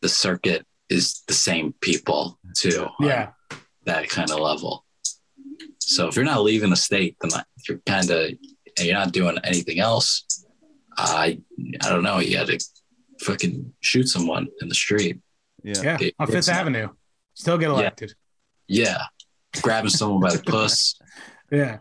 the 0.00 0.08
circuit 0.08 0.66
is 0.88 1.22
the 1.28 1.34
same 1.34 1.72
people 1.80 2.38
too 2.56 2.88
yeah. 2.98 3.30
that 3.84 4.08
kind 4.08 4.30
of 4.30 4.40
level 4.40 4.84
so 5.78 6.08
if 6.08 6.16
you're 6.16 6.24
not 6.24 6.42
leaving 6.42 6.70
the 6.70 6.76
state 6.76 7.16
then 7.20 7.30
you're 7.68 7.78
kind 7.86 8.10
of 8.10 8.30
and 8.78 8.86
you're 8.86 8.94
not 8.98 9.12
doing 9.12 9.38
anything 9.44 9.78
else 9.78 10.41
i 10.98 11.38
i 11.80 11.88
don't 11.88 12.02
know 12.02 12.18
you 12.18 12.36
had 12.36 12.46
to 12.48 12.58
fucking 13.20 13.72
shoot 13.80 14.08
someone 14.08 14.48
in 14.60 14.68
the 14.68 14.74
street 14.74 15.20
yeah. 15.64 15.74
Yeah. 15.82 15.98
It- 16.00 16.14
On 16.18 16.26
Fifth 16.26 16.48
Avenue. 16.48 16.88
Still 17.34 17.56
get 17.56 17.70
elected. 17.70 18.14
yeah 18.66 19.02
grabbing 19.62 19.90
someone 19.90 20.20
by 20.20 20.34
the 20.36 20.42
puss 20.50 20.98
Yeah. 21.50 21.78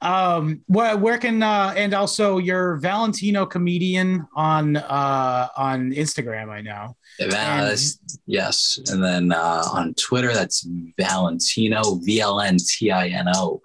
Um, 0.00 0.60
where, 0.66 0.96
where 0.96 1.18
can 1.18 1.42
uh 1.42 1.72
and 1.76 1.94
also 1.94 2.38
your 2.38 2.76
Valentino 2.76 3.44
comedian 3.46 4.26
on 4.36 4.76
uh 4.76 5.48
on 5.56 5.90
Instagram, 5.92 6.48
I 6.50 6.60
know. 6.60 6.96
Yeah, 7.18 7.28
Val- 7.30 7.64
that's- 7.64 7.98
yes. 8.26 8.78
And 8.90 9.02
then 9.02 9.32
uh, 9.32 9.64
on 9.72 9.94
Twitter, 9.94 10.32
that's 10.34 10.66
Valentino, 10.98 11.94
V 11.96 12.20
L 12.20 12.40
N 12.40 12.58
T 12.58 12.90
I 12.92 13.08
N 13.08 13.26
O. 13.34 13.62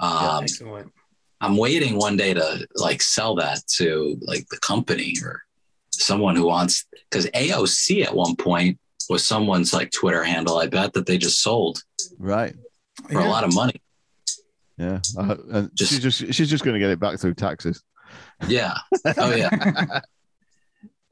Um, 0.00 0.44
Excellent. 0.44 0.92
I'm 1.40 1.56
waiting 1.56 1.96
one 1.98 2.16
day 2.16 2.32
to 2.34 2.66
like 2.76 3.02
sell 3.02 3.34
that 3.36 3.60
to 3.76 4.16
like 4.22 4.46
the 4.50 4.58
company 4.58 5.14
or 5.22 5.42
someone 5.90 6.34
who 6.36 6.46
wants, 6.46 6.84
because 7.10 7.26
AOC 7.30 8.04
at 8.04 8.14
one 8.14 8.36
point 8.36 8.78
was 9.08 9.24
someone's 9.24 9.72
like 9.74 9.90
Twitter 9.92 10.24
handle. 10.24 10.58
I 10.58 10.66
bet 10.66 10.92
that 10.94 11.06
they 11.06 11.18
just 11.18 11.42
sold 11.42 11.82
Right. 12.18 12.54
for 13.08 13.20
Yeah. 13.20 13.26
a 13.26 13.30
lot 13.30 13.44
of 13.44 13.54
money. 13.54 13.80
Yeah. 14.78 15.00
Uh, 15.16 15.36
and 15.52 15.70
Just- 15.74 15.92
she's 15.92 16.00
just 16.02 16.34
she's 16.34 16.50
just 16.50 16.64
going 16.64 16.74
to 16.74 16.80
get 16.80 16.90
it 16.90 17.00
back 17.00 17.18
through 17.18 17.34
taxes. 17.34 17.82
Yeah. 18.48 18.74
Oh, 19.16 19.34
yeah. 19.34 20.00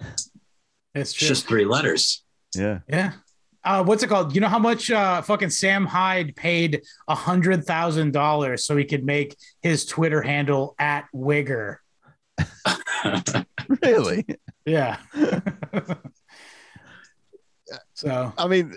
It's 0.01 1.11
It's 1.11 1.13
just 1.13 1.49
three 1.49 1.65
letters. 1.65 2.23
Yeah. 2.55 2.81
yeah. 2.89 3.13
Uh, 3.65 3.83
what's 3.83 4.03
it 4.03 4.09
called? 4.09 4.35
You 4.35 4.41
know 4.41 4.49
how 4.49 4.59
much 4.59 4.91
uh, 4.91 5.23
fucking 5.23 5.51
Sam 5.51 5.87
Hyde 5.87 6.37
paid 6.37 6.83
a 7.09 7.15
hundred 7.15 7.65
thousand 7.65 8.13
dollars 8.13 8.67
so 8.67 8.77
he 8.77 8.85
could 8.85 9.05
make 9.05 9.37
his 9.63 9.87
Twitter 9.87 10.21
handle 10.21 10.75
at 10.79 11.07
Wigger. 11.15 11.77
Really? 13.83 14.27
Yeah. 14.65 14.99
so, 17.95 18.33
I 18.37 18.47
mean, 18.47 18.75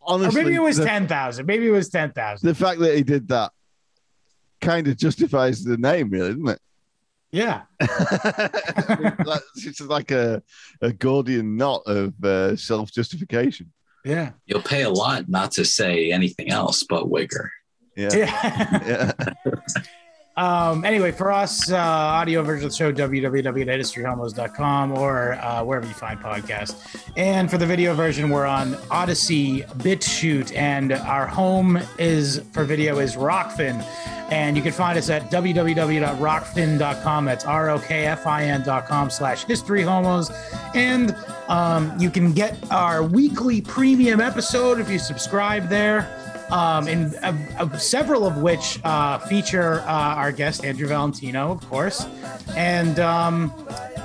or 0.00 0.14
honestly, 0.14 0.42
maybe 0.42 0.54
it 0.54 0.62
was 0.62 0.76
the, 0.76 0.84
ten 0.84 1.06
thousand. 1.08 1.46
Maybe 1.46 1.66
it 1.66 1.72
was 1.72 1.88
ten 1.88 2.12
thousand. 2.12 2.48
the 2.48 2.54
fact 2.54 2.80
that 2.80 2.96
he 2.96 3.02
did 3.02 3.28
that 3.28 3.52
kind 4.60 4.88
of 4.88 4.96
justifies 4.96 5.64
the 5.64 5.76
name, 5.76 6.10
really, 6.10 6.30
doesn't 6.30 6.48
it? 6.48 6.60
Yeah. 7.32 7.62
It's 9.62 9.80
like 9.80 10.10
a, 10.10 10.42
a 10.80 10.92
Gordian 10.92 11.56
knot 11.56 11.82
of 11.86 12.12
uh, 12.24 12.56
self 12.56 12.90
justification. 12.90 13.72
Yeah. 14.04 14.32
You'll 14.46 14.62
pay 14.62 14.82
a 14.82 14.90
lot 14.90 15.28
not 15.28 15.52
to 15.52 15.64
say 15.64 16.12
anything 16.12 16.50
else 16.50 16.82
but 16.82 17.04
Wigger. 17.04 17.48
Yeah. 17.96 18.10
Yeah. 18.14 18.82
Yeah. 18.86 19.12
Um, 20.36 20.84
anyway, 20.86 21.12
for 21.12 21.30
us, 21.30 21.70
uh, 21.70 21.76
audio 21.76 22.42
version 22.42 22.64
of 22.64 22.72
the 22.72 22.76
show, 22.76 22.90
www.historyhomos.com 22.90 24.92
or 24.92 25.34
uh, 25.34 25.62
wherever 25.62 25.86
you 25.86 25.92
find 25.92 26.18
podcasts. 26.18 26.98
And 27.14 27.50
for 27.50 27.58
the 27.58 27.66
video 27.66 27.92
version, 27.94 28.30
we're 28.30 28.46
on 28.46 28.74
Odysee, 28.90 29.66
BitChute, 29.78 30.56
and 30.56 30.92
our 30.92 31.26
home 31.26 31.78
is 31.98 32.40
for 32.52 32.64
video 32.64 33.00
is 33.00 33.16
Rokfin. 33.16 33.84
And 34.30 34.56
you 34.56 34.62
can 34.62 34.72
find 34.72 34.96
us 34.96 35.10
at 35.10 35.30
www.rokfin.com. 35.30 37.24
That's 37.24 37.44
R 37.44 37.70
O 37.70 37.78
K 37.80 38.06
F 38.06 38.26
I 38.26 38.44
N.com 38.44 39.10
slash 39.10 39.44
history 39.44 39.82
homos. 39.82 40.30
And 40.74 41.16
um, 41.48 41.92
you 41.98 42.10
can 42.10 42.32
get 42.32 42.56
our 42.70 43.02
weekly 43.02 43.60
premium 43.60 44.20
episode 44.20 44.78
if 44.78 44.88
you 44.88 44.98
subscribe 44.98 45.68
there 45.68 46.08
um, 46.50 46.88
and 46.88 47.14
uh, 47.22 47.32
uh, 47.58 47.78
several 47.78 48.26
of 48.26 48.38
which 48.38 48.80
uh, 48.84 49.18
feature 49.18 49.80
uh, 49.80 50.14
our 50.16 50.32
guest 50.32 50.64
Andrew 50.64 50.88
Valentino, 50.88 51.52
of 51.52 51.68
course, 51.68 52.06
and 52.56 52.98
um, 52.98 53.50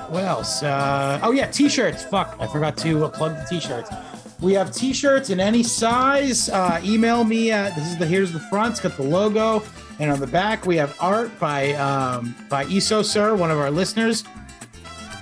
what 0.09 0.23
else? 0.23 0.61
Uh, 0.61 1.19
oh 1.23 1.31
yeah, 1.31 1.47
t-shirts. 1.47 2.03
Fuck, 2.03 2.37
I 2.39 2.47
forgot 2.47 2.77
to 2.77 3.05
uh, 3.05 3.09
plug 3.09 3.35
the 3.35 3.45
t-shirts. 3.49 3.89
We 4.41 4.53
have 4.53 4.71
t-shirts 4.73 5.29
in 5.29 5.39
any 5.39 5.63
size. 5.63 6.49
Email 6.83 7.23
me. 7.23 7.51
At, 7.51 7.75
this 7.75 7.87
is 7.87 7.97
the 7.97 8.05
here's 8.05 8.31
the 8.31 8.39
front. 8.41 8.71
It's 8.71 8.79
got 8.81 8.97
the 8.97 9.03
logo, 9.03 9.63
and 9.99 10.11
on 10.11 10.19
the 10.19 10.27
back 10.27 10.65
we 10.65 10.75
have 10.77 10.95
art 10.99 11.37
by 11.39 11.73
um, 11.73 12.35
by 12.49 12.65
Iso 12.65 13.03
Sir, 13.03 13.35
one 13.35 13.51
of 13.51 13.57
our 13.57 13.71
listeners. 13.71 14.23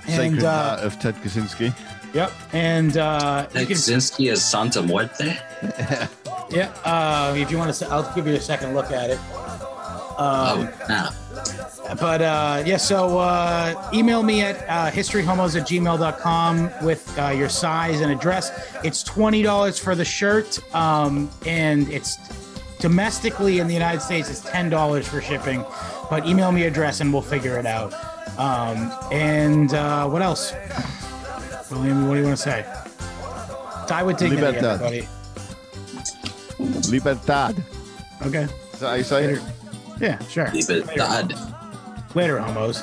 Sacred 0.06 0.34
And 0.34 0.44
uh, 0.44 0.78
of 0.82 0.98
Ted 1.00 1.14
Kaczynski. 1.16 1.72
yep, 2.12 2.30
and 2.52 2.96
uh, 2.98 3.46
Ted 3.46 3.68
can 3.68 3.76
Kaczynski 3.76 4.30
is 4.30 4.44
Santa 4.44 4.82
Muerte. 4.82 5.36
yeah. 6.50 6.72
Uh, 6.84 7.34
if 7.36 7.50
you 7.50 7.56
want 7.56 7.72
to, 7.74 7.86
I'll 7.88 8.14
give 8.14 8.26
you 8.26 8.34
a 8.34 8.40
second 8.40 8.74
look 8.74 8.90
at 8.90 9.10
it. 9.10 9.18
Um, 10.18 10.68
Oh, 10.68 10.86
nah. 10.88 11.10
But 12.00 12.22
uh, 12.22 12.62
yeah, 12.64 12.76
so 12.76 13.18
uh, 13.18 13.90
email 13.92 14.22
me 14.22 14.42
at 14.42 14.56
uh, 14.68 14.90
historyhomos 14.90 15.58
at 15.60 15.66
gmail.com 15.66 16.70
with 16.84 17.18
uh, 17.18 17.28
your 17.30 17.48
size 17.48 18.00
and 18.00 18.12
address. 18.12 18.50
It's 18.84 19.02
$20 19.02 19.80
for 19.80 19.94
the 19.96 20.04
shirt, 20.04 20.60
um, 20.74 21.28
and 21.46 21.88
it's 21.88 22.16
domestically 22.84 23.60
in 23.60 23.66
the 23.66 23.72
United 23.72 24.02
States, 24.02 24.28
it's 24.28 24.40
ten 24.42 24.68
dollars 24.68 25.08
for 25.08 25.22
shipping. 25.22 25.64
But 26.10 26.26
email 26.26 26.52
me 26.52 26.64
address 26.64 27.00
and 27.00 27.10
we'll 27.10 27.22
figure 27.22 27.56
it 27.58 27.64
out. 27.64 27.94
Um, 28.38 28.92
and 29.10 29.72
uh, 29.72 30.06
what 30.06 30.20
else, 30.20 30.52
William? 31.70 32.06
What 32.06 32.14
do 32.16 32.20
you 32.20 32.26
want 32.26 32.36
to 32.36 32.42
say? 32.42 32.66
Die 33.88 34.02
with 34.02 34.18
dignity, 34.18 34.42
Libertad. 34.42 34.82
everybody. 34.82 35.08
Libertad. 36.90 37.56
Okay. 38.26 38.46
So 38.74 38.86
I 38.88 39.00
say 39.00 39.38
Yeah, 39.98 40.18
sure. 40.26 40.50
Libertad. 40.52 41.32
Later, 42.14 42.38
homos. 42.38 42.82